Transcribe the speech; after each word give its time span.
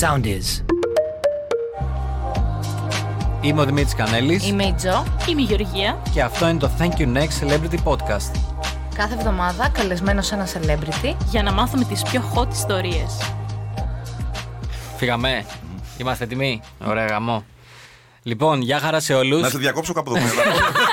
Sound 0.00 0.24
is. 0.24 0.64
Είμαι 3.40 3.60
ο 3.60 3.64
Δημήτρης 3.64 3.94
Κανέλης 3.94 4.46
Είμαι 4.48 4.64
η 4.64 4.72
Τζο. 4.72 5.04
Είμαι 5.28 5.40
η 5.40 5.44
Γεωργία. 5.44 6.02
και 6.12 6.22
αυτό 6.22 6.48
είναι 6.48 6.58
το 6.58 6.70
Thank 6.78 7.00
You 7.00 7.16
Next 7.16 7.48
Celebrity 7.48 7.78
Podcast. 7.84 8.30
Κάθε 8.94 9.14
εβδομάδα 9.14 9.68
καλεσμένο 9.68 10.22
σε 10.22 10.34
ένα 10.34 10.46
celebrity. 10.46 11.14
Για 11.30 11.42
να 11.42 11.52
μάθουμε 11.52 11.84
τις 11.84 12.02
πιο 12.02 12.22
hot 12.34 12.52
ιστορίες. 12.52 13.32
Φύγαμε. 14.96 15.44
Είμαστε 15.98 16.24
έτοιμοι. 16.24 16.60
Ωραία 16.86 17.06
γαμό. 17.06 17.44
Λοιπόν, 18.22 18.60
γεια 18.60 18.78
χαρά 18.78 19.00
σε 19.00 19.14
όλους. 19.14 19.40
Να 19.42 19.48
σε 19.48 19.58
διακόψω 19.58 19.92
κάπου 19.92 20.16
εδώ 20.16 20.26
πέρα. 20.26 20.50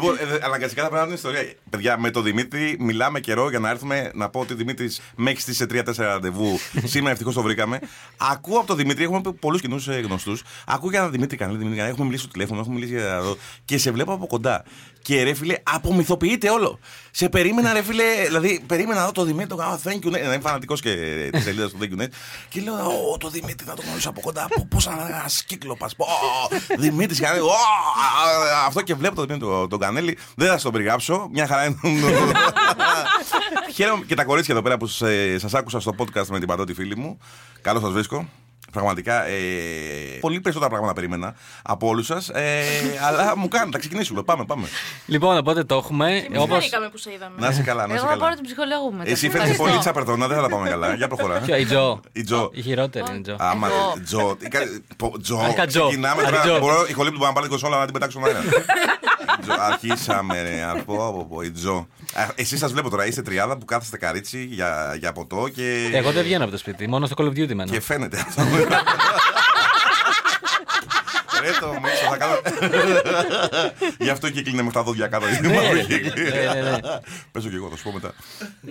Λοιπόν, 0.00 0.16
ε, 0.18 0.38
αναγκαστικά 0.44 0.82
θα 0.82 0.88
πρέπει 0.88 1.02
να 1.02 1.06
είναι 1.06 1.14
ιστορία. 1.14 1.52
Παιδιά, 1.70 1.98
με 1.98 2.10
τον 2.10 2.22
Δημήτρη 2.22 2.76
μιλάμε 2.78 3.20
καιρό 3.20 3.50
για 3.50 3.58
να 3.58 3.70
έρθουμε 3.70 4.10
να 4.14 4.28
πω 4.28 4.40
ότι 4.40 4.52
ο 4.52 4.56
Δημήτρης 4.56 5.00
με 5.16 5.30
έχει 5.30 5.40
στήσει 5.40 5.56
σε 5.56 5.66
3-4 5.70 5.94
ραντεβού. 5.96 6.58
Σήμερα 6.92 7.10
ευτυχώς 7.10 7.34
το 7.34 7.42
βρήκαμε. 7.42 7.78
Ακούω 8.16 8.58
από 8.58 8.66
τον 8.66 8.76
Δημήτρη, 8.76 9.04
έχουμε 9.04 9.20
πολλούς 9.40 9.60
κοινούς 9.60 9.86
γνωστούς. 9.86 10.42
Ακούω 10.66 10.90
για 10.90 11.02
τον 11.02 11.10
Δημήτρη 11.10 11.36
Κανέλη, 11.36 11.58
Δημήτρη 11.58 11.76
Κανέλη. 11.78 11.94
Έχουμε 11.94 12.06
μιλήσει 12.06 12.24
στο 12.24 12.32
τηλέφωνο, 12.32 12.60
έχουμε 12.60 12.74
μιλήσει 12.74 12.92
για 12.92 13.14
εδώ. 13.14 13.36
Και 13.64 13.78
σε 13.78 13.90
βλέπω 13.90 14.12
από 14.12 14.26
κοντά. 14.26 14.64
Και 15.02 15.22
ρε 15.22 15.34
φίλε, 15.34 15.56
απομυθοποιείται 15.62 16.50
όλο. 16.50 16.78
Σε 17.10 17.28
περίμενα, 17.28 17.72
ρε 17.72 17.82
φίλε, 17.82 18.04
δηλαδή 18.26 18.62
περίμενα 18.66 19.00
να 19.00 19.06
δω 19.06 19.12
το 19.12 19.24
Δημήτρη, 19.24 19.46
το 19.48 19.56
κάνω 19.56 19.80
thank 19.84 20.06
you. 20.06 20.10
Ναι, 20.10 20.18
είμαι 20.18 20.38
φανατικός 20.42 20.80
και 20.80 20.94
της 21.32 21.42
σελίδα 21.42 21.68
του 21.70 21.76
thank 21.80 21.98
you. 21.98 22.02
net. 22.02 22.08
Και 22.48 22.60
λέω, 22.60 22.74
Ω, 23.12 23.16
το 23.18 23.28
Δημήτρι 23.30 23.66
θα 23.66 23.74
το 23.74 23.82
γνωρίσω 23.86 24.08
από 24.08 24.20
κοντά. 24.20 24.46
Πώ 24.68 24.78
ένα 24.90 25.26
κύκλοπα. 25.46 25.88
Δημήτρης 26.78 27.20
Κανέλη. 27.20 27.42
ω, 27.42 27.46
α, 27.50 28.66
Αυτό 28.66 28.82
και 28.82 28.94
βλέπω 28.94 29.14
το 29.14 29.24
Δημήτρη 29.24 29.48
τον- 29.48 29.68
τον 29.68 29.78
Κανέλη. 29.78 30.18
Δεν 30.36 30.46
θα 30.46 30.52
σας 30.52 30.62
τον 30.62 30.72
περιγράψω. 30.72 31.28
Μια 31.32 31.46
χαρά 31.46 31.64
είναι. 31.64 31.78
Χαίρομαι 33.74 34.04
και 34.04 34.14
τα 34.14 34.24
κορίτσια 34.24 34.54
εδώ 34.54 34.62
πέρα 34.62 34.76
που 34.76 34.86
σας 34.86 35.54
άκουσα 35.54 35.80
στο 35.80 35.94
podcast 35.98 36.26
με 36.26 36.38
την 36.38 36.48
παντότη 36.48 36.74
φίλη 36.74 36.96
μου. 36.96 37.18
Καλώς 37.62 37.82
σας 37.82 37.92
βρίσκω. 37.92 38.28
Πραγματικά 38.70 39.26
ε, 39.26 39.32
πολύ 40.20 40.40
περισσότερα 40.40 40.68
πράγματα 40.70 40.94
περίμενα 40.94 41.34
από 41.62 41.86
όλους 41.88 42.06
σας. 42.06 42.28
Ε, 42.28 42.62
αλλά 43.06 43.36
μου 43.36 43.48
κάνετε, 43.48 43.70
θα 43.72 43.78
ξεκινήσουμε. 43.78 44.22
Πάμε, 44.22 44.44
πάμε. 44.44 44.66
Λοιπόν, 45.06 45.36
οπότε 45.36 45.64
το 45.64 45.74
έχουμε. 45.74 46.10
Εμείς 46.16 46.38
Όπως... 46.38 46.48
χαρήκαμε 46.56 46.88
που 46.88 46.98
σε 46.98 47.12
είδαμε. 47.12 47.34
Να 47.38 47.48
είσαι 47.48 47.62
καλά, 47.62 47.86
να 47.86 47.94
είσαι 47.94 48.02
Εγώ 48.04 48.12
θα 48.12 48.18
πάρω 48.18 48.20
καλά. 48.24 48.34
την 48.34 48.44
ψυχολόγου 48.44 48.90
μου 48.90 48.96
μετά. 48.98 49.10
Εσύ 49.10 49.20
φαίνεται 49.20 49.38
Ευχαριστώ. 49.38 49.64
πολύ 49.64 49.78
τσαπερτόνα, 49.78 50.26
δεν 50.26 50.36
θα 50.36 50.42
τα 50.42 50.48
πάμε 50.48 50.68
καλά. 50.68 50.94
Για 50.94 51.08
προχωρά. 51.08 51.38
Ποιο, 51.38 51.56
η 51.56 51.64
Τζο; 51.64 52.00
Η 52.12 52.22
Τζο. 52.24 52.50
Η 52.52 52.62
χειρότερη 52.62 53.04
είναι 53.08 53.18
η 53.18 53.20
Τζο. 53.20 53.36
Άμα 53.38 53.66
Εγώ. 53.68 53.92
ρε, 53.96 54.02
Τζο. 54.02 54.36
τι 54.38 54.48
κα- 54.48 54.58
πο- 54.96 55.18
Τζο. 55.22 55.38
Αρχικά 55.38 55.66
Τζο. 55.66 55.80
Ξεκινάμε 55.86 56.22
Αρχικά 56.22 56.42
τώρα. 56.42 56.54
Τζο. 56.58 56.66
Μπορώ 56.66 56.86
η 56.88 56.92
χολή 56.92 57.10
του 57.10 57.18
να 57.18 57.26
πάρει 57.26 57.40
την 57.40 57.48
κονσόλα 57.50 57.78
να 57.78 57.84
την 57.84 57.92
πετάξω 57.92 58.18
στον 58.20 58.30
αέρα. 58.30 58.40
Τζο, 59.40 59.52
Αρχίσαμε, 59.58 60.42
ρε. 60.42 60.62
Από, 60.62 61.06
από, 61.08 61.20
από, 61.20 61.42
η 61.42 61.50
Τζο. 61.50 61.88
Εσείς 62.34 62.58
σας 62.58 62.72
βλέπω 62.72 62.90
τώρα. 62.90 63.06
Είστε 63.06 63.22
τριάδα 63.22 63.56
που 63.56 63.64
κάθεστε 63.64 63.96
καρίτσι 63.96 64.44
για, 64.50 64.96
για 64.98 65.12
ποτό 65.12 65.48
και. 65.54 65.90
Εγώ 65.92 66.12
δεν 66.12 66.22
βγαίνω 66.22 66.42
από 66.42 66.52
το 66.52 66.58
σπίτι, 66.58 66.88
μόνο 66.88 67.06
στο 67.06 67.14
Call 67.18 67.26
of 67.26 67.30
Duty 67.30 67.54
μένω. 67.54 67.70
Και 67.70 67.80
φαίνεται 67.80 68.18
αυτό. 68.26 68.42
Ρε 71.40 71.50
το 71.60 71.66
μίσο, 71.82 72.06
θα 72.10 72.16
κάνω. 72.16 72.36
Γι' 73.98 74.10
αυτό 74.10 74.30
και 74.30 74.42
κλείνε 74.42 74.62
με 74.62 74.70
τα 74.70 74.82
δόντια 74.82 75.06
κάτω. 75.06 75.26
Ναι, 75.26 75.38
ναι, 75.40 75.48
ναι, 75.48 76.70
ναι. 76.70 76.78
Παίζω 77.32 77.48
και 77.48 77.56
εγώ, 77.56 77.68
θα 77.70 77.76
σου 77.76 77.82
πω 77.82 77.92
μετά. 77.92 78.12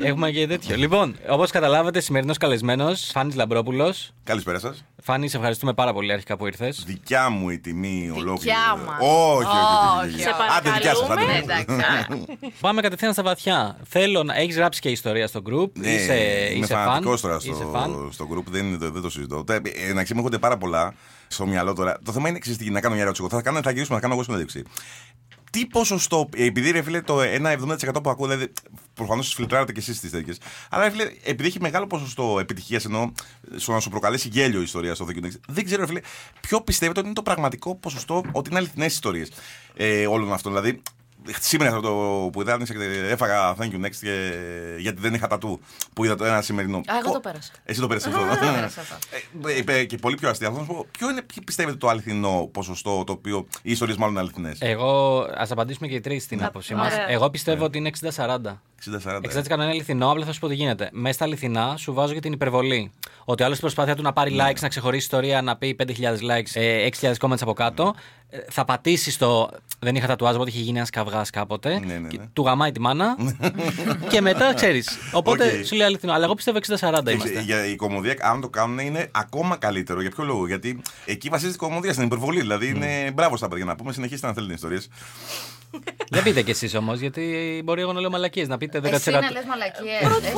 Έχουμε 0.08 0.32
και 0.32 0.48
τέτοιο. 0.48 0.76
Λοιπόν, 0.76 1.16
όπως 1.30 1.52
καταλάβατε, 1.52 2.00
σημερινός 2.00 2.38
καλεσμένος, 2.38 3.10
Φάνης 3.14 3.36
Λαμπρόπουλος. 3.36 4.12
Καλησπέρα 4.24 4.60
σας. 4.60 4.84
Φάνη, 5.04 5.30
σε 5.30 5.38
ευχαριστούμε 5.38 5.74
πάρα 5.74 5.94
πολύ 5.94 6.12
αρχικά 6.14 6.38
που 6.38 6.46
ήρθες. 6.48 6.84
Δικιά 6.86 7.30
μου 7.30 7.50
η 7.50 7.60
τιμή 7.60 8.12
ολόκληρη. 8.16 8.38
Δικιά 8.40 8.76
μας. 8.86 8.98
Όχι, 9.00 9.46
όχι, 9.46 9.46
όχι. 9.46 10.06
Όχι, 10.06 10.14
όχι. 10.14 10.22
Σε 10.22 10.30
Άντε, 10.58 10.72
δικιά 10.72 10.96
σας. 10.96 11.08
παρακαλούμε. 11.08 11.34
Ναι, 11.34 11.54
εντάξει. 11.76 12.26
Πάμε 12.60 12.82
κατευθείαν 12.82 13.14
στα 13.14 13.24
βαθιά. 13.24 13.78
Θέλω 13.90 14.24
να 14.24 14.36
έχεις 14.36 14.56
γράψει 14.56 14.82
και 14.82 14.90
ιστορία 14.90 15.28
στο 15.28 15.42
group. 15.50 15.72
Ναι, 15.74 15.90
είσαι 15.90 16.14
είμαι 16.54 16.66
είσαι 16.66 16.74
fan. 16.76 16.86
φανατικός 16.86 17.22
τώρα 17.22 17.36
Είσαι 17.42 17.66
fan. 17.74 17.84
στο, 17.84 18.10
στο 18.12 18.28
group, 18.34 18.44
δεν, 18.50 18.66
είναι, 18.66 18.78
το- 18.78 18.92
δεν 18.92 19.02
το 19.02 19.10
συζητώ. 19.10 19.44
Τα- 19.44 19.54
ε, 19.54 19.60
Να 19.94 20.04
ξέρει, 20.04 20.20
μου 20.20 20.26
έρχονται 20.26 20.38
πάρα 20.38 20.58
πολλά 20.58 20.94
στο 21.30 21.46
μυαλό 21.48 21.74
τώρα. 21.74 22.00
Το 22.06 22.12
θέμα 22.12 22.28
είναι 22.28 22.38
εξής, 22.38 22.58
τι, 22.58 22.70
να 22.70 22.82
κάνω 22.82 22.94
μια 22.94 23.04
ερώτηση. 23.04 23.24
Εγώ 23.26 23.36
Θα, 23.38 23.44
κάνω, 23.44 23.62
θα 23.62 23.72
γυρίσουμε 23.72 23.96
να 23.96 24.02
κάνω 24.02 24.14
εγώ 24.14 24.24
συνέντευξη. 24.24 24.64
Τι 25.52 25.66
ποσοστό, 25.66 26.30
επειδή 26.36 26.72
ρε 26.72 26.82
φίλε 26.82 27.02
το 27.02 27.20
1,70% 27.22 28.04
που 28.04 28.10
ακούω, 28.10 28.28
δηλαδή 28.28 28.52
προφανώς 28.94 29.34
φιλτράρετε 29.34 29.72
και 29.72 29.80
εσείς 29.80 30.00
τις 30.00 30.12
τέτοιες. 30.12 30.38
Αλλά 30.70 30.84
ρε 30.84 30.90
φίλε, 30.90 31.12
επειδή 31.24 31.48
έχει 31.48 31.62
μεγάλο 31.62 31.88
ποσοστό 31.88 32.38
επιτυχίας 32.40 32.86
ενώ 32.86 33.12
στο 33.56 33.72
να 33.72 33.80
σου 33.80 33.90
προκαλέσει 33.90 34.28
γέλιο 34.28 34.60
η 34.60 34.64
ιστορία 34.64 34.96
στο 34.96 35.06
Thank 35.10 35.24
You 35.24 35.26
Next, 35.26 35.40
δεν 35.48 35.66
ξέρω, 35.66 35.82
ρε 35.82 35.88
φίλε, 35.88 36.00
ποιο 36.42 36.62
πιστεύετε 36.62 37.00
ότι 37.00 37.08
είναι 37.08 37.18
το 37.18 37.24
πραγματικό 37.24 37.76
ποσοστό 37.76 38.24
ότι 38.32 38.50
είναι 38.50 38.60
αληθινές 38.60 38.94
ιστορίες 38.94 39.32
ε, 39.76 40.08
όλων 40.08 40.34
αυτών. 40.34 40.52
Δηλαδή, 40.52 40.82
Σήμερα 41.40 41.76
αυτό 41.76 41.82
το 41.82 42.30
που 42.30 42.42
είδα, 42.42 42.58
έφαγα 43.10 43.56
thank 43.60 43.72
you 43.72 43.86
next 43.86 43.96
και, 44.02 44.32
γιατί 44.78 45.02
δεν 45.02 45.14
είχα 45.14 45.28
τατού 45.28 45.60
που 45.94 46.06
είδα 46.06 46.16
το 46.16 46.26
ένα 46.26 46.42
σημερινό. 46.42 46.78
Α, 46.78 46.82
εγώ 46.88 47.02
Πο- 47.08 47.12
το 47.14 47.20
πέρασα. 47.20 47.52
Εσύ 47.66 47.80
το 47.80 47.88
πέρασες 47.88 48.14
αυτό. 48.14 48.26
Εγώ 48.26 48.34
το 48.34 48.40
πέρασα 48.40 48.82
αυτό. 48.82 48.96
Ε, 49.50 49.58
είπε 49.58 49.84
και 49.84 49.98
πολύ 49.98 50.16
πιο 50.16 50.30
αστεία. 50.30 50.50
Θα 50.52 50.58
σας 50.58 50.66
πω, 50.68 50.86
ποιο 50.92 51.10
είναι, 51.10 51.22
ποιο 51.22 51.42
πιστεύετε 51.46 51.78
το 51.78 51.88
αληθινό 51.88 52.50
ποσοστό 52.54 53.04
το 53.04 53.12
οποίο 53.12 53.48
οι 53.62 53.72
ιστορίες 53.72 53.98
μάλλον 53.98 54.14
είναι 54.14 54.24
αληθινές; 54.24 54.58
Εγώ, 54.62 55.20
ας 55.38 55.52
απαντήσουμε 55.52 55.88
και 55.88 55.96
οι 55.96 56.00
τρεις 56.00 56.24
στην 56.24 56.44
άποψή 56.44 56.76
μας. 56.76 56.94
ωραία. 56.94 57.10
Εγώ 57.10 57.30
πιστεύω 57.30 57.64
ότι 57.64 57.78
είναι 57.78 57.90
60-40. 58.16 58.62
60-40. 59.04 59.20
60% 59.44 59.54
είναι 59.54 59.66
αληθινό, 59.66 60.12
απλά 60.12 60.26
θα 60.26 60.32
σου 60.34 60.40
πω 60.40 60.48
τι 60.48 60.56
γίνεται. 60.56 60.90
Μέσα 60.92 61.14
στα 61.14 61.24
αληθινά 61.26 61.76
σου 61.78 61.94
βάζω 61.94 62.14
και 62.14 62.20
την 62.20 62.34
υπερβολή. 62.34 62.92
Ότι 63.26 63.44
ο 63.44 63.46
άλλος 63.46 63.56
προσπάθεια 63.60 63.96
του 63.96 64.02
να 64.02 64.14
πάρει 64.14 64.32
Ναι. 64.34 64.44
likes, 64.50 64.60
να 64.62 64.68
ξεχωρίσει 64.68 65.04
ιστορία, 65.04 65.42
να 65.42 65.56
πει 65.58 65.76
5.000 65.80 65.86
likes, 66.22 66.52
ε, 66.54 66.88
6.000 67.02 67.14
comments 67.20 67.42
από 67.42 67.54
κάτω. 67.54 67.96
ε, 68.30 68.38
Θα 68.50 68.66
πατήσεις 68.66 69.18
το. 69.18 69.50
Δεν 69.80 69.96
είχα 69.96 70.08
τατουάζ, 70.08 70.36
οπότε 70.36 70.50
είχε 70.50 70.60
γίνει 70.60 70.78
ένας 70.78 70.90
καυγάς 70.90 71.30
κάποτε. 71.30 71.80
Ναι, 71.80 71.94
ναι, 71.98 72.08
και 72.08 72.18
ναι. 72.18 72.26
Του 72.34 72.44
γαμάει 72.44 72.72
τη 72.72 72.80
μάνα. 72.80 73.16
και 74.12 74.22
μετά 74.22 74.54
ξέρεις. 74.54 74.98
Οπότε 75.12 75.58
ΟΚ. 75.60 75.66
σου 75.66 75.76
λέει 75.76 75.86
αληθινό. 75.88 76.14
Αλλά 76.14 76.26
εγώ 76.26 76.34
πιστεύω 76.34 76.58
60-40 76.58 77.04
Και 77.04 77.12
είμαστε. 77.12 77.42
Για 77.42 77.66
η 77.66 77.76
κωμωδία, 77.76 78.16
αν 78.22 78.42
το 78.42 78.50
κάνουν, 78.50 78.80
είναι 78.80 79.10
ακόμα 79.12 79.56
καλύτερο. 79.58 80.02
Για 80.02 80.10
ποιο 80.10 80.24
λόγο, 80.24 80.48
Γιατί 80.48 80.82
εκεί 81.06 81.30
βασίζεται 81.30 81.56
η 81.56 81.58
κωμωδία 81.68 81.94
στην 81.94 82.06
υπερβολή. 82.06 82.40
Δηλαδή, 82.40 82.68
είναι 82.68 83.12
μπράβο 83.14 83.38
στα 83.38 83.48
παιδιά 83.48 83.66
να 83.66 83.76
πούμε. 83.76 83.94
Συνεχίστε 83.94 84.28
να 84.28 84.34
θέλετε 84.34 84.54
ιστορίες. 84.54 84.88
Δεν 86.14 86.24
πείτε 86.24 86.42
κι 86.42 86.52
εσείς 86.52 86.76
όμως, 86.76 87.00
γιατί 87.00 87.62
μπορεί 87.64 87.82
εγώ 87.82 87.94
να 87.94 88.00
λέω 88.00 88.10
μαλακίες. 88.10 88.48
Να 88.48 88.58
πείτε 88.58 88.80
14. 88.84 88.92
Εσύ 88.94 89.12
να 89.12 89.20
λες 89.20 89.44
μαλακίες. 89.48 90.02
Εσύ 90.02 90.36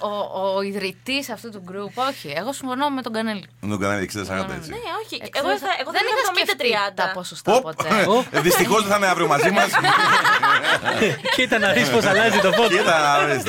ο, 0.00 0.08
ο, 0.08 0.56
ο 0.56 0.62
ιδρυτής 0.62 1.30
αυτού 1.30 1.50
του 1.50 1.62
group. 1.68 2.04
Όχι. 2.08 2.32
Εγώ 2.36 2.52
συμφωνώ 2.52 2.88
με 2.90 3.02
τον 3.02 3.12
Κανέλη. 3.12 3.44
Με 3.60 3.68
τον 3.70 3.80
Κανέλη 3.80 4.10
60-40 4.12 4.18
έτσι. 4.18 4.70
Ναι, 4.70 4.82
όχι. 5.04 5.22
Εγώ, 5.34 5.48
εγώ 5.80 5.90
δεν 5.96 6.02
είχα 6.08 7.10
70-30 7.10 7.14
ποσοστά 7.14 7.60
ποτέ. 7.60 7.88
Ε, 8.30 8.40
δυστυχώς 8.40 8.80
δεν 8.82 8.90
θα 8.90 8.96
είναι 8.96 9.06
αύριο 9.06 9.26
μαζί 9.26 9.50
μας. 9.50 9.68
Κοίτα 11.36 11.58
να 11.58 11.72
δεις 11.72 11.90
πώς 11.90 12.04
αλλάζει 12.04 12.38
το 12.38 12.52
φως. 12.52 12.68
Κοίτα 12.68 13.26
να 13.26 13.34
δεις. 13.34 13.42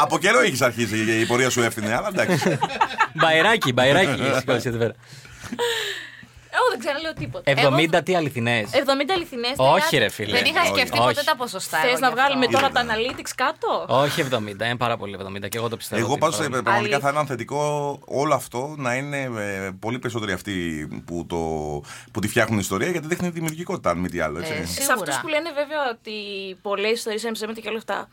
Από 0.00 0.18
καιρό 0.18 0.40
έχεις 0.40 0.62
αρχίσει 0.62 1.20
η 1.20 1.26
πορεία 1.26 1.50
σου 1.50 1.62
έφτιανε, 1.62 1.94
αλλά 1.94 2.08
εντάξει. 2.08 2.58
Μπαϊράκι, 3.12 3.72
μπαϊράκι 3.72 4.22
δεν 6.70 6.78
ξέρω, 6.78 6.98
λέω 7.02 7.12
τίποτα. 7.12 7.52
70 8.00 8.04
τι 8.04 8.14
αληθινές. 8.16 8.70
70 8.72 8.76
αληθινές. 9.14 9.52
Όχι, 9.56 9.96
ρε 9.98 10.08
φίλε. 10.08 10.32
Δεν 10.38 10.44
είχα 10.44 10.60
όχι, 10.60 10.68
σκεφτεί 10.74 10.98
όχι. 10.98 11.06
ποτέ 11.08 11.22
τα 11.24 11.36
ποσοστά. 11.36 11.78
Θες 11.78 11.90
εγώ 11.90 11.98
να 11.98 12.08
γι' 12.08 12.14
βγάλουμε 12.14 12.44
αυτό. 12.46 12.58
τώρα 12.58 12.70
τα 12.70 12.80
Είδα. 12.80 12.94
analytics 12.94 13.32
κάτω; 13.36 13.84
Όχι 13.88 14.24
70, 14.32 14.36
είναι 14.48 14.76
πάρα 14.76 14.96
πολύ 14.96 15.18
70 15.44 15.48
και 15.48 15.58
εγώ 15.58 15.68
το 15.68 15.76
πιστεύω. 15.76 16.00
Εγώ 16.02 16.10
ότι 16.10 16.20
πάντως 16.20 16.38
είναι 16.38 16.48
πάρα 16.48 16.62
πολύ. 16.62 16.64
πραγματικά 16.70 16.98
θα 16.98 17.06
Αλήθεια. 17.06 17.22
ήταν 17.22 17.26
θετικό 17.36 17.60
όλο 18.06 18.34
αυτό 18.34 18.74
να 18.78 18.94
είναι 18.94 19.20
ε, 19.22 19.70
πολύ 19.80 19.98
περισσότεροι 19.98 20.32
αυτοί 20.32 20.52
που, 21.06 21.26
το, 21.28 21.36
που 22.12 22.20
τη 22.20 22.28
φτιάχνουν 22.28 22.58
ιστορία 22.58 22.90
γιατί 22.90 23.06
δείχνει 23.06 23.28
δημιουργικότητα, 23.28 23.90
αν 23.90 23.98
μη 23.98 24.08
τι 24.08 24.20
άλλο. 24.20 24.38
Έτσι. 24.38 24.52
Ε, 24.52 24.64
Σε 24.64 24.72
Σίγουρα. 24.72 24.94
αυτούς 24.94 25.18
που 25.20 25.28
λένε 25.28 25.50
βέβαια 25.54 25.78
ότι 25.90 26.12
πολλές 26.62 26.90
ιστορίες 26.92 27.22
είναι 27.22 27.32
ψέματα 27.32 27.60
και 27.60 27.68
όλα 27.68 27.78
αυτά. 27.78 28.08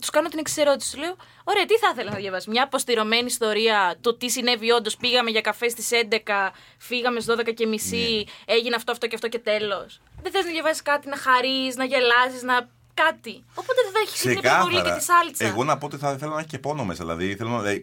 Τους 0.00 0.10
κάνω 0.10 0.28
την 0.28 0.38
εξή 0.38 0.60
ερώτηση. 0.60 0.92
Του 0.92 0.98
λέω: 0.98 1.16
Ωραία, 1.44 1.64
τι 1.66 1.74
θα 1.76 1.88
ήθελα 1.92 2.10
να 2.10 2.16
διαβάσει. 2.16 2.50
Μια 2.50 2.62
αποστηρωμένη 2.62 3.24
ιστορία, 3.26 3.96
το 4.00 4.14
τι 4.16 4.28
συνέβη 4.30 4.70
όντως. 4.70 4.96
Πήγαμε 4.96 5.30
για 5.30 5.40
καφέ 5.40 5.68
στις 5.68 5.88
11, 5.92 6.50
φύγαμε 6.78 7.20
στις 7.20 7.34
12 7.38 7.54
και 7.54 7.66
μισή, 7.66 8.26
έγινε 8.44 8.74
αυτό, 8.76 8.92
αυτό 8.92 9.06
και 9.06 9.14
αυτό 9.14 9.28
και 9.28 9.38
τέλος. 9.38 10.00
Δεν 10.22 10.32
θες 10.32 10.44
να 10.44 10.50
διαβάσεις 10.50 10.82
κάτι, 10.82 11.08
να 11.08 11.16
χαρείς, 11.16 11.76
να 11.76 11.84
γελάσεις, 11.84 12.42
να. 12.42 12.68
κάτι. 12.94 13.44
Οπότε 13.54 13.78
δεν 13.84 13.92
θα 13.92 13.98
έχει 14.06 14.18
την 14.20 14.30
υπερβολή 14.30 14.82
και 14.82 14.98
τη 14.98 15.04
σάλτσα. 15.04 15.44
Εγώ 15.44 15.64
να 15.64 15.78
πω 15.78 15.86
ότι 15.86 15.96
θα 15.96 16.12
ήθελα 16.12 16.32
να 16.32 16.38
έχει 16.38 16.48
και 16.48 16.58
πόνο 16.58 16.84
μέσα. 16.84 17.04
Δηλαδή, 17.04 17.36
θέλω 17.36 17.50
να. 17.50 17.68
ε, 17.68 17.72
ε, 17.72 17.80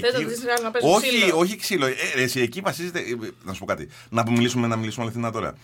Δεν 0.00 0.12
το 0.12 0.20
εκεί- 0.20 0.24
δεις 0.24 0.42
να 0.62 0.70
παίζουν 0.70 0.90
όχι, 0.94 1.08
ξύλο. 1.18 1.38
όχι 1.38 1.56
ξύλο. 1.56 1.86
Ε, 1.86 1.94
ε, 2.14 2.22
εσύ, 2.22 2.40
εκεί 2.40 2.60
βασίζεται. 2.60 2.98
ε, 2.98 3.04
Να 3.42 3.52
σου 3.52 3.58
πω 3.58 3.64
κάτι. 3.66 3.88
Να 4.08 4.24
που 4.24 4.32
μιλήσουμε, 4.32 4.66
να 4.66 4.76
μιλήσουμε 4.76 5.04
αληθινά 5.04 5.30
τώρα. 5.32 5.54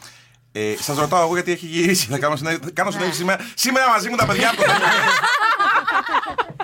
Ε, 0.52 0.75
Σας 0.81 0.96
ρωτάω 0.99 1.23
εγώ 1.25 1.35
γιατί 1.35 1.52
έχει 1.52 1.67
γυρίσει. 1.67 2.06
Θα 2.06 2.19
κάνω 2.19 2.37
συνέντευξη, 2.37 2.69
θα 2.69 2.75
κάνω 2.75 2.88
Ναι. 2.88 2.94
συνέντευξη 2.94 3.20
σήμερα. 3.20 3.50
Σήμερα 3.55 3.88
μαζί 3.88 4.08
μου 4.08 4.17
τα 4.17 4.26
παιδιά 4.26 4.49
από 4.50 4.56
το 4.62 4.69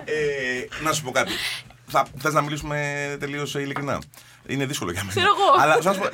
ε, 0.05 0.83
Να 0.83 0.93
σου 0.93 1.03
πω 1.03 1.11
κάτι. 1.11 1.33
Θα, 1.87 2.07
θες 2.19 2.33
να 2.33 2.41
μιλήσουμε 2.41 3.17
τελείως 3.21 3.55
ειλικρινά; 3.55 3.99
Είναι 4.49 4.67
δύσκολο 4.67 4.91
για 4.93 5.01
μένα. 5.01 5.15
Ξέρω 5.15 5.29
εγώ. 5.39 5.63
Αλλά 5.63 5.79
θα 5.83 5.93
σου 5.93 5.99
πω, 5.99 6.07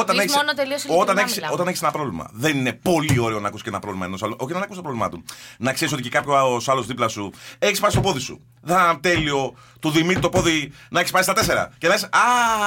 όταν 0.00 0.08
Εμείς 0.16 0.22
έχεις, 0.24 0.36
μόνο 0.36 0.52
τελείως 0.54 0.78
ειλικρινά 0.82 1.02
όταν 1.02 1.18
έχεις, 1.18 1.34
μιλάμε. 1.34 1.52
όταν 1.54 1.66
έχεις 1.68 1.82
ένα 1.82 1.90
πρόβλημα, 1.90 2.28
δεν 2.32 2.56
είναι 2.58 2.72
πολύ 2.72 3.18
ωραίο 3.18 3.40
να 3.40 3.48
ακούσει 3.48 3.62
και 3.62 3.68
ένα 3.68 3.78
πρόβλημα 3.78 4.06
ενός 4.06 4.22
άλλου. 4.22 4.36
Όχι 4.38 4.52
να 4.52 4.58
ακούσει 4.58 4.76
το 4.76 4.82
πρόβλημά 4.82 5.08
του. 5.08 5.24
Να 5.58 5.72
ξέρεις 5.72 5.92
ότι 5.92 6.02
και 6.02 6.08
κάποιος 6.08 6.68
άλλος 6.68 6.86
δίπλα 6.86 7.08
σου 7.08 7.32
έχεις 7.58 7.80
πάει 7.80 7.90
στο 7.90 8.00
πόδι 8.00 8.20
σου. 8.20 8.40
Δεν 8.62 8.76
θα 8.76 8.84
είναι 8.90 8.98
τέλειο 9.00 9.54
του 9.80 9.90
Δημήτρη 9.90 10.20
το 10.20 10.28
πόδι 10.28 10.72
να 10.90 10.98
έχεις 11.00 11.12
πάει 11.12 11.22
στα 11.22 11.32
τέσσερα. 11.32 11.70
Και 11.78 11.88
να 11.88 11.94
είσαι 11.94 12.06
Α! 12.06 12.18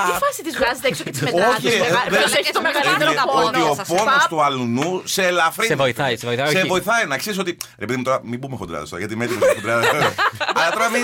Τι 0.06 0.12
φάση 0.26 0.44
της 0.44 0.56
βγάζετε 0.58 0.88
έξω 0.88 1.04
και 1.04 1.10
τη 1.12 1.24
μετράτε. 1.24 1.46
Όχι, 1.48 1.68
ρε, 1.70 1.78
δεν- 2.10 2.20
Ποιο 2.24 2.40
έχει 2.40 2.52
το 2.52 2.62
δεν- 2.62 2.72
μεγαλύτερο 2.74 3.12
δεν- 3.12 3.20
καπόνο. 3.20 3.48
ότι 3.48 3.62
ο 3.62 3.74
σας 3.76 3.88
πόνο 3.88 4.04
Παπ. 4.04 4.28
του 4.30 4.44
αλουνού 4.44 5.02
σε 5.06 5.24
ελαφρύνει. 5.26 5.68
Σε 5.68 5.76
βοηθάει, 5.76 6.18
σε 6.18 6.26
βοηθάει, 6.28 6.50
Σε 6.52 6.58
όχι. 6.58 6.68
βοηθάει 6.68 7.06
να 7.06 7.18
ξέρεις 7.18 7.40
ότι. 7.40 7.58
Ρε 7.78 7.86
παιδί 7.86 7.98
μου 7.98 8.04
τώρα, 8.04 8.20
μην 8.24 8.40
πούμε 8.40 8.56
χοντράδες 8.58 8.90
τώρα, 8.90 9.02
γιατί 9.02 9.18
με 9.18 9.24
έτοιμο 9.26 9.40
χοντράδες. 9.56 9.88
Αλλά 10.56 10.72
τώρα 10.74 10.90
μην. 10.90 11.02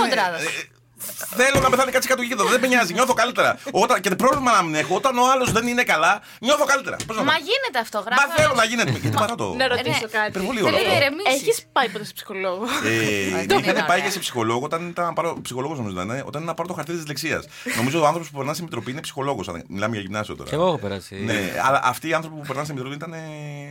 Χοντράδες. 1.06 1.32
ε, 1.32 1.44
Θέλω 1.44 1.60
να 1.66 1.70
πεθάνει 1.70 1.92
κάτι 1.92 2.08
κάτω 2.08 2.22
γύρω. 2.22 2.44
Δεν 2.54 2.60
με 2.60 2.68
νοιάζει, 2.68 2.94
νιώθω 2.94 3.14
καλύτερα. 3.14 3.60
Όταν, 3.72 4.02
και 4.02 4.10
πρόβλημα 4.10 4.52
να 4.52 4.62
μην 4.64 4.76
έχω, 4.76 4.96
όταν 4.96 5.18
ο 5.18 5.32
άλλος 5.32 5.52
δεν 5.52 5.68
είναι 5.68 5.84
καλά, 5.84 6.22
νιώθω 6.42 6.66
καλύτερα. 6.66 6.96
Πώς 7.08 7.16
να 7.18 7.24
Μα 7.24 7.32
πω; 7.32 7.38
γίνεται 7.50 7.80
αυτό, 7.86 7.98
Μα 7.98 8.04
γράφω. 8.08 8.32
θέλω 8.36 8.54
να 8.54 8.64
γίνεται. 8.64 8.92
Γιατί 8.92 9.10
παρά 9.10 9.36
το. 9.36 9.54
Να 9.62 9.68
ρωτήσω 9.68 10.00
ναι. 10.02 10.08
κάτι. 10.18 10.28
Υπερβολή 10.30 10.60
όλο 10.62 10.68
Θέλει 10.70 10.80
αυτό. 10.88 10.90
να 10.92 10.98
ηρεμήσεις. 11.06 11.34
Έχεις 11.42 11.66
πάει 11.72 11.90
ποτέ 11.90 12.06
σε 12.06 12.14
ψυχολόγο; 12.14 12.64
Ε, 12.64 13.40
Αυτό 13.40 13.54
είχαν 13.60 13.76
είναι 13.76 13.86
πάει 13.92 14.00
ωραία. 14.00 14.00
και 14.06 14.10
σε 14.12 14.20
ψυχολόγο 14.20 14.64
όταν 14.70 14.88
ήταν 14.88 15.06
να 15.06 15.14
πάρω. 15.14 15.30
Ψυχολόγος 15.42 15.78
νομίζω 15.78 15.96
να 15.96 16.04
είναι, 16.04 16.24
όταν 16.28 16.42
είναι 16.42 16.50
να 16.52 16.56
πάρω 16.58 16.68
το 16.68 16.74
χαρτί 16.74 16.92
της 16.92 17.00
δυσλεξίας. 17.00 17.46
Νομίζω 17.78 18.02
ο 18.02 18.06
άνθρωπος 18.06 18.30
που 18.30 18.38
περνά 18.38 18.54
στη 18.54 18.64
Μητροπή 18.64 18.92
είναι 18.92 19.02
ψυχολόγος. 19.02 19.50
Μιλάμε 19.68 19.94
για 19.94 20.02
γυμνάσιο 20.02 20.36
τώρα. 20.36 20.50
Και 20.50 20.56
εγώ 20.56 20.66
έχω 20.68 20.78
περάσει. 20.78 21.16
Ναι, 21.16 21.40
αλλά 21.68 21.80
αυτοί 21.84 22.08
οι 22.10 22.14
άνθρωποι 22.14 22.36
που 22.40 22.46
περνάνε 22.46 22.66
στη 22.66 22.74
Μητροπή 22.74 22.96
ήταν. 22.96 23.14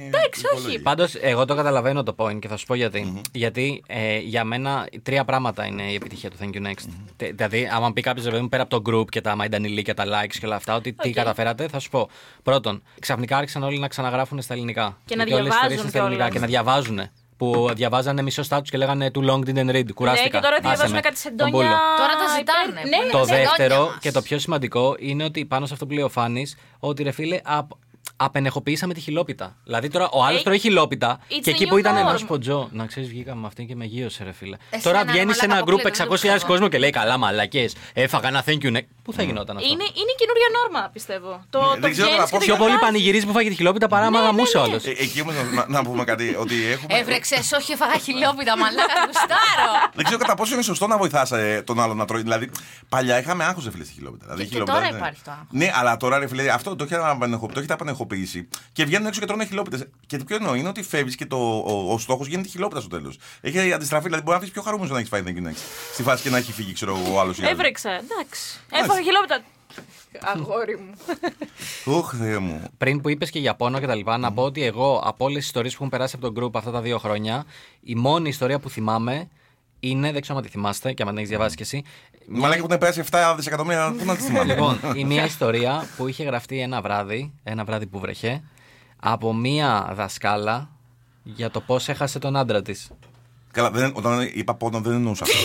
Εντάξει, 0.06 0.42
όχι. 0.56 0.78
Πάντως, 0.78 1.14
εγώ 1.20 1.44
το 1.44 1.54
καταλαβαίνω 1.54 2.02
το 2.02 2.14
point 2.18 2.38
και 2.38 2.48
θα 2.48 2.56
σου 2.56 2.66
πω 2.66 2.74
γιατί. 2.74 3.22
Γιατί 3.32 3.82
ε, 3.86 4.18
για 4.18 4.44
μένα 4.44 4.88
τρία 5.02 5.24
πράγματα 5.24 5.66
είναι 5.66 5.82
η 5.82 5.94
επιτυχία 5.94 6.30
του 6.30 6.36
Thank 6.40 6.54
you 6.56 6.66
next. 6.66 6.86
Τε- 7.18 7.34
Δηλαδή, 7.36 7.68
άμα 7.72 7.92
πει 7.92 8.00
κάποιος 8.00 8.24
παιδί 8.26 8.40
μου 8.40 8.48
πέρα 8.48 8.62
από 8.62 8.80
το 8.80 8.92
group 8.92 9.04
και 9.08 9.20
τα 9.20 9.36
μαϊντανιλί 9.36 9.82
και 9.82 9.94
τα 9.94 10.04
likes 10.06 10.36
και 10.40 10.46
όλα 10.46 10.54
αυτά, 10.56 10.74
ότι 10.74 10.92
τι 10.92 11.08
Οκ. 11.08 11.14
καταφέρατε, 11.14 11.68
θα 11.68 11.78
σου 11.78 11.90
πω. 11.90 12.08
Πρώτον, 12.42 12.82
ξαφνικά 13.00 13.36
άρχισαν 13.36 13.62
όλοι 13.62 13.78
να 13.78 13.88
ξαναγράφουν 13.88 14.42
στα 14.42 14.54
ελληνικά. 14.54 14.98
Και 15.04 15.16
να 15.16 15.22
Γιατί 15.24 15.40
όλες 15.40 15.46
οι 15.54 15.58
διαβάζουν 15.58 15.76
ιστορίες 15.76 15.80
είναι 15.80 15.88
στα 15.90 15.98
ελληνικά 15.98 16.24
κιόλας. 16.24 16.32
και 16.32 16.40
να 16.40 16.46
διαβάζουν. 16.46 17.00
Που 17.36 17.68
διαβάζανε 17.74 18.22
μισό 18.22 18.42
στάτους 18.42 18.70
και 18.70 18.76
λέγανε 18.76 19.10
too 19.14 19.18
long 19.30 19.38
didn't 19.38 19.70
read. 19.76 19.84
Κουράστηκα. 19.94 20.22
Ναι, 20.22 20.28
και 20.28 20.44
τώρα 20.46 20.56
Άσε 20.56 20.60
διαβάζουν 20.68 20.94
με. 20.94 21.00
κάτι 21.00 21.18
σε 21.18 21.30
Τον 21.30 21.50
πούλο. 21.50 21.62
εντόνια. 21.62 21.78
Τώρα 21.98 22.12
τα 22.12 22.26
ζητάνε. 22.36 22.70
υπέρ- 22.80 22.84
Ναι, 22.84 23.04
ναι, 23.04 23.10
Το 23.12 23.18
Τα 23.18 23.24
ναι. 23.24 23.30
δέντια 23.30 23.52
δεύτερο 23.56 23.84
μας. 23.86 23.96
και 24.00 24.10
το 24.10 24.22
πιο 24.22 24.38
σημαντικό 24.38 24.96
είναι 24.98 25.24
ότι 25.24 25.44
πάνω 25.44 25.66
σε 25.66 25.72
αυτό 25.72 25.86
που 25.86 25.92
λέει 25.92 26.02
ο 26.04 26.08
Φάνης, 26.08 26.56
ότι 26.78 27.02
ρε 27.02 27.10
φίλε, 27.10 27.40
απ, 27.44 27.70
απενεχοποιήσαμε 28.20 28.94
τη 28.94 29.00
χιλόπιτα. 29.00 29.56
Δηλαδή 29.64 29.88
τώρα 29.88 30.08
ο 30.12 30.24
άλλος 30.24 30.40
Ε, 30.40 30.42
τρώει 30.44 30.58
χιλόπιτα 30.58 31.18
it's 31.20 31.24
και 31.28 31.40
the 31.44 31.48
εκεί 31.48 31.64
new 31.64 31.68
που 31.68 31.78
ήταν 31.78 31.94
norm. 31.96 31.98
ένας 32.00 32.20
σποτζό. 32.20 32.68
Να 32.72 32.86
ξέρεις, 32.86 33.08
βγήκαμε 33.08 33.40
με 33.40 33.46
αυτήν 33.46 33.66
και 33.66 33.76
με 33.76 33.84
γύρωσε, 33.84 34.24
ρε 34.24 34.32
φίλε. 34.32 34.56
Εσένα, 34.70 34.82
τώρα 34.82 35.04
ρε 35.04 35.12
βγαίνει 35.12 35.32
σε 35.32 35.38
μαλάκα, 35.46 35.54
ένα 35.54 35.62
γκρουπ 35.64 35.80
αποκλείεται, 35.86 36.28
600.000 36.28 36.30
δεν 36.30 36.40
το 36.40 36.46
κόσμο 36.46 36.68
και 36.68 36.78
λέει 36.78 36.90
καλά, 36.90 37.16
μαλακές. 37.16 37.74
Έφαγα 37.92 38.28
ένα 38.28 38.42
thank 38.46 38.62
you. 38.64 38.70
Ναι. 38.70 38.80
Πού 39.02 39.12
θα 39.12 39.22
γινόταν 39.22 39.56
αυτό; 39.56 39.68
Είναι, 39.72 39.84
είναι 40.00 40.12
καινούργια 40.20 40.48
νόρμα, 40.56 40.90
πιστεύω. 40.92 41.44
Το, 41.50 41.58
Ναι, 41.60 41.64
το 41.74 41.80
δεν 41.80 41.90
ξέρω 41.92 42.08
βγαίνεις 42.08 42.24
κατά 42.24 42.24
και 42.24 42.36
πόσο- 42.36 42.38
το 42.38 42.38
Πιο 42.38 42.54
πολύ 42.56 42.70
διαβάζεις. 42.70 42.80
πανηγυρίζει 42.86 43.26
που 43.26 43.32
φάγει 43.32 43.48
τη 43.48 43.54
χιλόπιτα 43.54 43.86
παρά 43.88 44.06
άμα 44.06 44.20
γαμούσε 44.20 44.56
ο 44.58 44.62
άλλο. 44.62 44.74
Ε, 44.84 44.90
εκεί 45.04 45.20
όμως 45.20 45.34
να, 45.56 45.64
να 45.68 45.82
πούμε 45.86 46.04
κάτι. 46.04 46.36
Ότι 46.38 46.54
έχουμε. 46.74 46.98
Έβρεξε, 46.98 47.36
όχι, 47.58 47.72
έφαγα 47.72 47.96
χιλιόπιτα, 48.06 48.52
μαλάκα, 48.62 48.98
γουστάρω. 49.06 49.70
Δεν 49.94 50.04
ξέρω 50.04 50.18
κατά 50.18 50.34
πόσο 50.34 50.52
είναι 50.54 50.62
σωστό 50.62 50.86
να 50.86 50.96
βοηθά 50.98 51.22
τον 51.64 51.80
άλλον 51.80 51.96
να 51.96 52.04
τρώει. 52.04 52.22
Δηλαδή, 52.22 52.50
παλιά 52.88 53.18
είχαμε 53.20 53.44
άγχος, 53.44 53.64
ρε 53.64 53.70
φίλε, 53.70 53.84
στη 53.84 53.92
χιλόπιτα. 53.92 54.24
Δηλαδή, 54.24 54.42
Και- 54.42 54.48
και 54.48 54.52
χιλόπιτα, 54.54 54.76
τώρα 54.78 54.90
ναι. 54.90 54.96
υπάρχει 54.96 55.20
το 55.24 55.30
άγχος. 55.30 55.46
Ναι, 55.50 55.70
αλλά 55.74 55.96
τώρα, 55.96 56.18
ρε 56.18 56.26
φίλε, 56.28 56.50
αυτό 56.50 56.76
το 56.76 56.84
έχετε 56.84 57.08
απενεχω- 57.08 57.50
το 58.08 58.14
έχετε 58.14 58.34
απενεχοποιήσει 58.34 58.48
και 58.72 58.84
βγαίνουν 58.84 59.06
έξω 59.06 59.20
και 59.20 59.26
τρώνε 59.26 59.44
χιλόπιτες. 59.44 59.86
Και 60.06 60.16
το 60.16 60.24
πιο 60.24 60.36
εννοώ 60.36 60.54
είναι 60.54 60.68
ότι 60.68 60.82
φεύγεις 60.82 61.14
και 61.16 61.26
το, 61.26 61.36
ο, 61.58 61.92
ο 61.92 61.98
στόχος 61.98 62.26
γίνεται 62.26 62.48
χιλόπιτα 62.48 62.80
στο 62.80 62.88
τέλος. 62.88 63.18
Έχει 63.40 63.72
αντιστραφεί, 63.72 64.04
δηλαδή 64.04 64.22
μπορεί 64.22 64.32
να 64.32 64.36
αφήσει 64.36 64.52
πιο 64.52 64.62
χαρούμενος 64.62 64.92
να 64.92 64.98
έχεις 64.98 65.08
φάει 65.08 65.22
thank 65.24 65.38
you 65.38 65.48
next. 65.48 65.62
Στη 65.92 66.02
φάση 66.02 66.22
και 66.22 66.30
να 66.30 66.36
έχει 66.36 66.52
φύγει, 66.52 66.72
ξέρω 66.72 66.96
εγώ, 66.96 67.14
ο 67.14 67.20
άλλος. 67.20 67.38
Έβρεξα, 67.38 67.90
εντάξει. 67.90 68.60
Έφαγα 68.70 69.02
χιλόπιτα. 69.02 69.42
Αγόρι 70.20 70.76
μου. 70.76 70.94
Ωχ, 71.84 72.14
Θεέ 72.18 72.38
μου. 72.38 72.62
Πριν 72.78 73.00
που 73.00 73.08
είπες 73.08 73.30
και 73.30 73.38
για 73.38 73.54
πόνο 73.54 73.80
και 73.80 73.86
τα 73.86 73.94
λοιπά, 73.94 74.18
να 74.18 74.32
πω 74.32 74.42
ότι 74.42 74.64
εγώ 74.64 75.02
από 75.04 75.24
όλες 75.24 75.38
τις 75.38 75.46
ιστορίες 75.46 75.72
που 75.72 75.78
έχουν 75.78 75.96
περάσει 75.96 76.16
από 76.18 76.32
τον 76.32 76.44
group 76.44 76.50
αυτά 76.54 76.70
τα 76.70 76.80
δύο 76.80 76.98
χρόνια, 76.98 77.44
η 77.80 77.94
μόνη 77.94 78.28
ιστορία 78.28 78.58
που 78.58 78.70
θυμάμαι 78.70 79.28
είναι, 79.80 80.12
δεν 80.12 80.20
ξέρω 80.20 80.38
αν 80.38 80.44
τη 80.44 80.50
θυμάστε 80.50 80.92
και 80.92 81.02
αν 81.02 81.08
την 81.08 81.16
έχεις 81.18 81.28
διαβάσει 81.28 81.56
κι 81.56 81.62
εσύ. 81.62 81.82
Μαλάκα 82.28 82.60
που 82.60 82.66
έχουν 82.66 82.78
περάσει 82.78 83.02
7 83.10 83.34
δισεκατομμύρια, 83.36 83.94
πού 83.98 84.04
να 84.04 84.16
τι 84.16 84.22
θυμάμαι. 84.22 84.44
Λοιπόν, 84.54 84.78
η 84.94 85.04
μία 85.04 85.24
ιστορία 85.24 85.86
που 85.96 86.08
είχε 86.08 86.24
γραφτεί 86.24 86.60
ένα 86.60 86.80
βράδυ, 86.80 87.32
ένα 87.42 87.64
βράδυ 87.64 87.86
που 87.86 87.98
βρέχε, 87.98 88.42
από 89.00 89.34
μία 89.34 89.90
δασκάλα 89.94 90.70
για 91.22 91.50
το 91.50 91.60
πώς 91.60 91.88
έχασε 91.88 92.18
τον 92.18 92.36
άντρα 92.36 92.62
της. 92.62 92.90
Καλά, 93.50 93.70
δεν, 93.70 93.92
όταν 93.94 94.30
είπα 94.34 94.54
πόνο 94.54 94.80
δεν 94.80 94.92
εννοούσα 94.92 95.24
αυτό. 95.24 95.36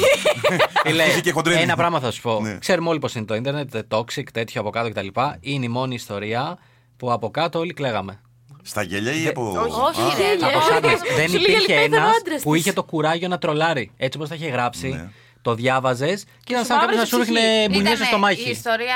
Φίλε, 0.85 1.03
Είχε 1.03 1.21
και 1.21 1.31
χοντρένη. 1.31 1.61
ένα 1.61 1.75
πράγμα 1.75 1.99
θα 1.99 2.11
σου 2.11 2.21
πω. 2.21 2.39
Ναι. 2.41 2.57
Ξέρουμε 2.57 2.89
όλοι 2.89 2.99
πώς 2.99 3.15
είναι 3.15 3.25
το 3.25 3.35
Ιντερνετ, 3.35 3.75
toxic, 3.89 4.23
τέτοιο 4.33 4.61
από 4.61 4.69
κάτω 4.69 4.89
κτλ. 4.89 5.07
Είναι 5.39 5.65
η 5.65 5.69
μόνη 5.69 5.95
ιστορία 5.95 6.57
που 6.97 7.11
από 7.11 7.29
κάτω 7.31 7.59
όλοι 7.59 7.73
κλαίγαμε. 7.73 8.19
Στα 8.65 8.81
γέλια 8.81 9.11
ή 9.13 9.27
από. 9.27 9.49
Όχι, 9.49 10.01
Α, 10.01 10.13
ρε, 10.17 10.45
Από 10.47 10.57
όχι. 10.57 10.67
sadness. 10.71 11.15
Δεν 11.15 11.29
Σου 11.29 11.37
λέει, 11.37 11.41
υπήρχε 11.43 11.73
«Ελπίδα 11.73 11.97
ένας 11.97 12.13
ο 12.13 12.17
άντρας 12.19 12.41
που 12.41 12.51
της». 12.51 12.59
είχε 12.61 12.73
το 12.73 12.83
κουράγιο 12.83 13.27
να 13.27 13.37
τρολάρει. 13.37 13.91
Έτσι 13.97 14.17
όπως 14.17 14.29
τα 14.29 14.35
είχε 14.35 14.47
γράψει, 14.47 14.87
Ναι. 14.87 15.09
το 15.41 15.53
διάβαζες 15.55 16.23
και 16.23 16.51
ήταν 16.53 16.61
σου 16.65 16.67
σαν 16.71 16.79
κάποιος 16.79 16.95
να 16.95 17.01
μαύρησε 17.01 17.15
σου 17.15 17.21
η 17.21 17.23
ψυχή. 17.23 17.39
ρίχνε 17.39 17.69
μπουνιές 17.75 17.95
στο 17.97 18.05
Ήτανε 18.05 18.21
μάχη. 18.21 18.47
Η 18.47 18.51
ιστορία 18.51 18.95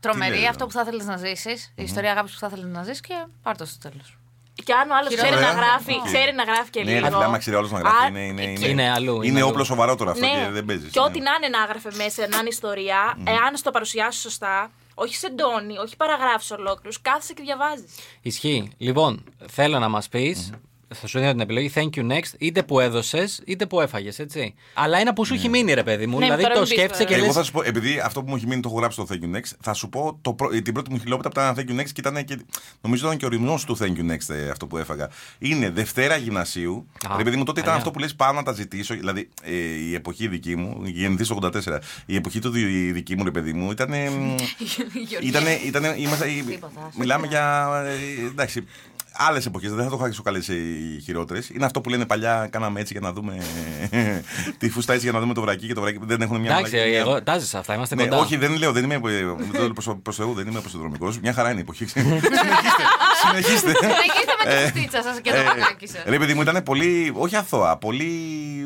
τρομερή, 0.00 0.34
λέει, 0.36 0.46
αυτό 0.46 0.64
που 0.66 0.72
θα 0.72 0.80
ήθελε 0.80 1.02
να 1.04 1.16
ζήσεις. 1.16 1.72
Η 1.76 1.82
ιστορία 1.82 2.10
αγάπης 2.10 2.32
που 2.32 2.38
θα 2.38 2.46
ήθελε 2.52 2.66
να 2.66 2.82
ζήσεις 2.82 3.00
και 3.00 3.14
πάρ' 3.42 3.56
το 3.56 3.64
στο 3.64 3.88
τέλος. 3.88 4.16
Και 4.64 4.72
αν 4.72 4.90
ο 4.90 4.94
άλλος 4.98 5.14
ξέρει 5.14 5.34
Ωραία. 5.34 5.52
να 5.52 5.60
γράφει, 5.60 5.92
Οκ. 5.92 6.04
ξέρει 6.04 6.32
να 6.34 6.42
γράφει 6.42 6.70
και 6.70 6.82
Ναι, 6.82 6.90
λίγο. 6.92 7.04
ρε 7.06 7.12
φίλε, 7.12 7.24
άμα 7.24 7.38
ξέρει 7.38 7.56
όλος 7.56 7.70
να 7.70 7.78
γράφει. 7.78 8.04
Α, 8.04 8.08
Είναι, 8.08 8.20
είναι, 8.20 8.42
και- 8.44 8.50
είναι, 8.50 8.66
Είναι 8.66 8.90
αλλού, 8.90 9.14
είναι 9.14 9.26
είναι 9.26 9.38
αλλού. 9.38 9.48
όπλο 9.48 9.64
σοβαρότερο 9.64 10.10
αυτό 10.10 10.26
Ναι, 10.26 10.32
και 10.44 10.50
δεν 10.50 10.64
παίζεις. 10.64 10.90
και 10.90 11.00
ό,τι 11.00 11.18
να 11.20 11.30
είναι 11.36 11.48
να 11.56 11.62
έγραφε 11.64 11.90
μέσα, 11.96 12.20
να 12.28 12.38
είναι 12.38 12.48
ιστορία, 12.48 13.16
εάν 13.26 13.56
στο 13.56 13.70
παρουσιάσει 13.70 14.20
σωστά, 14.20 14.70
όχι 14.94 15.14
σε 15.14 15.30
ντόνι, 15.30 15.78
όχι 15.78 15.96
παραγράφεις 15.96 16.50
ολόκληρους, 16.50 17.00
κάθεσαι 17.00 17.32
και 17.32 17.42
διαβάζεις. 17.42 17.94
Ισχύει. 18.22 18.70
Λοιπόν, 18.76 19.24
θέλω 19.48 19.78
να 19.78 19.88
μας 19.88 20.08
πεις, 20.08 20.52
θα 20.94 21.06
σου 21.06 21.18
δίνω 21.18 21.30
την 21.30 21.40
επιλογή, 21.40 21.72
thank 21.74 21.88
you 21.96 22.10
next, 22.12 22.32
είτε 22.38 22.62
που 22.62 22.80
έδωσες, 22.80 23.42
είτε 23.46 23.66
που 23.66 23.80
έφαγες, 23.80 24.18
έτσι. 24.18 24.54
Αλλά 24.74 24.98
ένα 24.98 25.12
που 25.12 25.24
σου 25.24 25.34
έχει 25.34 25.48
μείνει, 25.48 25.72
ρε 25.74 25.82
παιδί 25.82 26.06
μου. 26.06 26.18
Ναι, 26.18 26.24
δηλαδή 26.24 26.42
τώρα 26.42 26.54
το 26.54 26.60
μην 26.60 26.68
πεις 26.68 26.78
σκέφτεσαι 26.78 27.02
τώρα. 27.04 27.14
και 27.14 27.20
Εγώ 27.20 27.26
λε. 27.26 27.32
θα 27.32 27.42
σου 27.42 27.52
πω, 27.52 27.62
επειδή 27.62 27.98
αυτό 28.04 28.22
που 28.22 28.30
μου 28.30 28.36
έχει 28.36 28.46
μείνει 28.46 28.60
το 28.60 28.68
έχω 28.68 28.78
γράψει 28.78 29.00
στο 29.02 29.14
Thank 29.14 29.24
you 29.24 29.36
Next, 29.36 29.52
θα 29.60 29.72
σου 29.72 29.88
πω 29.88 30.18
το 30.22 30.32
πρω- 30.32 30.62
την 30.62 30.74
πρώτη 30.74 30.90
μου 30.90 30.98
χιλόπιτα 30.98 31.28
που 31.30 31.40
ήταν 31.40 31.54
Thank 31.56 31.70
you 31.70 31.80
Next 31.82 31.88
και 31.92 32.00
ήταν 32.00 32.24
και. 32.24 32.38
Νομίζω 32.80 33.06
ήταν 33.06 33.18
και 33.18 33.24
ο 33.24 33.28
ρημνός 33.28 33.64
του 33.64 33.78
Thank 33.78 33.96
you 33.96 34.10
Next 34.12 34.34
ε, 34.34 34.50
αυτό 34.50 34.66
που 34.66 34.76
έφαγα. 34.78 35.08
Είναι 35.38 35.70
Δευτέρα 35.70 36.16
Γυμνασίου. 36.16 36.86
Α, 37.08 37.16
Ρε 37.16 37.22
παιδί 37.22 37.36
μου, 37.36 37.44
τότε 37.44 37.60
ήταν 37.60 37.64
παλιά. 37.72 37.78
αυτό 37.78 37.90
που 37.90 37.98
λες 37.98 38.14
πάω 38.14 38.32
να 38.32 38.42
τα 38.42 38.52
ζητήσω. 38.52 38.94
Δηλαδή 38.94 39.28
ε, 39.42 39.52
η 39.88 39.94
εποχή 39.94 40.28
δική 40.28 40.56
μου, 40.56 40.80
γεννηθή 40.84 41.26
το 41.26 41.50
84, 41.66 41.78
η 42.06 42.16
εποχή 42.16 42.38
του 42.38 42.50
δι- 42.50 42.92
δική 42.92 43.16
μου, 43.16 43.24
ρε 43.24 43.30
παιδί 43.30 43.52
μου, 43.52 43.70
ήταν. 43.70 43.92
Ήτανε, 45.22 45.50
ήτανε, 45.64 45.94
είμαστε, 45.98 46.26
Τίποτα, 46.46 46.90
μιλάμε 46.98 47.26
για. 47.26 47.70
ε, 47.86 48.26
εντάξει, 48.26 48.66
άλλες 49.16 49.46
εποχές. 49.46 49.72
Δεν 49.72 49.84
θα 49.84 49.96
το 49.96 50.06
είχα 50.06 50.22
καλέ 50.22 50.38
οι 50.38 51.00
χειρότερες. 51.04 51.48
Είναι 51.48 51.64
αυτό 51.64 51.80
που 51.80 51.88
λένε 51.88 52.06
παλιά, 52.06 52.48
κάναμε 52.50 52.80
έτσι 52.80 52.92
για 52.92 53.02
να 53.02 53.12
δούμε. 53.12 53.38
τη 54.58 54.70
φούστα 54.70 54.92
έτσι 54.92 55.04
για 55.04 55.12
να 55.14 55.20
δούμε 55.20 55.34
το 55.34 55.40
βρακί 55.40 55.66
και 55.66 55.74
το 55.74 55.80
βρακί 55.80 55.98
δεν 56.02 56.20
έχουν 56.20 56.40
μια 56.40 56.50
Εντάξει, 56.56 56.76
μαλακή- 56.76 56.94
εγώ 56.96 57.22
τάζεις 57.22 57.54
αυτά, 57.54 57.74
είμαστε 57.74 57.94
ναι, 57.94 58.02
κοντά. 58.02 58.16
όχι, 58.16 58.36
δεν 58.36 58.56
λέω, 58.56 58.72
δεν 58.72 58.84
είμαι 58.84 59.00
προ 60.02 60.12
Θεού, 60.12 60.34
δεν 60.34 60.46
είμαι 60.46 60.58
αποσυνδρομικός. 60.58 61.18
Μια 61.20 61.32
χαρά 61.32 61.50
είναι 61.50 61.58
η 61.58 61.62
εποχή. 61.62 61.86
συνεχίστε. 61.92 62.32
Συνεχίστε. 63.26 63.72
Συνεχίστε 63.80 64.32
με 64.44 64.62
τη 64.62 64.68
στίτσα 64.78 65.02
σας 65.02 65.20
και 65.20 65.30
το 65.30 65.36
Ε, 65.36 65.42
πακάκι 65.42 65.86
σα. 65.86 66.10
Ρε 66.10 66.18
παιδί 66.18 66.34
μου, 66.34 66.40
ήταν 66.42 66.62
πολύ. 66.62 67.12
Όχι 67.16 67.36
αθώα, 67.36 67.76
πολύ. 67.76 68.04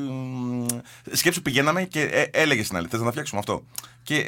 μ, 0.09 0.67
Σκέψου 1.13 1.43
πηγαίναμε 1.43 1.83
και 1.85 2.03
ε, 2.03 2.25
έλεγε 2.31 2.63
στην 2.65 2.77
άλλη, 2.77 2.87
θες 2.91 2.99
να 2.99 3.05
τα 3.05 3.11
φτιάξουμε 3.11 3.41
αυτό. 3.41 3.65
Και 4.03 4.25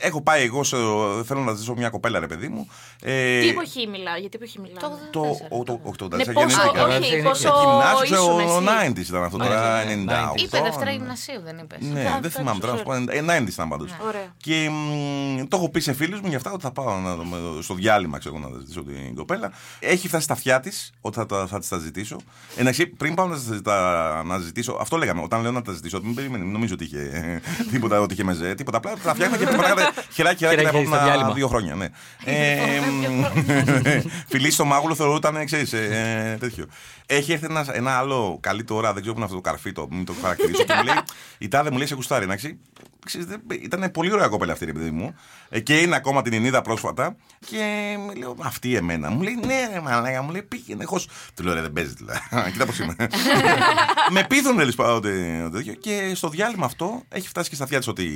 έχω 0.00 0.22
πάει 0.22 0.42
εγώ, 0.42 0.64
σε, 0.64 0.76
θέλω 1.24 1.40
να 1.40 1.52
ζήσω 1.54 1.74
μια 1.76 1.88
κοπέλα, 1.88 2.18
ρε 2.18 2.26
παιδί 2.26 2.48
μου. 2.48 2.68
Ε, 3.02 3.40
Τι 3.40 3.48
εποχή 3.48 3.86
μιλάω, 3.86 4.16
γιατί 4.16 4.36
εποχή 4.40 4.60
μιλάω; 4.60 4.78
Το- 4.80 4.98
το, 5.10 5.20
Τέσσερα, 5.20 5.48
ο, 5.50 5.62
το, 5.64 5.64
το- 5.64 5.80
όχι, 5.82 5.96
το 5.96 6.16
Ναι, 6.16 6.22
84, 6.24 6.32
πόσο, 6.32 6.46
γεννήθηκα. 6.46 6.84
όχι, 6.86 6.96
όχι, 6.98 7.14
είναι 7.14 7.22
πόσο 7.28 7.48
Γυμνάσιο, 7.60 8.04
ήσουν 8.04 8.16
ξέρω, 8.16 8.34
ο 8.34 8.40
εσύ; 8.40 8.92
90s 8.96 9.08
ήταν 9.08 9.22
αυτό 9.24 9.36
Ναι, 9.36 9.44
τώρα, 9.44 9.84
ναι, 9.84 9.94
98. 10.34 10.40
Είπε 10.40 10.60
Δευτέρα 10.62 10.90
Γυμνασίου, 10.90 11.40
δεν 11.44 11.58
είπες. 11.58 11.78
Ναι, 11.80 12.00
Α, 12.06 12.18
δεν 12.22 12.30
θυμάμαι 12.30 12.60
τώρα 12.60 12.72
να 12.72 12.78
σου 12.78 12.84
πω. 12.84 12.94
εντάξει, 12.94 13.18
ε, 13.18 13.38
90s 13.38 13.48
ήταν 13.52 13.68
πάντω. 13.68 13.84
Ωραία. 14.06 14.34
Και 14.36 14.68
μ, 14.70 15.48
το 15.48 15.56
έχω 15.56 15.68
πει 15.70 15.80
σε 15.80 15.92
φίλους 15.92 16.20
μου 16.20 16.28
γι' 16.28 16.34
αυτά 16.34 16.52
ότι 16.52 16.62
θα 16.62 16.70
πάω 16.72 16.98
να, 16.98 17.14
δω- 17.14 17.62
στο 17.62 17.74
διάλειμμα 17.74 18.18
ξέρω, 18.18 18.38
να 18.38 18.58
ζητήσω 18.58 18.82
την 18.82 19.14
κοπέλα. 19.14 19.52
Έχει 19.80 20.08
φτάσει 20.08 20.24
στα 20.24 20.32
αυτιά 20.32 20.60
της 20.60 20.92
ότι 21.00 21.16
θα, 21.16 21.26
τα- 21.26 21.46
θα 21.46 21.58
της 21.58 21.68
τα 21.68 21.78
ζητήσω. 21.78 22.16
Εντάξει, 22.56 22.86
πριν 22.86 23.14
πάω 23.14 23.26
να, 23.26 23.36
τα- 23.40 23.62
τα- 23.62 24.22
να 24.26 24.38
ζητήσω, 24.38 24.76
αυτό 24.80 24.96
λέγαμε. 24.96 25.22
Όταν 25.22 25.42
λέω 25.42 25.52
να 25.52 25.62
τα 25.62 25.72
ζητήσω, 25.72 26.00
μην 26.02 26.14
περιμένει, 26.14 26.44
μην 26.44 26.52
νομίζω 26.52 26.74
ότι 26.74 26.84
είχε 26.84 26.98
ε, 27.00 27.40
τίποτα, 27.70 28.00
ότι 28.00 28.12
είχε 28.12 28.24
μεζέ, 28.24 28.54
τίποτα. 28.54 28.76
Απλά 28.76 28.92
τα 29.02 29.14
φτιάχνα 29.14 29.36
και 29.36 29.44
περνάγατε 29.44 29.89
χεράκι 30.12 30.38
χεράκι 30.38 30.44
τα 30.44 30.48
Χεράκι 30.48 30.68
στο 30.68 30.78
επόμενα 30.78 31.02
διάλειμμα. 31.04 31.32
δύο 31.32 31.48
χρόνια. 31.48 31.74
Ναι. 31.74 31.88
Ε, 32.24 32.80
μ, 33.10 33.24
φιλί 34.28 34.50
στο 34.50 34.64
μάγουλο 34.64 34.94
θεωρούταν, 34.94 35.44
ξέρεις, 35.44 35.72
ε, 35.72 36.36
τέτοιο. 36.40 36.66
Έχει 37.12 37.32
έρθει 37.32 37.44
ένα, 37.44 37.66
ένα 37.72 37.90
άλλο 37.98 38.38
καλή 38.40 38.64
τώρα, 38.64 38.92
δεν 38.92 39.02
ξέρω 39.02 39.12
πού 39.14 39.20
είναι 39.20 39.24
αυτό 39.30 39.40
το 39.40 39.48
καρφί, 39.50 39.72
το, 39.72 39.86
μην 39.90 40.04
το 40.04 40.14
χαρακτηρίσω. 40.22 40.64
και 40.64 40.72
μου 40.76 40.82
λέει, 40.84 40.94
η 41.38 41.48
τάδε 41.48 41.70
μου 41.70 41.76
λέει 41.76 41.86
σε 41.86 41.94
γουστάρι, 41.94 42.24
εντάξει. 42.24 42.58
Ξέρεις, 43.04 43.26
δεν- 43.26 43.42
Ήταν 43.62 43.90
πολύ 43.90 44.12
ωραία 44.12 44.28
κοπέλα 44.28 44.52
αυτή, 44.52 44.64
ρε 44.64 44.72
παιδί 44.72 44.90
μου. 44.90 45.14
Ε, 45.48 45.60
Και 45.60 45.78
είναι 45.78 45.96
ακόμα 45.96 46.22
την 46.22 46.44
είδα 46.44 46.62
πρόσφατα. 46.62 47.16
Και 47.46 47.94
μου 47.98 48.14
λέω, 48.14 48.36
αυτή 48.42 48.76
εμένα. 48.76 49.10
Μου 49.10 49.22
λέει, 49.22 49.34
ναι, 49.46 49.68
ρε 49.72 49.80
μαλάκα, 49.80 50.22
μου 50.22 50.30
λέει, 50.30 50.42
πήγαινε. 50.42 50.82
Έχω... 50.82 51.00
Του 51.34 51.42
λέω, 51.42 51.54
ρε, 51.54 51.60
δεν 51.60 51.72
παίζεις. 51.72 51.92
δηλαδή. 51.92 52.18
Κοίτα 52.52 52.66
πώς 52.66 52.78
είμαι. 52.78 52.94
με 54.14 54.24
πείθουν, 54.28 54.56
ρε, 54.58 54.64
λυσπά, 54.64 54.92
ότι 54.94 55.40
το 55.42 55.50
τέτοιο. 55.50 55.74
Και 55.74 56.12
στο 56.14 56.28
διάλειμμα 56.28 56.66
αυτό 56.66 57.02
έχει 57.08 57.28
φτάσει 57.28 57.48
και 57.48 57.54
στα 57.54 57.64
αυτιά 57.64 57.78
της 57.78 57.86
ότι 57.88 58.08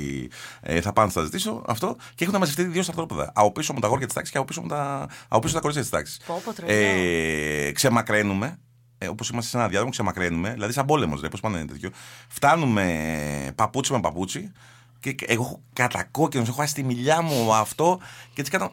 ε, 0.61 0.81
θα 0.81 0.93
πάνε 0.93 1.05
να 1.07 1.11
στα 1.11 1.23
ζητήσω 1.23 1.63
αυτό. 1.67 1.95
Και 2.15 2.23
έχουν 2.25 2.37
μαζευτεί 2.39 2.63
δύο 2.63 2.83
σταθερόπεδα. 2.83 3.31
Από 3.35 3.51
πίσω 3.51 3.73
μου 3.73 3.79
τα 3.79 3.87
γόρια 3.87 4.05
της 4.05 4.15
τάξης 4.15 4.31
και 4.31 4.37
από 4.37 4.47
πίσω 4.47 4.61
μου 4.61 4.67
τα, 4.67 5.07
από 5.27 5.39
πίσω 5.41 5.53
τα 5.53 5.59
κορίτσια 5.59 5.81
της 5.83 5.91
τάξης. 5.91 6.19
Πω, 6.25 6.41
πω, 6.45 6.53
τρελό. 6.53 6.71
Ε, 6.73 7.71
ξεμακραίνουμε. 7.71 8.59
Ε, 8.97 9.07
Όπως 9.07 9.29
είμαστε 9.29 9.49
σε 9.49 9.57
ένα 9.57 9.67
διάδρομο, 9.67 9.91
ξεμακραίνουμε. 9.91 10.51
Δηλαδή, 10.53 10.73
σαν 10.73 10.85
πόλεμος, 10.85 11.21
πώς 11.31 11.39
πάνε 11.39 11.65
τέτοιο. 11.65 11.89
Φτάνουμε 12.27 13.51
παπούτσι 13.55 13.91
με 13.91 13.99
παπούτσι. 13.99 14.51
Και 14.99 15.15
εγώ 15.27 15.43
έχω 15.43 15.61
κατακόκκινος, 15.73 16.47
έχω 16.47 16.59
χάσει 16.59 16.73
τη 16.73 16.83
μιλιά 16.83 17.21
μου 17.21 17.53
αυτό. 17.53 17.99
Και 18.33 18.41
έτσι 18.41 18.51
κάνω. 18.51 18.71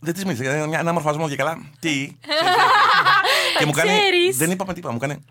Δεν 0.00 0.14
της 0.14 0.24
μίλησα. 0.24 0.44
Ένα, 0.52 0.78
ένα 0.78 0.92
μορφασμό 0.92 1.28
και 1.28 1.36
καλά. 1.36 1.62
Τι; 1.80 2.16
και 3.58 3.66
μου 3.66 3.72
κάνει. 3.72 3.90
Ξέρεις. 3.90 4.36
Δεν 4.36 4.50
είπαμε 4.50 4.72
τίποτα. 4.74 4.92
Μου 4.92 4.98
κάνει. 4.98 5.24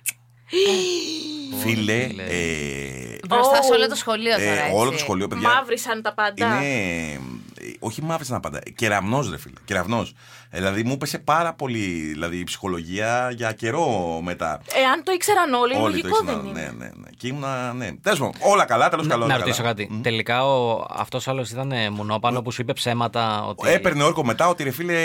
Φίλε. 1.61 2.07
φίλε. 2.07 2.23
Ε, 2.29 3.17
Μπροστά 3.27 3.59
Oh. 3.61 3.65
σε 3.65 3.73
όλο 3.73 3.87
το 3.87 3.95
σχολείο 3.95 4.31
τώρα. 4.31 4.43
Ε, 4.43 4.59
έτσι. 4.59 4.71
όλο 4.75 4.91
το 4.91 4.97
σχολείο, 4.97 5.27
παιδιά. 5.27 5.49
Μαύρησαν 5.49 6.01
τα 6.01 6.13
πάντα. 6.13 6.63
Είναι. 6.63 7.19
Ε, 7.67 7.71
Όχι 7.79 8.01
μαύρησαν 8.01 8.41
τα 8.41 8.49
πάντα. 8.49 8.59
Κεραυνός, 8.75 9.29
ρε 9.29 9.37
φίλε. 9.37 9.53
Κεραυνός. 9.65 10.13
Δηλαδή 10.49 10.83
μου 10.83 10.91
έπεσε 10.93 11.19
πάρα 11.19 11.53
πολύ 11.53 11.79
δηλαδή, 12.11 12.37
η 12.37 12.43
ψυχολογία 12.43 13.31
για 13.35 13.51
καιρό 13.51 14.19
μετά. 14.23 14.61
Εάν 14.83 15.03
το 15.03 15.11
ήξεραν 15.11 15.53
όλοι, 15.53 15.75
Όλοι 15.75 15.83
λογικό 15.83 16.07
το 16.17 16.23
δεν 16.25 16.35
ήξεραν. 16.35 16.49
είναι. 16.49 16.61
Ναι, 16.61 16.85
ναι, 16.85 16.91
ναι. 16.95 17.09
Και 17.17 17.27
ήμουνα. 17.27 17.73
Ναι. 17.73 17.91
Τέλος 18.01 18.19
πάντων, 18.19 18.33
όλα 18.39 18.65
καλά, 18.65 18.89
τέλος 18.89 19.07
καλό. 19.07 19.25
Να 19.25 19.33
όλα 19.33 19.37
ρωτήσω 19.43 19.61
καλά. 19.61 19.73
κάτι. 19.73 19.99
Τελικά 20.03 20.45
ο, 20.45 20.85
αυτός 20.89 21.27
άλλος 21.27 21.49
ήταν 21.51 21.71
ε, 21.71 21.89
μουνόπανο 21.89 22.41
που 22.41 22.51
σου 22.51 22.61
είπε 22.61 22.73
ψέματα 22.73 23.43
ότι... 23.45 23.69
Έπαιρνε 23.69 24.03
όρκο 24.03 24.25
μετά 24.25 24.47
ότι 24.47 24.63
ρε 24.63 24.71
φίλε 24.71 24.95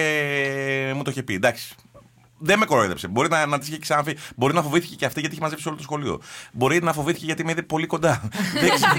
μου 0.95 1.03
το 1.03 1.11
είχε 1.11 1.23
πει. 1.23 1.35
Εντάξει. 1.35 1.75
Δεν 2.38 2.59
με 2.59 2.64
κοροϊδέψε. 2.64 3.09
Μπορεί 3.09 3.28
να, 3.28 3.47
να 3.47 3.59
τη 3.59 3.66
είχε 3.69 3.78
ξαναφύγει. 3.78 4.16
Μπορεί 4.37 4.55
να 4.55 4.62
φοβήθηκε 4.62 4.95
και 4.95 5.05
αυτή 5.05 5.21
γιατί 5.21 5.35
είχε 5.35 5.43
μαζέψει 5.45 5.69
όλο 5.69 5.76
το 5.76 5.83
σχολείο. 5.83 6.21
Μπορεί 6.52 6.83
να 6.83 6.93
φοβήθηκε 6.93 7.25
γιατί 7.25 7.45
με 7.45 7.50
είδε 7.50 7.62
πολύ 7.62 7.87
κοντά. 7.87 8.28
δεν, 8.61 8.71
ξέρω, 8.71 8.95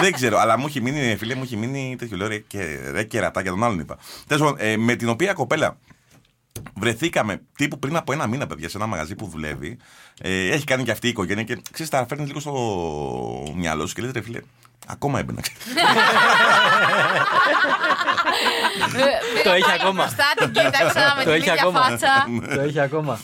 δεν 0.00 0.12
ξέρω. 0.12 0.38
Αλλά 0.38 0.58
μου 0.58 0.66
έχει 0.66 0.80
μείνει, 0.80 1.16
φίλε, 1.16 1.34
μου 1.34 1.42
έχει 1.42 1.56
μείνει 1.56 1.96
τέτοιο. 1.98 2.16
Λέω 2.16 2.28
ρε, 2.28 2.38
και, 2.38 2.90
ρε 2.90 3.02
κερατά 3.02 3.40
για 3.40 3.50
τον 3.50 3.64
άλλον 3.64 3.78
είπα. 3.78 3.98
Τέλος 4.26 4.42
πάντων, 4.42 4.56
ε, 4.66 4.76
με 4.76 4.94
την 4.94 5.08
οποία 5.08 5.32
κοπέλα 5.32 5.76
βρεθήκαμε 6.74 7.40
τύπου 7.56 7.78
πριν 7.78 7.96
από 7.96 8.12
ένα 8.12 8.26
μήνα, 8.26 8.46
παιδιά, 8.46 8.68
σε 8.68 8.76
ένα 8.76 8.86
μαγαζί 8.86 9.14
που 9.14 9.26
δουλεύει. 9.26 9.76
Ε, 10.22 10.48
έχει 10.50 10.64
κάνει 10.64 10.82
και 10.82 10.90
αυτή 10.90 11.06
η 11.06 11.10
οικογένεια 11.10 11.42
και 11.42 11.58
ξέρεις, 11.72 11.90
τα 11.90 12.06
φέρνει 12.08 12.26
λίγο 12.26 12.40
στο 12.40 12.52
μυαλό 13.56 13.86
σου 13.86 13.94
και 13.94 14.02
λες 14.02 14.10
ρε 14.12 14.20
φίλε, 14.22 14.40
ακόμα 14.86 15.18
έμπαινα. 15.18 15.40
Πήγα 18.92 19.42
Το 19.44 19.50
έχει 19.50 19.60
πάλι 19.62 19.72
ακόμα. 19.80 20.02
Μπροστά 20.04 20.24
την 20.38 20.52
κοίταξα 20.52 21.14
με 21.16 21.24
Το 21.24 21.30
την 21.30 21.30
έχει 21.30 21.38
ίδια 21.38 21.52
ακόμα. 21.52 21.80
φάτσα. 21.80 22.26
Το 22.54 22.60
έχει 22.60 22.80
ακόμα. 22.80 23.18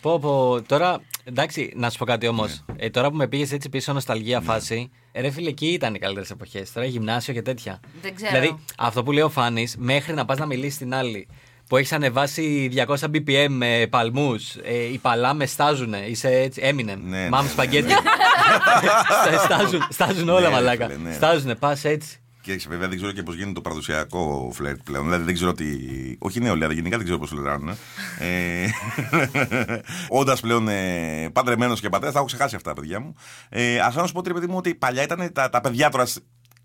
πω, 0.00 0.18
πω, 0.18 0.62
τώρα, 0.66 1.00
εντάξει, 1.24 1.72
να 1.76 1.90
σου 1.90 1.98
πω 1.98 2.04
κάτι 2.04 2.26
όμως. 2.28 2.64
Ε, 2.76 2.90
τώρα 2.90 3.10
που 3.10 3.16
με 3.16 3.26
πήγες 3.28 3.52
έτσι 3.52 3.68
πίσω, 3.68 3.92
νοσταλγία 3.92 4.40
φάση. 4.40 4.90
ε, 5.12 5.20
Ρε 5.20 5.30
φίλε, 5.30 5.48
εκεί 5.48 5.66
ήταν 5.66 5.94
οι 5.94 5.98
καλύτερες 5.98 6.30
εποχές. 6.30 6.72
Τώρα 6.72 6.86
γυμνάσιο 6.86 7.34
και 7.34 7.42
τέτοια. 7.42 7.80
Δεν 8.02 8.14
ξέρω. 8.14 8.30
Δηλαδή, 8.30 8.58
αυτό 8.78 9.02
που 9.02 9.12
λέει 9.12 9.22
ο 9.22 9.28
Φάνη, 9.28 9.68
μέχρι 9.76 10.14
να 10.14 10.24
πας 10.24 10.38
να 10.38 10.46
μιλήσεις 10.46 10.74
στην 10.74 10.94
άλλη. 10.94 11.28
Που 11.68 11.76
έχεις 11.76 11.92
ανεβάσει 11.92 12.70
200 12.86 12.94
BPM 13.14 13.46
με 13.48 13.86
παλμούς. 13.90 14.54
Ε, 14.54 14.74
οι 14.92 14.98
παλάμε 14.98 15.46
στάζουν. 15.46 15.94
Είσαι 16.08 16.28
έτσι. 16.28 16.60
Έμεινε. 16.64 16.98
Ναι, 17.04 17.28
Μάμ 17.28 17.44
ναι, 17.44 17.50
σπαγκέτι. 17.50 17.92
στάζουν, 19.44 19.86
στάζουν 19.90 20.28
όλα, 20.28 20.40
Ναι, 20.48 20.54
μαλάκα. 20.54 20.86
φίλε, 20.86 20.98
ναι. 21.08 21.12
Στάζουν, 21.12 21.58
πας 21.58 21.84
έτσι. 21.84 22.18
Και 22.40 22.52
έξι, 22.52 22.68
βέβαια 22.68 22.88
δεν 22.88 22.96
ξέρω 22.96 23.12
και 23.12 23.22
πώς 23.22 23.34
γίνεται 23.34 23.52
το 23.54 23.60
παραδοσιακό 23.60 24.50
φλερτ 24.54 24.80
πλέον. 24.84 25.04
Δηλαδή 25.04 25.24
δεν 25.24 25.34
ξέρω 25.34 25.52
τι. 25.52 25.66
Όχι 26.18 26.40
νεολαία, 26.40 26.72
γενικά 26.72 26.96
δεν 26.96 27.04
ξέρω 27.04 27.20
πώς 27.20 27.28
φλερτάρουν. 27.28 27.68
Ε, 28.18 28.66
Όντας 30.20 30.40
πλέον 30.40 30.68
ε, 30.68 31.28
παντρεμένος 31.32 31.80
και 31.80 31.88
πατέρας, 31.88 32.12
τα 32.12 32.18
έχω 32.18 32.28
ξεχάσει 32.28 32.56
αυτά, 32.56 32.72
παιδιά 32.72 33.00
μου. 33.00 33.14
Ε, 33.48 33.78
Α 33.80 33.92
να 33.94 34.06
σου 34.06 34.12
πω, 34.12 34.22
τρε 34.22 34.32
παιδί 34.32 34.46
μου, 34.46 34.56
ότι 34.56 34.74
παλιά 34.74 35.02
ήταν 35.02 35.30
τα, 35.32 35.50
τα 35.50 35.60
παιδιά 35.60 35.88
τώρα. 35.90 36.06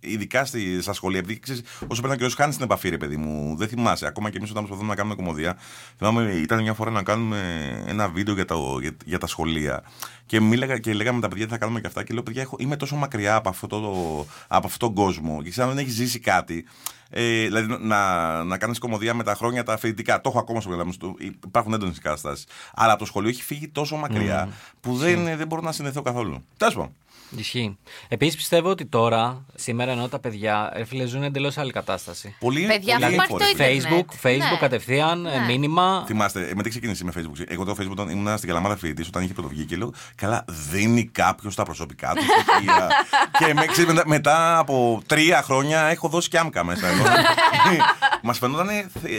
Ειδικά 0.06 0.46
στη, 0.46 0.82
στα 0.82 0.94
σχολεία, 0.94 1.20
επειδή 1.20 1.40
ξέρεις, 1.40 1.62
όσο 1.88 2.02
πρέπει 2.02 2.22
να 2.22 2.28
και 2.28 2.34
χάνεις 2.38 2.56
την 2.56 2.66
επαφή, 2.66 2.90
ρε 2.90 2.98
παιδί 2.98 3.18
μου, 3.18 3.56
δεν 3.58 3.68
θυμάσαι. 3.68 4.06
Ακόμα 4.08 4.30
και 4.30 4.38
εμείς 4.38 4.50
όταν 4.50 4.62
προσπαθούμε 4.64 4.90
να 4.90 4.96
κάνουμε 4.96 5.16
κομμωδία, 5.16 5.58
θυμάμαι 5.98 6.32
ήταν 6.32 6.62
μια 6.62 6.74
φορά 6.74 6.92
να 6.92 7.04
κάνουμε 7.04 7.40
ένα 7.88 8.08
βίντεο 8.10 8.34
για, 8.34 8.46
το, 8.46 8.78
για, 8.82 8.92
για 9.06 9.18
τα 9.18 9.28
σχολεία. 9.28 9.84
Και, 10.26 10.40
μίλαγα, 10.40 10.78
και 10.78 10.94
λέγαμε 10.94 11.22
τα 11.22 11.28
παιδιά 11.28 11.46
τι 11.46 11.52
θα 11.52 11.58
κάνουμε 11.58 11.80
και 11.82 11.88
αυτά. 11.88 12.04
Και 12.04 12.14
λέω, 12.14 12.24
παιδιά, 12.24 12.42
έχω, 12.42 12.56
είμαι 12.60 12.76
τόσο 12.76 12.96
μακριά 12.96 13.36
από, 13.36 13.50
αυτό 13.50 13.68
το, 13.68 13.80
από 14.48 14.68
αυτόν 14.68 14.94
τον 14.94 15.04
κόσμο. 15.04 15.42
Και 15.44 15.50
ξέρω 15.50 15.68
αν 15.70 15.74
δεν 15.76 15.84
έχεις 15.84 15.96
ζήσει 15.96 16.20
κάτι. 16.20 16.66
Ε, 17.10 17.44
δηλαδή 17.44 17.78
να, 17.80 18.44
να 18.44 18.58
κάνεις 18.58 18.80
κομμωδία 18.80 19.14
με 19.14 19.24
τα 19.24 19.36
χρόνια 19.36 19.64
τα 19.64 19.78
φοιτητικά. 19.78 20.22
Το 20.22 20.30
έχω 20.30 20.40
ακόμα 20.40 20.62
στο 20.62 20.70
μυαλό 20.70 20.86
μου. 20.86 20.92
στο- 20.92 21.16
Υπάρχουν 21.46 21.74
έντονες 21.74 22.00
καταστάσει. 22.00 22.46
Αλλά 22.74 22.92
από 22.92 23.00
το 23.00 23.06
σχολείο 23.06 23.30
έχει 23.30 23.44
φύγει 23.44 23.68
τόσο 23.68 23.96
μακριά 23.96 24.50
που 24.80 24.96
δεν, 24.96 25.38
δεν 25.38 25.48
μπορώ 25.48 25.62
να 25.62 25.72
συνδεθώ 25.72 26.02
καθόλου. 26.02 26.46
Τέλος 26.58 26.74
πάντων. 26.74 26.94
Ισχύει. 27.38 27.78
Επίσης 28.08 28.36
πιστεύω 28.36 28.70
ότι 28.70 28.86
τώρα, 28.86 29.46
σήμερα 29.56 29.92
ενώ 29.92 30.08
τα 30.08 30.20
παιδιά, 30.20 30.72
ρε 30.76 30.84
φίλε, 30.84 31.06
ζουν 31.06 31.24
εντελώς 31.24 31.58
άλλη 31.58 31.72
κατάσταση. 31.72 32.36
Πολύ, 32.40 32.66
Παιδιά, 32.66 32.94
πολύ 32.94 33.04
αφού 33.06 33.14
υπάρχει 33.14 33.32
φορές. 33.32 33.48
το 33.48 33.64
ίντερνετ. 33.64 33.84
Facebook, 33.86 34.28
Facebook 34.28 34.52
Ναι. 34.52 34.58
κατευθείαν, 34.60 35.26
ε, 35.26 35.38
Ναι. 35.40 35.46
μήνυμα. 35.46 36.04
Θυμάστε, 36.08 36.42
ε, 36.48 36.52
με 36.56 36.64
τι 36.64 36.70
ξεκίνησε 36.70 37.04
με 37.04 37.12
Facebook. 37.18 37.44
Εγώ 37.48 37.64
το 37.66 37.76
Facebook 37.80 37.92
όταν 37.92 38.10
ήμουν 38.10 38.38
στην 38.38 38.50
Καλαμάδα 38.50 38.78
φοιτητής, 38.78 39.08
όταν 39.08 39.24
είχε 39.24 39.34
πρωτοβγεί 39.34 39.66
και 39.66 39.76
λέω, 39.76 39.94
Καλά, 40.16 40.46
δίνει 40.72 41.06
κάποιος 41.06 41.56
τα 41.56 41.64
προσωπικά 41.64 42.14
του 42.16 42.22
στοιχεία. 42.24 42.88
και 43.48 43.54
με, 43.54 43.66
ξέρεις, 43.66 43.94
μετά, 43.94 44.04
μετά 44.08 44.58
από 44.58 45.02
τρία 45.08 45.42
χρόνια 45.42 45.82
έχω 45.82 46.08
δώσει 46.08 46.30
και 46.30 46.38
άμκα 46.38 46.64
μέσα. 46.64 46.88
Μας 48.26 48.38
φαινόταν. 48.38 48.68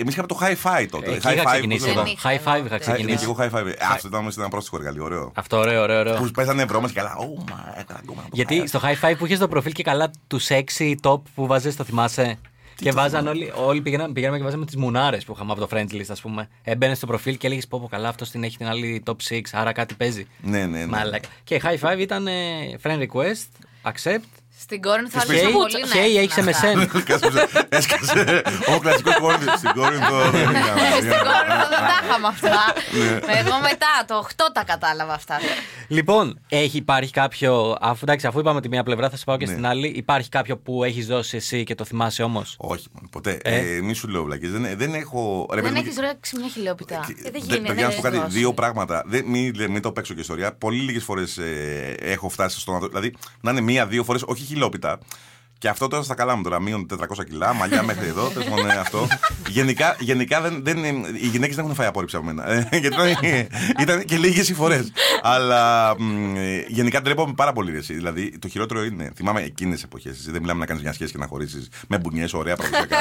Εμείς 0.00 0.12
είχαμε 0.12 0.26
το 0.26 0.38
hi-fi 0.40 0.86
τότε. 0.90 1.10
Εκεί 1.10 1.20
High 1.28 1.32
είχα 1.34 1.42
five, 1.42 1.46
ξεκινήσει 1.46 1.84
πώς 1.84 1.94
εγώ. 1.94 2.02
το 2.04 2.10
είχα, 2.10 2.30
High 2.30 2.48
five 2.48 2.54
εγώ. 2.56 2.66
είχα 2.66 2.68
Ναι, 2.68 2.68
λένε. 2.68 2.68
Ναι, 2.68 2.78
και 2.78 2.92
ξεκινήσει. 2.92 3.24
εγώ 3.24 3.36
high 3.38 3.50
five. 3.58 3.66
Ε, 3.66 3.72
Αυτό 3.92 4.08
ήταν 4.08 4.32
ένα 4.38 4.48
πρόστιχο 4.48 4.76
εργαλείο, 4.76 5.04
ωραίο. 5.04 5.32
Αυτό 5.34 5.56
ωραίο, 5.58 5.82
ωραίο, 5.82 5.98
ωραίο. 5.98 6.16
Που 6.16 6.30
παίζανε 6.30 6.64
βρώμες 6.64 6.92
και 6.92 7.00
καλά. 7.00 7.14
Ω, 7.16 7.24
μα 7.50 7.74
έκανα 7.78 7.78
ακόμα. 7.78 7.90
να 7.92 8.00
το 8.03 8.03
Γιατί 8.32 8.56
φάω». 8.56 8.66
στο 8.66 8.80
high 8.82 9.00
five 9.00 9.14
που 9.18 9.26
είχε 9.26 9.36
το 9.36 9.48
προφίλ 9.48 9.72
και 9.72 9.82
καλά 9.82 10.10
τους 10.26 10.48
sexy 10.48 10.94
top 11.02 11.20
που 11.34 11.46
βάζε, 11.46 11.72
το 11.72 11.84
θυμάσαι; 11.84 12.38
Και 12.74 12.90
το 12.90 12.96
βάζαν 12.96 13.26
όλοι, 13.26 13.52
όλοι 13.56 13.80
πήγαιναν, 13.80 14.12
πήγαμε 14.12 14.36
και 14.36 14.42
βάζαμε 14.42 14.64
τις 14.64 14.76
μουνάρες 14.76 15.24
που 15.24 15.32
είχαμε 15.32 15.52
από 15.52 15.60
το 15.60 15.68
Friends 15.70 15.94
List, 15.94 16.08
ας 16.08 16.20
πούμε. 16.20 16.48
Έμπαινες 16.62 16.96
στο 16.96 17.06
προφίλ 17.06 17.36
και 17.36 17.46
έλεγες 17.46 17.66
πω, 17.66 17.80
πω 17.80 17.86
καλά, 17.86 18.08
αυτός 18.08 18.30
την 18.30 18.44
έχει 18.44 18.56
την 18.56 18.66
άλλη 18.66 19.02
top 19.06 19.16
6, 19.28 19.40
άρα 19.52 19.72
κάτι 19.72 19.94
παίζει. 19.94 20.26
Ναι, 20.42 20.66
ναι, 20.66 20.78
ναι. 20.78 20.86
Μαλάκα. 20.86 21.28
Και 21.44 21.60
high 21.64 21.78
five 21.78 21.98
ήταν 21.98 22.26
ε, 22.26 22.32
friend 22.82 22.98
request, 22.98 23.48
accept. 23.82 24.43
Στην 24.64 24.82
κόρη 24.82 25.06
θα 25.08 25.24
Και 25.24 25.32
έλεγα 25.32 25.48
Hey, 25.48 25.52
πολύ 25.52 25.80
να 25.80 25.94
hey, 25.94 26.16
έρθουν 26.26 26.48
έχεις 26.48 26.56
αυτά. 26.56 26.72
MSN. 26.72 26.78
Έσκασε- 27.06 27.66
Έσκασε 27.68 28.42
ο 28.76 28.78
κλασικός 28.78 29.14
Κόρινθο. 29.18 29.56
Στην 29.56 29.70
Κόρινθο 29.74 30.30
δεν 30.30 30.34
Ε, 30.34 30.44
Στην 30.96 31.10
είχαμε. 31.10 31.30
Κόρινθο 31.30 31.68
δεν 31.68 31.78
τα 31.90 31.96
είχαμε 32.04 32.26
αυτά. 32.26 32.60
Ναι. 32.98 33.38
Εγώ 33.38 33.54
μετά 33.62 33.92
το 34.06 34.26
8 34.28 34.50
τα 34.52 34.64
κατάλαβα 34.64 35.12
αυτά. 35.12 35.36
Λοιπόν, 35.88 36.40
έχει, 36.48 36.76
υπάρχει 36.76 37.10
κάποιο. 37.12 37.76
Αφού, 37.80 37.98
εντάξει, 38.02 38.26
αφού 38.26 38.38
είπαμε 38.38 38.60
τη 38.60 38.68
μία 38.68 38.82
πλευρά, 38.82 39.10
θα 39.10 39.16
σε 39.16 39.24
πάω 39.24 39.36
και 39.36 39.46
Ναι. 39.46 39.52
στην 39.52 39.66
άλλη. 39.66 39.86
Υπάρχει 39.88 40.28
κάποιο 40.28 40.56
που 40.58 40.84
έχεις 40.84 41.06
δώσει 41.06 41.36
εσύ 41.36 41.64
και 41.64 41.74
το 41.74 41.84
θυμάσαι 41.84 42.22
όμως; 42.22 42.54
Όχι, 42.58 42.86
man, 42.98 43.02
ποτέ. 43.10 43.38
Ε. 43.42 43.56
Ε, 43.76 43.80
μη 43.80 43.94
σου 43.94 44.08
λέω, 44.08 44.24
βλακές. 44.24 44.50
Δεν, 44.50 44.66
δεν 44.76 44.94
έχω. 44.94 45.46
ρε, 45.52 45.60
Δεν 45.60 45.70
παιδί 45.72 45.80
μου, 45.84 45.86
έχεις 45.86 46.00
ρίξει 46.10 46.36
μια 46.38 46.48
χιλιόπιτα. 46.48 47.04
Και- 47.06 47.14
δεν 47.22 47.32
δε- 47.32 47.38
γίνεται, 47.38 47.56
Παιδιά, 47.56 47.74
δεν 47.74 47.84
να 47.84 47.90
σου 47.90 47.96
πω 47.96 48.02
κάτι. 48.02 48.16
έχεις 48.16 48.26
δώσει. 48.28 48.38
Δύο 48.38 48.52
πράγματα. 48.54 49.02
Δεν, 49.06 49.24
μην, 49.26 49.54
μην 49.70 49.82
το 49.82 49.92
παίξω 49.92 50.14
και 50.14 50.20
ιστορία. 50.20 50.54
Πολύ 50.54 50.80
λίγες 50.80 51.04
φορές 51.04 51.38
έχω 52.00 52.28
φτάσει 52.28 52.60
στο 52.60 52.72
να 52.72 52.80
το. 52.80 52.86
Δηλαδή, 52.88 53.14
να 53.40 53.50
είναι 53.50 53.60
μία-δύο 53.60 54.04
φορές, 54.04 54.22
όχι 54.26 54.42
χιλόπιτα. 54.54 54.98
Και 55.64 55.70
αυτό 55.70 55.88
τώρα 55.88 56.02
στα 56.02 56.14
καλά 56.14 56.36
μου 56.36 56.42
τώρα, 56.42 56.60
μείον 56.60 56.86
400 56.94 57.24
κιλά, 57.28 57.54
μαλλιά 57.54 57.82
μέχρι 57.82 58.06
εδώ, 58.06 58.28
τέλος 58.28 58.48
πάντων, 58.48 58.66
ναι, 58.66 58.72
αυτό. 58.72 59.06
Γενικά, 59.48 59.96
γενικά 59.98 60.40
δεν, 60.40 60.60
δεν, 60.64 60.84
οι 61.22 61.26
γυναίκες 61.26 61.54
δεν 61.56 61.64
έχουν 61.64 61.76
φάει 61.76 61.86
απόρριψη 61.86 62.16
από 62.16 62.24
μένα. 62.24 62.48
Ε, 62.50 62.68
Γιατί 62.70 62.86
ήταν, 62.86 63.08
ήταν 63.80 64.04
και 64.04 64.16
λίγες 64.16 64.48
οι 64.48 64.54
φορές. 64.54 64.92
Αλλά 65.22 65.94
μ, 65.98 66.36
ε, 66.36 66.64
γενικά 66.68 67.02
ντρέπομαι 67.02 67.32
πάρα 67.36 67.52
πολύ. 67.52 67.70
ρε, 67.70 67.78
εσύ. 67.78 67.94
Δηλαδή, 67.94 68.38
το 68.38 68.48
χειρότερο 68.48 68.84
είναι, 68.84 69.12
θυμάμαι 69.16 69.42
εκείνες 69.42 69.82
εποχές. 69.82 70.24
Δεν 70.30 70.40
μιλάμε 70.40 70.60
να 70.60 70.66
κάνεις 70.66 70.82
μια 70.82 70.92
σχέση 70.92 71.12
και 71.12 71.18
να 71.18 71.26
χωρίσεις 71.26 71.68
με 71.88 71.98
μπουνιές, 71.98 72.32
ωραία 72.32 72.56
παραδοσιακά. 72.56 72.98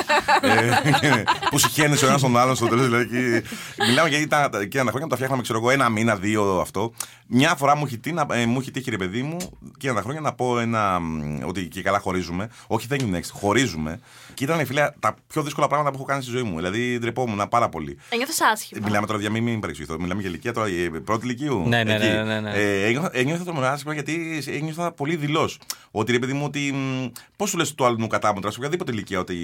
ε, 1.01 1.23
που 1.49 1.57
συχαίνεσαι 1.57 2.05
ο 2.05 2.07
ένας 2.07 2.21
τον 2.21 2.37
άλλον 2.37 2.55
στο 2.55 2.67
τέλος. 2.67 2.85
Δηλαδή, 2.85 3.05
και- 3.07 3.43
μιλάμε 3.87 4.09
γιατί 4.09 4.23
ήταν 4.23 4.49
εκείνα 4.61 4.83
τα 4.83 4.89
χρόνια 4.89 5.01
που 5.01 5.07
τα 5.07 5.15
φτιάχναμε, 5.15 5.41
ξέρω 5.41 5.59
εγώ, 5.59 5.69
ένα 5.69 5.89
μήνα, 5.89 6.15
δύο 6.15 6.59
αυτό. 6.59 6.93
Μια 7.27 7.55
φορά 7.55 7.75
μου 7.75 7.83
έχει, 7.85 7.97
τύχει 7.97 8.15
να- 8.15 8.27
ε, 8.35 8.45
μου 8.45 8.59
έχει 8.59 8.71
τύχει, 8.71 8.89
ρε 8.89 8.97
παιδί 8.97 9.21
μου, 9.21 9.37
εκείνα 9.75 9.93
τα 9.93 10.01
χρόνια 10.01 10.21
να 10.21 10.33
πω 10.33 10.59
ένα, 10.59 10.99
μ, 10.99 11.39
ότι 11.47 11.67
και 11.67 11.81
καλά 11.81 11.99
χωρίζουμε. 11.99 12.49
Όχι, 12.67 12.87
thank 12.89 12.99
you 12.99 13.15
next, 13.15 13.29
χωρίζουμε. 13.31 13.99
Και 14.33 14.43
ήταν, 14.43 14.65
φίλε, 14.65 14.89
τα 14.99 15.15
πιο 15.27 15.43
δύσκολα 15.43 15.67
πράγματα 15.67 15.89
που 15.89 15.95
έχω 15.97 16.05
κάνει 16.05 16.21
στη 16.21 16.31
ζωή 16.31 16.43
μου. 16.43 16.55
Δηλαδή, 16.55 16.99
ντρεπόμουν 16.99 17.47
πάρα 17.49 17.69
πολύ. 17.69 17.97
Ένιωθες 18.09 18.41
άσχημα. 18.41 18.81
Μιλάμε 18.83 19.07
τώρα 19.07 19.19
για 19.19 19.29
μην, 19.29 19.43
μην 19.43 19.59
παρεξηγηθώ. 19.59 19.99
Μιλάμε 19.99 20.21
για 20.21 20.29
ηλικία 20.29 20.53
τώρα, 20.53 20.67
ε, 20.67 20.89
πρώτη 21.05 21.25
ηλικίου. 21.25 21.63
Ναι, 21.67 21.83
ναι, 21.83 21.93
εκεί. 21.95 22.05
ναι, 22.05 22.23
ναι, 22.23 22.39
ναι. 22.39 22.51
Ε, 22.53 22.85
ένιωθα, 22.85 23.09
ένιωθα 23.13 23.43
το 23.43 23.61
άσχημα 23.61 23.93
γιατί 23.93 24.43
ένιωθα 24.47 24.91
πολύ 24.91 25.15
δηλώ. 25.15 25.49
Ότι 25.91 26.11
ρε 26.11 26.19
παιδί 26.19 26.33
μου, 26.33 26.43
ότι. 26.45 26.73
Πώς 27.35 27.49
σου 27.49 27.57
λες 27.57 27.73
του 27.73 27.85
άλλου 27.85 28.07
κατάμετρα 28.07 28.51
σε 28.51 28.57
οποιαδήποτε 28.57 28.91
ηλικία 28.91 29.19
ότι. 29.19 29.35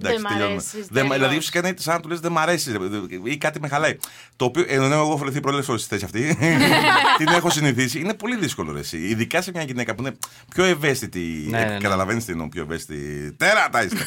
Εντάξει, 0.00 0.20
μ' 0.20 0.22
τελειώνουμε. 0.22 0.52
αρέσεις, 0.52 0.72
Δεν 0.72 0.86
μ' 0.86 0.90
τελείως. 0.92 1.14
δηλαδή, 1.14 1.36
ουσιαστικά 1.36 1.68
είναι 1.68 1.76
σαν 1.78 1.94
να 1.94 2.00
του 2.00 2.08
λες 2.08 2.20
δεν 2.20 2.32
μ' 2.32 2.38
αρέσεις 2.38 2.72
ρε 2.72 2.78
παιδί, 2.78 3.20
ή 3.22 3.36
κάτι 3.36 3.60
με 3.60 3.68
χαλάει. 3.68 3.96
Το 4.36 4.44
οποίο 4.44 4.64
ενώ 4.68 4.84
εγώ 4.84 4.94
έχω 4.94 5.16
βρεθεί 5.16 5.40
πρώτη 5.40 5.62
φορέ 5.62 5.78
στη 5.78 5.88
θέση 5.88 6.04
αυτή, 6.04 6.36
την 7.18 7.28
έχω 7.28 7.50
συνηθίσει. 7.50 7.98
Είναι 7.98 8.14
πολύ 8.14 8.36
δύσκολο 8.36 8.72
ρε, 8.72 8.78
εσύ. 8.78 8.98
Ειδικά 8.98 9.42
σε 9.42 9.50
μια 9.54 9.62
γυναίκα 9.62 9.94
που 9.94 10.02
είναι 10.02 10.16
πιο 10.54 10.64
ευαίσθητη. 10.64 11.46
Ναι, 11.48 11.58
ναι, 11.58 11.64
ναι. 11.64 11.78
Καταλαβαίνεις 11.78 12.24
τι 12.24 12.32
εννοώ 12.32 12.48
πιο 12.48 12.62
ευαίσθητη. 12.62 13.32
Τέρατα 13.32 13.84
είστε. 13.84 14.06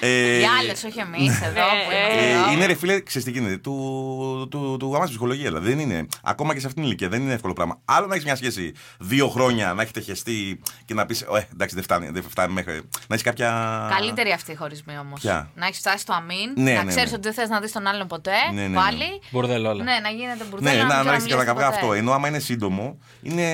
Ε, 0.00 0.38
Οι 0.38 0.44
άλλες, 0.60 0.84
όχι 0.84 0.98
εμείς 1.00 1.40
εδώ 1.48 1.60
που 1.60 1.90
Ε, 1.90 2.12
είμαστε 2.12 2.28
ε, 2.28 2.32
εδώ. 2.32 2.52
είναι 2.52 2.66
ρε 2.66 2.74
φίλε, 2.74 3.00
ξέρεις 3.00 3.24
τι 3.26 3.30
γίνεται, 3.32 3.56
του, 3.56 4.46
του, 4.50 4.76
του 4.78 4.90
γαμάς 4.92 5.08
ψυχολογία. 5.08 5.48
Δηλαδή 5.48 5.68
δεν 5.68 5.78
είναι, 5.78 6.06
ακόμα 6.22 6.54
και 6.54 6.60
σε 6.60 6.66
αυτήν 6.66 6.80
την 6.82 6.90
ηλικία 6.90 7.08
δεν 7.08 7.22
είναι 7.22 7.32
εύκολο 7.32 7.52
πράγμα. 7.52 7.80
Άλλο 7.84 8.06
να 8.06 8.12
έχεις 8.14 8.24
μια 8.26 8.36
σχέση 8.36 8.72
δύο 8.98 9.28
χρόνια, 9.28 9.72
να 9.74 9.82
έχετε 9.82 10.00
χεστεί 10.00 10.60
και 10.84 10.94
να 10.94 11.06
πεις, 11.06 11.20
ε, 11.20 11.46
εντάξει 11.52 11.74
δεν 11.74 11.84
φτάνει, 11.84 12.08
δεν 12.10 12.22
φτάνει 12.28 12.52
μέχρι. 12.52 12.72
Να 12.74 12.80
έχεις 13.14 13.22
κάποια. 13.22 13.88
Καλύτερη 13.98 14.30
αυτή 14.32 14.52
η 14.52 14.54
χωρισμοί 14.54 14.98
όμως. 14.98 15.20
Ποια; 15.20 15.50
Να 15.54 15.66
έχεις 15.66 15.78
φτάσει 15.78 15.98
στο 15.98 16.12
αμήν, 16.12 16.52
Ναι, 16.56 16.72
να 16.72 16.82
ναι, 16.84 16.90
ξέρεις 16.90 17.10
ναι. 17.10 17.16
ότι 17.16 17.22
δεν 17.24 17.32
θες 17.32 17.48
να 17.48 17.60
δεις 17.60 17.72
τον 17.72 17.86
άλλον 17.86 18.06
ποτέ. 18.06 18.30
Ναι, 18.52 18.60
ναι, 18.60 18.68
ναι. 18.68 18.74
Πάλι. 18.74 19.04
Μπουρδέλο 19.30 19.68
όλα. 19.70 19.84
Ναι, 19.84 19.98
να 20.02 20.08
γίνεται 20.08 20.44
Ναι, 20.44 20.48
μπουρδέλο. 20.50 20.82
να, 20.84 20.96
μην 20.96 21.06
να 21.06 21.12
έχεις 21.12 21.24
και 21.24 21.34
να 21.34 21.36
μιλήσετε 21.36 21.44
καβγά 21.44 21.64
ποτέ. 21.64 21.74
αυτό. 21.76 21.92
Ενώ 21.92 22.12
άμα 22.12 22.28
είναι 22.28 22.38
σύντομο, 22.38 22.98
είναι 23.22 23.44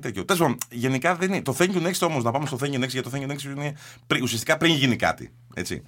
τέτοιο. 0.00 0.24
Τέλος 0.24 0.42
πάντων, 0.42 0.58
γενικά 0.70 1.14
δεν 1.14 1.28
είναι. 1.32 1.42
Το 1.42 1.56
thank 1.58 1.70
you 1.70 1.86
next 1.86 2.00
όμως, 2.08 2.24
να 2.24 2.30
πάμε 2.30 2.46
στο 2.46 2.58
thank 2.60 2.66
you 2.74 2.82
next, 2.84 2.88
γιατί 2.88 3.02
το 3.02 3.10
thank 3.14 3.20
you 3.20 3.32
next 3.32 3.42
είναι 3.56 3.76
πρι- 4.06 4.22
ουσιαστικά 4.22 4.56
πριν 4.56 4.74
γίνει 4.74 4.96
κάτι. 4.96 5.32
Έτσι. 5.58 5.82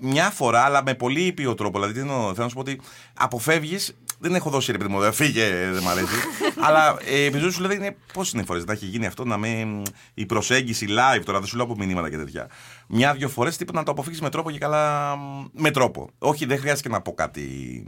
Μια 0.00 0.30
φορά, 0.30 0.60
αλλά 0.60 0.82
με 0.82 0.94
πολύ 0.94 1.20
ήπιο 1.20 1.54
τρόπο. 1.54 1.78
Δηλαδή, 1.78 1.94
τι 1.94 2.00
εννοώ, 2.00 2.20
θέλω 2.20 2.42
να 2.42 2.48
σου 2.48 2.54
πω 2.54 2.60
ότι 2.60 2.80
αποφεύγεις 3.14 3.96
Δεν 4.22 4.34
έχω 4.34 4.50
δώσει 4.50 4.72
ρε 4.72 4.78
παιδί 4.78 4.90
μου, 4.90 5.12
φύγε, 5.12 5.70
δεν 5.72 5.82
μ' 5.82 5.88
αρέσει. 5.88 6.14
Αλλά 6.66 6.96
ε, 7.04 7.24
επειδή 7.24 7.50
σου 7.50 7.60
λέει 7.60 7.76
είναι 7.76 7.96
πόσε 8.12 8.30
είναι 8.34 8.44
φορές 8.44 8.64
να 8.64 8.72
έχει 8.72 8.86
γίνει 8.86 9.06
αυτό, 9.06 9.24
να 9.24 9.36
με 9.36 9.82
η 10.14 10.26
προσέγγιση 10.26 10.86
live 10.88 11.22
τώρα, 11.24 11.38
δεν 11.38 11.48
σου 11.48 11.56
λέω 11.56 11.64
από 11.64 11.74
μηνύματα 11.76 12.10
και 12.10 12.16
τέτοια. 12.16 12.48
Μια-δυο 12.86 13.28
φορές 13.28 13.56
τίποτα 13.56 13.78
να 13.78 13.84
το 13.84 13.90
αποφύγεις 13.90 14.20
με 14.20 14.30
τρόπο 14.30 14.50
και 14.50 14.58
καλά. 14.58 15.14
Με 15.52 15.70
τρόπο. 15.70 16.10
Όχι, 16.18 16.46
δεν 16.46 16.58
χρειάζεται 16.58 16.88
να 16.88 17.00
πω 17.00 17.12
κάτι 17.14 17.84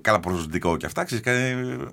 καλά 0.00 0.20
προσδοτικό 0.20 0.76
και 0.76 0.86
αυτά. 0.86 1.04
Ξέρεις, 1.04 1.22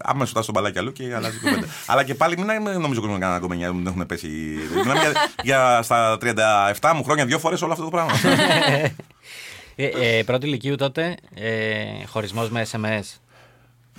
άμεσα 0.03 0.27
σου 0.27 0.34
τον 0.34 0.53
μπαλάκι 0.53 0.77
αλλού 0.79 0.91
και 0.91 1.15
αλλάζει 1.15 1.39
κουβέντα. 1.39 1.67
Αλλά 1.88 2.03
και 2.03 2.15
πάλι 2.15 2.38
μην 2.38 2.46
νομίζω 2.79 3.01
ότι 3.01 3.20
κανένα 3.20 3.39
κομμενιά 3.39 3.72
δεν 3.72 3.88
έχουν 3.88 4.05
πέσει. 4.05 4.27
Μιλάμε 4.75 5.00
για, 5.00 5.12
για 5.43 5.82
στα 5.82 6.17
37 6.22 6.91
μου 6.96 7.03
χρόνια 7.03 7.25
δύο 7.25 7.39
φορές 7.39 7.62
όλο 7.62 7.72
αυτό 7.72 7.84
το 7.84 7.89
πράγμα. 7.89 8.12
ε, 9.75 9.86
ε, 9.86 10.24
πρώτη 10.24 10.46
ηλικίου 10.48 10.75
τότε, 10.75 11.15
ε, 11.36 12.05
χωρισμός 12.05 12.50
με 12.50 12.65
SMS. 12.72 13.23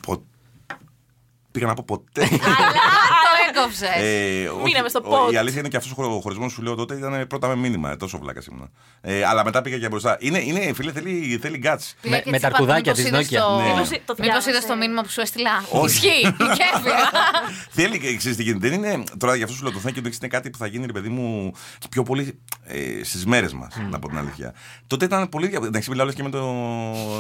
Πο... 0.07 0.23
Πήγα 1.51 1.67
να 1.67 1.75
πω 1.75 1.85
ποτέ. 1.87 2.23
Αλλά 2.51 2.67
το 3.21 3.24
έκοψες. 3.49 3.89
Ε, 3.89 4.49
όχι, 4.49 4.63
Μείναμε 4.63 4.89
στο 4.89 5.01
ο- 5.05 5.27
pod. 5.29 5.33
Η 5.33 5.37
αλήθεια 5.37 5.59
είναι 5.59 5.69
και 5.69 5.77
αυτός 5.77 5.93
ο 5.97 6.21
χωρισμός 6.21 6.53
σου 6.53 6.63
λέω 6.63 6.75
τότε 6.75 6.95
ήταν 6.95 7.27
πρώτα 7.27 7.49
με 7.49 7.57
μήνυμα. 7.57 7.91
ε, 7.91 7.97
Τόσο 7.97 8.19
βλάκας 8.19 8.47
ήμουν. 8.47 8.71
Ε, 9.01 9.25
αλλά 9.25 9.45
μετά 9.45 9.63
πήγα 9.63 9.79
και 9.79 9.89
μπροστά. 9.89 10.17
Είναι, 10.21 10.39
είναι 10.39 10.73
φίλε, 10.75 10.93
θέλει, 10.93 11.39
θέλει 11.43 11.61
guts. 11.65 11.93
Με- 12.03 12.23
με 12.27 12.39
τα 12.39 12.47
αρκουδάκια 12.47 12.93
της 12.95 13.05
Nokia. 13.07 13.13
Ναι. 13.13 13.19
Μήπως 13.21 13.89
το 13.89 13.95
Μήπως 13.99 14.17
διάβασε. 14.17 14.51
είδες 14.51 14.67
το 14.67 14.77
μήνυμα 14.77 15.03
που 15.03 15.09
σου 15.11 15.21
έστειλα; 15.21 15.65
Όχι. 15.71 15.95
Ισχύει. 15.97 16.21
Και 16.37 16.63
έφυγα. 16.75 17.11
Θέλει 17.77 17.99
και 17.99 18.17
ξέρεις 18.17 18.37
τι 18.37 18.43
γίνεται. 18.43 18.69
Δεν 18.69 18.79
είναι, 18.79 19.03
τώρα 19.19 19.37
γι' 19.37 19.43
αυτό 19.43 19.55
σου 19.57 19.63
λέω 19.63 19.73
το 19.73 19.81
Thank 19.85 19.89
you 19.89 19.99
Next 20.07 20.19
είναι 20.21 20.29
κάτι 20.29 20.51
που 20.51 20.59
θα 20.59 20.67
γίνει, 20.67 20.87
ρε 20.87 20.93
παιδί 20.93 21.09
μου, 21.09 21.53
και 21.79 21.87
πιο 21.91 22.03
πολύ 22.03 22.39
ε, 22.67 23.05
στις 23.05 23.27
μέρες 23.27 23.53
μας, 23.53 23.75
να 23.91 23.99
πω 23.99 24.09
την 24.09 24.19
αλήθεια. 24.19 24.55
Τότε 24.87 25.05
ήταν 25.05 25.29
πολύ. 25.29 25.47
δια- 25.49 25.61
Εντάξει, 25.65 25.91
μιλάω 25.91 26.07
λες 26.07 26.15
και 26.15 26.23
με 26.23 26.31
το 26.31 26.55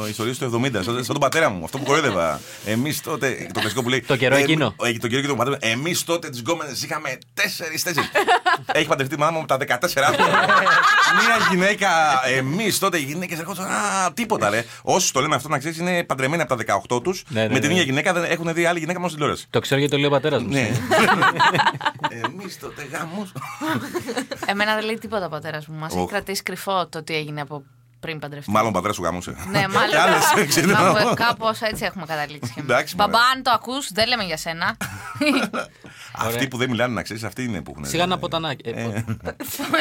ιστορίες 0.09 0.38
του 0.38 0.45
70, 0.45 0.71
σαν, 0.73 0.85
σαν 0.85 1.04
τον 1.07 1.19
πατέρα 1.19 1.49
μου, 1.49 1.64
αυτό 1.64 1.78
που 1.78 1.85
κοροϊδεύα. 1.85 2.40
Εμείς 2.66 3.00
τότε. 3.00 3.49
Το 3.52 3.61
κλασικό 3.61 3.83
που 3.83 3.88
λέει. 3.88 4.00
Το 4.00 4.16
καιρό 4.16 4.37
ε, 4.37 4.40
εκείνο. 4.40 4.75
ε, 4.83 4.93
το 4.93 5.07
καιρό 5.09 5.19
εκείνο 5.19 5.33
που 5.33 5.38
πατέρα 5.45 5.59
Εμείς 5.61 6.04
τότε 6.04 6.13
τι 6.18 6.38
γκόμενες 6.40 6.83
είχαμε 6.83 7.18
τέσσερι-τέσσερι. 7.35 8.06
Έχει 8.73 8.87
παντρευτεί 8.87 9.14
η 9.14 9.18
μάνα 9.18 9.33
μου 9.33 9.38
από 9.38 9.47
τα 9.47 9.78
14 9.80 10.02
άτομα. 10.09 10.28
Μία 11.18 11.37
γυναίκα. 11.50 11.88
Εμείς 12.37 12.78
τότε 12.78 12.99
οι 12.99 13.02
γυναίκες 13.02 13.38
ερχόντουσαν. 13.38 13.71
Α, 13.71 14.12
τίποτα 14.14 14.50
ρε. 14.50 14.64
Όσοι 14.83 15.12
το 15.12 15.21
λένε 15.21 15.35
αυτό 15.35 15.49
να 15.49 15.59
ξέρεις 15.59 15.78
είναι 15.78 16.04
παντρεμένοι 16.04 16.42
από 16.42 16.56
τα 16.56 16.80
18 16.97 17.02
τους. 17.02 17.25
Ναι, 17.28 17.40
ναι, 17.40 17.52
με 17.52 17.59
την 17.59 17.68
ναι. 17.68 17.75
ίδια 17.75 17.85
γυναίκα 17.85 18.12
δεν 18.12 18.25
έχουν 18.25 18.54
δει 18.54 18.66
άλλη 18.66 18.78
γυναίκα 18.78 18.99
μόνο 18.99 19.11
στην 19.11 19.21
τηλεόραση. 19.21 19.47
Το 19.50 19.61
ξέρω 19.61 19.80
γιατί 19.80 19.94
το 19.94 20.00
λέει 20.00 20.09
ο 20.09 20.12
πατέρας 20.12 20.42
μου. 20.42 20.49
Ναι. 20.49 20.71
Εμείς 22.25 22.59
τότε 22.59 22.88
γάμος. 22.92 23.33
Εμένα 24.47 24.75
δεν 24.75 24.85
λέει 24.85 24.99
τίποτα 24.99 25.26
ο 25.26 25.28
πατέρας 25.28 25.66
μου. 25.66 25.78
Μας 25.78 25.92
έχει 25.92 26.02
Οχ. 26.02 26.11
κρατήσει 26.11 26.42
κρυφό 26.42 26.87
το 26.87 27.02
τι 27.02 27.14
έγινε 27.14 27.40
από 27.40 27.64
πριν 28.04 28.18
παντρευτεί. 28.18 28.50
Μάλλον 28.50 28.68
ο 28.68 28.73
πατέρας 28.73 28.96
σου 28.96 29.02
γάμωσε. 29.02 29.30
Ναι, 29.50 29.64
μάλλον. 29.75 29.90
Και 29.90 29.99
άλλες, 29.99 30.46
ξέρω. 30.49 31.14
Κάπως 31.14 31.61
έτσι 31.61 31.84
έχουμε 31.84 32.04
καταλήξει. 32.06 32.52
κι 32.52 32.58
εμείς. 32.61 32.70
Εντάξει, 32.73 32.96
μωρέ. 32.96 33.11
Μπαμπά, 33.11 33.25
αν 33.25 33.42
το 33.42 33.50
ακούς, 33.54 33.92
δεν 33.92 34.08
λέμε 34.08 34.25
για 34.25 34.37
σένα. 34.37 34.76
Αυτοί 36.26 36.49
που 36.49 36.56
δεν 36.56 36.70
μιλάνε, 36.70 36.94
να 36.94 37.02
ξέρεις, 37.02 37.25
αυτοί 37.25 37.44
είναι 37.44 37.62
που 37.62 37.70
έχουν. 37.75 37.84
Σιγά 37.88 38.02
ένα 38.02 38.18
ποτανάκι. 38.18 38.68
Ε, 38.68 38.70
Ε, 38.82 39.04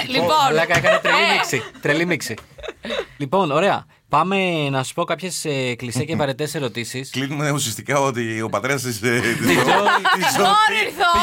λοιπόν. 0.08 0.28
Μαλάκα, 0.44 0.78
έκανε 0.78 1.00
τρελή 1.02 1.24
ε, 1.30 1.34
μίξη. 1.34 1.64
Τρελή 1.82 2.06
μίξη. 2.06 2.36
λοιπόν, 3.18 3.52
ωραία. 3.52 3.86
Πάμε 4.10 4.70
να 4.70 4.84
σου 4.84 4.94
πω 4.94 5.04
κάποιες 5.04 5.46
κλεισέ 5.78 6.04
και 6.04 6.16
βαρετέ 6.16 6.50
ερωτήσεις. 6.54 7.10
Κλείνουμε 7.10 7.52
ουσιαστικά 7.52 8.00
ότι 8.00 8.42
ο 8.42 8.50
πατέρας 8.50 8.82
της 8.82 9.00
Τζο- 9.00 9.08
Ήρθε 9.14 9.32
όμως 10.42 10.58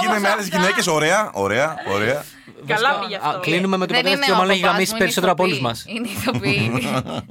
πήγαινε 0.00 0.18
με 0.20 0.28
άλλες 0.28 0.44
αυτό. 0.44 0.56
γυναίκες. 0.56 0.86
Ωραία, 0.86 1.30
ωραία, 1.34 1.74
ωραία. 1.92 2.24
Καλά 2.66 2.98
πήγε 2.98 3.18
αυτό. 3.22 3.40
Κλείνουμε 3.40 3.76
με 3.76 3.86
τον 3.86 3.96
Δεν 3.96 4.04
πατέρα 4.04 4.08
είναι 4.10 4.20
τη 4.20 4.26
και 4.26 4.32
ο 4.32 4.34
μάλλον 4.36 4.50
έχει 4.50 4.60
παπάς 4.60 4.74
γαμίσει 4.74 4.92
μου, 4.92 4.98
περισσότερο 4.98 5.32
από 5.32 5.44
είναι 5.44 5.52
όλου 5.54 5.62
μας. 5.62 5.84
ηθοποιοί. 5.88 6.56
Είναι 6.58 6.78
ηθοποιοί. 6.80 7.22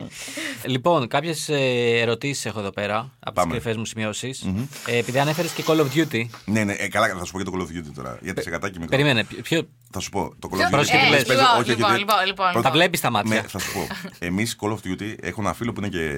Λοιπόν, 0.65 1.07
κάποιες 1.07 1.49
ερωτήσεις 1.49 2.45
έχω 2.45 2.59
εδώ 2.59 2.69
πέρα 2.71 2.97
από 2.97 3.09
τις 3.19 3.33
Πάμε. 3.33 3.51
κρυφές 3.51 3.75
μου 3.77 3.85
σημειώσεις. 3.85 4.45
Ε, 4.85 4.97
επειδή 4.97 5.19
ανέφερες 5.19 5.51
και 5.51 5.63
Call 5.67 5.79
of 5.79 5.85
Duty. 5.95 6.25
Ναι, 6.45 6.63
ναι, 6.63 6.73
ε, 6.73 6.87
καλά, 6.87 7.07
θα 7.07 7.25
σου 7.25 7.31
πω 7.31 7.41
για 7.41 7.51
το 7.51 7.57
Call 7.57 7.61
of 7.61 7.77
Duty 7.79 7.91
τώρα. 7.95 8.17
Γιατί 8.21 8.41
σε 8.41 8.49
κατάκι 8.49 8.79
μικρό. 8.79 8.97
Περίμενε, 8.97 9.23
ποιο- 9.23 9.41
ποιο. 9.41 9.61
Θα 9.91 9.99
σου 9.99 10.09
πω. 10.09 10.33
Το 10.39 10.49
Call 10.51 10.55
of 10.55 10.65
Duty. 10.65 10.69
Πρόσεχε 10.71 10.97
τι 10.97 11.05
Ε, 11.05 11.09
λες. 11.09 11.23
Παίζω- 11.23 11.39
λοιπόν, 11.39 11.59
όχι, 11.59 11.61
όχι, 11.61 11.69
λοιπόν, 11.69 11.89
δεν- 11.89 11.99
λοιπόν, 11.99 12.15
λοιπόν, 12.25 12.47
Πρώτα- 12.51 12.67
Τα 12.69 12.73
βλέπεις 12.75 12.99
τα 13.01 13.09
μάτια. 13.11 13.35
Ναι, 13.35 13.47
θα 13.47 13.59
σου 13.59 13.71
πω. 13.73 13.87
Εμείς 14.27 14.55
Call 14.61 14.69
of 14.69 14.73
Duty 14.75 15.15
έχω 15.21 15.41
ένα 15.41 15.53
φίλο 15.53 15.73
που 15.73 15.79
είναι 15.79 15.89
και, 15.89 16.09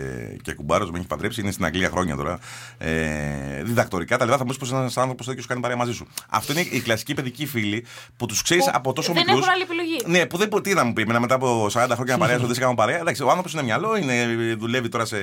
και 0.42 0.54
κουμπάρος, 0.54 0.92
με 0.92 0.98
έχει 0.98 1.08
παντρέψει, 1.08 1.42
είναι 1.42 1.52
στην 1.52 1.66
Αγγλία 1.66 1.90
χρόνια 1.90 2.16
τώρα. 2.16 2.40
Ε, 2.78 3.64
διδακτορικά 3.64 4.18
τα 4.18 4.26
λοιπά. 4.26 4.38
Θα 4.38 4.44
μου 4.44 4.50
πεις 4.50 4.58
πως 4.60 4.72
ένας 4.72 4.98
άνθρωπος 4.98 5.26
τέτοιος 5.26 5.46
κάνει 5.46 5.62
παρέα 5.62 5.78
μαζί 5.78 5.94
σου. 5.94 6.08
Αυτό 6.30 6.52
είναι 6.52 6.62
η 6.62 6.80
κλασική 6.80 7.14
παιδική 7.14 7.46
φίλη 7.46 7.86
που 8.18 8.26
τους 8.26 8.42
ξέρεις 8.42 8.64
Που 8.66 8.72
από 8.74 8.94
τόσο 8.94 9.14
δεν 9.14 9.24
μικρούς. 9.26 9.42
έχουν 9.42 9.54
άλλη 9.54 9.62
επιλογή. 9.64 9.98
Ναι, 10.06 10.26
που 10.26 10.38
δεν 10.38 10.48
μπορεί 10.48 10.64
τι 10.64 10.74
να 10.74 10.84
μου 10.84 10.94
πει. 10.94 11.02
Εμένα 11.02 11.20
μετά 11.20 11.36
από 11.36 11.68
40 11.74 11.88
χρόνια 11.96 12.18
παρέας, 12.18 12.42
δεν 12.42 12.54
σε 12.54 12.60
κάνω 12.60 12.76
παρέα. 12.76 13.00
Εντάξει, 13.00 13.24
ο 13.24 13.28
άνθρωπος 13.28 13.54
είναι 13.54 13.64
μυαλό, 13.64 13.96
είναι, 13.98 14.26
δουλεύει 14.60 14.90
τώρα 14.90 15.06
σε 15.06 15.18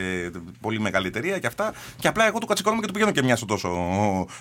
πολύ 0.60 0.80
μεγάλη 0.80 1.06
εταιρεία 1.06 1.38
και 1.38 1.46
αυτά. 1.46 1.72
Και 2.00 2.08
απλά 2.08 2.26
εγώ 2.26 2.38
του 2.38 2.46
κατσικώνομαι 2.46 2.80
και 2.80 2.86
του 2.86 2.92
πηγαίνω 2.92 3.10
και 3.12 3.22
μια 3.22 3.36
στο 3.36 3.46
τόσο 3.46 3.68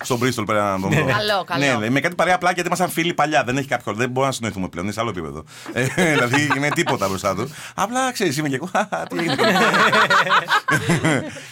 στον 0.02 0.18
Bristol 0.22 0.42
πέρα 0.46 0.70
να 0.78 0.80
τον 0.80 0.90
δω. 0.90 1.04
Καλό, 1.04 1.44
καλό. 1.44 1.64
Ναι, 1.64 1.74
ναι, 1.74 1.90
με 1.90 2.00
κάτι 2.00 2.14
παρέα 2.14 2.34
απλά 2.34 2.50
γιατί 2.52 2.66
ήμασταν 2.68 2.88
φίλοι 2.90 3.14
παλιά. 3.14 3.44
Δεν 3.44 3.56
έχει 3.56 3.68
κάποιο. 3.68 3.92
Δεν 3.98 4.08
μπορούμε 4.10 4.26
να 4.26 4.32
συνεννοηθούμε 4.32 4.68
πλέον. 4.68 4.84
Είναι 4.84 4.94
σε 4.94 5.00
άλλο 5.00 5.10
επίπεδο. 5.10 5.44
Ε, 5.72 5.84
δηλαδή 6.12 6.48
είναι 6.56 6.68
τίποτα 6.68 7.08
μπροστά 7.08 7.34
του. 7.34 7.48
Απλά 7.74 8.12
ξέρεις, 8.12 8.36
είμαι 8.36 8.48
και 8.48 8.54
εγώ. 8.54 8.66
«Χα, 8.72 8.86
Τι 9.06 9.18
έγινε. 9.18 9.36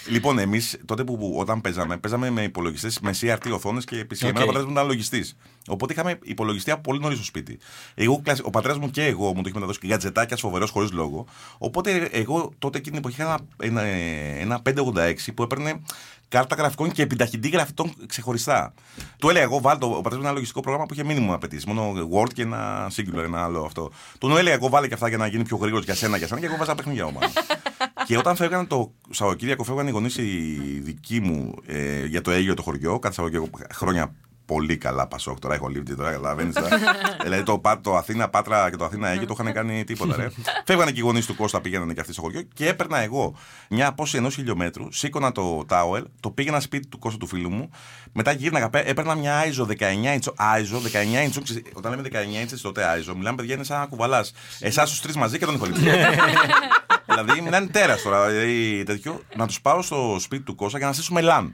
λοιπόν, 0.08 0.38
εμείς 0.38 0.78
τότε 0.84 1.04
που, 1.04 1.18
που 1.18 1.34
όταν 1.38 1.60
παίζαμε, 1.60 1.96
παίζαμε 1.96 2.30
με 2.30 2.42
υπολογιστές 2.42 3.00
με 3.00 3.14
CRT 3.20 3.50
οθόνες 3.52 3.84
και 3.84 4.06
PC. 4.10 4.16
Εμένα 4.20 4.38
ΟΚ. 4.38 4.42
ο 4.42 4.46
πατέρας 4.46 4.64
μου 4.64 4.70
ήταν 4.70 4.86
λογιστής. 4.86 5.36
Οπότε 5.68 5.92
είχαμε 5.92 6.18
υπολογιστή 6.22 6.70
από 6.70 6.80
πολύ 6.80 7.00
νωρίς 7.00 7.16
στο 7.16 7.26
σπίτι. 7.26 7.58
Εγώ, 7.94 8.20
κλασ- 8.20 8.44
ο 8.44 8.50
πατέρας 8.50 8.78
μου 8.78 8.90
και 8.90 9.04
εγώ 9.04 9.26
μου 9.26 9.34
το 9.34 9.42
έχει 9.44 9.54
μεταδώσει 9.54 9.78
και 9.78 9.86
gadgetάκια 9.86 10.36
φοβερό 10.36 10.66
χωρίς 10.66 10.92
λόγο. 10.92 11.26
Οπότε 11.58 12.08
εγώ 12.12 12.52
τότε 12.58 12.78
εκείνη 12.78 13.00
την 13.00 13.04
εποχή 13.06 13.22
είχα 13.22 13.38
ένα, 13.62 13.82
ένα, 13.82 14.60
ένα 14.62 14.62
586 14.62 15.14
που 15.34 15.42
έπαιρνε 15.42 15.80
κάρτα 16.28 16.54
γραφικών 16.54 16.92
και 16.92 17.02
επιταχυντή 17.02 17.48
γραφικών 17.48 17.92
ξεχωριστά. 18.06 18.74
Του 19.18 19.28
έλεγα 19.28 19.44
εγώ, 19.44 19.60
βάλω 19.60 19.78
το. 19.78 19.86
Ο 19.86 19.90
πατέρας 19.90 20.16
μου 20.16 20.22
ένα 20.22 20.32
λογιστικό 20.32 20.60
πρόγραμμα 20.60 20.86
που 20.86 20.94
είχε 20.94 21.04
μήνυμο 21.04 21.34
απαιτήσει. 21.34 21.68
Μόνο 21.68 21.92
Word 22.12 22.32
και 22.32 22.42
ένα 22.42 22.90
Singular, 22.96 23.24
ένα 23.24 23.44
άλλο 23.44 23.64
αυτό. 23.64 23.90
Του 24.18 24.36
έλεγα 24.36 24.54
εγώ, 24.54 24.68
βάλε 24.68 24.88
και 24.88 24.94
αυτά 24.94 25.08
για 25.08 25.16
να 25.16 25.26
γίνει 25.26 25.44
πιο 25.44 25.56
γρήγορος 25.56 25.84
για 25.84 25.94
σένα, 25.94 26.16
για 26.16 26.26
σένα 26.26 26.40
και 26.40 26.46
εγώ 26.46 26.56
βάζα 26.56 26.74
παιχνίδια 26.74 27.04
ομάδα. 27.04 27.32
και 28.06 28.18
όταν 28.18 28.36
φεύγανε 28.36 28.64
το 28.66 28.92
Σαββατοκύριακο, 29.10 29.64
φεύγανε 29.64 29.88
οι 29.88 29.92
γονείς 29.92 30.16
οι 30.16 30.58
δικοί 30.82 31.20
μου 31.20 31.54
ε, 31.66 32.06
για 32.06 32.20
το 32.20 32.30
Αίγυο 32.30 32.54
το 32.54 32.62
χωριό. 32.62 32.98
Κάθε 32.98 33.14
Σαββατοκύριακο 33.14 33.58
χρόνια 33.74 34.14
πολύ 34.46 34.76
καλά 34.76 35.06
Πασόκ. 35.06 35.38
Τώρα 35.38 35.54
έχω 35.54 35.68
λήφθει, 35.68 35.94
τώρα 35.96 36.10
καταλαβαίνεις. 36.10 36.54
δηλαδή 37.22 37.42
το, 37.42 37.58
Πα- 37.58 37.80
το 37.80 37.96
Αθήνα 37.96 38.28
Πάτρα 38.28 38.70
και 38.70 38.76
το 38.76 38.84
Αθήνα 38.84 39.08
Αίγυο 39.08 39.26
το 39.26 39.36
είχαν 39.40 39.52
κάνει 39.52 39.84
τίποτα. 39.84 40.16
Ρε. 40.16 40.28
Φεύγανε 40.66 40.90
και 40.90 40.98
οι 41.00 41.02
γονείς 41.02 41.26
του 41.26 41.34
Κώστα, 41.36 41.60
πήγαιναν 41.60 41.94
και 41.94 42.00
αυτοί 42.00 42.12
στο 42.12 42.22
χωριό 42.22 42.42
και 42.54 42.68
έπαιρνα 42.68 42.98
εγώ 42.98 43.34
μια 43.70 43.86
απόσταση 43.86 44.16
ενός 44.22 44.34
χιλιόμετρου, 44.34 44.92
σήκωνα 44.92 45.32
το 45.32 45.64
τάουελ, 45.68 46.04
το 46.20 46.30
πήγαινα 46.30 46.60
σπίτι 46.60 46.86
του 46.86 46.98
Κώστα 46.98 47.18
του 47.18 47.26
φίλου 47.26 47.50
μου, 47.50 47.70
μετά 48.12 48.32
γύρναγα, 48.32 48.70
πέ- 48.70 48.88
έπαιρνα 48.88 49.14
μια 49.14 49.42
ISO 49.44 49.66
19 49.66 50.18
inch, 50.18 50.28
ISO 50.36 50.76
19 50.76 51.28
inch, 51.28 51.42
ξέρεις, 51.42 51.62
όταν 51.74 51.90
λέμε 51.90 52.08
19 52.12 52.44
inch 52.52 52.58
τότε 52.62 52.84
ISO, 52.98 53.14
μιλάμε 53.16 53.36
παιδιά 53.36 53.54
είναι 53.54 53.64
σαν 53.64 53.78
να 53.80 53.86
κουβαλάς. 53.86 54.32
Εσάς 54.60 54.90
τους 54.90 55.00
τρεις 55.00 55.16
μαζί 55.16 55.38
και 55.38 55.44
τον 55.44 55.54
έχω 55.54 55.64
λήψει. 55.66 55.82
δηλαδή, 57.06 57.40
μιλάνε 57.40 57.66
τέρας 57.66 58.02
τώρα. 58.02 58.26
Δηλαδή, 58.28 58.82
τέτοιο, 58.82 59.20
να 59.36 59.46
τους 59.46 59.60
πάω 59.60 59.82
στο 59.82 60.16
σπίτι 60.20 60.42
του 60.42 60.54
Κώστα 60.54 60.78
για 60.78 60.86
να 60.86 60.92
στήσουμε 60.92 61.20
LAN. 61.24 61.50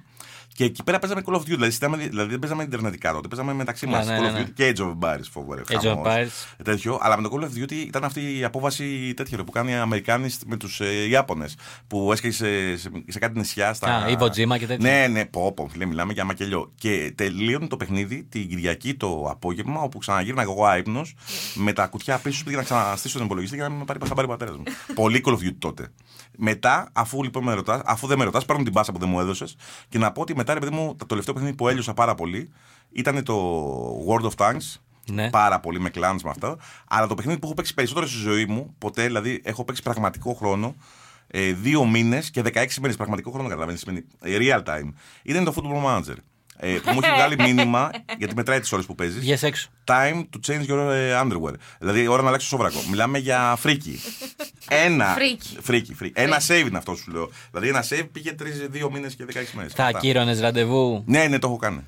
Και 0.55 0.65
εκεί 0.65 0.83
πέρα 0.83 0.99
παίζαμε 0.99 1.23
Call 1.27 1.33
of 1.33 1.37
Duty. 1.37 1.45
Δηλαδή, 1.45 1.65
συζητάμε- 1.65 2.09
δηλαδή 2.09 2.31
δεν 2.31 2.39
παίζαμε 2.39 2.63
Ιντερνετικά 2.63 3.13
τότε. 3.13 3.29
Παίζαμε 3.29 3.53
μεταξύ 3.53 3.87
μας. 3.87 4.07
Ναι, 4.07 4.13
ναι, 4.13 4.27
Call 4.27 4.31
of 4.31 4.33
ναι. 4.33 4.43
Duty 4.43 4.51
και 4.55 4.73
Age 4.77 4.81
of 4.81 4.91
Empires. 4.99 5.25
Φοβερό. 5.31 5.63
Age 5.69 5.75
of 5.77 5.81
χαμός. 5.83 6.07
Empires. 6.09 6.63
Τέτοιο. 6.65 6.99
Αλλά 7.03 7.21
με 7.21 7.29
το 7.29 7.37
Call 7.37 7.45
of 7.45 7.63
Duty 7.63 7.73
ήταν 7.73 8.05
αυτή 8.05 8.39
η 8.39 8.45
απόβαση 8.45 9.15
τέτοια 9.17 9.37
ρε, 9.37 9.43
που 9.43 9.53
κάνει 9.53 9.71
οι 9.71 9.75
Αμερικάνοι 9.75 10.31
με 10.47 10.57
τους 10.57 10.81
ε, 10.81 11.09
Ιάπωνες. 11.09 11.57
Που 11.87 12.13
έσκαγε 12.13 12.35
σε, 12.35 12.77
σε, 12.77 12.91
σε 13.09 13.19
κάτι 13.19 13.39
νησιά. 13.39 13.75
Στα... 13.75 13.95
Α, 13.97 14.09
Iwo 14.09 14.25
Jima 14.27 14.59
και 14.59 14.67
τέτοια. 14.67 14.77
Ναι, 14.79 15.07
ναι, 15.07 15.25
πω, 15.25 15.53
πω, 15.53 15.69
φίλε, 15.73 15.85
μιλάμε 15.85 16.13
για 16.13 16.25
μακελιό. 16.25 16.73
Και 16.75 17.13
τελείωνε 17.15 17.67
το 17.67 17.77
παιχνίδι 17.77 18.25
την 18.29 18.49
Κυριακή 18.49 18.95
το 18.95 19.27
απόγευμα, 19.31 19.81
όπου 19.81 19.99
ξαναγύρνα 19.99 20.43
εγώ 20.43 20.65
άϊπνος 20.65 21.15
με 21.55 21.73
τα 21.73 21.87
κουτιά 21.87 22.19
πίσω 22.19 22.45
πήγα 22.45 22.57
να 22.57 22.63
ξαναστήσω 22.63 23.17
τον 23.17 23.27
υπολογιστή 23.27 23.57
για 23.57 23.69
να 23.69 23.75
με 23.75 23.85
πάρει 23.85 23.99
θα 24.05 24.15
πάρει 24.15 24.27
ο 24.27 24.31
πατέρας 24.31 24.57
μου. 24.57 24.63
Πολύ 25.03 25.23
Call 25.25 25.31
of 25.31 25.35
Duty 25.35 25.55
τότε. 25.59 25.89
Μετά, 26.37 26.89
αφού 26.93 27.23
λοιπόν 27.23 27.45
με 27.45 27.55
ρωτάς, 27.55 27.81
αφού 27.85 28.07
δεν 28.07 28.19
με 28.19 28.25
ρωτάς, 28.25 28.45
παίρνω 28.45 28.63
την 28.63 28.73
πάσα 28.73 28.93
που 28.93 28.99
δεν 28.99 29.09
μου 29.09 29.21
έδωσες 29.21 29.57
και 29.89 29.99
να 29.99 30.13
πω 30.13 30.21
ότι 30.21 30.37
μετά, 30.37 30.55
ρε 30.55 30.61
παιδί 30.61 30.75
μου, 30.75 30.97
το 30.97 31.07
τελευταίο 31.07 31.35
παιχνίδι 31.35 31.55
που 31.57 31.69
έλειωσα 31.69 31.95
πάρα 31.95 32.15
πολύ 32.15 32.51
ήταν 32.93 33.25
το 33.25 33.35
World 34.09 34.31
of 34.31 34.35
Tanks. 34.37 34.81
Ναι. 35.11 35.31
Πάρα 35.31 35.61
πολύ 35.61 35.81
με 35.81 35.91
clans 35.95 36.21
με 36.25 36.31
αυτό. 36.31 36.59
Αλλά 36.89 37.07
το 37.07 37.15
παιχνίδι 37.15 37.39
που 37.39 37.47
έχω 37.47 37.55
παίξει 37.55 37.75
περισσότερο 37.75 38.07
στη 38.07 38.19
ζωή 38.19 38.47
μου, 38.47 38.75
ποτέ, 38.79 39.07
δηλαδή 39.07 39.41
έχω 39.45 39.65
παίξει 39.65 39.83
πραγματικό 39.83 40.33
χρόνο, 40.35 40.75
ε, 41.27 41.53
δύο 41.53 41.85
μήνες 41.85 42.31
και 42.31 42.43
16 42.45 42.67
μέρες 42.81 42.93
πραγματικό 42.93 43.31
χρόνο, 43.31 43.49
καταλαβαίνεις, 43.49 43.81
σημαίνει 43.81 44.05
ε, 44.21 44.37
real 44.41 44.63
time. 44.63 44.93
Ήταν 45.23 45.45
το 45.45 45.55
Football 45.57 45.85
Manager. 45.87 46.17
Ε, 46.65 46.79
που 46.83 46.93
μου 46.93 47.01
έχει 47.03 47.13
βγάλει 47.15 47.37
μήνυμα, 47.39 47.91
γιατί 48.19 48.35
μετράει 48.35 48.61
τις 48.61 48.73
ώρες 48.73 48.87
που 48.87 48.95
παίζεις. 48.95 49.21
Βγες 49.21 49.43
έξω. 49.43 49.69
Time 49.85 50.15
to 50.15 50.51
change 50.51 50.71
your 50.71 50.91
ε, 50.93 51.21
underwear. 51.23 51.53
Δηλαδή, 51.79 52.07
ώρα 52.07 52.23
να 52.23 52.29
αλλάξεις 52.29 52.49
το 52.51 52.57
σόβρακο. 52.57 52.79
Μιλάμε 52.91 53.19
για 53.19 53.55
freaky. 53.59 54.01
Ένα. 54.69 55.07
Freaky. 55.07 55.57
Freaky, 55.61 55.95
freaky. 55.95 56.21
Ένα 56.21 56.41
save 56.49 56.65
είναι 56.67 56.79
αυτό 56.79 56.95
σου 56.95 57.11
λέω. 57.11 57.31
Δηλαδή, 57.51 57.69
ένα 57.69 57.85
save 57.89 58.09
πήγε 58.13 58.33
τρεις, 58.33 58.67
δύο 58.71 58.91
μήνες 58.91 59.15
και 59.15 59.25
16 59.25 59.35
μέρες. 59.53 59.73
Θα 59.73 59.85
ακύρωνες 59.85 60.41
ραντεβού. 60.41 61.03
Ναι, 61.07 61.27
ναι, 61.27 61.39
το 61.39 61.47
έχω 61.47 61.57
κάνει. 61.57 61.81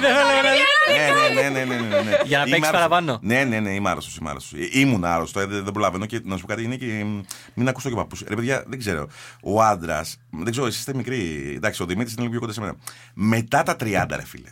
Ναι, 0.00 1.40
ναι, 1.40 1.48
ναι, 1.48 1.64
ναι, 1.64 1.74
ναι, 1.74 2.00
ναι. 2.02 2.16
Για 2.24 2.38
να 2.38 2.44
Είμαι 2.44 2.50
παίξεις 2.50 2.52
άρρωστος. 2.52 2.70
παραπάνω. 2.70 3.18
Ναι, 3.22 3.44
ναι, 3.44 3.60
ναι, 3.60 3.70
είμαι 3.74 3.90
άρρωστος. 3.90 4.16
Είμαι 4.16 4.30
άρρωστος. 4.30 4.58
Ε, 4.60 4.68
Ήμουν 4.72 5.04
άρρωστο, 5.04 5.40
ε, 5.40 5.46
δεν 5.46 5.64
δεν 5.64 5.72
προλαβαίνω 5.72 6.06
και 6.06 6.20
να 6.24 6.34
σου 6.36 6.40
πω 6.42 6.46
κάτι 6.48 6.62
είναι 6.62 6.76
και 6.76 7.04
μ, 7.04 7.20
μην 7.54 7.68
ακούσω 7.68 7.88
και 7.88 7.94
παππούς. 7.94 8.22
Ρε 8.28 8.34
παιδιά, 8.34 8.64
δεν 8.66 8.78
ξέρω. 8.78 9.08
Ο 9.42 9.62
άντρας, 9.62 10.16
δεν 10.30 10.50
ξέρω, 10.50 10.66
εσεί 10.66 10.78
είστε 10.78 10.94
μικροί. 10.94 11.52
Εντάξει, 11.56 11.82
ο 11.82 11.86
Δημήτρης 11.86 12.12
είναι 12.12 12.20
λίγο 12.20 12.30
πιο 12.32 12.40
κοντά 12.40 12.52
σε 12.52 12.60
μένα. 12.60 12.74
Μετά 13.14 13.62
τα 13.62 13.76
30, 13.80 14.16
ρε 14.16 14.24
φίλε. 14.24 14.50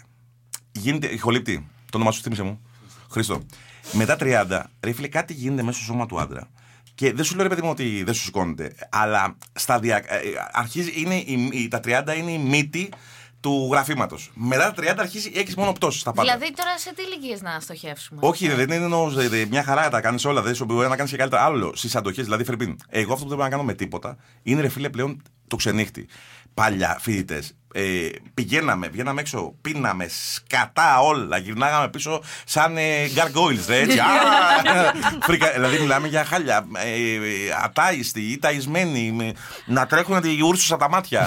Γίνεται. 0.73 1.07
Ηχολήπτη, 1.07 1.69
το 1.91 1.97
όνομα 1.97 2.11
σου 2.13 2.23
θύμισε 2.23 2.43
μου. 2.43 2.61
Χρήστο. 3.11 3.43
Μετά 3.93 4.17
30, 4.21 4.63
ρε 4.81 4.93
φίλε, 4.93 5.09
κάτι 5.09 5.33
γίνεται 5.33 5.63
μέσα 5.63 5.77
στο 5.77 5.85
σώμα 5.87 6.07
του 6.07 6.21
άντρα. 6.21 6.49
Και 6.95 7.13
δεν 7.13 7.25
σου 7.25 7.35
λέω 7.35 7.43
ρε 7.43 7.49
παιδί 7.49 7.63
μου 7.63 7.71
ότι 7.71 8.03
δεν 8.05 8.15
σου 8.15 8.23
σηκώνεται, 8.23 8.75
αλλά 8.91 9.37
σταδιακά. 9.53 10.15
ε, 10.15 10.21
Αρχίζει, 10.53 10.93
είναι 10.97 11.15
η, 11.15 11.49
η- 11.53 11.69
τα 11.69 11.81
30 11.85 12.17
είναι 12.17 12.31
η 12.31 12.39
μύτη 12.39 12.89
του 13.43 13.69
γραφήματος. 13.73 14.31
Μετά 14.35 14.73
τα 14.73 14.83
30 14.83 14.95
αρχίζει, 14.99 15.33
έχεις 15.35 15.55
μόνο 15.57 15.73
πτώσεις 15.73 16.01
στα 16.01 16.13
πάντα. 16.13 16.33
Δηλαδή 16.37 16.55
τώρα 16.57 16.79
σε 16.79 16.93
τι 16.95 17.03
ηλικίες 17.03 17.43
να 17.43 17.61
στοχεύσουμε; 17.61 18.21
Όχι, 18.23 18.49
δεν 18.49 18.71
είναι 18.71 18.75
εννοώ. 18.85 19.09
δε- 19.11 19.29
δε- 19.29 19.47
Μια 19.47 19.63
χαρά 19.65 19.89
τα 19.89 20.01
κάνεις 20.01 20.25
όλα. 20.25 20.43
Δεν 20.43 20.55
σου 20.55 20.65
μπορεί 20.65 20.89
να 20.89 20.97
κάνεις 20.97 21.11
και 21.11 21.17
καλύτερα. 21.17 21.43
Άλλο 21.45 21.73
στις 21.77 21.97
αντοχές. 21.97 22.25
Δηλαδή, 22.25 22.45
Φερπίν, 22.45 22.77
εγώ 22.89 23.13
αυτό 23.13 23.23
που 23.25 23.29
δεν 23.29 23.39
μπορώ 23.39 23.49
να 23.49 23.57
κάνω 23.57 23.63
με 23.67 23.75
τίποτα 23.75 24.17
είναι 24.43 24.61
ρε 24.61 24.69
φίλε 24.69 24.89
πλέον 24.89 25.23
το 25.47 25.57
ξενύχτη. 25.57 26.07
Παλιά 26.55 26.99
φοιτητές. 27.01 27.55
Ε, 27.75 28.09
πηγαίναμε, 28.35 28.89
βγαίναμε 28.89 29.21
έξω, 29.21 29.55
πίναμε 29.61 30.07
σκατά 30.35 31.01
όλα, 31.01 31.37
γυρνάγαμε 31.39 31.89
πίσω 31.89 32.23
σαν 32.45 32.77
ε, 32.77 33.07
gargoyles, 33.15 33.65
ρε, 33.69 33.79
έτσι. 33.81 33.99
Α, 34.07 34.07
φρικα- 35.23 35.53
δηλαδή 35.53 35.79
μιλάμε 35.79 36.09
για 36.09 36.25
χάλια. 36.25 36.67
Ε, 36.77 37.15
ε, 37.15 37.21
ατάιστοι 37.63 38.21
ή 38.21 38.39
ταϊσμένοι, 38.39 39.13
με- 39.13 39.33
να 39.67 39.87
τρέχουν 39.87 40.21
τη 40.21 40.43
ούρσους 40.43 40.73
από 40.73 40.81
τα 40.81 40.89
μάτια. 40.89 41.27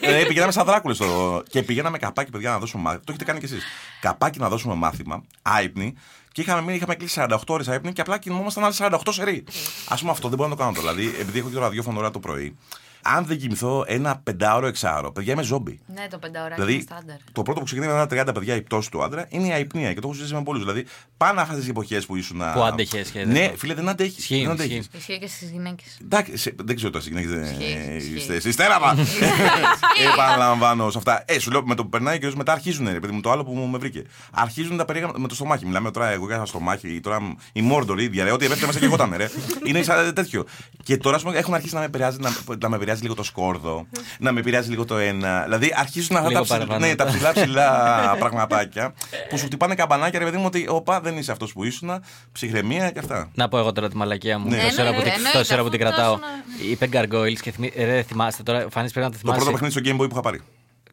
Ε, 0.00 0.20
ε, 0.20 0.24
πηγαίναμε 0.24 0.52
σαν 0.52 0.64
δράκουλες 0.66 0.96
στο. 0.96 1.42
Και 1.48 1.62
πηγαίναμε 1.62 1.98
καπάκι, 1.98 2.30
παιδιά, 2.30 2.50
να 2.50 2.58
δώσουμε 2.58 2.82
μάθημα. 2.82 3.00
Το 3.04 3.12
έχετε 3.12 3.24
κάνει 3.24 3.38
κι 3.38 3.44
εσείς. 3.44 3.62
Καπάκι 4.00 4.38
να 4.38 4.48
δώσουμε 4.48 4.74
μάθημα, 4.74 5.22
άϊπνοι. 5.42 5.94
Και 6.32 6.40
είχαμε, 6.40 6.60
μείνει, 6.60 6.76
είχαμε 6.76 6.94
κλείσει 6.94 7.20
48 7.28 7.36
ώρες 7.46 7.68
άϊπνοι 7.68 7.92
και 7.92 8.00
απλά 8.00 8.18
κοιμόμασταν 8.18 8.64
άλλες 8.64 8.80
48 8.82 8.98
σερή. 9.10 9.44
Α 9.88 9.94
πούμε 9.96 10.10
αυτό 10.10 10.28
δεν 10.28 10.36
μπορώ 10.36 10.48
να 10.48 10.56
το 10.56 10.62
κάνω 10.62 10.74
τώρα. 10.76 10.94
Δηλαδή, 10.94 11.16
επειδή 11.20 11.38
έχω 11.38 11.48
και 11.48 11.54
το 11.54 11.60
ραδιόφωνο 11.60 11.98
ώρα 11.98 12.10
το 12.10 12.18
πρωί, 12.18 12.56
αν 13.02 13.24
δεν 13.26 13.38
κοιμηθώ 13.38 13.84
ένα 13.86 14.16
πεντάωρο, 14.24 14.66
εξάωρο, 14.66 15.12
παιδιά 15.12 15.32
είμαι 15.32 15.42
ζόμπι. 15.42 15.80
Ναι, 15.94 16.06
το 16.10 16.18
πενταωράκι 16.18 16.54
Δηλαδή, 16.54 16.72
είναι 16.72 16.82
στάνταρ. 16.82 17.16
το 17.32 17.42
πρώτο 17.42 17.58
που 17.58 17.64
ξεκινάει 17.66 17.88
με 17.88 17.94
ένα 17.94 18.24
30 18.30 18.34
παιδιά 18.34 18.54
η 18.54 18.62
πτώση 18.62 18.90
του 18.90 19.02
άντρα 19.02 19.26
είναι 19.28 19.46
η 19.46 19.52
αϊπνία 19.52 19.88
και 19.88 19.94
το 19.94 20.00
έχω 20.04 20.12
συζητήσει 20.12 20.34
με 20.36 20.42
πολλούς. 20.42 20.62
Δηλαδή, 20.62 20.86
πάνω 21.16 21.40
αυτέ 21.40 21.60
τι 21.60 21.68
εποχές 21.70 22.06
που 22.06 22.16
ήσουν. 22.16 22.38
Που 22.54 22.62
άντεχες 22.62 23.10
και 23.10 23.18
δεν- 23.18 23.28
Ναι, 23.32 23.52
φίλε, 23.56 23.74
δεν 23.74 23.88
αντέχεις. 23.88 24.18
Ισχύει, 24.18 24.34
Δεν 24.46 24.54
ισχύει. 24.54 24.64
αντέχεις. 24.64 24.88
Ισχύει 24.98 25.18
και 25.18 25.26
στις 25.26 25.50
γυναίκες. 25.50 25.98
Εντάξει, 26.02 26.36
σε- 26.36 26.54
δεν 26.64 26.76
ξέρω 26.76 26.90
τώρα 26.90 27.04
συγγνώμη. 27.04 27.26
Ισχύει, 27.42 27.94
ισχύει. 27.96 28.14
Είστε 28.14 28.34
εσεί 28.34 28.56
τέραμα. 28.56 28.94
Επαναλαμβάνω 30.12 30.90
σε 30.90 30.98
αυτά. 30.98 31.22
Ε, 31.26 31.38
σου 31.38 31.50
λέω 31.50 31.62
με 31.66 31.74
το 31.74 31.82
που 31.82 31.88
περνάει 31.88 32.18
και 32.18 32.32
μετά 32.36 32.52
αρχίζουν, 32.52 32.88
ρε 32.92 33.00
παιδί 33.00 33.12
μου, 33.12 33.20
το 33.20 33.30
άλλο 33.30 33.44
που 33.44 33.52
μου 33.52 33.66
με 33.66 33.78
βρήκε. 33.78 34.02
Αρχίζουν 34.30 34.76
τα 34.76 34.84
περίγραμμα 34.84 35.14
με 35.18 35.28
το 35.28 35.34
στομάχι. 35.34 35.66
Μιλάμε 35.66 35.90
τώρα 35.90 36.08
εγώ 36.08 36.26
για 36.26 36.38
το 36.38 36.46
στομάχι, 36.46 37.00
τώρα 37.00 37.36
η 37.52 37.62
Μόρντορ 37.62 38.00
η 38.00 38.04
ίδια, 38.04 38.24
ρε. 38.24 38.32
Ό,τι 38.32 38.44
έπεφτε 38.44 38.66
μέσα 38.66 38.78
και 38.78 38.84
εγώ 38.84 38.94
ήταν, 38.94 39.12
ρε. 39.16 39.30
Είναι 39.64 39.82
σαν 39.82 40.14
τέτοιο. 40.14 40.44
Και 40.82 40.96
τώρα 40.96 41.16
ας 41.16 41.22
πούμε, 41.22 41.36
έχουν 41.38 41.54
αρχίσει 41.54 41.74
να 41.74 41.80
με 41.80 41.86
επηρεάζει, 41.86 42.18
να, 42.20 42.30
να 42.60 42.68
με 42.68 42.76
επηρεάζει 42.90 43.02
λίγο 43.02 43.14
το 43.14 43.22
σκόρδο, 43.22 43.86
να 44.18 44.32
με 44.32 44.40
επηρεάζει 44.40 44.70
λίγο 44.70 44.84
το 44.84 44.96
ένα. 44.96 45.42
Δηλαδή 45.42 45.72
αρχίζουν 45.76 46.16
αυτά 46.16 46.22
τα, 46.28 46.32
Λίγο 46.32 46.42
ψηλά, 46.42 46.58
παραπάνω. 46.58 46.86
ναι, 46.86 46.94
τα 46.94 47.04
ψηλά 47.06 47.32
ψηλά 47.32 48.16
πραγματάκια 48.18 48.94
που 49.28 49.38
σου 49.38 49.44
χτυπάνε 49.44 49.74
καμπανάκια, 49.74 50.18
ρε 50.18 50.24
παιδί 50.24 50.36
μου, 50.36 50.44
ότι 50.46 50.66
όπα 50.68 51.00
δεν 51.00 51.16
είσαι 51.16 51.32
αυτός 51.32 51.52
που 51.52 51.64
ήσουν, 51.64 51.90
ψυχραιμία 52.32 52.90
και 52.90 52.98
αυτά. 52.98 53.30
Να 53.34 53.48
πω 53.48 53.58
εγώ 53.58 53.72
τώρα 53.72 53.88
τη 53.88 53.96
μαλακία 53.96 54.38
μου. 54.38 54.48
Ναι. 54.48 54.56
Τόση 54.62 54.80
ώρα 54.80 54.90
που, 54.90 54.96
Εννοείται, 54.96 55.02
την- 55.04 55.12
εννοείται, 55.16 55.38
τόση 55.38 55.52
ώρα 55.52 55.62
που 55.62 55.68
αφού 55.68 55.76
την 55.76 55.86
κρατάω. 55.86 56.12
τόσο 56.18 56.70
Είπε 56.70 56.88
Gargoyles 56.92 57.38
και 57.40 57.50
θυμί... 57.50 57.72
ρε, 57.76 58.02
θυμάστε 58.02 58.42
τώρα, 58.42 58.66
Φάνης 58.70 58.92
πρέπει 58.92 59.06
να 59.06 59.12
το 59.12 59.18
Το 59.18 59.18
θυμάσαι. 59.18 59.38
πρώτο 59.40 59.50
παιχνίδι 59.52 59.72
στο 59.72 59.80
Game 59.84 60.02
Boy 60.02 60.06
που 60.08 60.12
είχα 60.12 60.20
πάρει. 60.20 60.40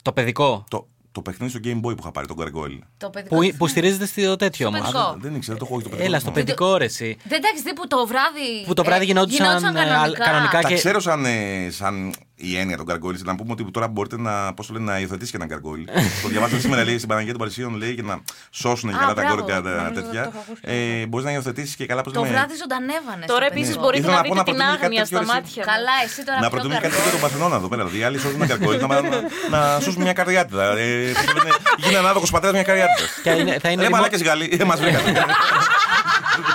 Το 0.01 0.11
παιδικό. 0.11 0.63
Το, 0.69 0.87
το 1.17 1.23
παιχνίδι 1.31 1.51
στο 1.51 1.59
Game 1.63 1.77
Boy 1.77 1.93
που 1.95 1.99
είχα 1.99 2.11
πάρει, 2.11 2.27
τον 2.27 2.37
Gargoyle. 2.39 2.79
Το 2.97 3.09
παιδικό. 3.09 3.35
Που, 3.35 3.41
τι 3.41 3.51
που 3.53 3.65
θα- 3.65 3.71
στηρίζεται 3.71 4.05
στο 4.05 4.35
τέτοιο 4.35 4.67
όμως. 4.67 4.79
παιδικό. 4.79 5.17
Δεν 5.19 5.35
ήξερα, 5.35 5.57
το 5.57 5.65
έχω 5.65 5.75
όχι 5.75 5.83
το 5.83 5.89
παιδικό. 5.89 6.07
Έλα, 6.07 6.19
στο 6.19 6.29
θυμάμαι. 6.31 6.43
παιδικό 6.45 6.77
ρε, 6.77 6.85
εσύ. 6.85 7.17
Δεν 7.23 7.37
εντάξει, 7.43 7.63
τύπου 7.63 7.87
το 7.87 8.07
βράδυ. 8.07 8.65
Που 8.65 8.73
το 8.73 8.83
βράδυ 8.83 9.03
ε, 9.03 9.05
γινόντουσαν, 9.05 9.45
ε, 9.75 9.83
κανονικά. 9.83 10.23
κανονικά. 10.23 10.61
Τα 10.61 10.67
και- 10.67 10.75
ξέρω 10.75 10.99
σαν, 10.99 11.25
ε, 11.25 11.67
σαν 11.71 12.13
η 12.39 12.57
έννοια 12.57 12.77
των 12.77 12.85
gargoyles. 12.89 13.21
Να 13.23 13.35
πούμε 13.35 13.51
ότι 13.51 13.71
τώρα 13.71 13.87
μπορείτε 13.87 14.17
να, 14.17 14.53
πώς 14.53 14.67
το 14.67 14.73
λένε, 14.73 14.85
να 14.91 14.99
υιοθετήσει 14.99 15.31
και 15.31 15.37
έναν 15.41 15.49
gargoyle. 15.53 15.85
το 16.23 16.27
διαβάσατε 16.27 16.61
σήμερα, 16.61 16.83
λέει, 16.83 16.95
στην 16.97 17.09
Παναγία 17.09 17.31
των 17.31 17.39
Παρισίων, 17.41 17.75
λέει, 17.75 17.91
για 17.91 18.03
να 18.03 18.19
σώσουν 18.51 18.89
και 18.89 18.95
Α, 18.95 18.99
καλά 18.99 19.13
τα 19.13 19.21
μπράβο, 19.21 19.41
κόρια 19.41 19.61
τα 19.61 19.69
νομίζω 19.69 19.93
το 19.93 20.01
τέτοια. 20.01 20.21
έχω 20.21 20.37
ακούσει. 20.45 20.61
Ε, 21.01 21.05
Μπορείς 21.05 21.25
να 21.25 21.31
υιοθετήσεις 21.31 21.75
και 21.75 21.85
καλά, 21.85 22.01
πώς 22.01 22.13
Το 22.13 22.21
λέμε, 22.21 22.33
βράδυ 22.33 22.55
ζωντανεύανε. 22.61 23.25
Τώρα 23.33 23.45
στο 23.45 23.53
επίσης 23.53 23.67
παιδικό. 23.67 23.81
μπορείτε 23.83 24.01
Ήθελα 24.01 24.15
να 24.15 24.21
να 24.21 24.27
πω 24.27 24.33
δείτε 24.33 24.51
να 24.51 24.53
την 24.53 24.55
προτείνει 24.55 24.77
κάτι 24.77 24.85
άγνοια 24.85 25.03
τέτοιο, 25.03 25.17
στα 25.17 25.19
ρε, 25.19 25.25
εσύ. 25.25 25.33
μάτια. 25.33 25.61
μου. 25.65 25.69
Καλά, 25.73 25.95
εσύ 26.05 26.19
τώρα 26.27 26.37
Να 26.39 26.47
πιο 26.49 26.53
προτείνουν 26.53 26.75
κάτι 26.77 26.87
καρδό. 26.93 27.03
για 27.05 27.13
τον 27.15 27.21
Παρθενώνα 27.25 27.55
εδώ 27.61 27.67
πέρα. 27.71 27.81
Δηλαδή, 27.83 27.97
οι 28.01 28.05
άλλοι 28.07 28.17
σώζουν 28.23 28.39
ένα 28.41 28.47
gargoyle 28.53 28.81
να, 28.83 28.87
να, 29.13 29.19
να 29.55 29.59
σώσουν 29.85 30.01
μια 30.07 30.15
καρδιάτιδα. 30.19 30.65
Ε, 30.77 31.11
πώς 31.17 31.25
το 31.29 31.33
λένε, 31.37 31.51
Γίνει 31.83 31.95
ανάδοχο 32.03 32.25
πατέρας 32.35 32.55
μια 32.59 32.65
καρδιάτιδας. 32.69 33.09
Και 33.23 33.29
είναι- 33.41 33.57
θα 33.63 33.67
είναι 33.71 33.81
Ρε 33.81 33.87
ρημο- 33.87 33.97
μαλάκες 33.97 34.21
Γάλλοι, 34.27 34.45
ε, 34.59 34.63
μας 34.71 34.79
βρήκατε. 34.83 35.09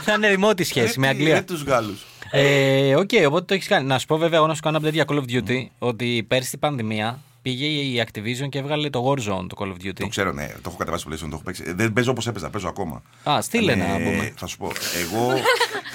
Θα 0.07 0.13
είναι 0.17 0.29
ρημότη 0.29 0.65
σχέση 0.73 0.99
με 1.01 1.09
Αγγλία. 1.09 1.37
Ε, 1.37 1.43
τους 1.43 1.63
Γάλλους. 1.63 2.01
Ε, 2.35 2.95
Οκ, 2.95 3.11
οπότε 3.27 3.45
το 3.45 3.55
έχεις 3.55 3.67
κάνει. 3.67 3.87
Να 3.87 3.99
σου 3.99 4.07
πω 4.07 4.17
βέβαια, 4.17 4.39
εγώ 4.39 4.47
να 4.47 4.55
σου 4.55 4.61
κάνω 4.61 4.79
update 4.83 4.93
για 4.93 5.05
Call 5.09 5.15
of 5.17 5.25
Duty, 5.33 5.67
ότι 5.79 6.25
πέρσι 6.29 6.51
την 6.51 6.59
πανδημία 6.59 7.19
πήγε 7.43 7.67
η 7.67 8.05
Activision 8.07 8.49
και 8.49 8.59
έβγαλε 8.59 8.91
το 8.91 9.11
Warzone 9.11 9.47
το 9.49 9.57
Call 9.59 9.67
of 9.67 9.87
Duty. 9.87 9.93
Το 9.95 10.07
ξέρω, 10.09 10.33
ναι, 10.33 10.47
το 10.47 10.61
έχω 10.67 10.77
κατεβάσει 10.77 11.03
στο 11.03 11.11
PlayStation, 11.13 11.29
το 11.31 11.35
έχω 11.35 11.43
παίξει. 11.43 11.63
Ε, 11.67 11.73
Δεν 11.73 11.93
παίζω 11.93 12.11
όπως 12.11 12.27
έπαιζα, 12.27 12.51
παίζω 12.51 12.69
ακόμα. 12.69 13.03
Α, 13.31 13.41
στείλε 13.41 13.75
να 13.75 13.85
Ε, 13.85 13.99
πούμε. 13.99 14.33
Θα 14.37 14.47
σου 14.47 14.57
πω. 14.57 14.73
Εγώ. 15.03 15.31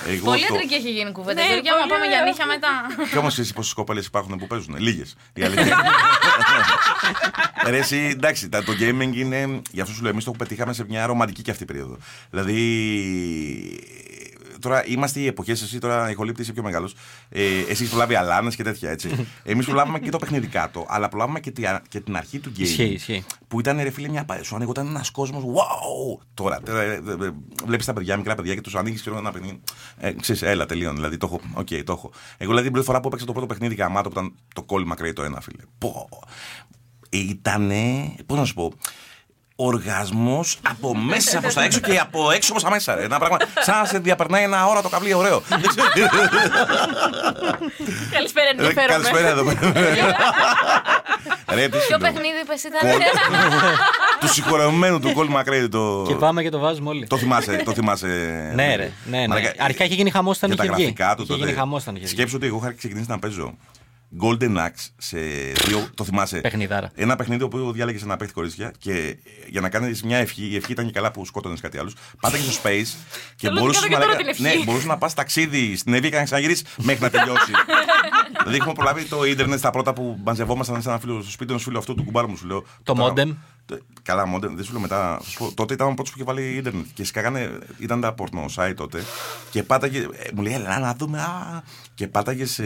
εγώ 0.08 0.26
Πολύ 0.26 0.46
το... 0.48 0.54
ιατρική 0.54 0.74
έχει 0.74 0.92
γίνει 0.92 1.12
κουβέντα. 1.12 1.42
Ναι, 1.42 1.48
Γεωργία, 1.48 1.72
μα 1.72 1.78
πολύ 1.80 1.92
πάμε 1.92 2.06
για 2.06 2.18
ωραία. 2.18 2.30
νύχια 2.30 2.46
μετά. 2.46 2.70
Και 3.12 3.18
όμως 3.18 3.40
εσύ 3.40 3.54
πόσες 3.54 3.74
κοπέλες 3.74 4.06
υπάρχουν 4.06 4.38
που 4.38 4.48
παίζουν. 4.48 4.76
Λίγες. 4.78 5.16
Η 5.34 5.44
αλήθεια. 5.44 5.78
Ρε, 7.70 7.78
εσύ, 7.78 7.98
εντάξει, 8.12 8.50
τα- 8.50 8.64
το 8.64 8.72
gaming 8.80 9.16
είναι. 9.16 9.62
Γι' 9.72 9.82
αυτό 9.82 9.94
σου 9.94 10.02
λέω, 10.02 10.12
εμείς 10.12 10.24
το 10.24 10.32
πετύχαμε 10.32 10.74
σε 10.74 10.86
μια 10.90 11.06
ρομαντική 11.06 11.42
και 11.42 11.52
αυτή 11.52 11.66
περίοδο. 11.66 11.98
Δηλαδή. 12.30 12.58
Τώρα 14.62 14.86
είμαστε 14.88 15.20
οι 15.20 15.26
εποχές, 15.28 15.62
εσύ 15.62 15.80
τώρα 15.80 16.10
ηχολήπτη 16.10 16.42
είσαι 16.42 16.54
πιο 16.54 16.64
μεγάλος. 16.64 16.96
Ε, 17.30 17.42
εσύ 17.46 17.84
έχει 17.84 17.90
προλάβει 17.90 18.16
αλάνες 18.16 18.56
και 18.56 18.64
τέτοια 18.64 18.90
έτσι. 18.90 19.28
Εμείς 19.44 19.66
προλάβαμε 19.66 20.00
και 20.00 20.10
το 20.10 20.18
παιχνιδικά 20.18 20.70
το, 20.72 20.86
αλλά 20.90 21.10
προλάβαμε 21.10 21.40
και, 21.40 21.52
τη- 21.52 21.64
και 21.90 22.00
την 22.00 22.16
αρχή 22.18 22.40
του 22.40 22.52
gaming. 22.56 22.60
Ισχύει, 22.60 22.84
ισχύει. 22.84 23.24
Που 23.48 23.60
ήταν 23.60 23.78
ρε 23.82 23.90
φίλε 23.90 24.10
μια 24.10 24.26
πα- 24.26 24.44
Σου 24.44 24.56
ανοίγονταν 24.56 24.88
ένας 24.88 25.10
κόσμος. 25.12 25.44
Wow! 25.44 26.24
Τώρα, 26.34 26.60
βλέπεις 27.66 27.86
τα 27.86 27.94
παιδιά, 27.94 28.18
μικρά 28.18 28.36
παιδιά 28.36 28.54
και 28.56 28.62
τους 28.62 28.76
ανοίγεις 28.76 29.02
και 29.02 29.10
ένα 29.10 29.32
παιχνίδι. 29.32 29.60
Ε, 29.98 30.12
ξέρεις, 30.12 30.42
έλα, 30.42 30.66
τελείω. 30.66 30.94
Δηλαδή 30.94 31.18
το 31.18 31.26
έχω. 31.26 31.40
Οκ, 31.54 31.68
το 31.68 31.92
έχω. 31.94 32.12
Εγώ 32.38 32.50
δηλαδή 32.50 32.62
την 32.64 32.72
πρώτη 32.72 32.86
φορά 32.88 33.00
που 33.00 33.08
έπαιξα 33.08 33.26
το 33.26 33.32
πρώτο 33.32 33.48
παιχνίδι 33.48 33.76
γαμάτο 33.76 34.10
που 34.10 34.20
ήταν 34.20 34.34
το 34.56 34.64
κόλλημα 34.64 34.96
κρέι 34.96 35.14
το 35.14 35.24
ένα, 35.24 35.42
φίλε. 35.42 35.64
Πω. 35.78 36.10
Ήτανε. 37.10 38.16
Πώς 38.26 38.38
να 38.38 38.46
σου 38.46 38.54
πω. 38.54 38.74
Οργασμός 39.60 40.58
από 40.70 40.96
μέσα 40.96 41.40
προ 41.40 41.54
τα 41.54 41.64
έξω 41.64 41.80
και 41.80 41.98
από 42.00 42.32
έξω 42.32 42.54
προ 42.54 42.62
τα 42.62 42.70
μέσα. 42.70 42.96
Ρε. 42.96 43.04
Ένα 43.04 43.20
πράγμα. 43.20 43.38
Σαν 43.62 43.80
να 43.80 43.86
σε 43.86 44.00
διαπερνάει 44.00 44.44
ένα 44.44 44.66
ώρα 44.68 44.82
το 44.82 44.90
καβλί, 44.90 45.14
ωραίο. 45.14 45.42
Δεν 45.50 45.62
ξέρω. 45.62 45.88
Καλησπέρα, 48.12 48.46
Ρε, 48.46 48.58
ενδιαφέρομαι. 48.58 49.04
Καλησπέρα 49.04 49.28
εδώ 49.28 49.44
πέρα. 49.44 49.60
Ρε, 51.50 51.64
τι 51.64 51.70
Ποιο 51.70 51.80
σου 51.80 51.90
λέω. 51.90 51.98
παιχνίδι 52.00 52.40
είπες 52.44 52.64
ήταν; 52.64 52.90
Του 54.20 54.28
συγχωρεμένου 54.34 55.00
του 55.00 55.14
Κόλ 55.14 55.28
Μακρέι 55.28 55.68
το. 55.70 56.04
Και 56.08 56.14
πάμε 56.16 56.42
και 56.44 56.50
το 56.50 56.60
βάζουμε 56.60 56.90
όλοι. 56.90 57.08
Το 57.08 57.18
θυμάσαι, 57.18 57.62
το 57.66 57.74
θυμάσαι. 57.74 58.08
Ναι, 58.56 58.76
ρε. 58.76 58.92
Ναι, 59.06 59.18
ναι. 59.20 59.28
Μαλάκα, 59.28 59.54
Αρχικά 59.64 59.84
είχε 59.84 59.94
γίνει 59.96 60.10
χαμός 60.10 60.38
όταν 60.38 60.50
για 60.50 60.58
τα 60.58 60.64
είχε 60.64 60.74
βγει. 60.74 60.84
γραφικά 60.84 61.16
του 61.16 61.22
Είχε 61.22 61.32
τότε. 61.34 61.46
γίνει 61.46 61.58
χαμός 61.58 61.82
όταν 61.82 61.96
είχε 61.96 62.06
βγει. 62.06 62.14
Σκέψου 62.16 62.36
ότι 62.36 62.46
εγώ 62.46 62.60
είχα 62.62 62.74
ξεκινήσει 62.74 63.10
να 63.10 63.20
παίζω 63.20 63.54
Golden 64.22 64.56
Axe 64.58 64.86
σε 64.98 65.18
δύο. 65.66 65.88
Το 65.94 66.04
θυμάσαι; 66.04 66.38
Παιχνιδάρα. 66.42 66.92
Ένα 66.96 67.16
παιχνίδι 67.16 67.44
όπου 67.44 67.72
διάλεγες 67.72 68.02
ένα 68.02 68.18
παίχτη 68.18 68.34
κορίτσια 68.34 68.74
και 68.78 69.18
για 69.50 69.62
να 69.62 69.70
κάνεις 69.70 70.04
μια 70.04 70.18
ευχή, 70.18 70.44
η 70.48 70.56
ευχή 70.56 70.72
ήταν 70.72 70.86
και 70.86 70.92
καλά 70.92 71.12
που 71.12 71.26
σκότωνες 71.26 71.60
κάτι 71.62 71.78
άλλο. 71.78 71.92
Πάταγε 72.20 72.52
στο 72.52 72.62
space 72.64 72.86
και 73.36 73.48
Θέλω 73.48 73.54
να 73.54 73.60
μπορούσες 73.60 73.82
κάνω 73.84 73.96
και 73.98 74.02
τώρα 74.04 74.16
την 74.16 74.28
ευχή. 74.28 74.42
ναι, 74.42 74.54
μπορούσες 74.64 74.88
να 74.88 74.98
πας 74.98 75.14
ταξίδι 75.14 75.76
στην 75.76 75.94
Εύη 75.94 76.10
και 76.10 76.16
να 76.16 76.24
ξαναγυρίσεις 76.24 76.64
μέχρι 76.78 77.02
να 77.02 77.10
τελειώσει. 77.10 77.52
δηλαδή 78.40 78.56
έχουμε 78.58 78.74
προλάβει 78.74 79.04
το 79.04 79.24
ίντερνετ 79.26 79.60
στα 79.60 79.70
πρώτα 79.70 79.94
που 79.94 80.20
μαζευόμασταν 80.24 80.82
σε 80.82 80.90
ένα 80.90 81.00
φίλο, 81.00 81.22
στο 81.22 81.32
σπίτι 81.32 81.52
ενό 81.52 81.62
φίλου 81.62 81.78
αυτού 81.78 81.96
του 81.96 82.04
κουμπάρου 82.04 82.30
μου, 82.30 82.36
σου 82.38 82.48
λέω. 82.48 82.62
Το 82.84 82.94
Τώρα- 82.94 83.14
modem. 83.14 83.16
το- 83.28 83.36
Καλά, 84.04 84.24
modem, 84.36 84.50
δεν 84.56 84.64
σου 84.64 84.72
λέω 84.72 84.82
μετά. 84.82 85.18
θα 85.22 85.30
σου 85.30 85.38
πω, 85.38 85.54
τότε 85.54 85.74
ήταν 85.74 85.88
ο 85.88 85.94
πρώτος 85.94 86.12
που 86.14 86.20
είχε 86.20 86.28
βάλει 86.28 86.56
ίντερνετ 86.56 86.86
και 86.94 87.04
σκάγανε, 87.04 87.58
ήταν 87.78 88.02
τα 88.02 88.14
πορνό 88.14 88.46
site 88.56 88.74
τότε. 88.76 89.04
Και 89.52 89.64
πάταγε, 89.64 90.00
ε, 90.00 90.30
μου 90.34 90.42
λέει, 90.42 90.54
Ελά, 90.54 90.80
να 90.80 90.94
δούμε. 90.98 91.20
Α, 91.20 91.64
και 91.96 92.08
πάταγε 92.08 92.46
σε 92.46 92.64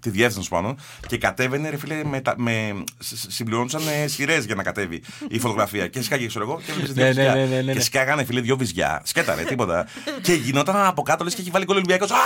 τη 0.00 0.10
διεύθυνση 0.10 0.48
πάνω 0.48 0.76
και 1.06 1.18
κατέβαινε, 1.18 1.68
ρε 1.70 1.76
φίλε, 1.76 2.04
με, 2.04 2.20
τα- 2.20 2.34
με, 2.36 2.84
σ- 2.98 3.16
σ- 3.16 3.30
συμπληρώνονταν 3.30 3.80
σειρές 4.06 4.44
για 4.44 4.54
να 4.54 4.62
κατέβει 4.62 5.02
η 5.28 5.38
φωτογραφία. 5.38 5.86
Και 5.86 6.02
σκάγε, 6.02 6.26
ξέρω 6.26 6.44
εγώ, 6.44 6.60
και 6.64 6.70
έβλεπες 6.70 6.92
δύο 6.92 7.04
Ναι, 7.04 7.12
ναι, 7.12 7.14
βυζιά. 7.22 7.34
ναι, 7.34 7.44
ναι, 7.56 7.62
ναι. 7.62 7.72
Και 7.72 7.80
σκάγανε, 7.80 8.24
φίλε, 8.24 8.40
δύο 8.40 8.56
βυζιά. 8.56 9.00
Σκέτα, 9.04 9.34
ρε, 9.34 9.42
τίποτα. 9.42 9.86
και 10.22 10.32
γινόταν 10.32 10.76
από 10.86 11.02
κάτω, 11.02 11.24
λες 11.24 11.34
και 11.34 11.40
έχει 11.40 11.50
βάλει 11.50 11.64
γκολ 11.64 11.76
Ολυμπιακός. 11.76 12.10
Α, 12.10 12.16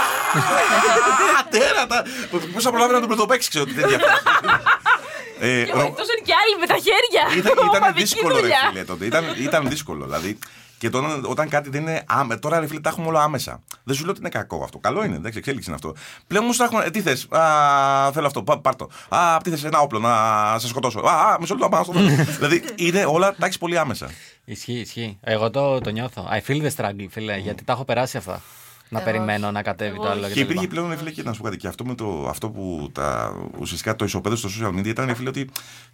τέρατα! 1.51 2.05
Πώ 2.53 2.61
θα 2.61 2.71
προλάβει 2.71 2.93
να 2.93 2.99
τον 2.99 3.09
πρωτοπέξει, 3.09 3.49
ξέρω 3.49 3.65
τι 3.65 3.73
τέτοια. 3.75 3.99
Ε, 5.45 5.65
Και 5.65 5.73
ρο- 5.73 5.97
Τόσο 5.97 6.13
είναι 6.17 6.25
και 6.25 6.35
άλλοι 6.43 6.59
με 6.61 6.67
τα 6.67 6.75
χέρια. 6.75 7.39
ήταν, 7.39 7.53
ήταν 7.67 7.83
Ομαδική 7.83 8.01
δύσκολο, 8.03 8.35
ρε 8.35 8.41
δουλειά. 8.41 8.57
φίλε, 8.71 8.85
τότε. 8.85 9.05
Ήταν, 9.07 9.25
ήταν 9.39 9.69
δύσκολο. 9.69 10.05
Δηλαδή, 10.05 10.39
Και 10.79 10.87
όταν, 10.87 11.25
όταν 11.25 11.49
κάτι 11.49 11.71
δεν 11.71 11.81
είναι 11.81 12.03
άμεσα. 12.07 12.39
Τώρα 12.39 12.61
ρε 12.61 12.67
φίλε 12.67 12.81
τα 12.81 12.89
έχουμε 12.91 13.07
όλα 13.07 13.23
άμεσα. 13.23 13.63
Δεν 13.85 13.95
σου 13.95 14.03
λέω 14.03 14.11
ότι 14.11 14.21
είναι 14.21 14.29
κακό 14.29 14.61
αυτό. 14.65 14.79
Καλό 14.79 15.05
είναι, 15.05 15.17
εντάξει, 15.17 15.39
εξέλιξη 15.39 15.67
είναι 15.69 15.79
αυτό. 15.83 15.95
Πλέον 16.27 16.45
όμω 16.45 16.53
τα 16.57 16.65
έχουμε. 16.65 16.85
Ε, 16.85 16.91
τι 16.91 17.01
θες, 17.01 17.27
θέλω 18.13 18.27
αυτό, 18.27 18.43
πά, 18.43 18.59
πάρ' 18.59 18.77
το. 18.77 18.89
Α, 19.09 19.37
τι 19.43 19.51
θες, 19.51 19.65
ένα 19.65 19.79
όπλο 19.81 19.99
να 19.99 20.59
σε 20.59 20.69
σκοτώσω. 20.69 21.01
Α, 21.01 21.33
α 21.33 21.37
μισό 21.41 21.55
λεπτό, 21.55 21.69
πάω 21.69 21.83
στο 21.85 21.93
Δηλαδή 22.39 22.65
είναι 22.77 23.05
όλα 23.09 23.35
τα 23.39 23.47
έχεις 23.47 23.59
πολύ 23.59 23.79
άμεσα. 23.79 24.11
Ισχύει, 24.45 24.73
ισχύει. 24.81 25.19
Εγώ 25.23 25.51
το, 25.51 25.81
το 25.81 25.91
νιώθω. 25.91 26.29
I 26.33 26.51
feel 26.51 26.63
the 26.63 26.71
struggle, 26.77 27.07
φίλε, 27.11 27.37
γιατί 27.37 27.65
τα 27.65 27.73
έχω 27.73 27.85
περάσει 27.85 28.17
αυτά. 28.17 28.41
Να 28.93 29.01
Εγώ- 29.01 29.11
περιμένω 29.11 29.51
να 29.51 29.63
κατέβει 29.63 29.97
το 29.97 30.09
άλλο. 30.09 30.21
Και 30.23 30.29
κτλ. 30.31 30.41
υπήρχε 30.41 30.67
πλέον, 30.67 30.89
ρε 30.91 30.97
φίλε, 30.97 31.11
και 31.11 31.23
να 31.23 31.33
σου 31.33 31.39
πω 31.39 31.45
κάτι. 31.45 31.57
Και 31.57 31.69
αυτό, 31.69 31.85
με 31.85 31.95
το, 31.95 32.27
αυτό 32.29 32.51
που 32.51 32.89
τα, 32.93 33.33
ουσιαστικά 33.59 33.97
το 33.97 34.05
ισοπαίδο 34.05 34.37
στο 34.37 34.49
social 34.49 34.79
media 34.79 34.87
ήταν, 34.87 35.07
ρε 35.07 35.15
φίλε, 35.15 35.29
ότι 35.29 35.49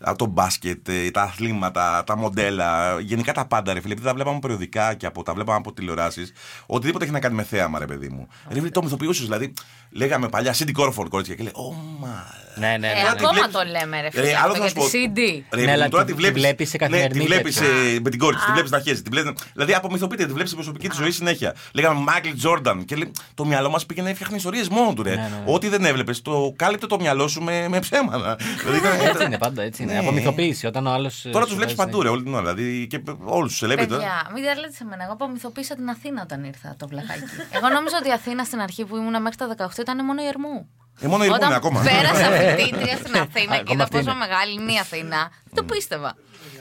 α, 0.09 0.13
το 0.17 0.27
μπάσκετ, 0.27 0.89
ε, 0.89 1.11
τα 1.11 1.23
αθλήματα, 1.23 2.05
τα 2.07 2.17
μοντέλα, 2.17 3.01
γενικά 3.01 3.33
τα 3.33 3.47
πάντα, 3.47 3.73
ρε 3.73 3.81
φίλε, 3.81 3.93
επειδή 3.93 4.09
τα 4.09 4.15
βλέπαμε 4.15 4.39
περιοδικά 4.39 4.95
και 4.95 5.07
από, 5.07 5.23
τα 5.23 5.35
βλέπαμε 5.35 5.57
από 5.59 5.73
τηλεοράσεις, 5.73 6.33
οτιδήποτε 6.67 7.05
έχει 7.05 7.13
να 7.13 7.21
κάνει 7.21 7.35
με 7.35 7.43
θέαμα, 7.43 7.79
ρε 7.79 7.87
παιδί 7.87 8.09
μου. 8.09 8.29
Ρε 8.49 8.55
φίλε, 8.59 8.71
το 8.71 8.83
μυθοποιούσες, 8.83 9.25
δηλαδή, 9.25 9.53
λέγαμε 9.91 10.29
παλιά 10.29 10.55
Cindy 10.55 10.73
Crawford, 10.81 11.09
κορίτσια, 11.11 11.35
και 11.35 11.43
λέει, 11.43 11.53
Ω, 11.55 11.73
μα. 12.01 12.27
Ναι, 12.57 12.67
ναι, 12.67 12.77
ναι. 12.77 12.87
Ε, 12.87 12.91
ναι. 12.93 13.01
τη 13.01 13.07
ακόμα 13.09 13.33
βλέπεις- 13.33 13.53
το 13.53 13.61
λέμε, 13.65 13.97
ρε 14.01 14.03
Ρε, 14.03 14.11
φίλε. 14.11 14.29
άλλο 14.29 14.37
αυτό 14.53 14.53
θα 14.53 14.59
για 14.59 14.69
σου 14.69 14.75
τη 14.91 15.09
πω. 15.09 15.13
CD. 15.15 15.43
Ρε, 15.57 15.65
Ναι, 15.65 15.73
αλλά 15.73 15.89
τώρα 15.89 16.05
τη- 16.05 16.11
τη 16.11 16.17
τη 16.17 16.23
βλέπεις, 16.23 16.43
βλέπεις 16.43 16.69
σε 16.69 16.77
ναι, 16.81 16.87
καθημερινή 16.87 17.21
τη 17.21 17.27
βλέπεις 17.27 17.55
τέτοια. 17.57 17.75
ε, 17.95 18.01
με 18.03 18.11
την 18.11 18.19
κόρη 18.19 18.37
της, 18.37 18.45
τη 18.45 18.53
βλέπεις 18.53 18.71
να 18.71 18.81
χέζει. 18.81 19.03
Της 19.03 19.11
βλέπεις, 19.11 19.43
δηλαδή 19.53 19.75
απομυθοποιείται, 19.75 20.23
τη 20.27 20.33
βλέπεις 20.33 20.51
στην 20.51 20.63
προσωπική 20.63 20.89
της 20.89 20.99
ζωή 20.99 21.11
συνέχεια. 21.11 21.55
Λέγαμε 21.75 22.01
Μάικλ 22.01 22.29
Τζόρνταν 22.37 22.85
και 22.89 22.97
λέει, 22.97 23.11
το 23.35 23.45
μυαλό 23.45 23.71
μας 23.71 23.87
πήγαινε 23.87 24.09
να 24.09 24.15
φτιάχνει 24.15 24.37
ιστορίες 24.37 24.69
μόνο 24.69 24.95
του. 24.95 25.03
Ρε. 25.03 25.11
Ναι, 25.11 25.17
ναι, 25.17 25.29
ναι. 25.29 25.53
Ό,τι 25.53 25.69
δεν 25.69 25.85
έβλεπες, 25.85 26.23
το 26.23 26.53
κάλυπτε 26.57 26.87
το 26.87 27.01
μυαλό 27.01 27.29
σου 27.29 27.43
με, 27.43 27.69
με 27.69 27.79
ψέματα. 27.79 28.37
δηλαδή, 28.61 28.79
ήταν- 28.87 29.01
Έτσι 29.07 29.25
είναι 29.25 29.39
πάντα, 29.39 29.63
έτσι 29.63 29.83
είναι. 29.83 29.93
Ναι. 29.93 29.99
Απομυθοποίηση. 29.99 30.67
Όταν 30.67 30.87
ο 30.87 30.91
άλλος. 30.91 31.27
Τώρα 31.33 31.45
τους 31.45 31.55
βλέπεις 31.55 31.75
παντού, 31.75 32.03
ρε, 32.03 32.09
όλη 32.09 32.23
την 32.23 32.35
ώρα. 32.35 32.55
Δηλαδή 32.55 32.87
και 32.87 33.03
όλους 33.25 33.59
τους 33.59 33.69
celebrity. 33.69 33.77
Παιδιά, 33.89 34.31
μην 34.35 34.45
τα 34.45 34.55
λέτε 34.55 34.73
σε 34.73 34.85
μένα. 34.85 35.03
Εγώ 35.05 35.13
απομυθοποίησα 35.13 35.75
την 35.75 35.89
Αθήνα 35.89 36.23
όταν 36.23 36.45
ήρθα 36.45 36.75
το 36.79 36.87
βλαχάκι. 36.89 37.23
Εγώ 37.51 37.69
νόμιζα 37.69 37.97
ότι 38.01 38.09
η 38.09 38.13
Αθήνα 38.13 38.45
στην 38.45 38.61
αρχή 38.61 38.85
που 38.85 38.97
ήμουν 38.97 39.23
μέχρι 39.23 39.37
τα 39.37 39.69
18 39.77 39.79
ήταν 39.81 40.05
μόνο 40.05 40.23
η 40.23 40.27
Ερμού. 40.27 40.69
Ε, 41.01 41.07
μόνο 41.07 41.25
η 41.25 41.29
Όταν 41.29 41.47
είναι 41.49 41.55
ακόμα. 41.57 41.81
πέρασα 41.83 42.31
φοιτήτρια 42.31 42.97
στην 43.03 43.17
Αθήνα 43.17 43.55
και 43.55 43.61
Ακόμα 43.61 43.73
είδα 43.73 43.83
αυτή 43.83 43.97
πόσο 43.97 44.11
είναι. 44.11 44.19
μεγάλη 44.27 44.53
είναι 44.53 44.73
η 44.73 44.79
Αθήνα, 44.79 45.31
δεν 45.45 45.55
το 45.55 45.63
πίστευα. 45.63 46.17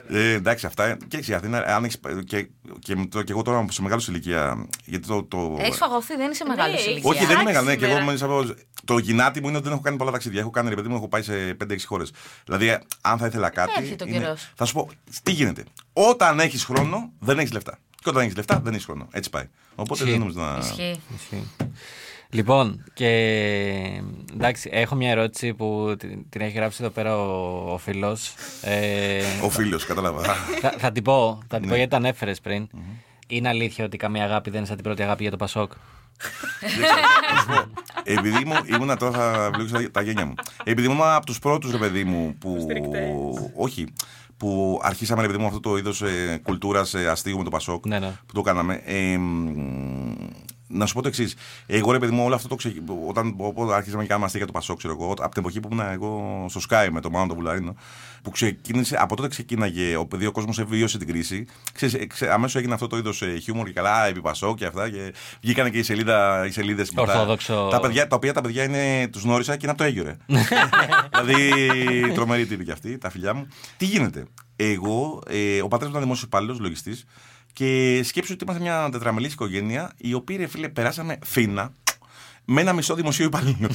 Ε, 0.09 0.31
εντάξει, 0.33 0.65
αυτά. 0.65 0.97
Και 1.07 1.23
η 1.27 1.33
Αθήνα, 1.33 1.57
αν 1.75 1.83
έχεις, 1.83 1.99
και, 2.25 2.41
και, 2.79 2.93
και, 3.09 3.23
και 3.23 3.31
εγώ 3.31 3.41
τώρα 3.41 3.65
σε 3.69 3.81
μεγάλη 3.81 4.01
ηλικία. 4.07 4.67
Γιατί 4.85 5.07
το, 5.07 5.23
το, 5.23 5.55
Έχεις 5.59 5.77
φαγωθεί, 5.77 6.15
δεν 6.15 6.31
είσαι 6.31 6.45
μεγάλη 6.45 6.73
Ναι, 6.73 6.79
ηλικία. 6.79 7.09
Όχι, 7.09 7.19
δεν 7.25 7.29
είναι 7.29 7.33
Εντάξει 7.33 7.45
μεγάλο. 7.45 7.67
Ναι, 7.67 7.75
και 7.75 7.85
εγώ 7.85 7.93
σήμερα. 7.95 8.11
μέσα 8.11 8.25
από- 8.25 8.45
Το 8.85 8.97
γυνάτι 8.97 9.41
μου 9.41 9.47
είναι 9.47 9.55
ότι 9.57 9.65
δεν 9.65 9.73
έχω 9.73 9.81
κάνει 9.81 9.97
πολλά 9.97 10.11
ταξίδια. 10.11 10.39
Έχω 10.39 10.49
κάνει 10.49 10.69
ρε 10.69 10.75
παιδί 10.75 10.87
μου, 10.87 10.95
έχω 10.95 11.07
πάει 11.07 11.21
σε 11.21 11.53
5-6 11.53 11.85
χώρες. 11.85 12.11
Δηλαδή, 12.45 12.77
αν 13.01 13.17
θα 13.17 13.25
ήθελα 13.25 13.49
κάτι. 13.49 13.71
Έρχεται 13.77 14.03
ο 14.03 14.07
είναι- 14.07 14.17
καιρός. 14.19 14.51
Θα 14.55 14.65
σου 14.65 14.73
πω, 14.73 14.89
τι 15.23 15.31
γίνεται. 15.31 15.63
Όταν 15.93 16.39
έχεις 16.39 16.63
χρόνο, 16.63 17.11
δεν 17.19 17.39
έχεις 17.39 17.51
λεφτά. 17.51 17.77
Και 17.95 18.09
όταν 18.09 18.21
έχεις 18.23 18.35
λεφτά, 18.35 18.59
δεν 18.63 18.73
έχεις 18.73 18.85
χρόνο. 18.85 19.07
Έτσι 19.11 19.29
πάει. 19.29 19.49
Οπότε 19.75 19.93
Ισχύει. 20.03 20.09
δεν 20.09 20.19
νομίζω 20.19 20.39
να. 20.39 20.57
Ισχύει. 20.57 20.99
Ισχύει. 22.29 22.35
Λοιπόν, 22.41 22.83
και 22.93 23.07
εντάξει, 24.33 24.69
έχω 24.73 24.95
μια 24.95 25.09
ερώτηση 25.09 25.53
που 25.53 25.95
την, 25.99 26.25
την 26.29 26.41
έχει 26.41 26.51
γράψει 26.57 26.77
εδώ 26.83 26.91
πέρα 26.91 27.17
ο, 27.17 27.73
ο 27.73 27.77
φίλος. 27.77 28.33
Ε, 28.61 29.21
Ο 29.43 29.49
φίλος, 29.49 29.85
κατάλαβα. 29.85 30.21
θα, 30.61 30.73
θα 30.77 30.91
την 30.91 31.03
πω, 31.03 31.39
θα 31.47 31.55
την 31.57 31.65
πω 31.65 31.71
Ναι. 31.71 31.75
γιατί 31.77 31.91
τα 31.91 31.97
ανέφερες 31.97 32.39
πριν. 32.41 32.67
Είναι 33.27 33.47
αλήθεια 33.47 33.85
ότι 33.85 33.97
καμία 33.97 34.23
αγάπη 34.23 34.49
δεν 34.49 34.57
είναι 34.57 34.67
σαν 34.67 34.75
την 34.75 34.85
πρώτη 34.85 35.01
αγάπη 35.03 35.21
για 35.21 35.31
το 35.31 35.37
Πασόκ; 35.37 35.71
Να 37.33 37.39
σου 37.39 37.47
πω, 37.47 37.81
Επειδή 38.03 38.41
ήμουν, 38.41 38.57
ήμουνα 38.73 38.97
τώρα 38.97 39.11
θα 39.11 39.51
βλέπει 39.57 39.89
τα 39.89 40.01
γένια 40.01 40.25
μου. 40.25 40.33
Επειδή 40.63 40.87
ήμουν 40.87 41.01
από 41.01 41.25
τους 41.25 41.39
πρώτους 41.39 41.71
ρε 41.71 41.77
παιδί 41.77 42.03
μου 42.03 42.35
που. 42.39 42.67
Όχι. 43.55 43.85
Που 44.37 44.79
αρχίσαμε 44.83 45.21
ρε 45.21 45.27
παιδί 45.27 45.39
μου 45.39 45.45
αυτό 45.47 45.59
το 45.59 45.77
είδος 45.77 46.01
ε, 46.01 46.39
κουλτούρας 46.43 46.93
ε, 46.93 47.07
αστείου 47.09 47.37
με 47.37 47.43
το 47.43 47.49
Πασόκ. 47.49 47.85
Ναι, 47.85 47.99
ναι. 47.99 48.07
Που 48.25 48.33
το 48.33 48.41
κάναμε. 48.41 48.81
Ε, 48.85 49.17
μ, 49.17 50.13
να 50.67 50.85
σου 50.85 50.93
πω 50.93 51.01
το 51.01 51.07
εξής. 51.07 51.35
Εγώ 51.65 51.91
ρε 51.91 51.99
παιδί 51.99 52.11
μου, 52.11 52.23
όλο 52.23 52.35
αυτό 52.35 52.47
το 52.47 52.55
ξε... 52.55 52.73
Όταν 53.07 53.33
οπότε 53.37 53.73
αρχίσαμε 53.73 54.01
και 54.01 54.07
κάναμε 54.07 54.25
αστεία 54.25 54.39
για 54.43 54.51
το 54.51 54.59
Πασόκ, 54.59 54.77
ξέρω 54.77 54.93
εγώ, 54.99 55.11
από 55.11 55.29
την 55.29 55.41
εποχή 55.41 55.59
που 55.59 55.69
ήμουν 55.71 55.85
εγώ 55.85 56.45
στο 56.49 56.61
Sky 56.69 56.87
με 56.91 57.01
το 57.01 57.09
Μάνο 57.09 57.27
το 57.27 57.35
Βουλαρίνο, 57.35 57.75
που 58.21 58.29
ξεκίνησε, 58.29 58.97
από 58.99 59.15
τότε 59.15 59.27
ξεκίναγε, 59.27 59.95
ο, 59.95 60.01
επειδή 60.01 60.25
ο 60.25 60.31
κόσμος 60.31 60.59
εβίωσε 60.59 60.97
την 60.97 61.07
κρίση, 61.07 61.47
ξέρεις, 61.73 61.93
ε, 61.95 62.05
ξε, 62.05 62.33
αμέσως 62.33 62.55
έγινε 62.55 62.73
αυτό 62.73 62.87
το 62.87 62.97
είδος 62.97 63.23
χιούμορ 63.41 63.65
και 63.65 63.73
καλά, 63.73 64.05
επί 64.05 64.21
Πασόκ 64.21 64.57
και 64.57 64.65
αυτά. 64.65 64.89
Και 64.89 65.13
βγήκαν 65.41 65.71
και 65.71 65.77
οι, 65.77 65.83
σελίδα, 65.83 66.45
οι 66.45 66.51
σελίδες 66.51 66.91
Ορθόδοξο. 66.95 67.67
Τα, 67.71 67.79
παιδιά, 67.79 68.07
τα 68.07 68.15
οποία 68.15 68.33
τα 68.33 68.41
παιδιά 68.41 68.63
είναι, 68.63 69.07
τους 69.07 69.23
γνώρισα 69.23 69.51
και 69.51 69.59
είναι 69.61 69.71
από 69.71 69.77
το 69.77 69.83
Αίγυο, 69.83 70.03
ρε. 70.03 70.17
δηλαδή, 71.23 72.11
τρομερή 72.13 72.45
τύπη 72.45 72.63
κι 72.63 72.71
αυτή, 72.71 72.97
τα 72.97 73.09
φιλιά 73.09 73.33
μου. 73.33 73.47
Τι 73.77 73.85
γίνεται; 73.85 74.25
Εγώ, 74.55 75.23
ε, 75.27 75.61
ο 75.61 75.67
πατέρας 75.67 75.83
μου 75.83 75.89
ήταν 75.89 76.01
δημόσιος 76.01 76.23
υπάλληλος, 76.23 76.59
λογιστής, 76.59 77.05
και 77.57 78.01
σκέψου 78.03 78.33
ότι 78.33 78.43
είμαστε 78.43 78.63
μια 78.63 78.89
τετραμελής 78.91 79.33
οικογένεια, 79.33 79.91
η 79.97 80.13
οποία 80.13 80.37
ρε 80.37 80.47
φίλε 80.47 80.69
περάσαμε 80.69 81.17
φίνα 81.25 81.71
με 82.45 82.61
ένα 82.61 82.73
μισό 82.73 82.95
δημοσίου 82.95 83.25
υπαλλήλου. 83.25 83.63
Ε, 83.63 83.67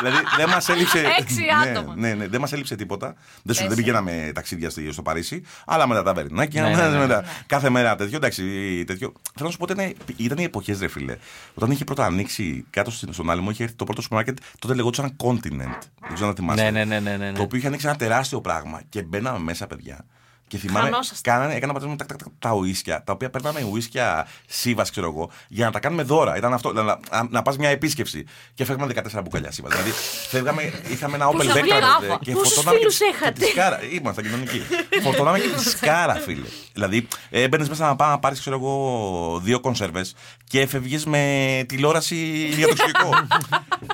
δηλαδή 0.00 0.16
δεν 0.36 0.48
μας 0.48 0.68
έλειψε. 0.68 1.04
Έξι 1.18 1.40
ναι, 1.64 1.70
άτομα. 1.70 1.94
Ναι, 1.96 2.14
ναι, 2.14 2.28
δεν 2.28 2.40
μας 2.40 2.52
έλειψε 2.52 2.76
τίποτα. 2.76 3.06
Δεν, 3.06 3.14
σου, 3.14 3.22
δεν 3.42 3.54
Τέσσερα. 3.56 3.74
πηγαίναμε 3.74 4.30
ταξίδια 4.34 4.70
στο, 4.70 4.80
στο 4.92 5.02
Παρίσι, 5.02 5.42
αλλά 5.66 5.88
με 5.88 5.94
τα 5.94 6.02
ταβερνάκια. 6.02 6.62
Ναι, 6.62 6.68
ναι, 6.76 6.88
ναι, 6.88 6.98
με 6.98 7.06
τα- 7.06 7.24
Κάθε 7.46 7.70
μέρα 7.70 7.96
τέτοιο. 7.96 8.16
Εντάξει, 8.16 8.42
τέτοιο. 8.86 9.12
Θέλω 9.34 9.46
να 9.46 9.50
σου 9.50 9.56
πω 9.58 9.64
ότι 9.64 9.72
ήταν, 9.72 9.94
ήταν 10.16 10.38
οι 10.38 10.42
εποχές, 10.42 10.78
ρε 10.78 10.88
φίλε. 10.88 11.16
Όταν 11.54 11.70
είχε 11.70 11.84
πρώτα 11.84 12.04
ανοίξει 12.04 12.64
κάτω 12.70 12.90
στην- 12.90 13.12
στον 13.12 13.30
Άλυμο, 13.30 13.50
είχε 13.50 13.62
έρθει 13.62 13.74
το 13.74 13.84
πρώτο 13.84 14.02
σούπερ 14.02 14.16
μάρκετ, 14.16 14.38
τότε 14.58 14.74
λεγόταν 14.74 15.16
Continent. 15.24 15.78
Δεν 16.00 16.14
ξέρω 16.14 16.28
να 16.28 16.34
θυμάστε. 16.34 16.62
Ναι, 16.62 16.70
ναι, 16.70 16.84
ναι, 16.84 17.00
ναι, 17.10 17.16
ναι, 17.16 17.30
ναι. 17.30 17.36
Το 17.36 17.42
οποίο 17.42 17.58
είχε 17.58 17.66
ανοίξει 17.66 17.86
ένα 17.86 17.96
τεράστιο 17.96 18.40
πράγμα 18.40 18.80
και 18.88 19.02
μπαίναμε 19.02 19.38
μέσα, 19.38 19.66
παιδιά. 19.66 20.04
Και 20.48 20.58
θυμάμαι, 20.58 20.88
Χανόσαστε. 20.90 21.30
κάνανε, 21.30 21.54
έκανα 21.54 21.72
πατέρα 21.72 21.90
μου 21.90 21.96
τα, 21.96 22.06
τα, 22.06 22.16
τα, 22.16 22.24
τα 22.38 22.52
ουίσκια, 22.52 23.02
τα 23.04 23.12
οποία 23.12 23.30
παίρναμε 23.30 23.62
ουίσκια 23.70 24.26
σύβα, 24.46 24.82
ξέρω 24.90 25.06
εγώ, 25.06 25.30
για 25.48 25.64
να 25.66 25.72
τα 25.72 25.80
κάνουμε 25.80 26.02
δώρα. 26.02 26.36
Ήταν 26.36 26.52
αυτό, 26.52 26.72
να, 26.72 26.82
να, 26.82 26.98
να 27.30 27.42
πας 27.42 27.56
μια 27.56 27.68
επίσκεψη. 27.68 28.24
Και 28.54 28.64
φεύγαμε 28.64 28.92
14 29.14 29.20
μπουκαλιά 29.24 29.50
σύβα. 29.50 29.68
δηλαδή, 29.68 29.90
φεύγαμε, 30.28 30.72
είχαμε 30.90 31.14
ένα 31.16 31.28
Opel 31.28 31.32
Πόσα 31.36 31.52
Vectra 31.52 31.60
βλέπα. 31.62 31.96
τότε 32.00 32.18
και 32.22 32.32
Πόσους 32.32 32.52
φορτώναμε. 32.52 32.78
φίλους 32.78 32.98
και- 32.98 33.04
είχατε; 33.14 33.32
και 33.32 33.44
τη 33.44 33.50
σκάρα. 33.50 33.80
Ήμασταν 33.92 34.24
κοινωνικοί. 34.24 34.62
φορτώναμε 35.02 35.38
και 35.38 35.48
τη 35.48 35.68
σκάρα, 35.68 36.14
φίλε. 36.14 36.46
Δηλαδή, 36.72 37.08
έμπαινες 37.30 37.68
μέσα 37.68 37.86
να 37.86 37.96
πάει 37.96 38.10
να 38.10 38.18
πάρεις, 38.18 38.40
ξέρω 38.40 38.56
εγώ, 38.56 39.40
δύο 39.42 39.60
κονσέρβες 39.60 40.14
και 40.44 40.60
έφευγε 40.60 40.98
με 41.06 41.64
τηλεόραση 41.68 42.16
για 42.56 42.66
το 42.66 42.72
εξωτερικό. 42.72 43.10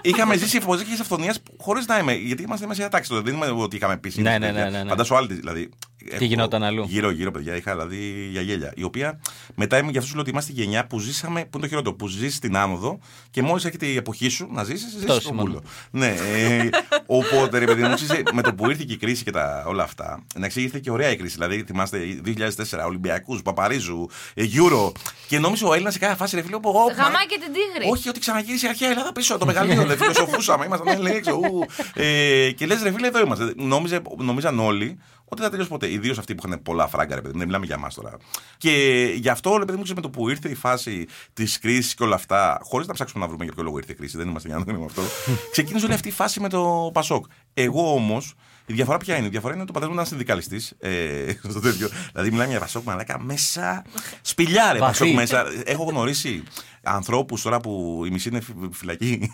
Είχαμε 0.02 0.36
ζήσει 0.36 0.56
εποχέ 0.56 0.84
αυθονία 1.00 1.34
χωρίς 1.58 1.86
να 1.86 1.98
είμαι. 1.98 2.12
Γιατί 2.12 2.42
είμαστε 2.42 2.66
μέσα 2.66 2.88
τάξη 2.88 3.10
τότε. 3.10 3.22
Δεν 3.22 3.34
είμαι 3.34 3.46
ότι 3.62 3.76
είχαμε 3.76 3.96
πει. 3.96 4.12
Ναι, 4.16 4.38
ναι, 4.38 4.50
ναι, 4.50 4.64
ναι, 4.70 4.82
ναι. 4.82 4.88
Φαντάσου 4.88 5.16
άλλη. 5.16 5.34
Δηλαδή, 5.34 5.70
έχω- 6.08 6.24
γινόταν 6.24 6.62
αλλού; 6.62 6.84
Γύρω-γύρω, 6.88 7.30
παιδιά. 7.30 7.56
Είχα 7.56 7.72
δηλαδή 7.72 8.28
για 8.30 8.40
γέλια. 8.40 8.72
Η 8.76 8.82
οποία 8.82 9.20
μετά 9.54 9.78
είμαι, 9.78 9.90
γι' 9.90 9.96
αυτός 9.96 10.08
σου 10.08 10.12
λέω 10.14 10.22
ότι 10.22 10.30
είμαστε 10.30 10.52
η 10.52 10.54
γενιά 10.54 10.86
που 10.86 10.98
ζήσαμε. 10.98 11.40
Που 11.40 11.48
είναι 11.52 11.62
το 11.62 11.68
χειρότερο. 11.68 11.94
Που 11.96 12.06
ζεις 12.08 12.34
στην 12.34 12.56
άνοδο 12.56 12.98
και 13.30 13.42
μόλις 13.42 13.64
έρχεται 13.64 13.86
η 13.86 13.96
εποχή 13.96 14.28
σου 14.28 14.48
να 14.52 14.64
ζήσει, 14.64 14.88
ζήσει 14.90 15.04
Πτώση 15.04 15.20
στον 15.20 15.34
μόνο. 15.34 15.48
κούλο. 15.48 15.62
Ναι. 15.90 16.14
Ε, 16.34 16.68
οπότε, 17.06 17.58
ρε 17.58 17.64
παιδί 17.64 17.82
μου, 17.82 17.94
ξέρεις, 17.94 18.22
με 18.32 18.42
το 18.42 18.54
που 18.54 18.70
ήρθε 18.70 18.84
και 18.86 18.92
η 18.92 18.96
κρίση 18.96 19.24
και 19.24 19.30
τα, 19.30 19.64
όλα 19.66 19.82
αυτά. 19.82 20.22
Εντάξει, 20.36 20.62
ήρθε 20.62 20.78
και 20.78 20.90
ωραία 20.90 21.10
η 21.10 21.16
κρίση. 21.16 21.34
Δηλαδή, 21.34 21.64
θυμάστε 21.66 21.98
2004 22.24 22.84
Ολυμπιακούς, 22.86 23.42
Παπαρίζου, 23.42 24.08
ε, 24.34 24.44
Euro. 24.54 24.92
Και 25.28 25.38
νόμιζε 25.38 25.64
ο 25.66 25.72
Έλληνας 25.72 25.92
σε 25.92 25.98
κάθε 25.98 26.14
φάση, 26.16 26.36
ρε 26.36 26.42
φίλε, 26.42 26.58
πω, 26.58 26.70
«Ω, 26.70 26.72
Γαμάει 26.96 27.12
μα- 27.12 27.18
και 27.28 27.38
την 27.44 27.52
τίγρη. 27.52 27.90
όχι, 27.90 28.08
ότι 28.08 28.20
ξαναγύρισε 28.20 28.66
η 28.66 28.68
αρχαία 28.68 28.90
Ελλάδα 28.90 29.12
πίσω, 29.12 29.38
το 29.38 29.46
μεγαλείο. 29.46 29.84
Δεν 29.84 29.96
φιλοσοφούσαμε, 29.98 30.64
ήμασταν 30.64 31.00
λέει 31.00 31.14
έξω. 31.14 31.32
ου. 31.34 31.64
Ε, 31.94 32.50
και 32.50 32.66
λες, 32.66 32.82
ρε 32.82 32.92
φίλε, 32.92 33.06
εδώ 33.06 33.20
είμαστε. 33.20 33.52
Νόμιζε, 33.56 34.00
νομίζαν 34.16 34.58
όλοι 34.58 34.98
ότι 35.32 35.40
δεν 35.40 35.44
θα 35.44 35.50
τελειώσει 35.50 35.70
ποτέ. 35.70 35.92
Ιδίως 35.92 36.18
αυτοί 36.18 36.34
που 36.34 36.46
είχαν 36.46 36.62
πολλά 36.62 36.88
φράγκα, 36.88 37.14
ρε 37.14 37.20
παιδί 37.20 37.32
μου. 37.32 37.38
Δεν 37.38 37.46
μιλάμε 37.46 37.66
για 37.66 37.74
εμάς 37.74 37.94
τώρα. 37.94 38.16
Και 38.56 39.04
γι' 39.16 39.28
αυτό, 39.28 39.56
ρε 39.56 39.64
παιδί 39.64 39.76
μου, 39.76 39.82
ξέρεις, 39.82 40.02
με 40.02 40.08
το 40.10 40.10
που 40.10 40.28
ήρθε 40.28 40.48
η 40.48 40.54
φάση 40.54 41.06
της 41.32 41.58
κρίσης 41.58 41.94
και 41.94 42.02
όλα 42.02 42.14
αυτά, 42.14 42.60
χωρίς 42.62 42.86
να 42.86 42.94
ψάξουμε 42.94 43.22
να 43.22 43.28
βρούμε 43.28 43.44
για 43.44 43.52
ποιο 43.52 43.62
λόγο 43.62 43.78
ήρθε 43.78 43.92
η 43.92 43.94
κρίση, 43.94 44.16
δεν 44.16 44.28
είμαστε 44.28 44.48
για 44.48 44.58
να 44.58 44.64
δούμε 44.64 44.84
αυτό. 44.84 45.02
ξεκίνησε 45.52 45.84
όλη 45.84 45.94
αυτή 45.94 46.08
η 46.08 46.12
φάση 46.12 46.40
με 46.40 46.48
το 46.48 46.90
Πασόκ. 46.92 47.24
Εγώ 47.54 47.94
όμως, 47.94 48.34
η 48.70 48.72
διαφορά 48.72 48.98
ποια 48.98 49.16
είναι; 49.16 49.26
Η 49.26 49.30
διαφορά 49.30 49.52
είναι 49.52 49.62
ότι 49.62 49.70
ο 49.70 49.74
πατέρας 49.74 49.94
μου 49.94 50.00
ήταν 50.00 50.11
συνδικαλιστής. 50.11 50.74
Ε, 50.80 51.33
στο 51.50 51.61
τέτοιο. 51.61 51.88
δηλαδή, 52.12 52.30
μιλάμε 52.30 52.50
για 52.50 52.61
Πασόκ, 52.61 52.85
μαλάκα 52.85 53.20
μέσα. 53.20 53.85
Σπηλιά, 54.22 54.72
ρε 54.72 54.78
Βαθύ. 54.78 54.98
Πασόκ 55.00 55.14
μέσα. 55.14 55.44
Έχω 55.64 55.85
γνωρίσει 55.85 56.42
ανθρώπους 56.83 57.42
τώρα 57.42 57.61
που 57.61 58.02
η 58.06 58.11
μισή 58.11 58.28
είναι 58.28 58.40
φυ- 58.40 58.54
φυλακή. 58.72 59.30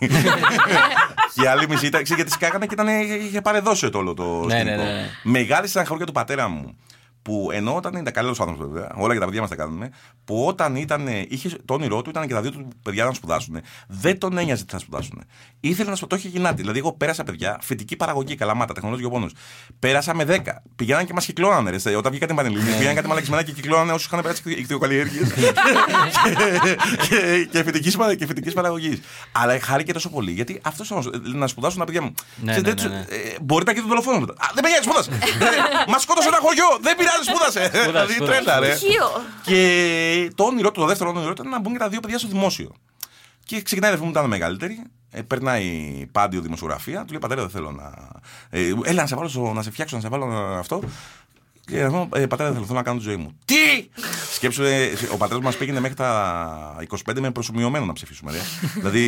και 1.35 1.43
η 1.43 1.45
άλλη 1.47 1.67
μισή 1.69 1.85
ήταν. 1.85 2.03
ξέρεις, 2.03 2.23
Γιατί 2.23 2.31
σκάγανε 2.31 2.65
και 2.65 2.73
ήταν, 2.73 2.87
είχε 3.27 3.41
παρεδώσει 3.41 3.89
το 3.89 3.97
όλο 3.97 4.13
το 4.13 4.43
Ναι, 4.45 4.53
σκηνικό. 4.59 4.75
ναι, 4.83 4.91
ναι. 4.91 5.09
Μεγάλη 5.23 5.67
στεναχωρία 5.67 6.05
του 6.05 6.11
πατέρα 6.11 6.47
μου. 6.47 6.77
Που 7.27 7.49
ενώ 7.53 7.75
όταν 7.75 7.93
ήταν 7.93 8.13
καλός 8.13 8.39
άνθρωπος, 8.39 8.67
βέβαια, 8.71 8.91
όλα 8.95 9.13
και 9.13 9.19
τα 9.19 9.25
παιδιά 9.25 9.41
μας 9.41 9.49
τα 9.49 9.55
κάνουμε, 9.55 9.89
που 10.25 10.45
όταν 10.45 10.75
ήταν, 10.75 11.07
είχε, 11.27 11.49
το 11.65 11.73
όνειρό 11.73 12.01
του 12.01 12.09
ήταν 12.09 12.27
και 12.27 12.33
τα 12.33 12.41
δύο 12.41 12.51
του 12.51 12.67
παιδιά 12.83 13.05
να 13.05 13.13
σπουδάσουν, 13.13 13.57
δεν 13.87 14.17
τον 14.19 14.37
ένοιαζε 14.37 14.65
τι 14.65 14.71
θα 14.71 14.79
σπουδάσουν. 14.79 15.23
Ήθελε 15.59 15.89
να 15.89 15.95
σπουδάσουν, 15.95 16.07
το 16.07 16.15
είχε 16.15 16.27
γυνάτη. 16.27 16.55
Δηλαδή, 16.61 16.79
εγώ 16.79 16.93
πέρασα 16.93 17.23
παιδιά, 17.23 17.57
φοιτική 17.61 17.95
παραγωγή, 17.95 18.35
καλαμάτα, 18.35 18.73
τεχνολογικό 18.73 19.09
πόνο. 19.09 19.29
Πέρασα 19.79 20.13
με 20.15 20.23
10. 20.23 20.39
Πηγαίναν 20.75 21.05
και 21.05 21.13
μας 21.13 21.25
κυκλώνανε. 21.25 21.69
Ρε, 21.83 21.95
όταν 21.95 22.11
βγήκα 22.11 22.25
την 22.25 22.35
Πανελλήνια, 22.35 22.73
πήγαιναν 22.75 22.95
κάτι 22.95 23.07
μαλακισμένα 23.07 23.43
και 23.43 23.51
κυκλώνανε 23.51 23.91
όσους 23.91 24.05
είχαν 24.05 24.21
περάσει 24.21 24.41
ικτιοκαλλιέργειε 24.51 25.21
και, 27.09 27.47
και, 27.51 27.63
φοιτικής, 27.63 27.95
παρα- 27.97 28.15
και 28.15 28.25
φοιτικής 28.25 28.53
παραγωγής. 28.53 28.99
Αλλά 29.31 29.59
χάρηκε 29.59 29.93
τόσο 29.93 30.09
πολύ, 30.09 30.31
γιατί 30.31 30.59
αυτός 30.63 30.91
όμως, 30.91 31.05
ε, 31.05 31.09
να 31.23 31.47
σπουδάσουν 31.47 31.79
τα 31.79 31.85
παιδιά 31.85 32.01
μου. 32.01 32.13
Ναι, 32.35 32.51
Ξέρετε, 32.51 32.67
ναι, 32.67 32.71
έτσι, 32.71 32.87
ναι, 32.87 32.95
ναι. 32.95 33.29
ε, 33.29 33.37
μπορεί 33.41 33.65
να 33.65 33.73
και 33.73 33.79
τον 33.79 33.89
δολοφόνο 33.89 34.19
μετά. 34.19 34.33
Α, 34.33 34.47
δεν 34.53 34.63
πήγαινε, 34.63 34.81
σπούδασε. 34.83 35.09
Μα 35.91 35.97
σκότωσε 35.99 36.27
ένα 36.27 36.37
χωριό. 36.41 36.67
Δεν 36.81 36.95
πειράζει, 36.97 37.16
σπούδασε. 37.23 37.69
Δηλαδή 37.85 38.13
σπούδασε. 38.13 38.41
τρέλα, 38.41 38.59
ρε. 38.59 38.75
Στοιχείο. 38.75 39.07
Και 39.43 40.31
το 40.35 40.43
όνειρό 40.43 40.71
του, 40.71 40.79
το 40.79 40.85
δεύτερο 40.85 41.09
όνειρό 41.09 41.33
του 41.33 41.41
ήταν 41.41 41.51
να 41.51 41.59
μπουν 41.59 41.73
και 41.73 41.79
τα 41.79 41.89
δύο 41.89 41.99
παιδιά 41.99 42.17
στο 42.17 42.27
δημόσιο. 42.27 42.71
Και 43.45 43.61
ξεκινάει 43.61 43.89
η 43.91 43.93
αδερφή 43.93 44.11
μου, 44.11 44.17
ήταν 44.19 44.29
μεγαλύτερη. 44.29 44.81
Ε, 45.11 45.21
περνάει 45.21 45.91
πάντιο 46.11 46.41
δημοσιογραφία. 46.41 46.99
Του 47.05 47.11
λέει 47.11 47.19
Πατέρα, 47.19 47.41
δεν 47.41 47.49
θέλω 47.49 47.71
να. 47.71 47.93
Ε, 48.49 48.71
έλα 48.83 49.01
να 49.01 49.07
σε, 49.07 49.15
βάλω 49.15 49.27
στο- 49.27 49.53
να 49.53 49.61
σε 49.61 49.71
φτιάξω, 49.71 49.95
να 49.95 50.01
σε 50.01 50.07
βάλω 50.07 50.25
αυτό. 50.59 50.81
Και 51.65 51.79
εγώ, 51.79 52.09
ε, 52.13 52.25
πατέρα, 52.25 52.43
δεν 52.49 52.53
θέλω, 52.53 52.65
θέλω 52.65 52.77
να 52.77 52.83
κάνω 52.83 52.97
τη 52.97 53.03
ζωή 53.03 53.15
μου. 53.15 53.37
Τι! 53.45 53.89
Σκέψου, 54.33 54.63
ε, 54.63 54.89
ο 55.11 55.17
πατέρας 55.17 55.43
μας 55.43 55.57
πήγαινε 55.57 55.79
μέχρι 55.79 55.95
τα 55.95 56.75
25 57.05 57.19
με 57.19 57.31
προσωμιωμένο 57.31 57.85
να 57.85 57.93
ψηφίσουμε. 57.93 58.31
Ρε. 58.31 58.37
δηλαδή, 58.75 59.03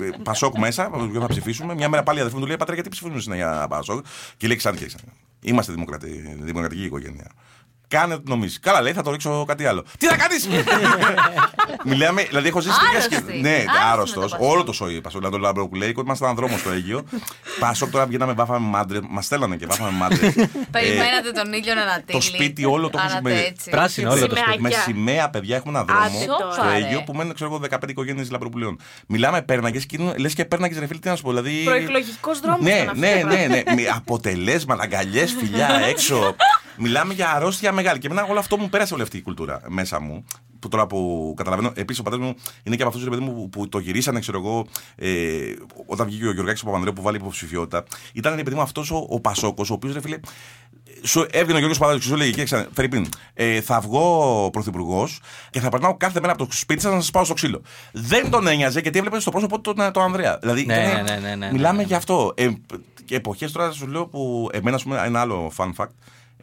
ε, 0.00 0.08
Πασόκ 0.22 0.58
μέσα, 0.58 0.90
για 1.10 1.20
να 1.20 1.26
ψηφίσουμε. 1.26 1.74
Μια 1.74 1.88
μέρα 1.88 2.02
πάλι 2.02 2.16
η 2.18 2.20
αδερφή 2.20 2.36
μου 2.36 2.42
του 2.42 2.48
λέει 2.48 2.56
Πατέρα, 2.58 2.76
γιατί 2.76 2.90
ψηφίζουμε 2.90 3.20
συνέχεια 3.20 3.66
Πασόκ; 3.68 4.04
Και 4.36 4.46
λέει 4.46 4.56
Ξάντη 4.56 4.78
και 4.78 4.86
Ξάντη. 4.86 5.12
Είμαστε 5.42 5.72
δημοκρατή, 5.72 6.36
δημοκρατική 6.40 6.84
οικογένεια. 6.84 7.30
Κάνε 7.92 8.14
ό,τι 8.14 8.30
νομίζεις. 8.30 8.60
Καλά, 8.60 8.80
λέει, 8.82 8.92
θα 8.92 9.02
το 9.02 9.10
ρίξω 9.10 9.44
κάτι 9.44 9.66
άλλο. 9.66 9.84
Τι 9.98 10.06
θα 10.06 10.16
κάνεις! 10.16 10.48
Μιλάμε, 11.84 12.22
δηλαδή 12.22 12.48
έχω 12.48 12.60
ζήσει 12.60 12.78
τέτοια 12.78 12.90
Άρρωστη. 12.98 13.14
σκέψη. 13.14 13.40
Ναι, 13.40 13.48
Άρρωστη 13.50 13.72
με 13.78 13.90
άρρωστος. 13.92 14.30
το 14.30 14.36
Πασόκ. 14.36 14.50
Όλο 14.50 14.64
το 14.64 14.72
σόι 14.72 15.00
Πασόκ. 15.00 15.20
Δηλαδή 15.20 15.36
το 15.36 15.42
Λαμπροπουλέικο. 15.46 16.00
Ήμασταν 16.00 16.28
έναν 16.28 16.40
δρόμο 16.44 16.58
στο 16.58 16.70
Αίγιο. 16.70 17.04
Πασόκ 17.60 17.90
τώρα 17.90 18.06
βγαίναμε, 18.06 18.32
βάφαμε 18.32 18.58
μάντρες. 18.68 18.98
Μας 19.08 19.24
στέλνανε 19.24 19.56
και 19.56 19.66
βάφαμε 19.66 19.90
μάντρες. 19.90 20.30
Περιμένατε 20.76 21.30
τον 21.34 21.52
ήλιο 21.52 21.74
να 21.74 21.80
ανατείλει. 21.82 22.18
το 22.18 22.20
σπίτι 22.20 22.64
όλο 22.64 22.90
το 22.90 22.98
Άνατε 22.98 23.14
έχουμε- 23.14 23.46
έτσι. 23.46 23.70
Πράσινο 23.70 24.10
όλο 24.10 24.20
το 24.26 24.26
Σημαία. 24.26 24.42
σπίτι. 24.44 24.62
με 24.62 24.68
Μαγιά. 24.68 24.78
σημαία, 24.84 25.30
παιδιά, 25.30 25.56
έχουμε 25.56 25.78
ένα 25.78 25.84
δρόμο 25.84 26.00
Άντε 26.06 26.24
τώρα. 26.38 26.52
στο 26.52 26.62
Αίγυο 26.68 27.02
που 27.02 27.12
μένουν, 27.12 27.34
ξέρω 27.34 27.50
εγώ, 27.50 27.60
15 27.70 27.88
οικογένειες 27.90 28.30
λαμπροπουλίων. 28.30 28.78
Μιλάμε 29.06 29.42
πέρναγες 29.42 29.86
και 29.86 29.98
λες 30.16 30.34
και 30.34 30.44
πέρναγες 30.44 30.78
ρε 30.78 30.86
φίλε, 30.86 30.98
τι 30.98 31.08
να 31.08 31.16
σου 31.16 31.22
πω. 31.22 31.28
Δηλαδή... 31.28 31.62
Προεκλογικός 31.64 32.40
δρόμος. 32.40 32.60
Ναι, 32.60 32.86
ναι, 32.94 33.22
ναι, 33.26 33.46
ναι. 33.48 33.62
Με 33.74 33.82
αποτελέσματα, 33.96 34.82
αγκαλιές, 34.82 35.34
φιλιά 35.38 35.68
έξω. 35.88 36.34
Μιλάμε 36.76 37.14
για 37.14 37.30
αρρώστια 37.30 37.72
μεγάλη. 37.72 37.98
Και 37.98 38.06
εμένα 38.06 38.26
όλο 38.30 38.38
αυτό 38.38 38.56
μου 38.58 38.68
πέρασε 38.68 38.94
όλη 38.94 39.02
αυτή 39.02 39.16
η 39.16 39.22
κουλτούρα 39.22 39.60
μέσα 39.68 40.00
μου. 40.00 40.24
Που 40.58 40.68
τώρα 40.68 40.86
που 40.86 41.32
καταλαβαίνω, 41.36 41.72
επίσης 41.74 42.00
ο 42.00 42.02
πατέρας 42.02 42.26
μου 42.26 42.34
είναι 42.62 42.76
και 42.76 42.82
από 42.82 42.90
αυτούς 42.96 43.08
παιδί 43.08 43.22
μου 43.22 43.34
που, 43.34 43.48
που 43.48 43.68
το 43.68 43.78
γυρίσανε, 43.78 44.20
ξέρω 44.20 44.38
εγώ, 44.38 44.66
ε, 44.96 45.54
όταν 45.86 46.06
βγήκε 46.06 46.26
ο 46.26 46.32
Γιωργάκης 46.32 46.62
Παπανδρέου 46.62 46.92
που 46.92 47.02
βάλει 47.02 47.16
υποψηφιότητα. 47.16 47.84
Ήταν 48.12 48.34
ρε 48.36 48.42
παιδί 48.42 48.56
μου 48.56 48.62
αυτός 48.62 48.90
ο, 48.90 49.06
ο 49.08 49.20
Πασόκος, 49.20 49.70
ο 49.70 49.74
οποίος 49.74 49.92
ρε 49.94 50.00
φίλε. 50.00 50.18
Σου 51.02 51.26
έβγαινε 51.30 51.52
ο 51.52 51.56
Γιώργος 51.58 51.78
Παπαδάκη 51.78 52.02
και 52.02 52.08
σου 52.08 52.14
έλεγε: 52.14 52.30
Κοίταξε, 52.30 52.68
Φερρυπίν, 52.72 53.08
ε, 53.34 53.60
θα 53.60 53.80
βγω 53.80 54.48
πρωθυπουργός 54.52 55.20
και 55.50 55.60
θα 55.60 55.68
περνάω 55.68 55.96
κάθε 55.96 56.20
μέρα 56.20 56.32
από 56.32 56.46
το 56.46 56.52
σπίτι 56.52 56.80
σας 56.80 56.92
να 56.92 57.00
σας 57.00 57.10
πάω 57.10 57.24
στο 57.24 57.34
ξύλο. 57.34 57.62
Δεν 57.92 58.30
τον 58.30 58.46
ένοιαζε 58.46 58.80
γιατί 58.80 58.98
έβλεπε 58.98 59.20
στο 59.20 59.30
πρόσωπο 59.30 59.60
του 59.60 59.74
τον, 59.74 59.92
τον 59.92 60.02
Ανδρέα. 60.02 60.38
Δηλαδή, 60.38 60.64
Ναι, 60.66 60.74
ήταν- 60.74 61.04
ναι, 61.04 61.10
ναι, 61.10 61.28
ναι, 61.28 61.34
ναι, 61.34 61.52
μιλάμε 61.52 61.76
ναι. 61.76 61.82
για 61.82 61.96
αυτό. 61.96 62.32
Ε, 62.36 62.48
και 63.04 63.14
εποχές 63.16 63.52
τώρα 63.52 63.72
σου 63.72 63.86
λέω 63.86 64.06
που. 64.06 64.48
Εμένα, 64.52 64.76
ας 64.76 64.82
πούμε, 64.82 65.02
ένα 65.04 65.20
άλλο 65.20 65.52
fun 65.56 65.70
fact. 65.76 65.86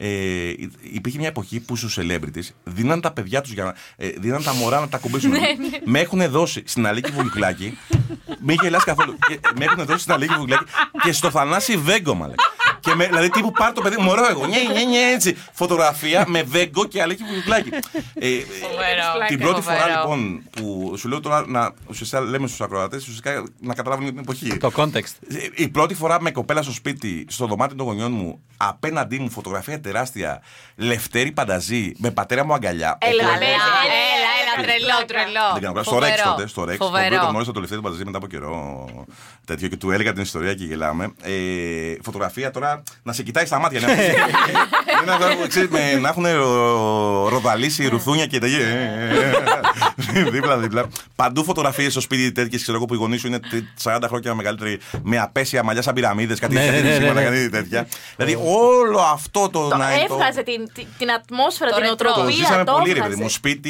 Ε, 0.02 0.54
υπήρχε 0.82 1.18
μια 1.18 1.28
εποχή 1.28 1.60
που 1.60 1.76
στους 1.76 1.98
celebrities 2.02 2.50
δίναν 2.64 3.02
τα 3.02 3.12
παιδιά 3.12 3.42
τους 3.42 3.52
για 3.52 3.64
να. 3.64 3.76
Ε, 3.96 4.10
δίναν 4.18 4.44
τα 4.44 4.54
μωρά 4.54 4.80
να 4.80 4.88
τα 4.88 4.98
κουμπίσουν. 4.98 5.32
με 5.86 6.00
έχουν 6.00 6.30
δώσει 6.30 6.64
στην 6.66 6.88
Αλίκη 6.88 7.12
Βουγιουκλάκη. 7.12 7.78
Μην 8.46 8.58
γελάς 8.62 8.84
καθόλου. 8.84 9.18
Και, 9.28 9.40
με 9.58 9.66
έχουν 9.66 9.86
δώσει 9.86 10.00
στην 10.00 10.14
Αλίκη 10.14 10.34
Βουγιουκλάκη 10.34 10.64
και 11.04 11.12
στο 11.12 11.30
Θανάση 11.30 11.78
Βέγκο, 11.78 12.14
μαλάκα. 12.14 12.44
Και 12.80 12.96
με, 12.96 13.06
δηλαδή 13.06 13.30
τύπου 13.30 13.52
πάρει 13.52 13.74
το 13.74 13.82
παιδί 13.82 13.96
μου, 13.98 14.04
μωρό 14.04 14.28
εγώ. 14.30 14.46
Νιέ, 14.46 14.60
νιέ, 14.74 14.86
νιέ, 14.86 15.13
έτσι. 15.13 15.38
Φωτογραφία 15.54 16.26
με 16.28 16.44
Βέγκο 16.44 16.86
και 16.86 17.02
Αλίκη 17.02 17.24
Βουγιουκλάκη. 17.24 17.70
Ε, 18.13 18.28
ε, 18.28 18.39
Φοβερό. 18.62 19.28
την 19.28 19.39
πρώτη 19.39 19.62
φορά 19.62 19.78
Φοβερό. 19.78 20.00
λοιπόν 20.00 20.44
που 20.52 20.94
σου 20.98 21.08
λέω 21.08 21.20
τώρα 21.20 21.44
να, 21.48 21.74
ουσιαστικά 21.88 22.22
λέμε 22.22 22.48
στους 22.48 22.62
ακροατές, 22.62 23.02
ουσιαστικά 23.02 23.44
να 23.60 23.74
καταλάβουν 23.74 24.06
την 24.06 24.18
εποχή. 24.18 24.58
Το 24.58 24.72
context. 24.76 25.13
Η 25.56 25.68
πρώτη 25.68 25.94
φορά 25.94 26.22
με 26.22 26.32
κοπέλα 26.32 26.62
στο 26.62 26.72
σπίτι, 26.72 27.26
στο 27.30 27.46
δωμάτιο 27.46 27.76
των 27.78 27.86
γονιών 27.86 28.12
μου, 28.12 28.42
απέναντί 28.58 29.20
μου 29.20 29.30
φωτογραφία 29.30 29.82
τεράστια, 29.82 30.42
Λευτέρη 30.76 31.32
Πανταζή, 31.32 31.92
με 31.98 32.12
πατέρα 32.12 32.46
μου 32.46 32.54
αγκαλιά. 32.54 32.98
Έλα, 33.02 33.24
Ο 34.60 34.63
Έλα, 34.63 34.74
οποίος- 34.74 34.82
ναι, 34.82 34.86
έλα, 34.86 34.95
έλα, 34.98 35.06
τρελό, 35.06 35.24
τρελό. 35.24 35.48
δεν 35.54 35.62
κάνω 35.62 35.74
πράγμα. 35.74 35.91
Στο 35.91 36.00
Ρεξ 36.00 36.15
Φοβερό. 36.22 36.36
τότε, 36.36 36.48
στο 36.48 36.63
Ρεξ. 36.65 36.78
Το 36.78 36.86
οποίο 36.86 36.98
Φοβερό. 37.00 37.22
το 37.22 37.28
γνώρισα 37.30 37.52
το 37.52 37.60
Λευτέρη 37.60 37.82
Πανταζή 37.82 38.04
μετά 38.06 38.17
από 38.17 38.28
καιρό. 38.28 38.56
Τέτοιο 39.45 39.67
και 39.67 39.78
του 39.78 39.91
έλεγα 39.91 40.13
την 40.13 40.22
ιστορία 40.22 40.54
και 40.54 40.63
γελάμε. 40.65 41.04
Ε, 41.22 41.32
φωτογραφία 42.04 42.52
τώρα 42.52 42.84
να 43.04 43.13
σε 43.13 43.24
κοιτάει 43.24 43.45
στα 43.45 43.60
μάτια. 43.60 43.80
ναι. 43.80 43.88
Είναι 45.02 45.12
αυτό, 45.12 45.48
ξέρεις, 45.48 45.69
με- 45.69 45.93
να 46.00 46.10
έχουν 46.10 46.26
ροδαλίσει 47.30 47.88
ρουθούνια 47.88 48.26
και 48.26 48.39
τέτοια. 48.39 48.58
Δίπλα-δίπλα. 50.32 50.88
Παντού 51.15 51.43
φωτογραφίες 51.43 51.91
στο 51.91 52.02
σπίτι 52.02 52.32
τέτοιες, 52.32 52.62
ξέρω 52.62 52.78
εγώ 52.78 52.86
που 52.86 52.93
οι 52.93 52.98
γονείς 52.98 53.19
σου 53.22 53.28
είναι 53.28 53.39
40 53.84 53.98
χρόνια 54.08 54.36
μεγαλύτεροι, 54.36 54.80
με 55.04 55.19
απέσια 55.19 55.63
μαλλιά 55.63 55.82
σαν 55.82 55.93
πυραμίδες, 55.93 56.39
κάτι 56.39 56.54
Ναι, 56.54 56.60
ναι, 56.65 56.72
ναι, 56.72 56.82
τέτοια. 56.82 57.00
ναι, 57.13 57.19
ναι. 57.19 57.24
κάτι 57.24 57.50
τέτοια. 57.50 57.88
Δηλαδή 58.17 58.38
όλο 58.45 59.00
αυτό 59.00 59.50
το. 59.50 59.67
Το 59.67 59.78
να- 59.78 59.86
το- 60.08 60.13
έβγαζε 60.13 60.41
την, 60.43 60.69
την, 60.74 60.86
την 60.98 61.12
ατμόσφαιρα, 61.12 61.69
Το 61.69 61.76
την 61.76 61.86
ρετρό. 61.89 62.08
το 62.08 62.19
οτροπία. 62.19 62.36
ζήσαμε 62.36 62.63
το 62.63 62.72
πολύ, 62.72 62.84
ρε 62.86 62.91
έβγαζε. 62.91 63.10
παιδί 63.10 63.22
μου. 63.22 63.30
Σπίτι, 63.30 63.69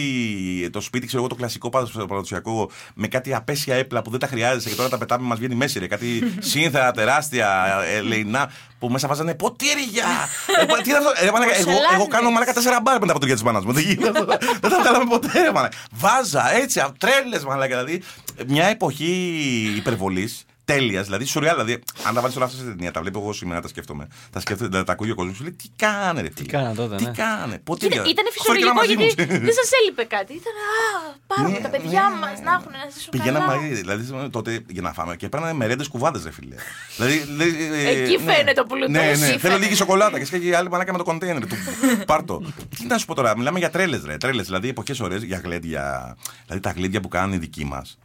το 0.79 0.85
σπίτι, 0.85 1.05
ξέρω 1.05 1.19
εγώ, 1.21 1.29
το 1.29 1.35
κλασικό 1.35 1.69
παραδοσ- 1.69 2.07
παραδοσιακό, 2.07 2.69
με 2.93 3.07
κάτι 3.07 3.33
απέσια 3.33 3.75
έπλα 3.75 4.01
που 4.01 4.09
δεν 4.09 4.19
τα 4.19 4.27
χρειάζεσαι 4.27 4.69
και 4.69 4.75
τώρα 4.75 4.89
τα 4.89 4.97
πετάμε, 4.97 5.27
μας 5.27 5.37
βγαίνει 5.37 5.55
μέση, 5.55 5.79
ρε. 5.79 5.87
Κάτι 5.87 6.23
σύνθερα 6.51 6.91
τεράστια, 6.91 7.65
ε, 7.95 8.01
λεϊνά, 8.01 8.51
που 8.79 8.89
μέσα 8.89 9.07
βάζανε 9.07 9.35
ποτήρια. 9.35 10.05
Ε, 10.61 10.65
πα- 10.65 10.81
τι 10.81 10.89
είναι 10.89 10.97
αυτό, 10.97 11.11
ε, 11.25 11.31
μαλάκα, 11.31 11.55
εγώ, 11.55 11.69
εγώ 11.69 11.79
Πορσελάνες. 11.79 12.07
κάνω 12.09 12.29
μαλάκα 12.31 12.53
τέσσερα 12.53 12.81
μπάρ 12.81 12.99
μετά 12.99 13.11
από 13.11 13.19
το 13.19 13.25
γεια 13.25 13.35
της 13.35 13.43
μάνας 13.43 13.65
μου. 13.65 13.71
Δεν 13.73 13.83
γίνεται 13.83 14.09
αυτό. 14.09 14.25
Δεν 14.61 14.69
τα 14.69 14.79
βγάλαμε 14.81 15.05
ποτέ, 15.09 15.41
ρε, 15.41 15.51
μαλάκα. 15.51 15.77
Βάζα 15.91 16.53
έτσι, 16.55 16.81
τρέλες, 16.97 17.43
μαλάκα. 17.43 17.83
Δηλαδή, 17.83 18.01
μια 18.47 18.65
εποχή 18.65 19.13
υπερβολής. 19.77 20.45
Τέλειας, 20.73 21.05
δηλαδή 21.05 21.25
σουρεάλ. 21.25 21.53
Δηλαδή, 21.55 21.83
αν 22.07 22.13
τα 22.13 22.21
βάλεις 22.21 22.35
όλα 22.35 22.45
αυτά 22.45 22.57
σε 22.57 22.63
ταινία, 22.63 22.91
τα 22.91 23.01
βλέπω 23.01 23.19
εγώ 23.19 23.33
σήμερα, 23.33 23.61
τα 23.61 23.67
σκέφτομαι. 23.67 24.07
Τα 24.31 24.39
σκέφτομαι, 24.39 24.69
τα, 24.69 24.83
τα 24.83 24.91
ακούει 24.91 25.11
ο 25.11 25.15
κόσμος. 25.15 25.35
Σου 25.35 25.43
λέει 25.43 25.51
τι 25.51 25.67
κάνε, 25.75 26.21
ρε. 26.21 26.27
Τι 26.27 26.45
κάνανε 26.45 26.75
τότε, 26.75 26.95
Τι 26.95 27.03
ναι. 27.03 27.11
κάνε, 27.11 27.59
ποτέ. 27.63 27.85
Ήταν, 27.85 28.05
ήταν 28.05 28.25
φυσιολογικό 28.31 28.83
γιατί 28.85 29.25
δεν 29.47 29.53
σας 29.59 29.69
έλειπε 29.81 30.03
κάτι. 30.03 30.33
Ήταν 30.33 30.53
Α, 30.53 31.15
πάρουμε 31.27 31.49
Ναι, 31.49 31.59
τα 31.59 31.69
παιδιά 31.69 32.01
ναι, 32.13 32.19
μας 32.19 32.37
ναι, 32.37 32.43
να 32.43 32.51
ναι. 32.51 32.57
έχουν 32.59 32.71
να 32.71 32.89
ζήσουν. 32.93 33.09
Πηγαίναμε 33.11 33.45
καλά. 33.45 33.59
μαζί, 33.59 33.73
δηλαδή 33.73 34.29
τότε 34.29 34.63
για 34.69 34.81
να 34.81 34.93
φάμε 34.93 35.15
και 35.15 35.29
παίρνανε 35.29 35.53
μερέντε 35.53 35.83
κουβάδε, 35.91 36.19
ρε 36.23 36.31
φίλε. 36.31 36.55
δηλαδή, 36.95 37.17
δηλαδή, 37.17 37.87
ε, 37.87 37.89
Εκεί 37.89 38.17
ναι. 38.23 38.33
φαίνεται 38.33 38.59
ο 38.59 38.65
πλούτος. 38.65 38.89
Ναι, 38.89 38.99
ναι, 38.99 39.07
Εκεί 39.09 39.17
θέλω 39.25 39.37
φαίνεται. 39.39 39.59
λίγη 39.63 39.75
σοκολάτα 39.75 40.17
και 40.19 40.25
σκέφτηκε 40.25 40.55
άλλη 40.55 40.69
μαλάκα 40.69 40.91
με 40.91 40.97
το 40.97 41.03
κοντέινερ 41.03 41.47
του. 41.47 41.55
Πάρτο. 42.05 42.41
Τι 42.77 42.85
να 42.85 42.97
σου 42.97 43.05
πω 43.05 43.13
τώρα, 43.15 43.37
μιλάμε 43.37 43.59
για 43.59 43.69
τρέλες, 43.69 44.03
ρε. 44.05 44.17
Τρέλες, 44.17 44.45
δηλαδή 44.45 44.69
εποχές 44.69 44.99
ωραίες 44.99 45.23
για 45.23 45.41
γλέντια. 45.43 46.15
Δηλαδή 46.45 46.61
τα 46.63 46.71
γλέντια 46.71 46.99
που 47.01 47.07
κάνουν 47.07 47.33
οι 47.33 47.37
δικοί 47.37 47.65
μας. 47.65 47.97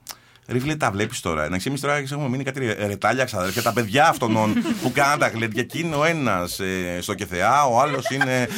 Ρε 0.48 0.58
φίλε, 0.60 0.76
τα 0.76 0.90
βλέπεις 0.90 1.20
τώρα. 1.20 1.48
Να 1.48 1.58
ξέρεις 1.58 1.80
τώρα 1.80 1.96
έχουμε 1.96 2.28
μείνει 2.28 2.44
κάτι 2.44 2.60
ρε- 2.66 2.86
ρετάλια 2.86 3.24
ξαδέρφια. 3.24 3.62
Τα 3.62 3.72
παιδιά 3.72 4.08
αυτών 4.08 4.52
που 4.82 4.92
κάναν 4.92 5.18
τα 5.18 5.28
γλέντια. 5.28 5.62
Και 5.62 5.78
είναι 5.78 5.94
ο 5.96 6.04
ένας 6.04 6.60
στο 7.00 7.14
Κεθεά, 7.14 7.64
ο 7.64 7.80
άλλος 7.80 8.10
είναι. 8.10 8.48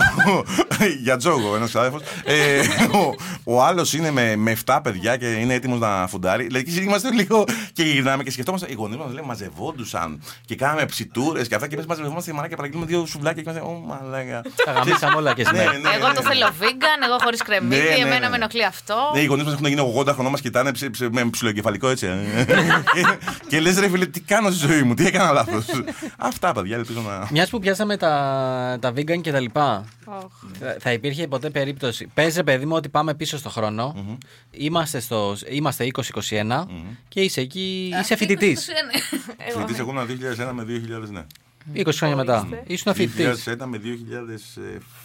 για 1.02 1.16
τζόγο, 1.16 1.56
ένας 1.56 1.68
ξάδερφος. 1.68 2.02
Ε, 2.24 2.60
ο 2.96 3.14
ο 3.44 3.62
άλλος 3.62 3.92
είναι 3.92 4.10
με, 4.10 4.36
με 4.36 4.56
7 4.66 4.78
παιδιά 4.82 5.16
και 5.16 5.26
είναι 5.26 5.54
έτοιμος 5.54 5.78
να 5.78 6.06
φουντάρει. 6.08 6.46
Δηλαδή, 6.46 6.64
και 6.64 6.80
είμαστε 6.80 7.10
λίγο 7.10 7.44
και 7.72 7.82
γυρνάμε 7.82 8.22
και 8.22 8.30
σκεφτόμαστε. 8.30 8.66
Οι 8.70 8.74
γονείς 8.74 8.96
μας 8.96 9.12
λέει 9.12 9.24
μαζευόντουσαν 9.26 10.22
και 10.44 10.54
κάναμε 10.56 10.84
ψιτούρε 10.86 11.42
και 11.44 11.54
αυτά. 11.54 11.66
Και 11.66 11.74
εμείς 11.74 11.86
μαζευόμαστε 11.86 12.30
και 12.30 12.36
μαλάκα 12.36 12.50
και 12.50 12.56
παραγγείλουμε 12.56 12.88
δύο 12.90 13.06
σουβλάκια 13.06 13.42
και 13.42 13.50
είμαστε. 13.50 13.68
Ω 13.68 13.72
μαλάκα. 13.86 14.42
Τα 14.64 14.72
γαμίσαμε 14.72 15.16
όλα 15.16 15.34
και 15.34 15.42
Ναι, 15.42 15.48
σήμερα. 15.48 15.78
ναι, 15.78 15.88
Εγώ 15.96 16.08
ναι, 16.08 16.14
το 16.14 16.22
ναι. 16.22 16.28
θέλω 16.28 16.46
vegan, 16.60 17.04
εγώ 17.06 17.16
χωρίς 17.22 17.42
κρεμμύδι, 17.42 17.82
Ναι, 17.82 17.88
ναι, 17.88 17.94
εμένα 17.94 18.18
ναι. 18.18 18.28
με 18.28 18.36
ενοχλεί 18.36 18.64
αυτό. 18.64 18.94
Ναι, 19.14 19.20
οι 19.20 19.24
γονείς 19.24 19.44
μας 19.44 19.52
έχουν 19.54 19.66
γίνει 19.66 19.94
80 19.98 20.06
χρονών, 20.12 20.30
μας 20.30 20.40
κοιτάνε 20.40 20.72
ψ- 20.72 20.90
ψ- 20.90 21.08
με 21.12 21.24
ψιλοεγκεφαλικό 21.30 21.88
έτσι. 21.88 22.06
ε. 22.06 22.44
και 22.94 23.06
και 23.48 23.60
λες, 23.60 23.78
ρε 23.78 23.88
φίλε, 23.88 24.06
τι 24.06 24.20
κάνω 24.20 24.50
στη 24.50 24.66
ζωή 24.66 24.82
μου, 24.82 24.94
τι 24.94 25.06
έκανα 25.06 25.32
λάθος. 25.32 25.64
Αυτά, 26.28 26.52
παιδιά, 26.52 26.76
ελπίζω 26.76 27.00
να. 27.08 27.26
Μιας 27.30 27.48
που 27.50 27.58
πιάσαμε 27.58 27.96
τα, 27.96 28.12
τα 28.80 28.90
vegan 28.96 29.20
και 29.20 29.32
τα 29.32 29.40
λοιπά, 29.40 29.81
θα, 30.04 30.76
θα 30.80 30.92
υπήρχε 30.92 31.28
ποτέ 31.28 31.50
περίπτωση. 31.50 32.06
Πες 32.14 32.36
ρε 32.36 32.42
παιδί 32.42 32.64
μου 32.66 32.74
ότι 32.76 32.88
πάμε 32.88 33.14
πίσω 33.14 33.38
στο 33.38 33.48
χρονο 33.50 33.94
Είμαστε, 34.50 35.00
στο, 35.00 35.36
είμαστε 35.50 35.86
2021 36.30 36.66
και 37.08 37.20
είσαι 37.20 37.40
εκεί, 37.40 37.92
είσαι 38.02 38.16
φοιτητής. 38.16 38.68
Φοιτητή, 39.58 39.80
εγώ 39.80 39.90
ήμουν 39.90 40.06
2001 40.06 40.50
με 40.52 40.64
2000, 41.06 41.08
ναι. 41.10 41.26
20 41.84 41.88
χρόνια 41.92 42.16
μετά. 42.16 42.48
Ήσουν 42.66 42.94
φοιτητής. 42.94 43.44
2001 43.48 43.56
με 43.66 43.80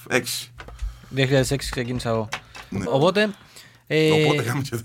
2006. 0.09 0.21
2006 1.15 1.55
ξεκίνησα 1.69 2.09
εγώ. 2.09 2.29
Ναι. 2.69 2.85
Οπότε. 2.87 3.29
Ε, 3.87 4.11
Οπότε 4.11 4.43
κάνουμε 4.43 4.63
και. 4.69 4.75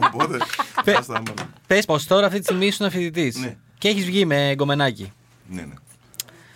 Οπότε. 0.06 0.36
Πε- 0.84 0.96
άστα, 0.96 1.14
άμα. 1.16 1.50
Πες 1.66 1.84
πως 1.84 2.06
τώρα 2.06 2.26
αυτή 2.26 2.38
τη 2.38 2.44
στιγμή 2.44 2.66
ήσουν 2.66 2.90
φοιτητής. 2.90 3.36
Ναι. 3.36 3.56
Και 3.78 3.88
έχεις 3.88 4.04
βγει 4.04 4.24
με 4.24 4.52
γκομενάκι. 4.54 5.12
Ναι, 5.48 5.60
ναι. 5.62 5.74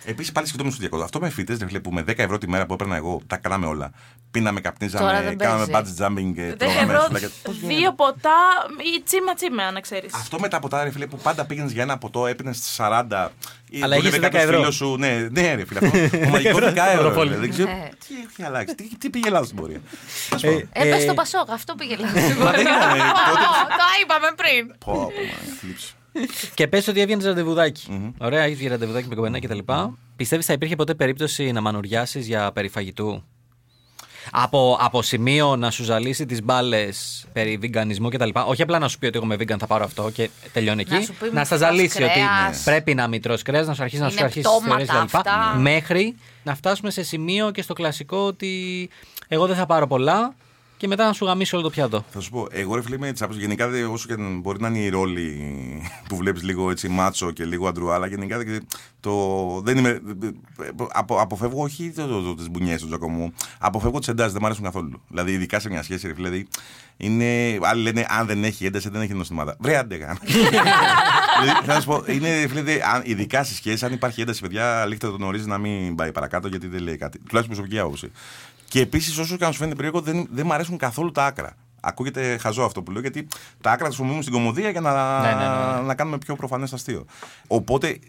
Επίσης 0.09 0.31
πάλι 0.31 0.45
σκεφτόμουν 0.47 0.71
στο 0.73 0.81
διακόπτω. 0.81 1.05
Αυτό 1.05 1.19
με 1.19 1.29
φοιτητέ 1.29 1.79
που 1.79 1.91
με 1.91 2.01
10 2.01 2.13
ευρώ 2.17 2.37
τη 2.37 2.49
μέρα 2.49 2.65
που 2.65 2.73
έπαιρνα 2.73 2.95
εγώ 2.95 3.21
τα 3.27 3.37
κάναμε 3.37 3.65
όλα. 3.65 3.91
Πίναμε, 4.31 4.61
Τώρα 4.61 4.71
καπνίζαμε, 4.71 5.21
δεν 5.23 5.37
κάναμε 5.37 5.65
παίζει. 5.65 5.93
budget 5.99 6.05
jumping 6.05 6.31
και 6.35 6.51
10 6.53 6.57
τρώγαμε 6.57 6.81
ευρώ, 6.93 7.03
σουλάκια. 7.05 7.29
Πώς 7.43 7.55
γίνεται; 7.55 7.73
δύο 7.75 7.93
ποτά 7.93 8.37
ή 8.97 9.01
τσίμα 9.03 9.33
τσίμα, 9.33 9.71
να 9.71 9.79
ξέρεις. 9.79 10.13
Αυτό 10.13 10.39
με 10.39 10.47
τα 10.47 10.59
ποτά, 10.59 10.83
ρε 10.83 10.91
φίλε, 10.91 11.07
που 11.07 11.17
πάντα 11.17 11.45
πήγαινες 11.45 11.71
για 11.71 11.83
ένα 11.83 11.97
ποτό, 11.97 12.27
έπαιρνες 12.27 12.57
στι 12.57 12.69
40. 12.77 13.29
ή 13.69 13.81
Αλλά 13.81 13.95
δούλευε 13.95 14.07
είχες 14.17 14.19
10 14.19 14.21
κάποιος 14.21 14.43
ευρώ. 14.43 14.57
φίλος 14.57 14.75
Σου, 14.75 14.95
ναι, 14.97 15.27
ναι, 15.31 15.53
ρε 15.55 15.65
φίλε. 15.65 15.79
Αυτό, 15.87 16.17
το 16.25 16.29
μαγικός 16.29 16.61
10 16.61 16.65
ευρώ, 16.65 16.81
ευρώ. 16.83 16.99
Ευρωπόλη. 16.99 17.29
ρε, 17.29 17.37
Δεν 17.37 17.49
ξέρω 17.49 17.69
Ναι. 17.71 17.89
τι 18.07 18.13
έχει 18.29 18.43
αλλάξεις. 18.43 18.75
Τι, 18.75 18.97
τι 18.97 19.09
πήγε 19.09 19.29
λάθος 19.29 19.47
στην 19.47 19.59
πορεία. 19.59 19.81
Τέλος 20.29 20.43
Ε, 20.43 20.47
πάντων. 20.47 20.69
Έπεσε 20.71 21.03
ε, 21.03 21.07
το 21.07 21.13
Πασόκ, 21.13 21.49
αυτό 21.51 21.75
πήγε 21.75 21.95
λάθος. 21.99 22.21
Μα 22.43 22.51
δεν 22.51 22.61
ήταν. 22.61 22.79
ε, 22.81 23.01
τότε- 23.29 23.47
Ω, 23.61 23.67
Το 23.79 23.85
είπαμε 24.01 24.27
πριν. 24.41 24.75
Πω, 24.85 24.93
πω, 24.93 25.01
μα, 25.03 25.55
θλίψη. 25.59 25.91
Και 26.53 26.67
πες 26.67 26.87
ότι 26.87 27.01
έβγαινες 27.01 27.25
ραντεβουδάκι. 27.25 28.13
Ωραία, 28.17 28.43
έχεις 28.43 28.57
βγει 28.57 28.67
ραντεβουδάκι 28.67 29.07
με 29.07 29.15
κομμένα 29.15 29.39
κτλ. 29.39 29.59
Πιστεύεις 30.15 30.45
θα 30.45 30.53
υπήρχε 30.53 30.75
ποτέ 30.75 30.93
περίπτωση 30.95 31.51
να 31.51 31.61
μανουριάσεις 31.61 32.27
για 32.27 32.51
περιφαγητού; 32.51 33.23
Από, 34.31 34.77
από 34.81 35.01
σημείο 35.01 35.55
να 35.55 35.71
σου 35.71 35.83
ζαλίσει 35.83 36.25
τις 36.25 36.43
μπάλες 36.43 37.25
περί 37.33 37.57
βιγκανισμού 37.57 38.09
κτλ. 38.09 38.29
Όχι 38.47 38.61
απλά 38.61 38.79
να 38.79 38.87
σου 38.87 38.99
πει 38.99 39.05
ότι 39.05 39.17
εγώ 39.17 39.25
είμαι 39.25 39.35
vegan, 39.39 39.55
θα 39.59 39.67
πάρω 39.67 39.83
αυτό 39.83 40.09
και 40.09 40.29
τελειώνει 40.53 40.81
εκεί. 40.81 40.93
Να 40.93 41.01
σου 41.01 41.13
πει 41.19 41.29
Να 41.31 41.43
στα 41.43 41.55
μην 41.55 41.59
τρως 41.59 41.59
ζαλίσει 41.59 42.03
ότι 42.03 42.11
κρέας. 42.13 42.63
πρέπει 42.63 42.93
να 42.93 43.07
μην 43.07 43.21
τρως 43.21 43.41
κρέας, 43.41 43.67
να 43.67 43.73
σου 43.73 43.83
αρχίσει 43.83 44.01
να 44.01 44.07
σου 44.09 44.15
Είναι 44.15 44.23
αρχίσει 44.23 44.45
τι 44.45 44.49
θεωρίε 44.67 44.85
πτώματα 44.85 45.05
κτλ. 45.05 45.17
αυτά. 45.17 45.55
Μέχρι 45.59 46.15
να 46.43 46.55
φτάσουμε 46.55 46.89
σε 46.91 47.03
σημείο 47.03 47.51
και 47.51 47.61
στο 47.61 47.73
κλασικό 47.73 48.17
ότι 48.17 48.89
εγώ 49.27 49.45
δεν 49.47 49.55
θα 49.55 49.65
πάρω 49.65 49.87
πολλά 49.87 50.35
και 50.77 50.87
μετά 50.87 51.05
να 51.05 51.13
σου 51.13 51.25
γαμίσει 51.25 51.55
όλο 51.55 51.63
το 51.63 51.69
πιάτο. 51.69 52.05
Θα 52.11 52.19
σου 52.19 52.29
πω, 52.29 52.47
εγώ 52.51 52.75
ρε 52.75 52.81
φίλε 52.81 52.95
είμαι 52.95 53.11
τη 53.11 53.23
άποψη. 53.23 53.39
Γενικά 53.41 53.67
δε- 53.67 53.83
όσο 53.83 54.07
και 54.07 54.13
αν 54.13 54.39
μπορεί 54.39 54.61
να 54.61 54.67
είναι 54.67 54.77
η 54.79 54.89
ρόλη 54.89 55.41
που 56.09 56.15
βλέπεις 56.15 56.43
λίγο 56.43 56.71
έτσι 56.71 56.87
μάτσο 56.87 57.31
και 57.31 57.45
λίγο 57.45 57.67
αντρού, 57.67 57.91
αλλά 57.91 58.07
γενικά 58.07 58.37
δε- 58.37 58.59
το, 58.99 59.61
δεν 59.63 59.77
είμαι. 59.77 60.01
Απο, 60.93 61.19
αποφεύγω 61.21 61.63
όχι 61.63 61.91
το, 61.95 62.07
το, 62.07 62.21
το, 62.21 62.35
τις 62.35 62.49
μπουνιές 62.49 62.81
του 62.81 62.87
Τζακωμού. 62.87 63.33
Αποφεύγω 63.59 63.99
τις 63.99 64.07
εντάσεις, 64.07 64.31
δεν 64.31 64.39
μου 64.41 64.47
αρέσουν 64.47 64.65
καθόλου. 64.65 65.01
Δηλαδή, 65.07 65.31
ειδικά 65.31 65.59
σε 65.59 65.69
μια 65.69 65.83
σχέση, 65.83 66.07
ρε 66.07 66.13
φίλε. 66.13 66.29
Δηλαδή, 66.29 66.47
είναι, 66.97 67.57
άλλοι 67.61 67.81
λένε 67.81 68.05
αν 68.09 68.25
δεν 68.27 68.43
έχει 68.43 68.65
ένταση, 68.65 68.89
δεν 68.89 69.01
έχει 69.01 69.13
νοστιμάτα. 69.13 69.55
Βρε, 69.59 69.77
άντε 69.77 69.95
γάμ. 69.95 70.15
δηλαδή, 71.41 71.65
θα 71.65 71.79
σου 71.81 71.87
πω, 71.87 72.03
είναι, 72.07 72.39
ρε 72.41 72.47
φίλε, 72.47 72.61
δε- 72.61 72.79
αν- 72.93 73.01
ειδικά 73.05 73.43
στι 73.43 73.53
σχέσει, 73.53 73.85
αν 73.85 73.93
υπάρχει 73.93 74.21
ένταση, 74.21 74.41
παιδιά, 74.41 74.81
αλήθεια 74.81 75.09
το 75.09 75.15
γνωρίζεις 75.15 75.47
να 75.47 75.57
μην 75.57 75.95
πάει 75.95 76.11
παρακάτω 76.11 76.47
γιατί 76.47 76.67
δεν 76.67 76.81
λέει 76.81 76.97
κάτι. 76.97 77.17
Τουλάχιστον 77.17 77.47
προσωπική 77.55 77.79
άποψη. 77.79 78.11
Και 78.67 78.81
επίσης, 78.81 79.17
όσο 79.17 79.37
και 79.37 79.45
αν 79.45 79.51
σου 79.51 79.57
φαίνεται 79.57 79.75
περίεργο, 79.75 80.01
δεν, 80.01 80.27
δεν 80.31 80.45
μου 80.45 80.53
αρέσουν 80.53 80.77
καθόλου 80.77 81.11
τα 81.11 81.25
άκρα. 81.25 81.55
Ακούγεται 81.81 82.37
χαζό 82.37 82.63
αυτό 82.63 82.81
που 82.83 82.91
λέω, 82.91 83.01
γιατί 83.01 83.27
τα 83.61 83.71
άκρα 83.71 83.77
τα 83.77 83.85
χρησιμοποιούμε 83.85 84.21
στην 84.21 84.33
κομμωδία 84.33 84.69
για 84.69 84.81
να, 84.81 85.21
Ναι, 85.21 85.27
ναι, 85.27 85.35
ναι, 85.35 85.75
ναι. 85.75 85.81
να 85.81 85.95
κάνουμε 85.95 86.17
πιο 86.17 86.35
προφανές 86.35 86.73
αστείο. 86.73 87.05
Οπότε, 87.47 87.87
ε, 87.87 87.99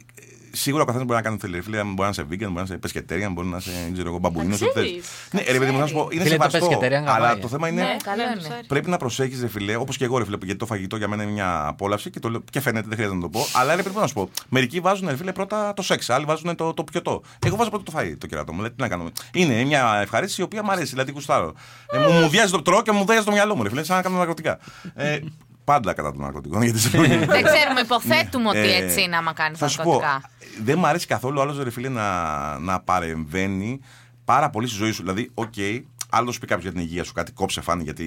σίγουρα 0.58 0.82
ο 0.82 0.86
καθένας 0.86 1.06
μπορεί 1.06 1.18
να 1.22 1.24
κάνει 1.28 1.38
θέλει. 1.40 1.60
Φίλε, 1.60 1.82
μπορεί 1.82 1.94
να 2.00 2.08
είσαι 2.08 2.22
vegan, 2.22 2.50
μπορεί 2.52 2.52
να 2.52 2.62
είσαι 2.62 2.78
pescatarian, 2.86 3.30
μπορεί 3.32 3.48
να 3.48 3.56
είσαι 3.56 3.70
δεν 3.84 3.92
ξέρω 3.92 4.08
εγώ, 4.08 4.18
μπαμπουίνο. 4.18 4.48
Να 4.48 4.54
ό,τι 4.54 4.64
θες. 4.64 4.72
ξέρεις. 4.72 5.04
Ναι, 5.30 5.42
ρε 5.52 5.58
παιδί 5.58 5.70
μου, 5.70 5.78
να 5.78 5.86
σου 5.86 5.94
πω, 5.94 6.08
είναι 6.10 6.22
Φίλε, 6.22 6.36
το 6.36 6.50
σεβαστό. 6.50 6.78
pescatarian 6.80 6.92
Αλλά 6.92 7.18
γαμάει. 7.18 7.38
το 7.38 7.48
θέμα 7.48 7.68
είναι. 7.68 7.82
Ναι, 7.82 7.96
καλό 8.02 8.22
ναι, 8.22 8.30
είναι. 8.30 8.40
ψάρι. 8.48 8.66
Πρέπει 8.66 8.90
να 8.90 8.96
προσέχεις, 8.96 9.40
ρε 9.40 9.48
φιλέ, 9.48 9.76
όπως 9.76 9.96
και 9.96 10.04
εγώ, 10.04 10.18
ρε 10.18 10.24
φιλέ, 10.24 10.36
γιατί 10.42 10.58
το 10.58 10.66
φαγητό 10.66 10.96
για 10.96 11.08
μένα 11.08 11.22
είναι 11.22 11.32
μια 11.32 11.66
απόλαυση 11.66 12.10
και, 12.10 12.20
το, 12.20 12.28
λέω- 12.30 12.42
και 12.50 12.60
φαίνεται, 12.60 12.86
δεν 12.88 12.96
χρειάζεται 12.96 13.16
να 13.20 13.22
το 13.30 13.38
πω. 13.38 13.46
Αλλά 13.52 13.74
ρε, 13.76 13.82
πρέπει 13.82 13.98
να 13.98 14.06
σου 14.06 14.14
πω. 14.14 14.30
Μερικοί 14.48 14.80
βάζουν, 14.80 15.08
ρε 15.08 15.16
φίλε, 15.16 15.32
πρώτα 15.32 15.72
το 15.74 15.82
σεξ, 15.82 16.10
άλλοι 16.10 16.24
βάζουν 16.24 16.56
το, 16.56 16.74
το 16.74 16.84
πιωτό. 16.84 17.22
Εγώ 17.46 17.56
βάζω 17.56 17.70
πρώτα 17.70 17.92
το 17.92 17.98
φαΐ, 17.98 18.14
το 18.18 18.26
κερατό 18.26 18.52
μου. 18.52 18.58
Δηλαδή, 18.58 18.74
τι 18.74 18.82
να 18.82 18.88
κάνουμε. 18.88 19.10
Είναι 19.32 19.64
μια 19.64 19.98
ευχαρίστηση 20.02 20.40
η 20.40 20.44
οποία 20.44 20.62
μου 20.62 20.70
αρέσει, 20.70 20.90
δηλαδή 20.90 21.12
κουστάρω. 21.12 21.54
Ε, 21.92 21.98
μου, 21.98 22.10
μου 22.20 22.28
βιάζει 22.30 22.52
το 22.52 22.62
τρώω 22.62 22.82
και 22.82 22.92
μου 22.92 23.04
βιάζει 23.04 23.24
το 23.24 23.32
μυαλό 23.32 23.56
μου, 23.56 23.62
ρε 23.62 23.68
φίλε, 23.68 23.82
σαν 23.84 23.96
να 23.96 24.02
κάνω 24.02 24.16
ναρκωτικά. 24.16 24.58
Ε, 24.94 25.18
πάντα 25.72 25.92
κατά 25.92 26.12
των 26.12 26.20
ναρκωτικών, 26.20 26.62
γιατί 26.62 26.78
σε 26.78 26.88
Δεν 26.98 27.44
ξέρουμε, 27.44 27.80
υποθέτουμε 27.82 28.48
ότι 28.48 28.58
Ε, 28.58 28.76
έτσι 28.84 29.02
είναι 29.02 29.16
άμα 29.16 29.32
κάνει 29.32 29.56
θα 29.56 29.68
σου 29.68 29.76
πω, 29.82 29.90
ναρκωτικά. 29.90 30.30
δεν 30.62 30.78
μου 30.78 30.86
αρέσει 30.86 31.06
καθόλου 31.06 31.40
άλλος 31.40 31.62
ρε 31.62 31.70
φίλε 31.70 31.88
να, 31.88 32.58
να 32.58 32.80
παρεμβαίνει 32.80 33.80
πάρα 34.24 34.50
πολύ 34.50 34.66
στη 34.66 34.76
ζωή 34.76 34.90
σου. 34.90 35.02
Δηλαδή, 35.02 35.30
οκ, 35.34 35.54
άλλος 36.10 36.34
σου 36.34 36.40
πει 36.40 36.46
κάποιος 36.46 36.64
για 36.64 36.72
την 36.72 36.80
υγεία 36.88 37.04
σου 37.04 37.12
κάτι, 37.12 37.32
κόψε 37.32 37.60
φάνη 37.60 37.82
γιατί 37.82 38.04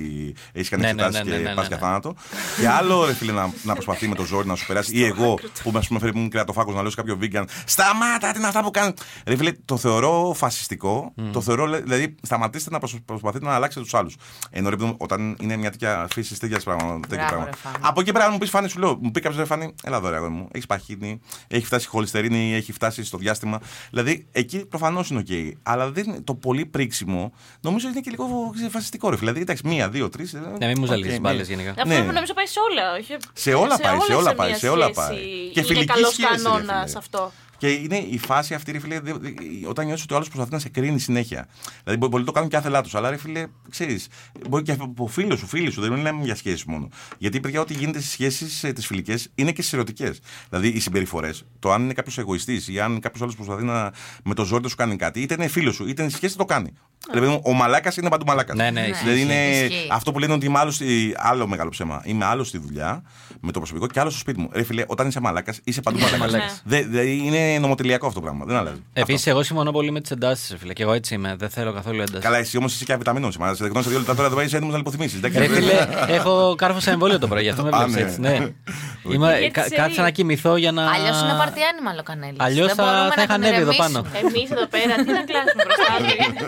έχεις 0.54 0.70
κάνει 0.70 0.84
Ναι, 0.84 0.92
ναι, 0.94 1.02
εξετάσεις 1.04 1.30
ναι, 1.30 1.36
ναι, 1.38 1.42
και 1.44 1.48
ναι, 1.50 1.56
πας 1.56 1.64
ναι, 1.64 1.68
για 1.68 1.76
ναι. 1.78 1.82
θάνατο. 1.82 2.16
και 2.60 2.68
άλλο 2.70 3.06
ρε 3.06 3.14
φίλε 3.14 3.32
να, 3.32 3.54
να 3.64 3.74
προσπαθεί 3.74 4.08
με 4.08 4.16
το 4.16 4.24
ζόρι 4.26 4.48
να 4.48 4.56
σου 4.56 4.66
περάσει. 4.66 4.96
ή 4.98 5.04
εγώ 5.04 5.34
που 5.64 5.72
με 5.72 5.82
πούμε 5.88 6.00
φέρει 6.00 6.16
μου 6.16 6.28
κρεατοφάγο 6.28 6.72
να 6.74 6.82
λέω 6.82 6.90
σε 6.90 6.96
κάποιο 6.96 7.18
vegan, 7.22 7.44
Σταμάτα, 7.66 8.32
τι 8.32 8.38
είναι 8.38 8.48
αυτά 8.48 8.64
που 8.64 8.72
κάνεις. 8.72 8.94
Ρε 9.26 9.36
φίλε, 9.36 9.52
το 9.66 9.78
θεωρώ 9.78 10.34
φασιστικό. 10.36 11.14
Το 11.32 11.42
θεωρώ, 11.42 11.66
λέ- 11.66 11.84
δηλαδή, 11.84 12.16
σταματήστε 12.22 12.70
να 12.70 12.80
προσ- 12.80 13.00
προσπαθείτε 13.06 13.46
να 13.46 13.54
αλλάξετε 13.54 13.84
τους 13.84 13.94
άλλους. 13.94 14.16
Ενώ 14.50 14.70
ρε 14.70 14.76
παιδί 14.76 14.88
μου, 14.88 14.96
όταν 15.00 15.38
είναι 15.40 15.56
μια 15.58 15.72
τέτοια 15.72 16.08
φύση 16.14 16.40
τέτοια 16.40 16.60
πράγματα. 16.64 17.08
τέτοια 17.08 17.16
Μπράβο, 17.16 17.30
πράγματα. 17.30 17.52
ρε, 17.64 17.70
Φάνη. 17.70 17.76
Από 17.88 18.02
εκεί 18.02 18.12
πέρα 18.12 18.26
να 18.26 18.32
μου 18.32 18.38
πεις 18.38 18.50
φάνη, 18.50 18.70
σου 18.70 18.80
λέω. 18.80 18.98
Μου 19.02 19.12
πει 19.12 19.20
κάποιος 19.20 19.40
ρε 19.40 19.46
φάνη, 19.46 19.74
έλα 19.84 19.98
εδώ 19.98 20.10
ρε 20.10 20.16
αγόρι 20.16 20.32
μου. 20.32 20.48
Έχεις 20.52 20.66
παχύνει, 20.66 21.20
έχει 21.48 21.66
φτάσει 21.66 21.86
η 21.86 21.90
χοληστερίνη, 21.90 22.54
έχει 22.54 22.72
φτάσει 22.72 23.04
στο 23.04 23.18
διάστημα. 23.18 23.60
Δηλαδή 23.90 24.28
εκεί 24.32 24.66
προφανώς 24.66 25.10
είναι 25.10 25.20
οκ. 25.20 25.58
Αλλά 25.64 25.92
δεν, 25.92 26.24
το 26.24 26.36
πολύ 26.36 26.66
πρίξιμο 26.66 27.34
νομίζω 27.62 27.88
είναι 27.92 28.02
και 28.02 28.10
λίγο 28.10 28.54
φασιστικό 28.72 29.10
ρε 29.10 29.16
φίλε. 29.18 29.32
Δηλαδή 29.32 29.42
εντάξει, 29.52 29.68
μία, 29.68 29.90
δύο, 29.90 30.10
τρεις. 30.10 30.34
Ναι, 30.60 30.68
μην 30.68 30.76
μου 30.80 30.86
ζαλίζεις 30.86 31.20
μπάλες 31.20 31.48
γενικά. 31.48 31.70
Αυτό 31.70 31.86
Ναι. 31.88 32.00
νομίζω 32.00 32.34
πάει 32.34 32.46
σε 32.46 32.60
όλα. 32.72 32.94
όχι- 32.94 33.18
Σε 33.34 33.54
όλα 33.54 33.78
πάει, 33.80 33.98
σε 34.00 34.14
όλα 34.14 34.36
πάει, 34.36 34.50
μια 34.50 34.58
σε 34.58 34.70
όλα 34.70 34.84
σχέση 34.84 35.00
πάει. 35.08 35.18
Και 35.54 35.60
είναι 35.60 35.68
φιλική 35.68 35.86
καλός 35.86 36.14
σχέση, 36.14 36.28
ρε 36.30 36.36
κανόνας 36.44 36.84
φίλε. 36.90 36.98
αυτό. 36.98 37.32
Και 37.62 37.70
είναι 37.70 37.98
η 37.98 38.18
φάση 38.18 38.54
αυτή, 38.54 38.72
ρε 38.72 38.80
φίλε, 38.80 39.00
δε- 39.00 39.14
δε- 39.14 39.30
όταν 39.68 39.86
νιώθεις 39.86 40.04
ότι 40.04 40.14
ο 40.14 40.16
άλλος 40.16 40.28
προσπαθεί 40.28 40.54
να 40.54 40.60
σε 40.60 40.70
κρίνει 40.70 41.00
συνέχεια. 41.00 41.48
Δηλαδή, 41.84 42.00
μπορεί, 42.00 42.12
μπορεί 42.12 42.20
να 42.24 42.24
το 42.28 42.32
κάνουν 42.32 42.50
και 42.50 42.56
άθελά 42.56 42.82
τους, 42.82 42.96
αλλά 42.96 43.10
ρε 43.10 43.18
φίλε, 43.18 43.46
ξέρεις, 43.70 44.08
μπορεί 44.50 44.64
και 44.64 44.72
από 44.80 45.08
φίλο 45.08 45.36
σου, 45.38 45.48
φίλη 45.48 45.72
σου, 45.72 45.82
δεν 45.82 45.92
μιλάμε 45.94 46.24
για 46.24 46.36
σχέσεις 46.36 46.64
μόνο. 46.66 46.90
Γιατί, 47.18 47.40
παιδιά, 47.40 47.62
ό,τι 47.62 47.74
γίνεται 47.74 48.00
στις 48.00 48.12
σχέσεις 48.12 48.60
τις 48.76 48.86
φιλικές 48.86 49.30
είναι 49.36 49.52
και 49.52 49.62
στις 49.62 49.74
ερωτικές. 49.74 50.20
Δηλαδή, 50.50 50.68
οι 50.68 50.80
συμπεριφορές, 50.80 51.44
το 51.60 51.72
αν 51.72 51.84
είναι 51.84 51.94
κάποιος 51.94 52.18
εγωιστής 52.18 52.68
ή 52.68 52.80
αν 52.80 53.00
κάποιος 53.00 53.22
άλλος 53.22 53.36
προσπαθεί 53.36 53.64
να, 53.64 53.92
με 54.24 54.34
το 54.34 54.44
ζόρι 54.46 54.64
να 54.64 54.70
σου 54.70 54.76
κάνει 54.76 54.96
κάτι, 54.96 55.22
είτε 55.22 55.34
είναι 55.34 55.48
φίλος 55.48 55.76
σου, 55.76 55.88
είτε 55.88 56.02
είναι 56.02 56.12
σχέση, 56.12 56.38
το 56.38 56.46
κάνει. 56.46 56.74
Δηλαδή, 57.12 57.40
ο 57.44 57.54
μαλάκας 57.54 57.98
είναι 57.98 58.10
παντού 58.10 58.26
μαλάκας. 58.26 58.56
Ναι, 58.56 58.72
ναι, 58.72 58.82
ισχύει, 58.88 59.04
Δηλαδή, 59.04 59.22
είναι 59.22 59.50
ισχύει. 59.50 59.88
αυτό 59.92 60.12
που 60.12 60.20
λένε 60.20 60.34
ότι 60.34 60.46
είμαι 60.46 60.60
άλλος, 60.60 60.76
στη, 60.76 61.14
άλλο 61.18 61.48
μεγάλο 61.48 61.70
ψέμα. 61.70 62.02
Είμαι 62.06 62.26
άλλος 62.26 62.48
στη 62.48 62.58
δουλειά 62.58 63.04
με 63.42 63.52
το 63.52 63.60
προσωπικό 63.60 63.88
και 63.88 64.00
άλλο 64.00 64.10
στο 64.10 64.20
σπίτι 64.20 64.40
μου. 64.40 64.50
Ρε 64.54 64.64
φίλε, 64.64 64.84
όταν 64.88 65.08
είσαι 65.08 65.20
μαλάκας, 65.20 65.60
είσαι 65.64 65.82
παντού 65.82 66.00
μαλάκας. 66.00 66.20
μαλάκας. 66.20 66.62
Δε- 66.66 66.84
δηλαδή 66.84 67.22
είναι 67.26 67.51
νομοτελειακό 67.60 68.08
αυτό 68.08 68.20
το 68.20 68.26
πράγμα. 68.26 68.46
Δεν 68.46 68.56
αλλάζει. 68.56 68.84
Επίσης, 68.94 69.28
εγώ 69.28 69.44
συμφωνώ 69.44 69.72
πολύ 69.72 69.92
με 69.92 70.02
τις 70.02 70.12
εντάσεις, 70.12 70.56
φίλε. 70.60 70.74
Και 70.74 70.84
εγώ 70.84 70.94
έτσι 70.94 71.14
είμαι. 71.14 71.36
Δεν 71.38 71.50
θέλω 71.50 71.74
καθόλου 71.74 72.02
ένταση. 72.02 72.24
Καλά, 72.24 72.38
εσύ 72.38 72.58
όμως 72.58 72.74
είσαι 72.74 72.84
και 72.86 72.94
αβιταμινό 72.94 73.32
σήμερα. 73.32 73.56
Σε 73.56 73.64
δεικνώ 73.64 73.82
σε 73.82 73.90
δύο 73.90 73.98
λεπτά 73.98 74.16
τώρα 74.16 74.28
εδώ 74.28 74.42
είσαι 74.42 74.56
έτοιμο 74.56 74.72
να 74.72 74.78
λιποθυμήσεις. 74.78 75.20
Ρε 75.22 75.48
φίλε, 75.48 75.88
έχω 76.08 76.56
κάρφωσα 76.58 76.92
εμβόλιο 76.92 77.20
το 77.20 77.28
πρωί, 77.28 77.42
γι' 77.44 77.50
αυτό 77.50 77.64
με 77.64 77.70
Α, 77.74 77.88
βλέπεις 77.88 78.18
ναι. 78.18 78.30
έτσι. 78.30 78.42
Ναι. 78.42 79.14
Είμαι, 79.14 79.30
Γιατί 79.38 79.52
κα- 79.52 79.64
σε 79.64 79.70
κάτσα 79.70 79.86
ρίχνει. 79.88 80.04
να 80.04 80.10
κοιμηθώ 80.10 80.56
για 80.56 80.72
να. 80.72 80.92
Αλλιώς 80.92 81.22
είναι 81.22 81.32
party 81.44 81.58
animal 81.58 82.00
ο 82.00 82.04
Κανέλης. 82.04 82.36
Αλλιώς 82.40 82.74
θα- 82.74 83.12
θα 83.16 83.22
είχα 83.22 83.34
ανέβει 83.34 83.62
εδώ 83.62 83.76
πάνω. 83.76 84.06
Εμείς 84.22 84.52
εδώ 84.52 84.66
πέρα, 84.68 84.96
τι 84.96 85.12
να 85.12 85.24
κλάσουμε 85.24 85.64
μπροστά 85.66 85.94
του. 85.98 86.46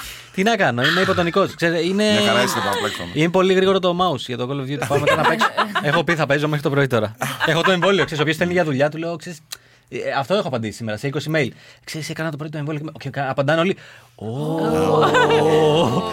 Τι 0.33 0.43
να 0.43 0.55
κάνω, 0.55 0.83
είμαι 0.83 1.01
υποτονικός. 1.01 1.53
Είναι... 1.61 2.03
Μια 2.11 2.21
χαρά 2.27 2.43
είσαι 2.43 2.55
το 2.55 2.61
παραπλέξιμο. 2.61 3.07
είναι 3.13 3.29
πολύ 3.29 3.53
γρήγορο 3.53 3.79
το 3.79 3.95
mouse 4.01 4.17
για 4.19 4.37
το 4.37 4.47
Call 4.51 4.55
of 4.61 4.71
Duty. 4.73 4.87
Πάω 4.87 4.99
μετά 4.99 5.15
να 5.15 5.21
παίξω. 5.23 5.47
έχω 5.81 6.03
πει 6.03 6.15
θα 6.15 6.25
παίζω 6.25 6.47
μέχρι 6.47 6.63
το 6.63 6.69
πρωί 6.69 6.87
τώρα. 6.87 7.15
έχω 7.45 7.61
το 7.61 7.71
εμβόλιο. 7.71 7.97
Ξέρεις, 8.03 8.17
ο 8.19 8.21
οποίος 8.21 8.35
στέλνει 8.35 8.53
για 8.53 8.63
δουλειά, 8.63 8.89
του 8.89 8.97
λέω. 8.97 9.15
Ξέρεις, 9.15 9.39
ε, 9.89 9.97
αυτό 10.17 10.33
έχω 10.35 10.47
απαντήσει 10.47 10.77
σήμερα 10.77 10.97
σε 10.97 11.09
20 11.13 11.17
mail. 11.35 11.47
Ξέρεις, 11.83 12.09
έκανα 12.09 12.31
το 12.31 12.37
πρώτο 12.37 12.57
εμβόλιο. 12.57 12.91
και- 12.99 13.09
Και 13.09 13.19
απαντάνε 13.19 13.59
όλοι. 13.59 13.77
«Ω». 14.21 14.25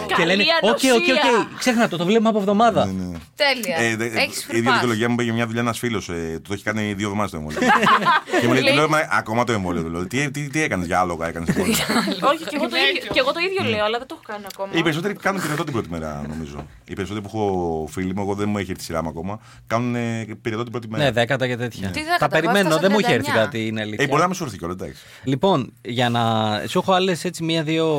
Και 0.07 0.13
Καλή 0.15 0.25
λένε, 0.35 0.43
οκ, 0.61 0.69
οκ, 0.69 0.83
ανοσία. 0.83 1.13
οκ. 1.13 1.57
Ξέχνα 1.59 1.87
το, 1.87 1.97
το 1.97 2.05
βλέπουμε 2.05 2.29
από 2.29 2.37
εβδομάδα. 2.39 2.85
Ναι. 2.85 3.17
Τέλεια. 3.35 3.77
Ε, 3.77 3.95
δε- 3.95 4.05
Έχεις 4.05 4.17
η 4.17 4.21
ίδια 4.21 4.37
φρυπάσει. 4.47 4.73
δικαιολογία 4.73 5.09
μου 5.09 5.15
πήγε 5.15 5.31
μια 5.31 5.45
δουλειά 5.45 5.61
ένας 5.61 5.79
φίλος. 5.79 6.09
Ε, 6.09 6.13
του 6.33 6.41
το 6.47 6.53
έχει 6.53 6.63
κάνει 6.63 6.93
δύο 6.93 7.05
εβδομάδες 7.05 7.29
το 7.29 7.37
εμβόλιο. 7.37 7.59
και 8.41 8.47
μου 8.47 8.53
λέει, 8.53 8.63
του 8.63 8.73
λέω, 8.73 8.89
«Μα, 8.89 8.97
ακόμα 9.11 9.43
το 9.43 9.51
εμβόλιο. 9.51 9.83
του 9.83 9.89
λέω. 9.89 10.07
Τι, 10.07 10.31
τι, 10.31 10.49
τι 10.49 10.61
έκανες 10.61 10.85
για 10.85 10.99
άλογα, 10.99 11.27
έκανες 11.27 11.49
εμβόλιο; 11.49 11.73
Όχι, 12.31 12.43
και 12.43 12.55
εγώ 12.55 12.67
το 12.69 12.75
ίδιο- 12.89 13.11
και 13.13 13.19
εγώ 13.19 13.31
το 13.33 13.39
ίδιο 13.39 13.69
λέω, 13.69 13.83
αλλά 13.85 13.97
δεν 13.97 14.07
το 14.07 14.15
έχω 14.19 14.23
κάνει 14.33 14.45
ακόμα. 14.53 14.69
Οι 14.73 14.81
περισσότεροι 14.83 15.13
κάνουν 15.13 15.41
πυρετό 15.41 15.63
την 15.63 15.73
πρώτη 15.73 15.89
μέρα, 15.89 16.25
νομίζω. 16.29 16.65
Οι 16.85 16.93
περισσότεροι 16.93 17.25
που 17.27 17.31
έχω 17.33 17.87
φίλοι 17.91 18.13
μου, 18.15 18.21
εγώ 18.21 18.33
δεν 18.33 18.49
μου 18.49 18.57
έχει 18.57 18.69
έρθει 18.71 18.81
η 18.81 18.85
σειρά 18.85 19.03
μου 19.03 19.09
ακόμα, 19.09 19.39
κάνουν 19.67 19.95
ε, 19.95 20.25
πυρετό 20.41 20.63
την 20.63 20.71
πρώτη 20.71 20.87
μέρα. 20.89 21.03
Ναι, 21.03 21.11
δέκατα 21.11 21.47
και 21.47 21.57
τέτοια. 21.57 21.87
Τι 21.89 21.99
δέκατα, 22.03 22.17
Τα 22.17 22.25
εγώ 22.25 22.33
περιμένω, 22.33 22.59
έφτασα 22.59 22.79
δεν 22.79 22.91
μου 22.91 22.97
έχει 22.99 23.07
39. 23.11 23.13
έρθει 23.13 23.31
κάτι, 23.31 23.67
είναι 23.67 23.79
Ε, 23.79 23.83
αλήθεια. 23.83 24.07
μπορεί 24.07 24.21
να 24.21 24.27
μην 24.27 24.35
σου 24.35 24.43
έρθει 24.43 24.57
κιόλας, 24.57 24.75
εντάξει. 24.81 25.01
Λοιπόν, 25.23 25.73
για 25.81 26.09
να. 26.09 26.21
Σου 26.67 26.79
έχω 26.79 26.93
άλλες 26.93 27.25
έτσι 27.25 27.43
μία-δύο 27.43 27.97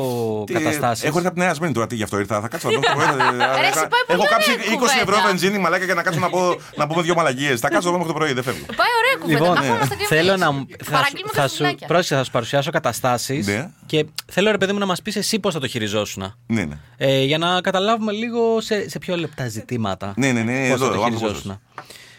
καταστάσεις. 0.53 1.03
Έχω 1.05 1.15
έρθει 1.17 1.27
από 1.29 1.35
τη 1.39 1.41
Νέα 1.45 1.53
Σμύρνη 1.53 1.73
τώρα, 1.73 1.87
τι 1.87 1.95
γι' 1.95 2.03
αυτό 2.03 2.19
ήρθα. 2.19 2.41
Θα 2.41 2.47
κάτσω 2.47 2.69
να 2.69 2.73
δω. 2.75 2.81
Ρε, 3.61 3.67
εσύ 3.67 3.73
πάει 3.79 4.03
πολύ 4.07 4.19
Έχω 4.19 4.25
κάψει 4.29 4.51
ωραία 4.51 4.65
20 4.65 4.83
ευρώ 4.85 5.03
κουβέντα. 5.05 5.21
βενζίνη 5.27 5.57
μαλάκα 5.57 5.85
για 5.85 5.93
να 5.93 6.03
κάτσω 6.03 6.19
να, 6.19 6.29
πω, 6.29 6.55
να 6.75 6.87
πούμε 6.87 7.01
δύο 7.01 7.13
μαλαγίε. 7.15 7.55
Θα 7.55 7.69
κάτσω 7.69 7.87
εδώ 7.89 7.97
μέχρι 7.97 8.13
το 8.13 8.19
πρωί, 8.19 8.33
δεν 8.33 8.43
φεύγω. 8.43 8.65
Πάει 8.65 8.87
ωραία 9.01 9.15
κουβέντα. 9.21 9.39
Λοιπόν, 9.39 9.67
να 9.69 9.75
είμαστε 9.75 9.95
κι 9.95 10.05
θέλω 10.05 10.29
εμείς. 10.29 10.41
να 10.41 10.51
μου. 10.51 10.65
Θα, 10.69 10.83
σου- 10.85 10.91
Παραγγείλουμε 10.91 11.31
θα, 11.33 11.41
τα 11.41 11.47
σου, 11.47 11.55
σουβλάκια. 11.55 11.87
πρόσεχε, 11.87 12.15
θα 12.15 12.23
σου 12.23 12.31
παρουσιάσω 12.31 12.71
καταστάσεις. 12.71 13.47
Ναι. 13.47 13.69
Και 13.85 14.05
θέλω, 14.31 14.51
ρε 14.51 14.57
παιδί 14.57 14.71
μου, 14.73 14.79
να 14.79 14.85
μας 14.85 15.01
πεις 15.01 15.15
εσύ 15.15 15.39
πώς 15.39 15.53
θα 15.53 15.59
το 15.59 15.67
χειριζόσουν. 15.67 16.35
Ναι, 16.47 16.63
ναι. 16.63 16.77
Ε, 16.97 17.23
για 17.23 17.37
να 17.37 17.61
καταλάβουμε 17.61 18.11
λίγο 18.11 18.61
σε, 18.61 18.89
σε 18.89 18.99
πιο 18.99 19.15
λεπτά 19.15 19.47
ζητήματα. 19.47 20.13
Ναι, 20.17 20.31
ναι, 20.31 20.41
ναι, 20.41 20.59
Πώς 20.69 20.69
εδώ, 20.69 20.85
θα 20.85 20.91
το 20.93 20.99
ο 20.99 21.03
άνθρωπος 21.03 21.19
χειριζόσουν. 21.19 21.59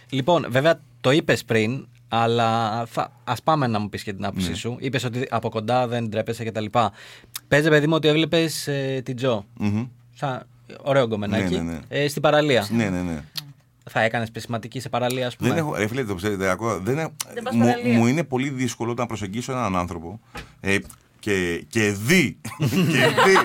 Λοιπόν, 0.08 0.46
βέβαια 0.48 0.80
το 1.00 1.10
είπες 1.10 1.44
πριν, 1.44 1.86
αλλά 2.14 2.82
θα, 2.86 3.12
ας 3.24 3.42
πάμε 3.42 3.66
να 3.66 3.78
μου 3.78 3.88
πεις 3.88 4.02
και 4.02 4.12
την 4.12 4.24
άποψή 4.24 4.48
Ναι. 4.50 4.54
σου. 4.56 4.76
Είπες 4.80 5.04
ότι 5.04 5.26
από 5.30 5.48
κοντά 5.48 5.86
δεν 5.86 6.10
τρέπεσαι 6.10 6.44
κτλ. 6.44 6.64
Παίζει, 7.48 7.68
παιδί 7.68 7.86
μου, 7.86 7.94
ότι 7.94 8.08
έβλεπες 8.08 8.68
την 9.02 9.16
Τζο. 9.16 9.44
Μμμ. 9.58 9.86
Σαν 10.14 10.46
ωραίο 10.82 11.06
γκομενάκι. 11.06 11.54
Ναι, 11.54 11.60
ναι, 11.62 11.72
ναι. 11.72 11.78
Ε, 11.88 12.08
στην 12.08 12.22
παραλία. 12.22 12.66
Ναι, 12.70 12.88
ναι, 12.88 13.00
ναι. 13.02 13.22
Θα 13.90 14.00
έκανες 14.00 14.30
πεσηματική 14.30 14.80
σε 14.80 14.88
παραλία, 14.88 15.26
ας 15.26 15.36
πούμε. 15.36 15.48
Δεν 15.48 15.58
έχω, 15.58 15.74
ρε 15.76 15.86
φίλε, 15.86 16.04
το 16.04 16.14
ξέρετε, 16.14 16.50
ακούω, 16.50 16.78
δεν 16.78 16.98
έχω, 16.98 17.12
Δεν 17.34 17.42
πας 17.42 17.54
μου, 17.54 17.64
παραλία. 17.64 17.98
μου 17.98 18.06
είναι 18.06 18.24
πολύ 18.24 18.48
δύσκολο 18.48 18.94
να 18.94 19.06
προσεγγίσω 19.06 19.52
έναν 19.52 19.76
άνθρωπο 19.76 20.20
ε, 20.60 20.76
και, 21.18 21.64
και 21.68 21.90
δει, 21.90 22.38
και 22.92 23.06
δει, 23.24 23.36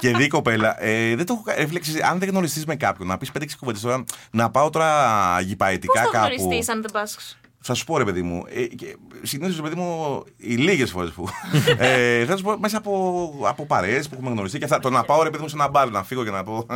και 0.00 0.16
δει 0.16 0.28
κοπέλα. 0.28 0.82
Ε, 0.84 1.16
δεν 1.16 1.26
το 1.26 1.32
έχω 1.32 1.42
κα- 1.42 1.54
ρε 1.54 1.66
φίλε, 1.66 1.78
ξέρεις, 1.78 2.02
αν 2.02 2.18
δεν 2.18 2.28
γνωριστείς 2.28 2.64
με 2.66 2.76
κάποιον, 2.76 3.08
να 3.08 3.18
πεις 3.18 3.30
5-6 3.38 3.44
κουβέντες 3.58 3.82
τώρα, 3.82 4.04
να 4.30 4.50
πάω 4.50 4.70
τώρα 4.70 5.04
Πώς 5.36 5.44
γυπαετικά 5.44 6.02
θα 6.02 6.08
κάπου. 6.12 6.26
γνωριστείς 6.34 6.68
αν 6.68 6.82
δεν 6.82 6.90
πας; 6.92 7.38
Θα 7.68 7.74
σου 7.74 7.84
πω 7.84 7.98
ρε 7.98 8.04
παιδί 8.04 8.22
μου, 8.22 8.44
ε, 8.48 8.66
συνήθως 9.22 9.60
παιδί 9.60 9.74
μου, 9.74 10.22
οι 10.36 10.54
λίγες 10.54 10.90
φορές 10.90 11.10
που. 11.10 11.28
ε, 11.78 12.24
θα 12.24 12.36
σου 12.36 12.42
πω 12.42 12.56
μέσα 12.58 12.76
από, 12.78 13.32
από 13.48 13.66
παρέες 13.66 14.08
που 14.08 14.14
έχουμε 14.14 14.30
γνωριστεί 14.30 14.58
και 14.58 14.64
αυτά. 14.64 14.78
Το 14.78 14.90
να 14.90 15.02
πάω 15.02 15.22
ρε 15.22 15.30
παιδί 15.30 15.42
μου 15.42 15.48
σε 15.48 15.56
ένα 15.56 15.68
μπαρ 15.68 15.90
να 15.90 16.02
φύγω 16.04 16.24
και 16.24 16.30
να 16.30 16.42
πω. 16.44 16.66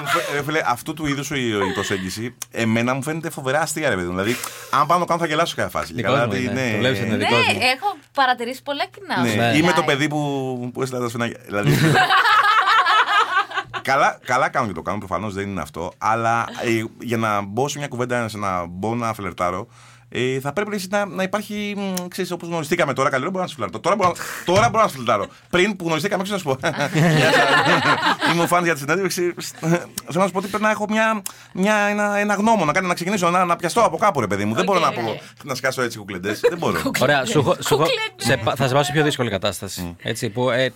μου 0.00 0.08
Ρε 0.34 0.42
φίλε, 0.42 0.60
αυτού 0.66 0.94
του 0.94 1.06
είδους 1.06 1.30
η, 1.30 1.48
η 1.48 1.72
προσέγγιση 1.74 2.34
εμένα 2.50 2.94
μου 2.94 3.02
φαίνεται 3.02 3.30
φοβερά 3.30 3.60
αστεία, 3.60 3.88
ρε 3.88 3.94
παιδί. 3.94 4.06
μου. 4.06 4.12
Δηλαδή, 4.16 4.36
αν 4.70 4.86
πάνω 4.86 5.00
το 5.00 5.06
κάνω 5.06 5.20
θα 5.20 5.26
γελάσω 5.26 5.54
κάθε 5.56 5.70
φάση. 5.70 5.92
Δικός 5.94 6.12
Καλά, 6.12 6.26
μου 6.26 6.32
τι- 6.32 6.42
είναι. 6.42 6.52
ναι. 6.52 6.70
Το 6.72 6.78
βλέπεις, 6.78 6.98
είναι 6.98 7.08
Ναι, 7.08 7.16
δικός 7.16 7.38
μου. 7.38 7.44
έχω 7.76 7.96
παρατηρήσει 8.14 8.62
πολλά 8.62 8.84
κοινά. 8.86 9.20
Ναι. 9.22 9.28
σου 9.30 9.36
Ναι. 9.36 9.42
Είμαι 9.58 9.72
το 9.72 9.80
μιλάει. 9.80 9.84
παιδί 9.96 10.08
που, 10.08 10.70
που 10.72 10.82
έστειλα 10.82 11.00
τα 11.02 11.08
σφινάκια. 11.08 11.40
Δηλαδή, 11.46 11.70
καλά, 13.84 14.18
καλά 14.24 14.48
κάνω 14.48 14.66
και 14.66 14.72
το 14.72 14.82
κάνω, 14.82 14.98
προφανώς 14.98 15.34
δεν 15.34 15.48
είναι 15.48 15.60
αυτό. 15.60 15.92
Αλλά 15.98 16.44
ε, 16.64 16.84
για 17.00 17.16
να 17.16 17.40
μπω 17.42 17.68
σε 17.68 17.78
μια 17.78 17.88
κουβέντα, 17.88 18.28
σε 18.28 18.38
να 18.38 18.66
μπω 18.66 18.94
να 18.94 19.14
φλερτάρω, 19.14 19.66
ε, 20.08 20.40
θα 20.40 20.52
πρέπει 20.52 20.74
εσύ 20.74 20.86
να, 20.90 21.06
να 21.06 21.22
υπάρχει, 21.22 21.74
μ, 21.76 22.06
ξέρεις, 22.08 22.30
όπως 22.30 22.48
γνωριστήκαμε 22.48 22.92
τώρα, 22.92 23.08
καλύτερα 23.08 23.30
μπορώ 23.32 23.44
να 23.44 23.50
σου 23.50 23.56
φλερτάρω. 23.56 23.80
Τώρα 23.82 23.96
μπορώ, 23.96 24.08
να- 24.08 24.54
τώρα 24.54 24.68
μπορώ 24.68 24.82
να 24.82 24.88
σου 24.88 24.94
φλερτάρω. 24.94 25.26
Πριν 25.50 25.76
που 25.76 25.84
γνωριστήκαμε, 25.84 26.22
ξέρω 26.22 26.40
να 26.44 26.50
σου 26.52 26.58
πω. 26.60 26.68
Γεια 26.98 27.32
σας. 27.32 28.32
Είμαι 28.32 28.42
ο 28.42 28.46
Φάνης 28.46 28.64
για 28.64 28.72
τη 28.72 28.78
συνέντευξη. 28.78 29.34
Θέλω 29.60 29.78
να 30.12 30.24
σου 30.26 30.30
πω 30.32 30.38
ότι 30.38 30.46
πρέπει 30.48 30.62
να 30.62 30.70
έχω 30.70 30.86
μια, 30.88 31.22
μια, 31.54 31.74
ένα, 31.76 32.16
ένα 32.16 32.34
γνώμονα, 32.34 32.64
να, 32.64 32.72
κάνω, 32.72 32.88
να 32.88 32.94
ξεκινήσω, 32.94 33.30
να, 33.30 33.44
να 33.44 33.56
πιαστώ 33.56 33.80
από 33.80 33.96
κάπου, 33.96 34.20
ρε 34.20 34.26
παιδί 34.26 34.44
μου. 34.44 34.54
Δεν 34.54 34.64
μπορώ 34.64 34.78
να, 34.80 34.88
Οκ. 34.88 34.94
πω, 34.94 35.20
να 35.42 35.54
σκάσω 35.54 35.82
έτσι 35.82 35.98
κουκλεντές. 35.98 36.40
Δεν 36.40 36.58
μπορώ. 36.58 36.80
Ωραία, 37.00 37.24
σου, 37.24 37.38
έχω- 37.38 37.56
σου, 37.60 37.74
έχω- 37.74 37.86
σε, 38.16 38.36
πα- 38.36 38.54
θα 38.56 38.66
σε 38.68 38.74
πάω 38.74 38.82
σε 38.82 38.92
πιο 38.92 39.02
δύσκολη 39.02 39.30
κατάσταση. 39.30 39.96
Έτσι, 40.02 40.28
που 40.30 40.50
ε, 40.50 40.72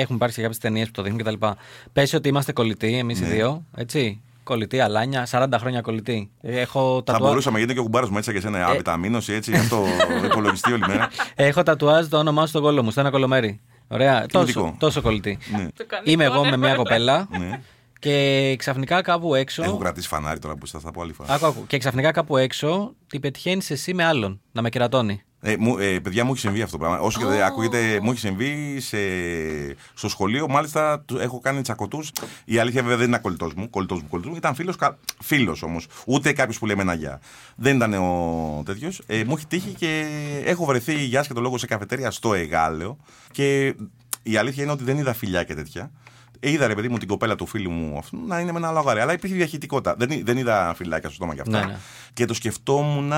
έχουν 0.00 0.16
υπάρξει 0.16 0.40
κάποιες 0.40 0.58
ταινίες 0.58 0.86
που 0.86 0.92
το 0.92 1.02
δείχνουν 1.02 1.20
κτλ. 1.22 1.46
Πες 1.92 2.12
ότι 2.12 2.28
είμαστε 2.28 2.52
κολλητοί, 2.52 2.98
εμείς 2.98 3.20
Ναι. 3.20 3.26
οι 3.26 3.30
δύο. 3.30 3.64
Έτσι. 3.76 4.20
Κολλητή, 4.44 4.80
αλάνια, 4.80 5.26
40 5.30 5.46
χρόνια 5.58 5.80
κολλητή. 5.80 6.30
Έχω 6.40 7.02
Θα 7.06 7.12
τατουά... 7.12 7.28
μπορούσαμε, 7.28 7.58
γιατί 7.58 7.72
και 7.74 7.78
ο 7.78 7.82
κουμπάρος 7.82 8.10
μου 8.10 8.18
έτσι 8.18 8.30
και 8.30 8.36
εσένα 8.36 8.66
αβιταμίνωση, 8.66 9.32
έτσι, 9.32 9.54
αυτό 9.54 9.84
υπολογιστή 10.30 10.72
όλη 10.72 10.84
μέρα. 10.86 11.10
Έχω 11.34 11.62
τατουάζ 11.62 12.06
το 12.06 12.18
όνομά 12.18 12.42
σου 12.42 12.48
στο 12.48 12.60
κόλλο 12.60 12.82
μου, 12.82 12.90
στο 12.90 13.00
ένα 13.00 13.10
κολομέρι. 13.10 13.60
Ωραία, 13.88 14.26
τόσο, 14.26 14.44
δικό; 14.44 14.76
τόσο 14.78 15.02
κολλητή. 15.02 15.38
Ναι. 15.56 15.66
Το 15.76 15.84
κάνει 15.86 16.10
Είμαι 16.10 16.24
τώρα, 16.24 16.34
εγώ 16.36 16.44
με 16.44 16.50
μια 16.50 16.58
βέβαια. 16.58 16.74
κοπέλα 16.74 17.28
Ναι. 17.38 17.60
και 17.98 18.54
ξαφνικά 18.58 19.02
κάπου 19.02 19.34
έξω. 19.34 19.62
Έχω 19.62 19.76
κρατήσει 19.76 20.08
φανάρι 20.08 20.38
τώρα 20.38 20.56
που 20.56 20.66
σα 20.66 20.78
θα 20.78 20.90
πω 20.90 21.00
άλλη 21.02 21.12
φορά. 21.12 21.34
Άκου, 21.34 21.46
άκου. 21.46 21.66
Και 21.66 21.78
ξαφνικά 21.78 22.10
κάπου 22.10 22.36
έξω 22.36 22.94
την 23.06 23.20
πετυχαίνεις 23.20 23.70
εσύ 23.70 23.94
με 23.94 24.04
άλλον 24.04 24.40
να 24.52 24.62
με 24.62 24.68
κερατώνει. 24.68 25.22
Ε, 25.44 25.56
μου, 25.58 25.78
ε, 25.78 25.98
παιδιά, 26.00 26.24
μου 26.24 26.30
έχει 26.30 26.40
συμβεί 26.40 26.62
αυτό 26.62 26.76
το 26.78 26.84
πράγμα. 26.84 26.98
Όσο 26.98 27.18
και 27.18 27.24
δεν 27.26 27.42
ακούγεται, 27.42 28.00
μου 28.02 28.10
έχει 28.10 28.20
συμβεί 28.20 28.80
σε, 28.80 28.96
στο 29.94 30.08
σχολείο. 30.08 30.48
Μάλιστα, 30.48 31.00
του- 31.00 31.18
έχω 31.18 31.40
κάνει 31.40 31.60
τσακωτούς. 31.62 32.10
Η 32.44 32.58
αλήθεια, 32.58 32.82
βέβαια, 32.82 32.96
δεν 32.96 33.06
είναι 33.06 33.18
κολλητός 33.18 33.54
μου. 33.54 33.70
Κολλητός 33.70 34.02
μου, 34.02 34.08
κολλητός 34.08 34.30
μου. 34.30 34.36
Ήταν 34.36 34.54
φίλος 34.54 34.76
φίλος 35.22 35.62
όμως. 35.62 35.86
Ούτε 36.06 36.32
κάποιος 36.32 36.58
που 36.58 36.66
λέμε 36.66 36.82
ένα 36.82 36.94
γεια. 36.94 37.20
Δεν 37.56 37.76
ήταν 37.76 37.94
ο 37.94 38.62
τέτοιος. 38.64 39.02
Ε, 39.06 39.24
μου 39.24 39.34
έχει 39.36 39.46
τύχει 39.46 39.70
και 39.70 40.06
έχω 40.44 40.64
βρεθεί 40.64 41.04
για 41.04 41.20
άσχετο 41.20 41.40
λόγο 41.40 41.58
σε 41.58 41.66
καφετέρια 41.66 42.10
στο 42.10 42.34
Εγάλεο. 42.34 42.96
Και 43.32 43.74
η 44.22 44.36
αλήθεια 44.36 44.62
είναι 44.62 44.72
ότι 44.72 44.84
δεν 44.84 44.98
είδα 44.98 45.12
φιλιά 45.14 45.42
και 45.44 45.54
τέτοια. 45.54 45.90
Ε, 46.44 46.50
Είδα 46.50 46.66
ρε 46.66 46.74
παιδί 46.74 46.88
μου 46.88 46.98
την 46.98 47.08
κοπέλα 47.08 47.34
του 47.34 47.46
φίλου 47.46 47.70
μου 47.70 47.98
αυτού 47.98 48.18
να 48.26 48.40
είναι 48.40 48.52
με 48.52 48.58
ένα 48.58 48.70
λογάρι. 48.70 49.00
Αλλά 49.00 49.12
υπήρχε 49.12 49.36
διαχειτικότητα. 49.36 49.94
Δεν, 49.98 50.20
δεν 50.24 50.36
είδα 50.36 50.74
φυλάκια 50.76 51.08
στο 51.08 51.16
στόμα 51.16 51.34
και 51.34 51.40
αυτά. 51.40 51.58
Ναι, 51.60 51.66
ναι. 51.72 51.78
Και 52.12 52.24
το 52.24 52.34
σκεφτόμουν. 52.34 53.12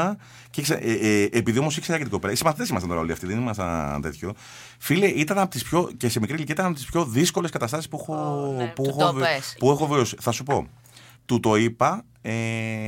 Και 0.50 0.60
ήξερα, 0.60 0.80
ε, 0.82 0.92
ε, 0.92 1.22
επειδή 1.32 1.58
όμως 1.58 1.76
ήξερα 1.76 1.96
και 1.96 2.02
την 2.02 2.12
κοπέλα. 2.12 2.32
Οι 2.32 2.36
συμμαθητέ 2.36 2.66
ήμασταν 2.70 2.88
τώρα 2.88 3.00
όλοι 3.02 3.12
αυτοί, 3.12 3.26
δεν 3.26 3.38
ήμασταν 3.38 4.00
τέτοιο. 4.02 4.32
Φίλε, 4.78 5.06
ήταν 5.06 5.38
από 5.38 5.50
τις 5.50 5.62
πιο. 5.62 5.90
και 5.96 6.08
σε 6.08 6.20
μικρή 6.20 6.34
ηλικία 6.36 6.54
ήταν 6.54 6.66
από 6.66 6.74
τις 6.74 6.84
πιο 6.84 7.04
δύσκολες 7.04 7.50
καταστάσεις 7.50 7.88
που 7.88 7.98
έχω, 8.02 8.54
ναι. 8.58 8.66
που, 8.66 8.82
Του 8.82 8.88
έχω, 8.88 8.98
το 8.98 9.12
βι- 9.12 9.24
πες. 9.24 9.54
που 9.58 9.70
έχω 9.70 9.86
βιώσει. 9.86 10.16
Θα 10.20 10.30
σου 10.30 10.42
πω. 10.42 10.66
Του 11.26 11.40
το 11.40 11.56
είπα 11.56 12.04
ε, 12.22 12.32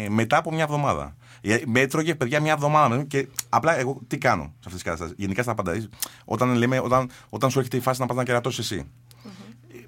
μετά 0.08 0.36
από 0.36 0.52
μια 0.52 0.62
εβδομάδα. 0.62 1.16
Ε, 1.40 1.56
Με 1.66 1.80
έτρωγε 1.80 2.14
παιδιά 2.14 2.40
μια 2.40 2.52
εβδομάδα 2.52 3.02
και 3.04 3.28
απλά 3.48 3.78
εγώ 3.78 4.00
τι 4.06 4.18
κάνω 4.18 4.42
σε 4.42 4.50
αυτές 4.58 4.72
τις 4.74 4.82
καταστάσεις. 4.82 5.14
Γενικά 5.18 5.42
στα 5.42 5.54
πάντα. 5.54 5.88
Όταν, 6.24 6.54
λέμε, 6.54 6.78
όταν, 6.78 7.10
όταν 7.28 7.50
σου 7.50 7.58
έρχεται 7.58 7.76
η 7.76 7.80
φάση 7.80 8.00
να 8.00 8.06
πας 8.06 8.16
να 8.16 8.24
κερατώσεις 8.24 8.70
εσύ. 8.72 8.86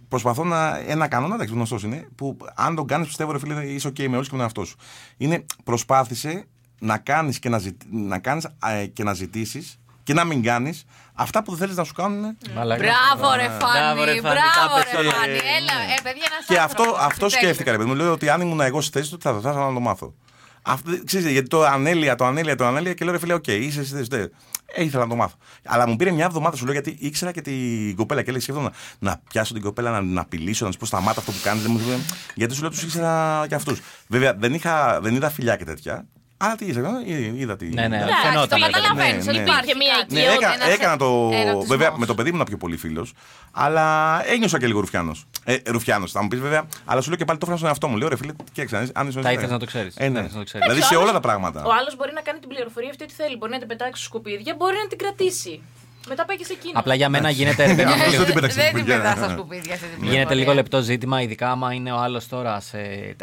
Προσπαθώ 0.08 0.44
να. 0.44 0.78
Ένα 0.86 1.08
κανόνα, 1.08 1.34
εντάξει, 1.34 1.54
γνωστός 1.54 1.82
είναι, 1.82 2.08
που 2.14 2.36
αν 2.54 2.74
τον 2.74 2.86
κάνεις, 2.86 3.06
πιστεύω, 3.06 3.32
ρε 3.32 3.38
φίλε, 3.38 3.64
είσαι 3.64 3.88
OK 3.88 4.06
με 4.08 4.14
όλους 4.14 4.28
και 4.28 4.36
με 4.36 4.38
τον 4.38 4.40
εαυτό 4.40 4.64
σου. 4.64 4.76
Είναι 5.16 5.44
προσπάθησε 5.64 6.44
να 6.78 6.98
κάνεις 6.98 7.38
και 7.38 7.48
να, 7.48 7.58
ζητη... 7.58 7.86
να, 7.90 8.18
κάνεις, 8.18 8.46
ε, 8.66 8.86
και 8.86 9.04
να 9.04 9.12
ζητήσεις 9.14 9.78
και 10.02 10.14
να 10.14 10.24
μην 10.24 10.42
κάνεις 10.42 10.84
αυτά 11.14 11.42
που 11.42 11.50
δεν 11.50 11.58
θέλεις 11.58 11.76
να 11.76 11.84
σου 11.84 11.92
κάνουν. 11.94 12.36
Μαλάκα. 12.54 12.82
Μπράβο, 12.84 13.34
ρε 13.36 13.48
Μπράβο, 13.58 14.04
ρε, 14.04 14.10
Φάνη. 14.10 14.20
Φάνη, 14.20 14.20
Μπράβο, 14.20 14.74
τα 14.74 14.82
πες 14.82 14.92
ρε 14.92 14.98
όλα. 14.98 15.12
Φάνη. 15.12 15.32
Έλα, 15.32 15.72
ε, 15.96 16.00
παιδιά, 16.02 16.22
ένας 16.30 16.44
Και 16.46 16.58
αυτό, 16.58 16.82
άνθρωπος. 16.82 17.04
αυτό 17.04 17.26
Τέλειος. 17.26 17.32
σκέφτηκα, 17.42 17.70
ρε 17.70 17.76
παιδί 17.76 17.88
μου. 17.88 17.94
Λέω 17.96 18.12
ότι 18.12 18.28
αν 18.28 18.40
ήμουν 18.40 18.60
εγώ 18.60 18.80
στη 18.80 18.98
θέση 18.98 19.10
του, 19.10 19.18
θα, 19.20 19.32
θα, 19.32 19.40
θα 19.40 19.50
ήθελα 19.50 19.66
να 19.66 19.74
το 19.74 19.80
μάθω. 19.80 20.14
Αυτό, 20.62 20.90
ξέρεις, 21.04 21.30
γιατί 21.30 21.48
το 21.48 21.64
ανέλυα, 21.64 22.14
το 22.14 22.24
ανέλυα, 22.24 22.54
το 22.54 22.66
ανέλυα 22.66 22.94
και 22.94 23.04
λέω 23.04 23.12
ρε 23.12 23.18
φίλε, 23.18 23.34
οκ, 23.34 23.46
είσαι 23.46 23.84
στη 23.84 23.94
θέση 23.96 24.08
του. 24.08 24.30
Ε, 24.74 24.84
ήθελα 24.84 25.02
να 25.02 25.08
το 25.08 25.16
μάθω. 25.16 25.36
Αλλά 25.64 25.88
μου 25.88 25.96
πήρε 25.96 26.10
μια 26.10 26.24
εβδομάδα, 26.24 26.56
σου 26.56 26.64
λέω, 26.64 26.72
γιατί 26.72 26.96
ήξερα 27.00 27.32
και 27.32 27.40
την 27.40 27.96
κοπέλα. 27.96 28.22
Και 28.22 28.30
λέει, 28.30 28.40
σκέφτομαι 28.40 28.70
να, 28.98 29.10
να 29.10 29.20
πιάσω 29.30 29.52
την 29.52 29.62
κοπέλα, 29.62 29.90
να, 29.90 30.00
να 30.00 30.20
απειλήσω, 30.20 30.64
να 30.66 30.72
σου 30.72 30.78
πω 30.78 30.86
σταμάτα 30.86 31.20
αυτό 31.20 31.32
που 31.32 31.38
κάνεις. 31.42 31.62
Δεν 31.62 31.72
μου 31.72 31.86
λέει, 31.86 31.98
γιατί 32.34 32.54
σου 32.54 32.60
λέω, 32.60 32.70
τους 32.70 32.82
ήξερα 32.82 33.44
και 33.48 33.54
αυτούς. 33.54 33.80
Βέβαια, 34.08 34.34
δεν, 34.34 34.54
είχα, 34.54 35.00
δεν 35.00 35.14
είδα 35.14 35.30
φιλιά 35.30 35.56
και 35.56 35.64
τέτοια. 35.64 36.06
Αλλά 36.40 36.54
τι 36.56 36.64
ήξερα, 36.64 36.90
ε, 37.06 37.32
είδα 37.36 37.56
τι. 37.56 37.64
Ναι, 37.66 37.88
ναι, 37.88 37.96
είδα- 37.96 38.04
Εντάξει, 38.04 38.26
φαινόταν. 38.26 38.48
το 38.48 38.54
ρε 38.56 38.60
παιδί. 38.60 38.72
καταλαβαίνεις, 38.72 39.24
Ναι, 39.24 39.30
ότι 39.30 39.38
ναι. 39.40 39.44
υπάρχει 39.44 39.70
Υπήρχε 39.70 39.76
μια 39.84 39.94
κάτι. 40.00 40.14
Ναι, 40.14 40.20
οικειότητα, 40.20 40.48
έκανα, 40.48 40.64
Ένας 40.64 40.76
έκανα 40.78 40.96
το. 40.96 41.30
ερωτισμός. 41.32 41.66
Βέβαια, 41.66 41.92
με 41.96 42.06
το 42.06 42.14
παιδί 42.14 42.28
μου 42.28 42.34
ήμουν 42.34 42.46
πιο 42.46 42.56
πολύ 42.56 42.76
φίλος. 42.76 43.12
Αλλά 43.52 43.86
ένιωσα 44.26 44.58
και 44.58 44.66
λίγο 44.66 44.80
ρουφιάνος. 44.80 45.26
Ε, 45.44 45.56
ρουφιάνος, 45.66 46.12
θα 46.12 46.22
μου 46.22 46.28
πεις 46.28 46.40
βέβαια. 46.40 46.62
Αλλά 46.84 47.00
σου 47.00 47.08
λέω 47.08 47.18
και 47.18 47.24
πάλι 47.24 47.38
το 47.38 47.44
έφερα 47.46 47.56
στον 47.58 47.68
εαυτό 47.70 47.88
μου. 47.88 47.96
Λέω 47.96 48.08
ρε 48.08 48.16
φίλε, 48.16 48.32
τι 48.54 48.64
ξέρει, 48.64 48.88
αν 48.94 49.08
είσαι 49.08 49.20
Τα 49.20 49.32
ήθελες 49.32 49.50
να 49.50 49.58
το 49.58 49.66
ξέρεις. 49.66 49.94
Ε, 49.96 50.08
ναι. 50.08 50.18
Θα 50.18 50.18
ήθελες 50.18 50.32
να 50.32 50.38
το 50.38 50.44
ξέρεις. 50.44 50.66
Δηλαδή 50.66 50.78
Έτσι, 50.80 50.92
σε 50.92 50.94
ο 50.96 51.00
όλα 51.00 51.10
άλλος- 51.10 51.22
τα 51.22 51.28
πράγματα. 51.28 51.60
Ο 51.64 51.72
άλλος 51.80 51.96
μπορεί 51.96 52.12
να 52.14 52.20
κάνει 52.20 52.38
την 52.38 52.48
πληροφορία 52.48 52.90
αυτή 52.90 53.02
ό,τι 53.02 53.14
θέλει. 53.14 53.36
Μπορεί 53.36 53.52
να 53.52 53.58
την 53.58 53.68
πετάξει 53.68 54.02
στο 54.02 54.08
σκουπίδια, 54.10 54.54
μπορεί 54.58 54.76
να 54.82 54.86
την 54.92 54.98
κρατήσει. 54.98 55.60
Μετά 56.08 56.24
πάει 56.24 56.36
και 56.36 56.44
σε 56.44 56.52
εκείνο. 56.52 56.72
Απλά 56.78 56.94
για 56.94 57.08
μένα 57.08 57.30
γίνεται. 57.30 57.66
ρε 57.66 57.74
παιδί 57.74 57.84
μου, 57.84 57.90
Αυτό 57.92 58.10
λίγο- 58.10 58.24
την 58.24 58.34
πέταξε 58.34 58.56
Δεν 58.60 58.64
στην 58.66 58.76
την 58.76 58.84
κουβέντα. 58.94 59.02
πετάς 59.14 59.24
στα 59.24 59.32
σκουπίδια 59.34 59.74
αυτή 59.74 59.86
την 59.86 59.94
Γίνεται 59.96 60.08
πληροφορία. 60.10 60.40
λίγο 60.40 60.52
λεπτό 60.54 60.80
ζήτημα, 60.80 61.22
ειδικά 61.22 61.50
άμα 61.50 61.72
είναι 61.72 61.92
ο 61.92 61.96
άλλος 61.96 62.28
τώρα. 62.28 62.60
Σε... 62.60 62.78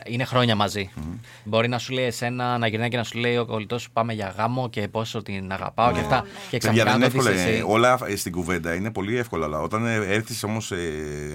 Είναι 0.05 0.23
χρόνια 0.25 0.55
μαζί. 0.55 0.89
Μπορεί 1.43 1.67
να 1.67 1.77
σου 1.79 1.93
λέει 1.93 2.05
εσένα, 2.05 2.57
να 2.57 2.67
γυρνάει 2.67 2.89
και 2.89 2.97
να 2.97 3.03
σου 3.03 3.17
λέει 3.17 3.37
ο 3.37 3.45
κολλητός 3.45 3.81
σου 3.81 3.91
πάμε 3.91 4.13
για 4.13 4.33
γάμο 4.37 4.69
και 4.69 4.87
πόσο 4.87 5.21
την 5.21 5.51
αγαπάω 5.51 5.91
και 5.91 5.99
αυτά. 5.99 6.21
Και 6.21 6.57
Παιδιά, 6.57 6.59
ξαφνικά 6.59 6.83
δεν 6.83 6.99
να 6.99 7.05
είναι 7.05 7.13
το 7.15 7.21
δεις 7.21 7.27
εύκολο. 7.27 7.49
ε, 7.49 7.53
εσύ. 7.53 7.63
Όλα 7.67 7.99
ε, 8.07 8.15
στην 8.15 8.31
κουβέντα 8.31 8.73
είναι 8.73 8.91
πολύ 8.91 9.17
εύκολα. 9.17 9.45
Αλλά 9.45 9.59
όταν 9.59 9.85
έρθεις 9.85 10.43
όμως 10.43 10.65
σε 10.65 10.75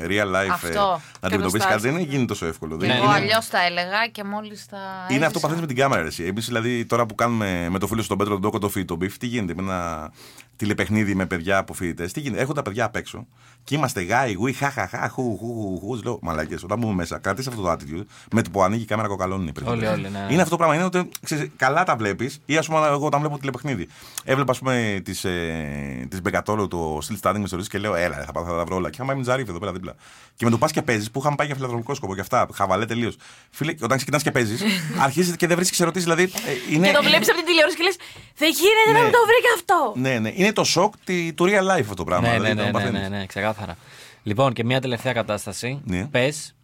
real 0.09 0.27
life 0.35 0.45
ε, 0.45 0.49
Αυτό. 0.53 1.01
να 1.21 1.29
αντιμετωπίσει 1.29 1.67
κάτι, 1.67 1.81
δεν 1.91 1.99
γίνεται 1.99 2.25
τόσο 2.25 2.47
εύκολο. 2.47 2.77
Δεν 2.77 2.89
Ναι, 2.89 2.95
Εγώ 2.95 3.05
είναι- 3.05 3.15
αλλιώς 3.15 3.49
τα 3.49 3.65
έλεγα 3.65 4.07
και 4.13 4.25
μόλις 4.25 4.67
τα. 4.67 4.79
Είναι 5.09 5.27
αυτό 5.27 5.39
που 5.39 5.47
έζησα. 5.47 5.47
παθαίνεις 5.47 5.61
με 5.61 5.67
την 5.67 5.77
κάμερα. 5.77 6.09
Εμείς 6.29 6.47
δηλαδή 6.47 6.85
τώρα 6.87 7.07
που 7.07 7.15
κάνουμε 7.15 7.67
με 7.71 7.79
το 7.79 7.87
φίλο 7.87 8.03
σου 8.03 8.09
τον 8.09 8.19
Πέτρο 8.19 8.33
τον 8.33 8.43
Τόκο 8.43 8.59
το 8.59 8.69
φι, 8.69 8.85
το 8.85 8.97
μπιφ, 8.97 9.17
τι 9.19 9.27
γίνεται 9.27 9.55
με 9.57 9.63
ένα 9.63 10.13
τηλεπαιχνίδι 10.61 11.15
με 11.15 11.27
παιδιά 11.27 11.59
από 11.59 11.73
φοιτητές. 11.73 12.13
Τι 12.13 12.21
γίνεται, 12.21 12.43
έχουν 12.43 12.55
τα 12.55 12.63
παιδιά 12.63 12.85
απ' 12.85 12.97
έξω 12.97 13.27
και 13.71 13.77
είμαστε 13.77 14.03
γάι, 14.03 14.33
γουι, 14.33 14.53
χαχαχά, 14.53 15.09
χου, 15.09 15.37
χου, 15.39 15.79
χου, 15.81 15.87
χου. 15.87 16.01
Λέω 16.05 16.19
μαλάκες, 16.23 16.55
όταν 16.65 16.79
μπούμε 16.79 16.95
μέσα, 16.95 17.19
κρατήστε 17.19 17.51
αυτό 17.51 17.63
το 17.63 17.71
attitude 17.73 18.05
με 18.33 18.43
το 18.43 18.51
που 18.51 18.63
ανοίγει 18.63 18.83
η 18.83 18.87
κάμερα 18.87 19.09
κοκαλώνει. 19.09 19.45
οι 19.49 19.53
περισσότεροι. 19.53 19.87
Όλοι, 19.87 19.99
όλοι, 20.01 20.11
ναι. 20.13 20.27
Είναι 20.31 20.39
αυτό 20.43 20.51
το 20.51 20.57
πράγμα. 20.57 20.75
Είναι 20.75 20.85
ότι 20.85 21.09
ξέρεις, 21.23 21.51
καλά 21.57 21.85
τα 21.85 21.97
βλέπεις 21.97 22.41
ή 22.47 22.57
ας 22.57 22.67
πούμε 22.67 22.87
εγώ 22.87 23.07
όταν 23.07 23.21
βλέπω 23.21 23.39
τηλεπαιχνίδι. 23.39 23.89
Έβλεπα 24.25 24.51
ας 24.53 24.59
πούμε 24.59 25.01
τη 25.05 25.29
ε, 25.29 26.07
της 26.07 26.21
Μπεκατόλο 26.23 26.69
το 26.69 26.99
still 27.09 27.21
standing 27.31 27.39
με 27.39 27.47
στο 27.47 27.57
και 27.57 27.79
λέω 27.79 27.95
έλα, 27.95 28.23
θα 28.27 28.33
πάω 28.33 28.45
θα 28.45 28.57
τα 28.57 28.65
βρω 28.65 28.77
όλα. 28.77 28.89
Και 28.91 28.95
είχαμε 28.95 29.09
πάει 29.09 29.17
με 29.17 29.23
την 29.23 29.33
Τζαρίφ 29.33 29.49
εδώ 29.49 29.59
πέρα 29.59 29.73
δίπλα. 29.73 29.95
Και 30.37 30.45
με 30.45 30.51
το 30.51 30.59
πας 30.59 30.73
και 30.73 30.83
παίζεις 30.83 31.11
που 31.11 31.19
είχαμε 31.21 31.37
πάει 31.37 31.47
για 31.47 31.55
φιλανθρωπικό 31.57 31.95
σκοπό 31.95 32.15
και 32.15 32.21
αυτά. 32.21 32.49
Χαβαλέ 32.55 32.87
τελείως. 32.87 33.17
Φίλε, 33.51 33.75
όταν 33.83 33.97
ξεκινάς 33.97 34.23
και 34.23 34.31
παίζεις, 34.31 34.63
αρχίζεις 35.05 35.37
και 35.37 35.47
δεν 35.47 35.57
βρίσκεις 35.57 35.81
ερωτήσεις. 35.81 36.05
Δηλαδή, 36.09 36.23
ε, 36.23 36.75
είναι, 36.75 36.87
Και 36.87 36.93
το 36.93 37.03
βλέπεις 37.03 37.29
από 37.29 37.37
την 37.39 37.47
τηλεόραση 37.47 37.77
και 37.77 37.83
λες: 37.83 37.97
Δεν 38.37 38.51
γίνεται 38.61 38.93
να 38.93 38.99
Ναι. 38.99 39.03
μην 39.05 39.13
το 39.13 39.19
βρήκα 39.31 39.51
αυτό. 39.55 39.93
Ναι, 40.01 40.19
ναι. 40.19 40.33
Είναι 40.43 40.53
το 40.53 40.65
σοκ 40.65 40.95
τη- 41.05 41.33
του 41.33 41.45
real 41.45 41.77
life 41.77 41.81
αυτό 41.81 41.95
το 41.95 42.05
πράγμα. 42.05 42.29
Ναι, 42.29 42.35
δηλαδή, 42.35 42.55
ναι, 42.55 42.61
το 42.61 42.63
ναι, 42.63 42.67
ναι, 42.67 42.73
παθαίνεις. 42.73 43.01
ναι, 43.01 43.17
ναι, 43.19 43.27
ξεκάθαρα. 43.61 43.77
Λοιπόν, 44.23 44.53
και 44.53 44.65
μια 44.65 44.81
τελευταία 44.81 45.13
κατάσταση. 45.13 45.81
Ναι. 45.85 46.05
Πες 46.07 46.55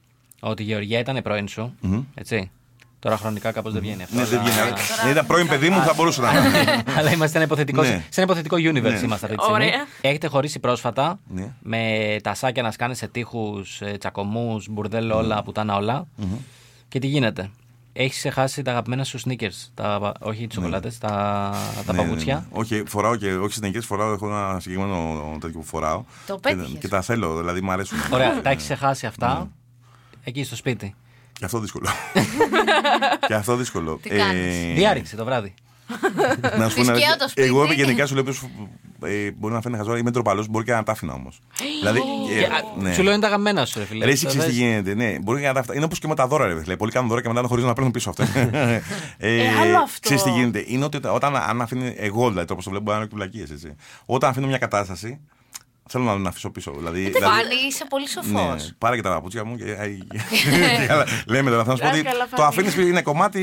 ότι 0.40 0.62
η 0.62 0.66
Γεωργία 0.66 0.99
ήταν 0.99 1.22
πρώην 1.22 1.49
σου. 1.49 1.74
Έτσι. 2.14 2.51
Τώρα 2.99 3.16
χρονικά 3.16 3.53
κάπως 3.53 3.72
δεν 3.72 3.82
βγαίνει 3.82 4.03
αυτό. 4.03 4.16
Ναι, 4.16 4.24
δεν 4.24 4.38
αλλά- 4.40 4.51
βγαίνει. 4.51 4.70
Ναι, 5.05 5.11
ήταν 5.11 5.26
πρώην 5.26 5.49
παιδί 5.49 5.68
μου, 5.70 5.80
θα 5.80 5.92
μπορούσε 5.97 6.20
να 6.20 6.30
είναι. 6.38 6.82
Αλλά 6.97 7.11
είμαστε 7.11 7.26
σε 7.26 7.36
ένα 7.36 7.44
υποθετικό, 7.44 7.82
Ναι. 7.82 7.88
σε 7.88 8.20
ένα 8.20 8.22
υποθετικό 8.32 8.57
universe 8.57 8.72
Ναι. 8.92 9.01
είμαστε 9.05 9.26
αυτή 9.26 9.36
τη 9.36 9.42
στιγμή. 9.42 9.64
Ωραία. 9.64 9.86
Έχετε 10.01 10.26
χωρίσει 10.26 10.59
πρόσφατα 10.59 11.18
Ναι. 11.28 11.53
με 11.61 12.16
τα 12.22 12.34
σάκια 12.34 12.62
να 12.62 12.70
σκάνε 12.70 12.94
σε 12.94 13.09
τείχους, 13.09 13.82
τσακωμούς, 13.99 14.68
μπουρδέλ 14.70 15.11
όλα, 15.11 15.42
πουτάνα 15.42 15.76
όλα. 15.76 16.07
Και 16.88 16.99
τι 16.99 17.07
γίνεται; 17.07 17.51
Έχεις 17.99 18.16
ξεχάσει 18.18 18.62
τα 18.62 18.70
αγαπημένα 18.70 19.05
σου 19.05 19.18
sneakers. 19.24 19.68
Τα, 19.74 20.12
όχι 20.20 20.47
τι 20.47 20.55
σοκολάτε, 20.55 20.92
τα, 21.01 21.09
τα 21.86 21.92
Ναι, 21.92 21.99
ναι, 21.99 22.05
παπούτσια. 22.05 22.34
ναι. 22.34 22.59
Όχι, 22.61 22.82
φοράω 22.86 23.16
και 23.16 23.34
όχι 23.34 23.53
συνεχέ, 23.53 23.80
φοράω. 23.80 24.12
Έχω 24.12 24.26
ένα 24.26 24.61
συγκεκριμένο 24.61 25.36
τέτοιο 25.40 25.59
που 25.61 25.64
φοράω. 25.66 26.05
Το 26.26 26.34
Και- 26.34 26.40
πέτυχες. 26.40 26.78
Και 26.80 26.88
τα 26.88 27.03
θέλω, 27.03 27.36
δηλαδή 27.38 27.61
μου 27.61 27.70
αρέσουν. 27.70 27.99
Ωραία, 28.12 28.40
τα 28.42 28.51
έχεις 28.51 28.62
ξεχάσει 28.62 29.07
αυτά 29.07 29.38
Ναι. 29.38 29.47
εκεί 30.24 30.44
στο 30.44 30.57
σπίτι. 30.57 30.94
Και 31.32 31.44
αυτό 31.44 31.59
δύσκολο. 31.59 31.88
και 33.28 33.34
αυτό 33.34 33.57
δύσκολο. 33.57 33.99
Τι 34.03 34.09
κάνεις; 34.09 34.74
Διάρρηξε 34.74 35.16
το 35.16 35.24
βράδυ. 35.24 35.55
Να 36.59 36.68
σου 36.68 36.76
πω 36.76 36.82
Τη 36.82 36.88
ένα- 36.88 36.99
σκιάω 36.99 37.16
το 37.16 37.28
σπίτι. 37.28 37.47
Εγώ 37.49 37.64
γενικά 37.72 38.07
σου 38.07 38.14
λέω 38.14 38.22
ποιος, 38.22 38.42
ε, 38.42 38.49
μπορεί 39.36 39.54
να 39.54 39.61
φαίνεται 39.61 39.82
χαζό, 39.82 39.96
είμαι 39.96 40.11
τροπαλό, 40.11 40.46
μπορεί 40.50 40.64
και 40.64 40.72
να 40.72 40.82
τα 40.82 40.92
άφηνα 40.92 41.12
όμως. 41.12 41.40
δηλαδή. 41.78 42.00
ε, 42.78 42.80
ναι. 42.82 42.92
Σου 42.92 43.02
λέω 43.02 43.12
είναι 43.12 43.20
τα 43.20 43.26
αγαπημένα 43.26 43.64
σου, 43.64 43.78
ρε 43.78 43.84
φίλε. 43.84 44.04
Ρε, 44.04 44.11
εσύ 44.11 44.22
Το 44.22 44.28
ξέρεις 44.28 44.46
τι 44.46 44.52
θες; 44.52 44.61
γίνεται. 44.61 44.94
Ναι, 44.94 45.18
μπορεί 45.18 45.40
και 45.40 45.46
να 45.46 45.52
τα 45.52 45.61
αυτά. 45.61 45.74
Είναι 45.74 45.84
όπως 45.84 45.98
και 45.98 46.09
με 46.09 46.14
τα 46.14 46.26
δώρα, 46.26 46.46
ρε. 46.46 46.52
Δηλαδή, 46.54 46.76
πολλοί 46.76 46.90
κάνουν 46.92 47.09
δώρα 47.09 47.22
και 47.22 47.28
μετά 47.28 47.42
να 47.42 47.48
χωρίζουν 47.48 47.68
να 47.68 47.74
παίρνουν 47.74 47.92
πίσω 47.92 48.11
αυτά. 48.11 48.24
ε, 49.18 49.48
άλλο 49.61 49.78
αυτό. 49.78 49.98
Ξέρεις 50.00 50.22
τι 50.22 50.30
γίνεται. 50.30 50.64
Είναι 50.66 50.84
ότι 50.84 51.00
όταν 51.07 51.36
αν 51.36 51.61
αφήνει. 51.62 51.94
Εγώ 51.96 52.28
δηλαδή, 52.28 52.52
όπω 52.52 52.62
το 52.62 52.70
βλέπω, 52.70 52.84
μπορεί 52.84 52.96
να 52.96 53.02
είναι 53.02 53.07
και 53.11 53.16
βλακίες, 53.16 53.50
έτσι. 53.50 53.74
Όταν 54.07 54.30
αφήνω 54.30 54.46
μια 54.46 54.59
κατάσταση, 54.59 55.20
Θέλω 55.89 56.05
να 56.05 56.14
την 56.14 56.26
αφήσω 56.26 56.51
πίσω. 56.51 56.72
Δηλαδή, 56.76 57.07
Ε, 57.07 57.11
δηλαδή- 57.11 57.24
Φάνη, 57.37 57.55
είσαι 57.68 57.84
πολύ 57.89 58.09
σοφός. 58.09 58.32
ναι, 58.64 58.72
πάρε 58.78 58.97
και 58.97 59.03
τα 59.03 59.09
παπούτσια 59.09 59.45
μου. 59.45 59.57
Και... 59.57 59.64
Λέμε 61.32 61.51
τώρα, 61.51 61.64
θα 61.64 61.76
σου 61.76 61.82
πω 61.82 61.89
ότι 61.89 62.03
Καλά, 62.03 62.22
το 62.30 62.37
Φάνη. 62.37 62.49
αφήνεις 62.49 62.74
είναι 62.76 63.03
κομμάτι 63.03 63.41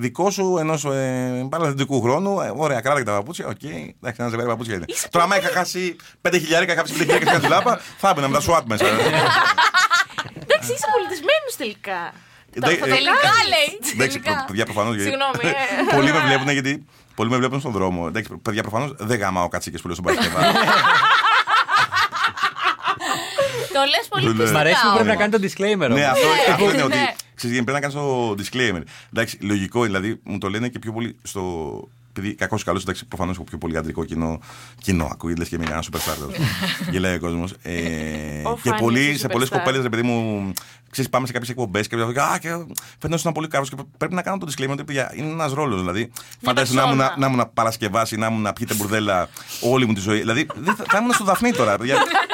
δικό 0.00 0.30
σου 0.30 0.56
ενός 0.60 0.84
ε, 0.84 1.46
παραλληλικού 1.50 2.00
χρόνου. 2.02 2.40
Ε, 2.40 2.52
ωραία, 2.56 2.80
κράτα 2.80 2.98
και 2.98 3.04
τα 3.04 3.12
παπούτσια. 3.12 3.46
Οκ, 3.46 3.62
εντάξει, 3.62 4.16
ένα 4.18 4.28
ζευγάρι 4.28 4.48
παπούτσια 4.50 4.74
είναι. 4.74 4.84
Τώρα, 5.10 5.24
άμα 5.24 5.38
είχα 5.38 5.48
χάσει 5.48 5.96
5 6.28 6.30
χιλιάρικα, 6.32 6.72
είχα 6.72 6.80
χάσει 6.80 6.94
5 6.96 7.00
χιλιάρικα 7.00 7.30
στην 7.30 7.42
ντουλάπα, 7.42 7.80
θα 7.98 8.08
έμπαινα 8.08 8.28
με 8.28 8.38
τα 8.38 8.44
SWAT 8.46 8.62
μέσα. 8.64 8.84
Εντάξει, 8.86 10.72
είσαι 10.72 10.86
πολιτισμένος 10.94 11.52
τελικά. 11.56 12.12
Τα 12.60 12.68
Δεν- 12.68 12.78
φωτογραφικά 12.78 12.94
Τελικά 12.96 13.32
λέει. 13.54 13.70
Εντάξει, 13.94 14.18
Τελικά. 14.20 14.44
παιδιά, 14.46 14.64
προφανώς. 14.64 14.94
Συγγνώμη, 14.94 15.38
ε. 15.42 15.94
Πολλοί 15.96 16.12
με 16.12 16.20
βλέπουν 16.20 16.50
γιατί. 16.50 16.84
Πολλοί 17.14 17.30
με 17.30 17.36
βλέπουν 17.36 17.60
στον 17.60 17.72
δρόμο. 17.72 18.04
Εντάξει, 18.08 18.30
παιδιά, 18.42 18.62
προφανώς 18.62 18.94
δεν 18.98 19.18
γαμάω 19.18 19.48
κατσίκες 19.48 19.80
που 19.80 19.86
λέω 19.86 19.96
στον 19.96 20.06
Παρασκευά. 20.06 20.40
Το 23.80 23.84
λες 23.92 24.06
πολύ 24.10 24.26
Δεν 24.26 24.34
λέω. 24.36 24.42
πιστικά. 24.44 24.58
Μ' 24.58 24.60
αρέσει 24.60 24.80
που 24.86 24.92
πρέπει 24.94 25.06
να 25.08 25.14
όμως. 25.14 25.22
κάνει 25.22 25.32
το 25.36 25.40
disclaimer. 25.46 25.88
Ναι, 25.88 25.94
όμως. 25.94 26.04
αυτό, 26.14 26.26
Ναι, 26.26 26.52
αυτό 26.52 26.64
είναι 26.64 26.72
ναι. 26.76 26.82
ότι. 26.90 26.96
Ξέρεις, 27.34 27.56
πρέπει 27.56 27.72
να 27.72 27.80
κάνεις 27.80 27.96
το 27.96 28.34
disclaimer. 28.42 28.82
Εντάξει, 29.12 29.38
λογικό, 29.40 29.82
δηλαδή 29.82 30.20
μου 30.24 30.38
το 30.38 30.48
λένε 30.50 30.68
και 30.68 30.78
πιο 30.78 30.92
πολύ 30.92 31.16
στο. 31.22 31.42
Επειδή 32.16 32.34
κακός 32.34 32.60
ή 32.60 32.64
καλός, 32.64 32.82
εντάξει, 32.82 33.06
προφανώς 33.06 33.34
έχω 33.34 33.44
πιο 33.44 33.58
πολύ 33.58 33.76
αντρικό 33.76 34.04
κοινό. 34.04 34.40
Κοινό, 34.82 35.08
ακούει, 35.12 35.34
λες 35.34 35.48
και 35.48 35.54
είμαι 35.54 35.64
ένα 35.68 35.82
superstar. 35.82 36.16
τώρα. 36.20 36.32
Γελάει 36.92 37.14
ο 37.14 37.18
κόσμος. 37.20 37.52
Ε, 37.62 37.72
Ο 38.44 38.54
και 38.62 38.68
Φάνης, 38.68 38.80
πολλοί, 38.80 39.10
ο 39.14 39.16
σε 39.18 39.28
πολλές 39.28 39.48
superstar. 39.48 39.56
κοπέλες, 39.58 39.82
ρε 39.82 39.88
παιδί 39.88 40.02
μου, 40.02 40.52
ξέρεις, 40.90 41.10
πάμε 41.10 41.26
σε 41.26 41.32
κάποιες 41.32 41.50
εκπομπές 41.50 41.86
και 41.86 41.96
λέω, 41.96 42.06
Α, 42.08 42.38
και 42.40 42.48
φαίνεται 42.48 42.66
ότι 43.02 43.14
ήταν 43.20 43.32
πολύ 43.32 43.48
καλό. 43.48 43.64
Και 43.66 43.76
πρέπει 43.96 44.14
να 44.14 44.22
κάνω 44.22 44.38
το 44.38 44.46
disclaimer 44.50 44.70
ότι 44.70 44.84
παιδιά, 44.84 45.12
είναι 45.14 45.30
ένας 45.30 45.52
ρόλος. 45.52 45.80
Δηλαδή, 45.80 46.10
φαντάζεσαι 46.42 46.74
να 46.76 46.82
ήμουν, 46.82 46.96
περσόνα. 46.96 47.18
να 47.18 47.26
ήμουν 47.26 47.50
Παρασκευάση, 47.54 48.16
να 48.16 48.26
ήμουν 48.26 48.42
να 48.42 48.52
πιείτε 48.52 48.74
μπουρδέλα 48.74 49.28
όλη 49.60 49.86
μου 49.86 49.92
τη 49.92 50.00
ζωή. 50.00 50.18
Δηλαδή, 50.18 50.46
δεν 50.56 50.74
θα, 50.74 50.84
θα 50.88 50.98
ήμουν 50.98 51.12
στο 51.12 51.24
Δαφνί 51.24 51.52
τώρα. 51.52 51.76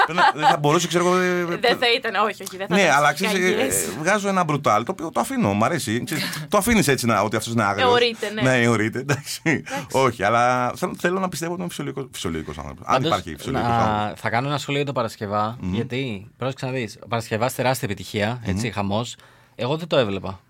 παιδιά. 0.07 0.23
Πρέπει 0.23 0.37
να- 0.37 0.41
Δεν 0.41 0.51
θα 0.51 0.57
μπορούσε, 0.59 0.87
ξέρω 0.87 1.07
εγώ. 1.07 1.17
ε, 1.17 1.45
Δεν 1.45 1.77
θα 1.79 1.87
ήταν, 1.97 2.15
όχι, 2.15 2.43
όχι. 2.43 2.57
Δεν 2.57 2.67
θα 2.67 2.75
ναι, 2.75 2.81
ήταν 2.81 2.97
αλλά 2.97 3.09
φυσικά 3.09 3.29
ξέρεις, 3.29 3.47
ε, 3.47 3.51
υγιές. 3.53 3.75
ε, 3.87 3.91
βγάζω 4.01 4.29
ένα 4.29 4.45
μπρουτάλ 4.45 4.85
το 4.85 4.93
οποίο 4.93 5.11
το 5.11 5.21
αφήνω, 5.21 5.53
μου 5.53 5.65
αρέσει. 5.65 6.05
Ξέρεις, 6.05 6.47
το 6.49 6.57
αφήνεις 6.57 6.89
έτσι 6.89 7.07
να, 7.07 7.21
ότι 7.21 7.37
αυτός 7.37 7.53
είναι 7.53 7.63
άγριος. 7.65 7.89
Εωρείται, 7.89 8.31
ναι. 8.31 8.43
Ναι, 8.43 8.63
εωρείται, 8.63 8.99
εντάξει. 8.99 9.63
Όχι, 9.93 10.23
αλλά 10.23 10.73
θέλω, 10.77 10.95
θέλω 10.99 11.19
να 11.19 11.29
πιστεύω 11.29 11.53
ότι 11.53 11.61
είμαι 11.61 11.71
φυσιολογικό 11.71 12.09
φυσιολογικός 12.13 12.59
άνθρωπος. 12.59 12.87
Αν 12.87 12.93
Πάντως, 12.93 13.09
υπάρχει 13.09 13.37
φυσιολογικός 13.37 13.77
να- 13.77 13.85
άνθρωπος. 13.85 14.21
Θα 14.21 14.31
κάνω 14.31 14.49
ένα 14.49 14.59
σχόλιο 14.59 14.81
για 14.81 14.89
το 14.93 14.95
παρασκευα 14.99 15.57
Γιατί, 15.61 16.31
πρόσεξε 16.37 16.67
να 16.67 16.73
δεις. 16.73 16.99
Ο 17.05 17.09
Παρασκευάς 17.09 17.55
τεράστια 17.55 17.89
επιτυχία, 17.91 18.41
έτσι, 18.45 18.71
χαμός. 18.71 19.17
Εγώ 19.59 19.77
δεν 19.77 19.87
το 19.89 19.97
έβλεπα. 19.97 20.41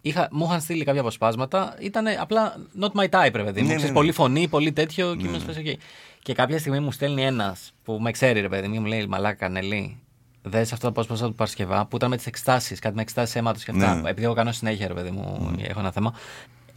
Είχα, 0.00 0.28
μου 0.30 0.44
είχαν 0.48 0.60
στείλει 0.60 0.84
κάποια 0.84 1.00
αποσπάσματα. 1.00 1.74
Ήταν 1.80 2.06
απλά 2.20 2.54
not 2.80 3.00
my 3.00 3.04
type, 3.04 3.30
ρε 3.34 3.42
παιδί 3.42 3.60
μου. 3.60 3.66
Ναι, 3.66 3.72
ναι, 3.72 3.74
Ξέρεις, 3.74 3.84
ναι. 3.84 3.92
Πολύ 3.92 4.12
φωνή, 4.12 4.48
πολύ 4.48 4.72
τέτοιο. 4.72 5.14
Και 5.14 5.26
ήμουν 5.26 5.40
σε 5.40 5.46
φάση, 5.46 5.58
«Οκ». 5.60 5.80
Και 6.24 6.34
κάποια 6.34 6.58
στιγμή 6.58 6.80
μου 6.80 6.92
στέλνει 6.92 7.22
ένας 7.24 7.72
που 7.82 7.98
με 8.00 8.10
ξέρει, 8.10 8.40
ρε 8.40 8.48
παιδί 8.48 8.66
μου, 8.66 8.74
και 8.74 8.80
μου 8.80 8.86
λέει 8.86 9.06
Μαλάκα, 9.06 9.48
Νελή. 9.48 10.02
Δες 10.42 10.72
αυτό 10.72 10.82
το 10.84 10.88
απόσπασμα 10.88 11.26
του 11.26 11.34
Παρασκευά 11.34 11.86
που 11.86 11.96
ήταν 11.96 12.10
με 12.10 12.16
τις 12.16 12.26
εξετάσεις, 12.26 12.74
κάτι 12.76 12.94
με 12.94 13.02
εξετάσεις 13.02 13.38
αίματος 13.38 13.64
και 13.64 13.70
αυτά. 13.70 13.94
Ναι. 13.94 14.08
Επειδή 14.10 14.24
εγώ 14.24 14.34
κάνω 14.34 14.52
συνέχεια, 14.52 14.88
ρε 14.88 14.94
παιδί 14.94 15.10
μου, 15.10 15.54
έχω 15.68 15.80
ένα 15.80 15.92
θέμα. 15.92 16.14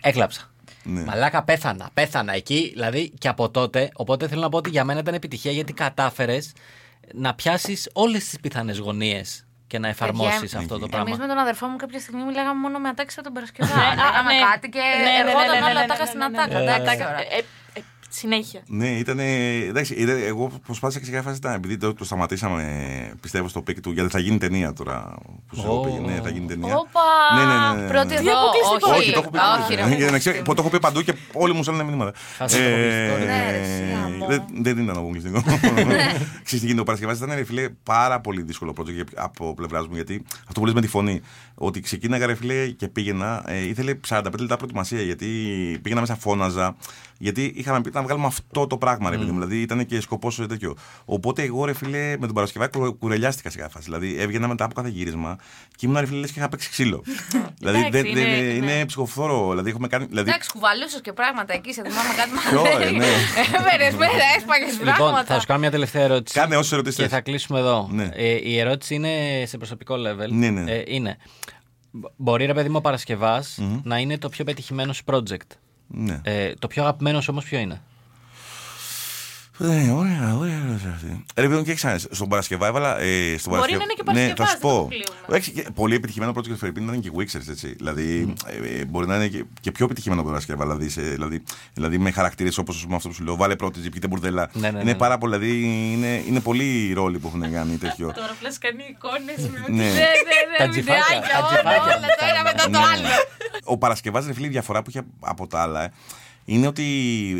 Έκλαψα. 0.02 0.52
Ναι. 0.84 1.04
Μαλάκα, 1.04 1.44
πέθανα. 1.44 1.90
Πέθανα 1.94 2.34
εκεί, 2.34 2.70
δηλαδή 2.74 3.10
και 3.18 3.28
από 3.28 3.50
τότε. 3.50 3.90
Οπότε 3.94 4.28
θέλω 4.28 4.42
να 4.42 4.50
πω 4.50 4.58
ότι 4.58 4.70
για 4.70 4.84
μένα 4.84 5.00
ήταν 5.00 5.14
επιτυχία 5.14 5.52
γιατί 5.52 5.74
κατάφερες 5.74 6.54
να 7.14 7.34
πιάσεις 7.34 7.90
όλες 7.94 8.24
τις 8.24 8.40
πιθανές 8.40 8.78
γωνίες 8.78 9.46
και 9.68 9.80
να 9.80 9.88
εφαρμόσεις 9.88 10.40
Παιδιά, 10.40 10.58
αυτό 10.60 10.74
το 10.74 10.82
Εμείς 10.82 10.90
πράγμα. 10.90 11.16
με 11.18 11.28
τον 11.28 11.38
αδερφό 11.38 11.68
μου 11.68 11.76
κάποια 11.76 12.00
στιγμή 12.00 12.24
μιλάγαμε 12.24 12.60
μόνο 12.60 12.80
με 12.80 12.90
ατάκες 12.90 13.12
από 13.16 13.24
τον 13.24 13.34
Παρασκευά. 13.34 13.76
Ναι, 13.76 13.82
α, 13.82 13.96
Λέγαμε 13.96 14.34
ναι. 14.34 14.40
κάτι 14.52 14.70
και 14.70 14.80
Ναι, 14.80 15.04
ναι, 15.04 15.24
ναι, 15.24 15.30
ερχόταν 15.30 15.50
ναι, 15.50 15.60
ναι, 15.60 15.66
όλα 15.66 15.74
ναι, 15.74 15.80
ατάκα 15.80 16.04
ναι, 16.04 16.06
στην 16.06 16.20
ναι, 16.20 16.64
ναι, 16.64 16.72
ατάκα. 16.72 17.08
Ναι. 18.22 18.36
Εντάξει 18.36 18.56
Ε, 18.56 18.62
τώρα. 18.62 18.62
ε, 18.62 18.62
ε, 18.62 18.62
Συνέχεια. 18.62 18.62
Ναι, 18.68 18.88
ήταν. 18.88 19.20
Εντάξει, 19.70 19.94
ήταν- 19.94 20.22
εγώ 20.24 20.52
προσπάθησα 20.66 21.00
και 21.00 21.06
σε 21.06 21.12
κάποια 21.12 21.26
φάση 21.28 21.38
ήταν 21.40 21.54
επειδή 21.54 21.78
το, 21.78 21.94
το 21.94 22.04
σταματήσαμε, 22.06 22.64
πιστεύω, 23.22 23.48
στο 23.48 23.62
peak 23.62 23.82
του. 23.82 23.92
Γιατί 23.92 24.10
θα 24.10 24.20
γίνει 24.20 24.38
ταινία 24.38 24.74
τώρα. 24.74 25.16
Που 25.48 25.56
σου 25.56 25.66
Ω. 25.68 25.80
πήγε. 25.80 26.00
Ναι, 26.00 26.20
θα 26.24 26.30
γίνει 26.30 26.46
ταινία. 26.48 26.76
Όπα! 26.76 27.02
Ναι, 27.38 27.44
ναι, 27.46 27.54
ναι, 27.60 27.76
ναι, 27.76 27.82
ναι. 27.82 27.88
Πρώτη 27.88 28.08
Τι 28.08 28.14
εδώ. 28.16 28.32
αποκλειστικό. 28.40 28.90
Όχι, 28.92 29.00
Όχι, 29.00 29.12
το 29.12 29.20
έχω 29.20 29.30
πει. 29.30 29.38
όχι, 29.62 29.76
ρε, 29.76 29.86
Ναι, 29.86 29.96
για 29.96 30.06
να 30.06 30.12
μου. 30.12 30.18
ξέρει, 30.18 30.42
το 30.42 30.54
έχω 30.58 30.70
πει 30.70 30.80
παντού 30.80 31.02
και 31.02 31.14
όλοι 31.34 31.54
μου 31.54 31.64
στέλνουν 31.64 31.86
μηνύματα. 31.86 32.12
Θα 32.38 32.48
σε 32.48 32.58
το 32.58 32.64
αποκλειστικό, 32.64 33.18
ναι, 33.18 33.52
ρε, 33.52 33.58
εσύ, 33.58 33.82
Ε, 33.82 33.96
άμα. 33.96 34.26
δεν- 34.28 34.44
Δεν 34.62 34.78
ήταν 34.78 34.98
αποκλειστικό. 34.98 35.42
Ξέρεις 36.44 36.50
τι 36.50 36.58
γίνεται, 36.58 36.80
ο 36.80 36.84
Παρασκευάς 36.84 37.18
ήταν 37.18 37.36
ρε 37.36 37.44
φίλε 37.44 37.70
πάρα 37.84 38.20
πολύ 38.22 38.42
δύσκολο 38.42 38.74
project 38.78 39.08
από 39.16 39.54
πλευράς 39.54 39.88
μου 39.88 39.96
γιατί 39.96 40.24
αυτό 40.48 40.60
που 40.60 40.66
λες 40.66 40.74
με 40.76 40.82
τη 40.82 40.88
φωνή. 40.88 41.22
Ότι 41.56 41.80
ξεκίναγα 41.80 42.26
ρε 42.26 42.36
φίλε 42.36 42.68
και 42.68 42.88
πήγαινα, 42.88 43.44
ε, 43.48 43.58
ήθελε 43.68 43.94
45 44.08 44.40
λεπτά 44.40 44.56
προετοιμασία 44.58 45.02
γιατί 45.02 45.26
πήγαινα 45.82 46.02
μέσα 46.02 46.16
φώναζα. 46.16 46.76
Γιατί 47.20 47.54
είχαμε 47.56 47.82
πει 47.82 47.90
να 47.94 48.02
βγάλουμε 48.02 48.26
αυτό 48.28 48.68
το 48.68 48.78
πράγμα, 48.78 49.10
ρε 49.10 49.18
παιδί 49.18 49.32
μου. 49.32 49.34
Δηλαδή 49.40 49.62
ήταν 49.62 49.86
και 49.86 50.02
σκοπός 50.02 50.36
τέτοιο. 50.48 50.76
Οπότε 51.06 51.44
εγώ 51.44 51.66
ρε 51.66 51.74
φίλε 51.74 52.10
με 52.20 52.26
τον 52.26 52.34
Παρασκευά 52.34 52.68
κουρε- 52.68 52.92
κουρελιάστηκα 53.00 53.50
σε 53.50 53.58
κάθε 53.58 53.70
φάση. 53.72 53.84
Δηλαδή 53.86 54.16
έβγαινα 54.20 54.48
μετά 54.48 54.64
από 54.64 54.74
κάθε 54.74 54.90
γύρισμα 54.90 55.36
και 55.76 55.86
ήμουν 55.86 56.00
ρε 56.00 56.06
φίλε 56.06 56.20
λες 56.20 56.32
και 56.32 56.40
είχα 56.40 56.50
παίξει 56.50 56.70
ξύλο. 56.70 57.04
δηλαδή 57.60 57.78
Εντάξει, 57.78 57.90
δεν- 58.02 58.14
δεν- 58.14 58.28
είναι- 58.28 58.54
είναι 58.54 58.74
ναι. 58.78 58.86
ψυχοφθόρο. 58.86 59.50
Δηλαδή 59.50 59.70
έχουμε 59.70 59.88
κάνει. 59.88 60.06
Δηλαδή, 60.06 60.30
Εντάξει, 60.30 60.50
κουβαλούσες 60.52 61.02
και 61.02 61.14
πράγματα 61.14 61.54
εκεί, 61.54 61.74
σε 61.74 61.82
θυμάμαι 61.82 62.10
κάτι 62.18 62.30
Ποιο, 62.50 62.78
ρε, 62.78 62.90
ναι. 62.92 63.06
Έβερε 63.58 63.92
μέρα, 63.98 64.14
έσπαγες 64.38 64.72
Λοιπόν, 64.80 64.94
πράγματα. 64.96 65.24
θα 65.26 65.40
σου 65.40 65.46
κάνω 65.46 65.60
μια 65.60 65.72
τελευταία 65.72 66.04
ερώτηση. 66.04 66.40
Κάνε 66.40 66.56
όσες 66.56 66.72
ερωτήσεις 66.72 66.96
Και 66.98 67.04
θες. 67.04 67.12
θα 67.12 67.22
κλείσουμε 67.22 67.60
εδώ. 67.60 67.88
Ναι. 67.92 68.10
Ε, 68.14 68.40
η 68.50 68.60
ερώτηση 68.60 68.96
είναι 68.96 69.44
σε 69.46 69.58
προσωπικό 69.58 69.96
level. 69.96 70.30
Ναι, 70.30 70.50
ναι. 70.50 70.72
Ε, 70.72 70.84
είναι. 70.88 71.18
Μπο- 71.92 72.12
Μπορεί, 72.18 72.46
ρε 72.46 72.54
παιδί 72.54 72.70
μου, 72.70 72.76
ο 72.78 72.82
παρασκευας 72.82 73.60
να 73.84 73.98
είναι 73.98 74.18
το 74.18 74.30
πιο 74.30 74.44
πετυχημένο 74.44 74.94
σου 74.94 75.04
project; 75.06 75.52
Ναι. 75.88 76.22
Ε, 76.24 76.54
το 76.60 76.68
πιο 76.68 76.84
αγαπημένος 76.84 77.28
όμως 77.28 77.46
ποιο 77.46 77.60
είναι; 77.60 77.82
Ε, 79.60 79.66
ωραία, 79.92 80.36
ωραία 80.38 80.62
ερώτηση 80.68 80.88
αυτή. 80.94 81.26
Ρε 81.36 81.48
παιδί 81.48 81.56
μου, 81.56 81.64
και 81.64 81.74
ξανά, 81.74 81.98
στον 82.12 82.28
Παρασκευά 82.30 82.68
έβαλα. 82.68 83.00
Ε, 83.00 83.38
στον 83.38 83.52
Μπορεί 83.54 83.62
Παρασκευά- 83.62 83.78
να 83.78 83.84
είναι 83.84 83.94
και 83.94 84.12
Ναι, 84.12 84.28
θα 84.28 84.34
Παρασκευάς, 84.34 84.50
σου 84.50 84.58
δεν 84.58 84.62
το 84.62 84.68
πω. 84.68 84.80
αποκλείουμε. 84.80 85.38
Έχει 85.38 85.52
και 85.52 85.66
πολύ 85.74 85.96
επιτυχημένο 85.96 86.32
project 86.32 86.48
του 86.48 86.58
Φερρυπίν 86.58 86.84
ήταν 86.84 87.00
και 87.00 87.12
Wixers, 87.18 87.48
έτσι. 87.50 87.68
Δηλαδή, 87.78 88.34
ε, 88.46 88.80
ε, 88.80 88.86
μπορεί 88.86 89.08
να 89.08 89.16
είναι 89.16 89.28
και, 89.28 89.44
και 89.62 89.72
πιο 89.72 89.86
επιτυχημένο 89.86 90.22
από 90.22 90.30
τον 90.30 90.40
Παρασκευά. 90.40 90.64
Δηλαδή, 90.76 90.90
σε, 90.90 91.02
δηλαδή, 91.02 91.44
δηλαδή 91.74 91.98
με 91.98 92.12
χαρακτήρε 92.12 92.50
όπως 92.60 92.88
αυτό 92.94 93.08
που 93.10 93.14
σου 93.14 93.24
λέω, 93.24 93.36
βάλε 93.36 93.56
πρώτη, 93.56 93.80
πιείτε 93.90 94.08
μπουρδέλα. 94.08 94.50
Ναι, 94.54 94.60
ναι, 94.62 94.72
ναι, 94.72 94.80
είναι 94.82 94.92
ναι. 94.92 94.98
πάρα 94.98 95.18
πολύ, 95.18 95.38
δηλαδή, 95.38 95.62
είναι, 95.94 96.24
είναι 96.28 96.40
πολλοί 96.40 96.88
οι 96.88 96.94
ρόλοι 96.94 97.18
που 97.20 97.28
έχουν 97.28 97.52
κάνει 97.52 97.78
τέτοιο. 97.78 98.08
Τώρα 98.20 98.32
απλά 98.32 98.50
κάνει 98.60 98.84
εικόνες 98.90 99.50
με 99.52 99.60
Ναι. 99.76 99.84
Ναι, 99.84 99.90
ναι, 99.90 100.58
Τα 100.58 100.66
ναι, 100.66 100.72
τζιφάκια, 100.72 101.04
βιντεάκια, 101.10 101.30
τα 101.32 101.38
όλα, 101.38 101.48
τζιφάκια. 101.48 101.96
όλα 101.98 102.08
το 102.20 102.26
ένα 102.32 102.44
μετά 102.44 102.64
το 102.64 102.70
Ναι. 102.70 102.78
άλλο. 102.78 103.08
Ο 103.64 103.78
Παρασκευάς, 103.78 104.26
ρε 104.26 104.34
φίλε, 104.34 104.46
η 104.46 104.50
διαφορά 104.50 104.82
που 104.82 104.90
είχε 104.90 105.02
από 105.20 105.48
τα 105.48 105.62
άλλα 105.62 105.84
ε, 105.84 105.92
είναι 106.50 106.68
ότι 106.68 106.84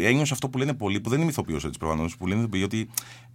ένιωσα 0.04 0.34
αυτό 0.34 0.50
που 0.50 0.58
λένε 0.58 0.74
πολλοί, 0.74 1.00
που 1.00 1.10
δεν 1.10 1.22
είμαι 1.22 1.30
ηθοποιός 1.30 1.66
έτσι 1.66 1.80
προφανώς, 1.80 2.18
που 2.18 2.28
λένε 2.28 2.40
ηθοποιοί, 2.40 2.64
ότι 2.64 2.90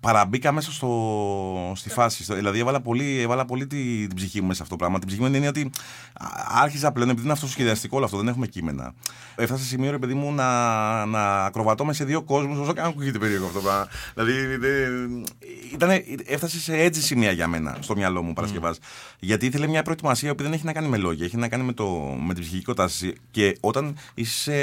παραμπήκα 0.06 0.52
μέσα 0.52 0.72
στο, 0.72 1.72
στη 1.76 1.88
φάση. 1.90 2.24
Στο- 2.24 2.34
Δηλαδή, 2.34 2.58
έβαλα 2.58 2.80
πολύ, 2.80 3.20
έβαλα 3.20 3.44
πολύ 3.44 3.66
την, 3.66 4.06
την 4.08 4.16
ψυχή 4.16 4.40
μου 4.40 4.46
μέσα 4.46 4.56
σε 4.56 4.62
αυτό 4.62 4.74
το 4.74 4.80
πράγμα. 4.80 4.98
Την 4.98 5.08
ψυχή 5.08 5.22
μου 5.22 5.34
είναι 5.34 5.48
ότι 5.48 5.70
α, 6.12 6.26
άρχιζα 6.62 6.92
πλέον, 6.92 7.08
επειδή 7.08 7.24
είναι 7.24 7.32
αυτό 7.32 7.46
σχεδιαστικό 7.46 7.96
όλο 7.96 8.04
αυτό, 8.04 8.16
δεν 8.16 8.28
έχουμε 8.28 8.46
κείμενα. 8.46 8.94
Έφτασα 9.36 9.62
σε 9.62 9.68
σημείο, 9.68 9.90
ρε 9.90 9.98
παιδί 9.98 10.14
μου, 10.14 10.32
να, 10.32 11.06
να 11.06 11.44
ακροβατώ 11.44 11.86
σε 11.92 12.04
δύο 12.04 12.22
κόσμους, 12.22 12.58
όσο 12.58 12.72
και 12.72 12.80
αν 12.80 12.86
ακούγεται 12.86 13.18
περίεργο 13.18 13.46
αυτό 13.46 13.58
το 13.58 13.64
πράγμα. 13.64 13.88
Δηλαδή, 14.14 14.56
δεν- 14.56 15.24
ήτανε, 15.72 16.04
έφτασε 16.26 16.60
σε 16.60 16.76
έτσι 16.76 17.02
σημεία 17.02 17.30
για 17.30 17.46
μένα, 17.48 17.76
στο 17.80 17.96
μυαλό 17.96 18.22
μου 18.22 18.32
Παρασκευάς. 18.32 18.78
Γιατί 19.18 19.46
ήθελε 19.46 19.66
μια 19.66 19.82
προετοιμασία 19.82 20.34
που 20.34 20.42
δεν 20.42 20.52
έχει 20.52 20.64
να 20.64 20.72
κάνει 20.72 20.88
με 20.88 20.96
λόγια, 20.96 21.24
έχει 21.24 21.36
να 21.36 21.48
κάνει 21.48 21.62
με, 21.64 21.72
το, 21.72 21.86
με 22.26 22.34
την 22.34 22.42
ψυχική 22.42 22.64
κατάσταση. 22.64 23.12
Και 23.30 23.56
όταν 23.60 23.96
είσαι 24.14 24.54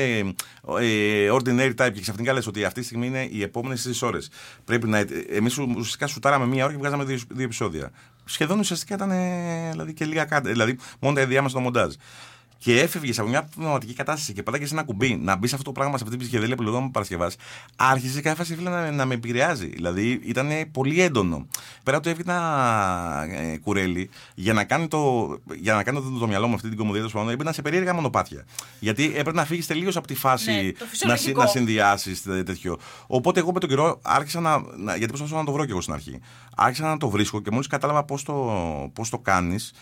ε, 0.79 1.29
ordinary 1.33 1.73
type 1.75 1.91
και 1.93 2.01
ξαφνικά 2.01 2.33
λες 2.33 2.47
ότι 2.47 2.63
αυτή 2.63 2.79
τη 2.79 2.85
στιγμή 2.85 3.07
είναι 3.07 3.27
οι 3.31 3.41
επόμενες 3.41 3.81
τρεις 3.83 4.01
ώρες. 4.01 4.29
Πρέπει 4.65 4.87
να. 4.87 5.05
Εμείς 5.31 5.57
ουσιαστικά 5.57 6.07
σουτάραμε 6.07 6.45
μία 6.45 6.63
ώρα 6.63 6.73
και 6.73 6.79
βγάζαμε 6.79 7.03
δύο, 7.03 7.19
δύο 7.29 7.43
επεισόδια. 7.43 7.91
Σχεδόν 8.25 8.59
ουσιαστικά 8.59 8.95
ήταν 8.95 9.11
ε, 9.11 9.69
δηλαδή, 9.71 9.93
και 9.93 10.05
λίγα 10.05 10.25
κάτι. 10.25 10.49
Δηλαδή, 10.49 10.77
μόνο 10.99 11.15
τα 11.15 11.21
ενδιάμεσα 11.21 11.49
στο 11.49 11.59
μοντάζ. 11.59 11.93
Και 12.61 12.79
έφευγες 12.79 13.19
από 13.19 13.29
μια 13.29 13.43
πνευματική 13.55 13.93
κατάσταση 13.93 14.33
και 14.33 14.43
πατάγε 14.43 14.67
ένα 14.71 14.83
κουμπί 14.83 15.15
να 15.15 15.35
μπεις 15.35 15.49
σε 15.49 15.55
αυτό 15.55 15.71
το 15.71 15.79
πράγμα, 15.79 15.97
σε 15.97 16.03
αυτή 16.03 16.15
την 16.17 16.25
ψυχεδέλεια 16.27 16.55
που 16.55 16.63
λεγόταν 16.63 16.91
Παρασκευάς, 16.91 17.35
άρχισε 17.75 18.21
κάθε 18.21 18.35
φάση 18.35 18.55
φίλε, 18.55 18.69
να, 18.69 18.91
να 18.91 19.05
με 19.05 19.13
επηρεάζει. 19.13 19.67
Δηλαδή 19.67 20.19
ήταν 20.23 20.49
πολύ 20.71 21.01
έντονο. 21.01 21.47
Πέρα 21.83 21.97
από 21.97 22.05
το 22.05 22.11
έβγαινα 22.11 22.37
ε, 23.29 23.57
κουρέλι 23.57 24.09
για 24.35 24.53
να 24.53 24.63
κάνει 24.63 24.87
το, 24.87 25.29
για 25.59 25.73
να 25.73 25.83
κάνω 25.83 26.01
το, 26.01 26.09
το 26.09 26.27
μυαλό 26.27 26.47
μου 26.47 26.53
αυτή 26.53 26.67
την 26.69 26.77
κομμωδία 26.77 27.03
του 27.03 27.11
πάνω, 27.11 27.29
έμπαινα 27.29 27.51
σε 27.51 27.61
περίεργα 27.61 27.93
μονοπάτια. 27.93 28.45
Γιατί 28.79 29.03
έπρεπε 29.05 29.31
να 29.31 29.45
φύγεις 29.45 29.67
τελείως 29.67 29.95
από 29.95 30.07
τη 30.07 30.15
φάση 30.15 30.51
Ναι, 30.51 30.57
το 30.61 30.63
να, 30.63 30.75
συ- 30.75 30.87
φυσιολογικό. 30.89 31.41
να 31.41 31.47
συνδυάσεις 31.47 32.21
τέτοιο. 32.21 32.77
Οπότε 33.07 33.39
εγώ 33.39 33.51
με 33.51 33.59
τον 33.59 33.69
καιρό 33.69 33.99
άρχισα 34.01 34.39
να. 34.39 34.57
να 34.77 34.91
γιατί 34.91 35.05
προσπαθούσα 35.07 35.37
να 35.37 35.43
το 35.45 35.51
βρω 35.51 35.65
κι 35.65 35.71
εγώ 35.71 35.81
στην 35.81 35.93
αρχή. 35.93 36.19
Άρχισα 36.55 36.83
να 36.87 36.97
το 36.97 37.09
βρίσκω 37.09 37.41
και 37.41 37.51
μόλις 37.51 37.67
κατάλαβα 37.67 38.03
πώς 38.03 38.23
το, 38.23 38.33
πώς 38.93 39.09
το 39.09 39.17
κάνεις, 39.19 39.73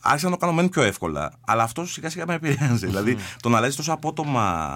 άρχισα 0.00 0.24
να 0.26 0.32
το 0.32 0.36
κάνω 0.36 0.52
μεν 0.52 0.68
πιο 0.68 0.82
εύκολα. 0.82 1.32
Αλλά 1.46 1.62
αυτό 1.62 1.86
σιγά 1.86 2.10
σιγά 2.10 2.24
με 2.26 2.34
επηρεάζει. 2.34 2.86
δηλαδή 2.86 3.16
το 3.40 3.48
να 3.48 3.56
αλλάζεις 3.56 3.76
τόσο 3.76 3.92
απότομα 3.92 4.70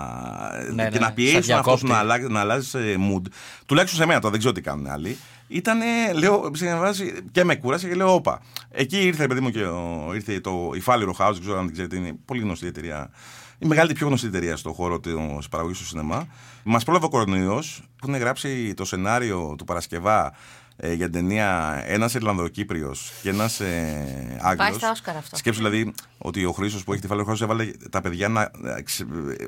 Ναι, 0.75 0.85
και 0.89 0.99
ναι, 0.99 1.05
να 1.07 1.13
πιέσεις 1.13 1.47
σαν 1.47 1.59
αυτός 1.59 1.81
διακόπτη. 1.81 1.87
να, 1.87 1.99
αλλάζει, 1.99 2.27
να 2.27 2.41
αλλάζεις 2.41 2.75
ε, 2.75 2.97
mood. 2.99 3.23
Τουλάχιστον 3.67 4.01
σε 4.01 4.07
μένα 4.07 4.19
τώρα, 4.19 4.31
δεν 4.31 4.39
ξέρω 4.39 4.55
τι 4.55 4.61
κάνουν 4.61 4.87
άλλοι. 4.87 5.17
Ήταν, 5.49 5.79
λέω, 6.19 6.51
σε 6.55 6.65
μια 6.65 6.77
φάση 6.77 7.25
και 7.33 7.45
με 7.45 7.55
κούρασε 7.57 7.89
και 7.89 7.95
λέω, 7.95 8.15
όπα. 8.15 8.41
Εκεί 8.71 8.99
ήρθε, 9.07 9.27
παιδί 9.27 9.41
μου, 9.41 9.51
και 9.51 9.65
ο, 9.65 10.11
ήρθε 10.15 10.41
το 10.41 10.71
υφάλιρο 10.75 11.15
House, 11.19 11.31
δεν 11.33 11.41
ξέρω 11.41 11.59
αν 11.59 11.65
την 11.65 11.73
ξέρετε, 11.73 11.97
είναι 11.97 12.13
πολύ 12.25 12.41
γνωστή 12.41 12.67
εταιρεία. 12.67 13.11
Η 13.59 13.67
μεγαλύτερη, 13.67 13.99
πιο 13.99 14.07
γνωστή 14.09 14.27
εταιρεία 14.27 14.57
στον 14.57 14.73
χώρο 14.73 15.01
της 15.01 15.49
παραγωγή 15.51 15.79
του 15.79 15.85
σινεμά. 15.87 16.27
Μας 16.65 16.85
πρόλαβε 16.85 17.07
ο 17.07 17.09
κορονοϊός 17.09 17.83
που 17.99 18.09
είναι 18.09 18.19
γράψει 18.19 18.75
το 18.75 18.85
σενάριο 18.85 19.55
του 19.59 19.65
Παρασκευά 19.65 20.33
ε, 20.77 20.93
για 20.93 21.05
την 21.11 21.13
ταινία 21.13 21.83
ένας 21.87 22.15
Ιρλανδοκύπριος 22.15 23.13
και 23.23 23.29
ένας 23.29 23.61
ε, 23.61 24.37
Άγγλος. 24.41 24.69
Πάει 24.69 24.73
στα 24.79 24.91
Όσκαρ 24.91 25.17
αυτό. 25.17 25.37
Σκέψου 25.37 25.59
δηλαδή 25.59 25.93
ότι 26.19 26.45
ο 26.45 26.53
Χρήσος 26.53 26.85
που 26.85 26.93
έχει 26.93 27.01
τη 27.03 27.07
φάλη, 27.07 27.21
ο 27.21 27.25
Χρήσο 27.25 27.45
έβαλε 27.45 27.71
τα 27.91 28.01
παιδιά 28.01 28.29
να. 28.29 28.41
ε, 28.43 28.83
ξε- 28.83 29.07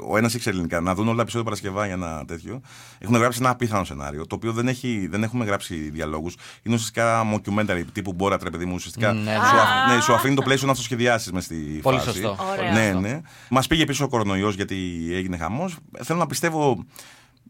Ο 0.09 0.16
ένας 0.16 0.35
ήξερε 0.35 0.55
ελληνικά, 0.55 0.81
να 0.81 0.95
δουν 0.95 1.07
όλα 1.07 1.16
τα 1.16 1.22
επεισόδια 1.22 1.45
Παρασκευά 1.45 1.85
για 1.85 1.95
ένα 1.95 2.24
τέτοιο. 2.27 2.61
Έχουν 2.99 3.16
γράψει 3.16 3.39
ένα 3.41 3.51
απίθανο 3.51 3.85
σενάριο, 3.85 4.27
το 4.27 4.35
οποίο 4.35 4.53
δεν, 4.53 4.68
έχει, 4.68 5.07
δεν 5.11 5.22
έχουμε 5.22 5.45
γράψει 5.45 5.74
διαλόγους. 5.74 6.37
Είναι 6.62 6.74
ουσιαστικά 6.74 7.22
mockumentary 7.35 7.83
τύπου 7.93 8.12
Μπόρατ, 8.12 8.43
ρε 8.43 8.51
παιδί 8.51 8.64
μου. 8.64 8.74
Ουσιαστικά 8.74 9.12
Ναι, 9.12 9.33
σου, 9.35 9.41
αφ- 9.61 9.95
ναι, 9.95 10.01
σου 10.01 10.14
αφήνει 10.14 10.35
το 10.35 10.43
πλαίσιο 10.43 10.66
να 10.66 10.72
αυτοσχεδιάσεις 10.72 11.33
μες 11.33 11.45
στη 11.45 11.55
Πολύ 11.83 11.99
φάση. 11.99 12.11
σωστό. 12.11 12.37
Ωραία. 12.51 12.72
Ναι, 12.72 12.87
Αυτό. 12.87 13.01
ναι. 13.01 13.20
Μας 13.51 13.66
πήγε 13.66 13.85
πίσω 13.85 14.05
ο 14.05 14.09
κορονοϊός 14.09 14.55
γιατί 14.55 15.09
έγινε 15.12 15.37
χαμός. 15.37 15.77
Θέλω 16.03 16.18
να 16.18 16.27
πιστεύω 16.27 16.85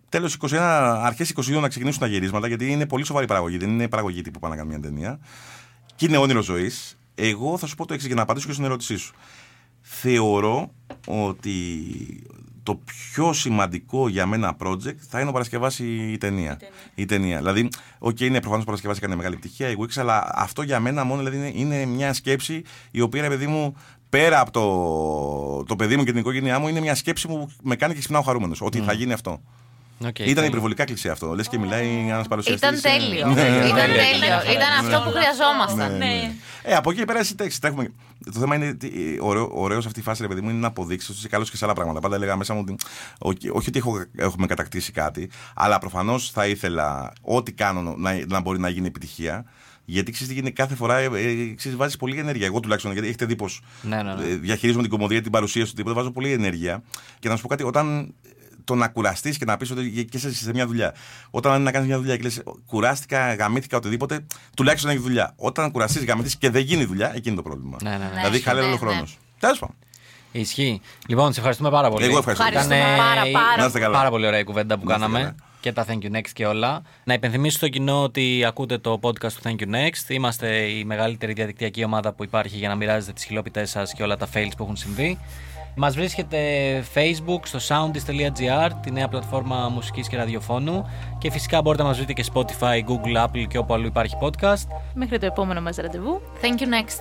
τέλος 0.08 0.36
21, 0.40 0.56
αρχές 1.02 1.32
22 1.36 1.60
να 1.60 1.68
ξεκινήσουν 1.68 2.00
τα 2.00 2.06
γυρίσματα, 2.06 2.46
γιατί 2.46 2.70
είναι 2.70 2.86
πολύ 2.86 3.04
σοβαρή 3.04 3.26
παραγωγή. 3.26 3.56
Δεν 3.56 3.70
είναι 3.70 3.88
παραγωγή 3.88 4.22
τύπου 4.22 4.38
πάνε 4.38 4.54
να 4.54 4.60
κάνουν 4.60 4.78
μια 4.78 4.88
ταινία. 4.88 5.18
Και 5.94 6.06
είναι 6.06 6.16
όνειρο 6.16 6.42
ζωής. 6.42 6.98
Εγώ 7.14 7.58
θα 7.58 7.66
σου 7.66 7.74
πω 7.74 7.86
το 7.86 7.94
εξής 7.94 8.06
για 8.06 8.16
να 8.16 8.22
απαντήσω 8.22 8.46
και 8.46 8.52
στην 8.52 8.64
ερώτησή 8.64 8.96
σου. 8.96 9.14
Θεωρώ 9.80 10.70
ότι 11.06 11.52
το 12.66 12.80
πιο 12.84 13.32
σημαντικό 13.32 14.08
για 14.08 14.26
μένα 14.26 14.56
project 14.62 14.96
θα 15.08 15.20
είναι 15.20 15.28
ο 15.28 15.32
Παρασκευάς 15.32 15.78
η, 15.78 16.12
η 16.12 16.18
ταινία. 16.18 16.58
Η 16.94 17.04
ταινία. 17.04 17.36
Δηλαδή, 17.36 17.68
οκ, 17.98 18.20
είναι 18.20 18.40
προφανώς 18.40 18.62
ο 18.62 18.66
Παρασκευάς 18.66 18.96
έκανε 18.96 19.14
μεγάλη 19.16 19.34
επιτυχία, 19.34 19.68
η 19.68 19.74
Wix, 19.78 19.88
αλλά 19.96 20.30
αυτό 20.34 20.62
για 20.62 20.80
μένα 20.80 21.04
μόνο 21.04 21.22
δηλαδή, 21.22 21.36
είναι, 21.36 21.74
είναι 21.74 21.84
μια 21.84 22.12
σκέψη 22.12 22.62
η 22.90 23.00
οποία, 23.00 23.22
ρε 23.22 23.28
παιδί 23.28 23.46
μου, 23.46 23.76
πέρα 24.08 24.40
από 24.40 24.50
το, 24.50 25.64
το 25.64 25.76
παιδί 25.76 25.96
μου 25.96 26.04
και 26.04 26.10
την 26.10 26.20
οικογένειά 26.20 26.58
μου, 26.58 26.68
είναι 26.68 26.80
μια 26.80 26.94
σκέψη 26.94 27.26
που 27.26 27.50
με 27.62 27.76
κάνει 27.76 27.92
και 27.92 27.98
ξυπνάω 27.98 28.22
χαρούμενος. 28.22 28.60
Ότι 28.60 28.80
θα 28.80 28.92
γίνει 28.92 29.12
αυτό. 29.12 29.40
Οκ, 29.98 30.18
Ήταν 30.18 30.24
τέλεια. 30.34 30.44
υπερβολικά 30.44 30.84
κλισέ 30.84 31.10
αυτό. 31.10 31.34
Λες 31.34 31.48
και 31.48 31.58
μιλάει 31.58 32.06
ένας 32.08 32.28
παρουσιαστής. 32.28 32.68
Ήταν 32.68 32.80
τέλειο. 32.80 33.26
Ναι, 33.26 33.42
ναι, 33.42 33.48
ναι. 33.48 33.56
Ήταν 33.56 33.74
ναι. 33.90 33.96
τέλειο. 33.96 34.36
Ναι. 34.46 34.52
Ήταν 34.52 34.72
αυτό 34.80 35.02
που 35.04 35.10
χρειαζόμασταν. 35.16 35.96
Ναι. 35.98 36.32
Ε, 36.62 36.74
από 36.74 36.90
εκεί 36.90 36.98
και 36.98 37.04
πέρα 37.04 37.18
εσύ 37.18 37.30
εντάξει, 37.32 37.60
τα 37.60 37.68
έχουμε... 37.68 37.92
Το 38.24 38.38
θέμα 38.40 38.54
είναι 38.54 38.68
ότι 38.68 39.18
ωραίο, 39.20 39.50
ωραίος 39.52 39.82
σε 39.82 39.88
αυτή 39.88 40.00
τη 40.00 40.06
φάση, 40.06 40.22
ρε 40.22 40.28
παιδί 40.28 40.40
μου, 40.40 40.48
είναι 40.50 40.58
να 40.58 40.66
αποδείξεις 40.66 41.08
ότι 41.08 41.18
είσαι 41.18 41.28
καλός 41.28 41.50
και 41.50 41.56
σε 41.56 41.64
άλλα 41.64 41.74
πράγματα. 41.74 42.00
Πάντα 42.00 42.14
έλεγα 42.16 42.36
μέσα 42.36 42.54
μου 42.54 42.60
ότι. 42.62 42.76
όχι- 43.18 43.48
Όχι 43.52 43.68
ότι 43.68 43.78
έχω, 43.78 44.04
έχουμε 44.16 44.46
κατακτήσει 44.46 44.92
κάτι, 44.92 45.30
αλλά 45.54 45.78
προφανώς 45.78 46.30
θα 46.30 46.46
ήθελα 46.46 47.12
ό,τι 47.20 47.52
κάνω 47.52 47.94
να, 47.98 48.24
να 48.26 48.40
μπορεί 48.40 48.58
να 48.58 48.68
γίνει 48.68 48.86
επιτυχία. 48.86 49.44
Γιατί 49.88 50.10
ξέρεις 50.12 50.28
τι 50.28 50.34
γίνεται 50.34 50.54
κάθε 50.62 50.74
φορά, 50.74 50.96
ε, 50.98 51.04
ε, 51.04 51.54
ξέρεις, 51.54 51.76
βάζεις 51.78 51.96
πολύ 51.96 52.18
ενέργεια. 52.18 52.46
Εγώ 52.46 52.60
τουλάχιστον, 52.60 52.92
γιατί 52.92 53.06
έχετε 53.08 53.24
δει 53.24 53.36
πως 53.36 53.60
Ναι, 53.82 54.02
ναι, 54.02 54.14
ναι. 54.14 54.22
διαχειρίζομαι 54.24 54.82
την 54.82 54.90
κομμωδία, 54.92 55.22
την 55.22 55.30
παρουσίαση 55.32 55.70
του 55.70 55.76
τίποτα, 55.76 55.94
βάζω 55.94 56.10
πολύ 56.10 56.32
ενέργεια. 56.32 56.82
Και 57.18 57.28
να 57.28 57.36
σου 57.36 57.42
πω 57.42 57.48
κάτι, 57.48 57.62
όταν 57.62 58.14
το 58.66 58.74
να 58.74 58.88
κουραστείς 58.88 59.38
και 59.38 59.44
να 59.44 59.56
πεις 59.56 59.70
ότι 59.70 60.04
και 60.10 60.16
είσαι 60.16 60.34
σε 60.34 60.50
μια 60.52 60.66
δουλειά. 60.66 60.94
Όταν 61.30 61.54
είναι 61.54 61.62
να 61.62 61.70
κάνεις 61.70 61.88
μια 61.88 61.98
δουλειά 61.98 62.16
και 62.16 62.22
λες, 62.22 62.42
κουράστηκα, 62.66 63.34
γαμήθηκα, 63.34 63.76
οτιδήποτε, 63.76 64.26
τουλάχιστον 64.56 64.90
έχει 64.90 65.00
δουλειά. 65.00 65.32
Όταν 65.36 65.70
κουραστείς, 65.70 66.04
γαμηθεί 66.04 66.36
και 66.36 66.50
δεν 66.50 66.62
γίνει 66.62 66.84
δουλειά, 66.84 67.12
εκεί 67.14 67.28
είναι 67.28 67.36
το 67.36 67.42
πρόβλημα. 67.42 67.76
Ναι, 67.82 67.90
ναι, 67.90 67.96
ναι. 67.96 68.10
Δηλαδή, 68.14 68.36
Ναι, 68.36 68.42
χαλάει 68.42 68.66
ναι, 68.66 68.72
ο 68.72 68.76
χρόνος. 68.76 69.10
ναι. 69.10 69.38
Τέλος 69.40 69.58
πάντων. 69.58 69.76
Ισχύει. 70.32 70.80
Λοιπόν, 71.06 71.32
σε 71.32 71.38
ευχαριστούμε 71.38 71.70
πάρα 71.70 71.90
πολύ. 71.90 72.04
Εγώ 72.04 72.18
ευχαριστώ. 72.18 72.44
Ευχαριστούμε 72.46 72.76
Ήταν, 72.80 72.94
ε, 72.94 72.96
πάρα, 72.98 73.20
πάρα 73.32 73.56
Να 73.58 73.64
είστε 73.66 73.78
καλά. 73.78 73.96
Πάρα 73.96 74.10
πολύ 74.10 74.26
ωραία 74.26 74.38
η 74.40 74.44
κουβέντα 74.44 74.78
που 74.78 74.84
Να 74.86 74.94
είστε 74.94 75.04
κάναμε. 75.06 75.18
καλά. 75.24 75.34
Και 75.60 75.72
τα 75.72 75.86
Thank 75.88 75.98
You 76.04 76.16
Next 76.16 76.30
και 76.32 76.46
όλα. 76.46 76.82
Να 77.04 77.14
υπενθυμίσω 77.14 77.56
στο 77.56 77.68
κοινό 77.68 78.02
ότι 78.02 78.44
ακούτε 78.46 78.78
το 78.78 78.98
podcast 79.02 79.32
του 79.32 79.40
Thank 79.44 79.60
You 79.62 79.74
Next. 79.74 80.08
Είμαστε 80.08 80.48
η 80.56 80.84
μεγαλύτερη 80.84 81.32
διαδικτυακή 81.32 81.84
ομάδα 81.84 82.12
που 82.12 82.24
υπάρχει 82.24 82.56
για 82.56 82.68
να 82.68 82.74
μοιράζετε 82.74 83.12
τις 83.12 83.24
χιλόπιτέ 83.24 83.64
σας 83.64 83.92
και 83.92 84.02
όλα 84.02 84.16
τα 84.16 84.28
fails 84.34 84.50
που 84.56 84.62
έχουν 84.62 84.76
συμβεί. 84.76 85.18
Μας 85.78 85.94
βρίσκεται 85.94 86.38
Facebook 86.94 87.40
στο 87.42 87.58
soundist.gr, 87.68 88.70
τη 88.82 88.90
νέα 88.90 89.08
πλατφόρμα 89.08 89.68
μουσικής 89.68 90.08
και 90.08 90.16
ραδιοφώνου 90.16 90.86
και 91.18 91.30
φυσικά 91.30 91.62
μπορείτε 91.62 91.82
να 91.82 91.88
μας 91.88 91.96
βρείτε 91.96 92.12
και 92.12 92.24
Spotify, 92.32 92.84
Google, 92.88 93.24
Apple 93.24 93.46
και 93.48 93.58
όπου 93.58 93.74
αλλού 93.74 93.86
υπάρχει 93.86 94.16
podcast. 94.20 94.66
Μέχρι 94.94 95.18
το 95.18 95.26
επόμενο 95.26 95.60
μας 95.60 95.76
ραντεβού. 95.76 96.20
Thank 96.42 96.60
you 96.60 96.66
next. 96.66 97.00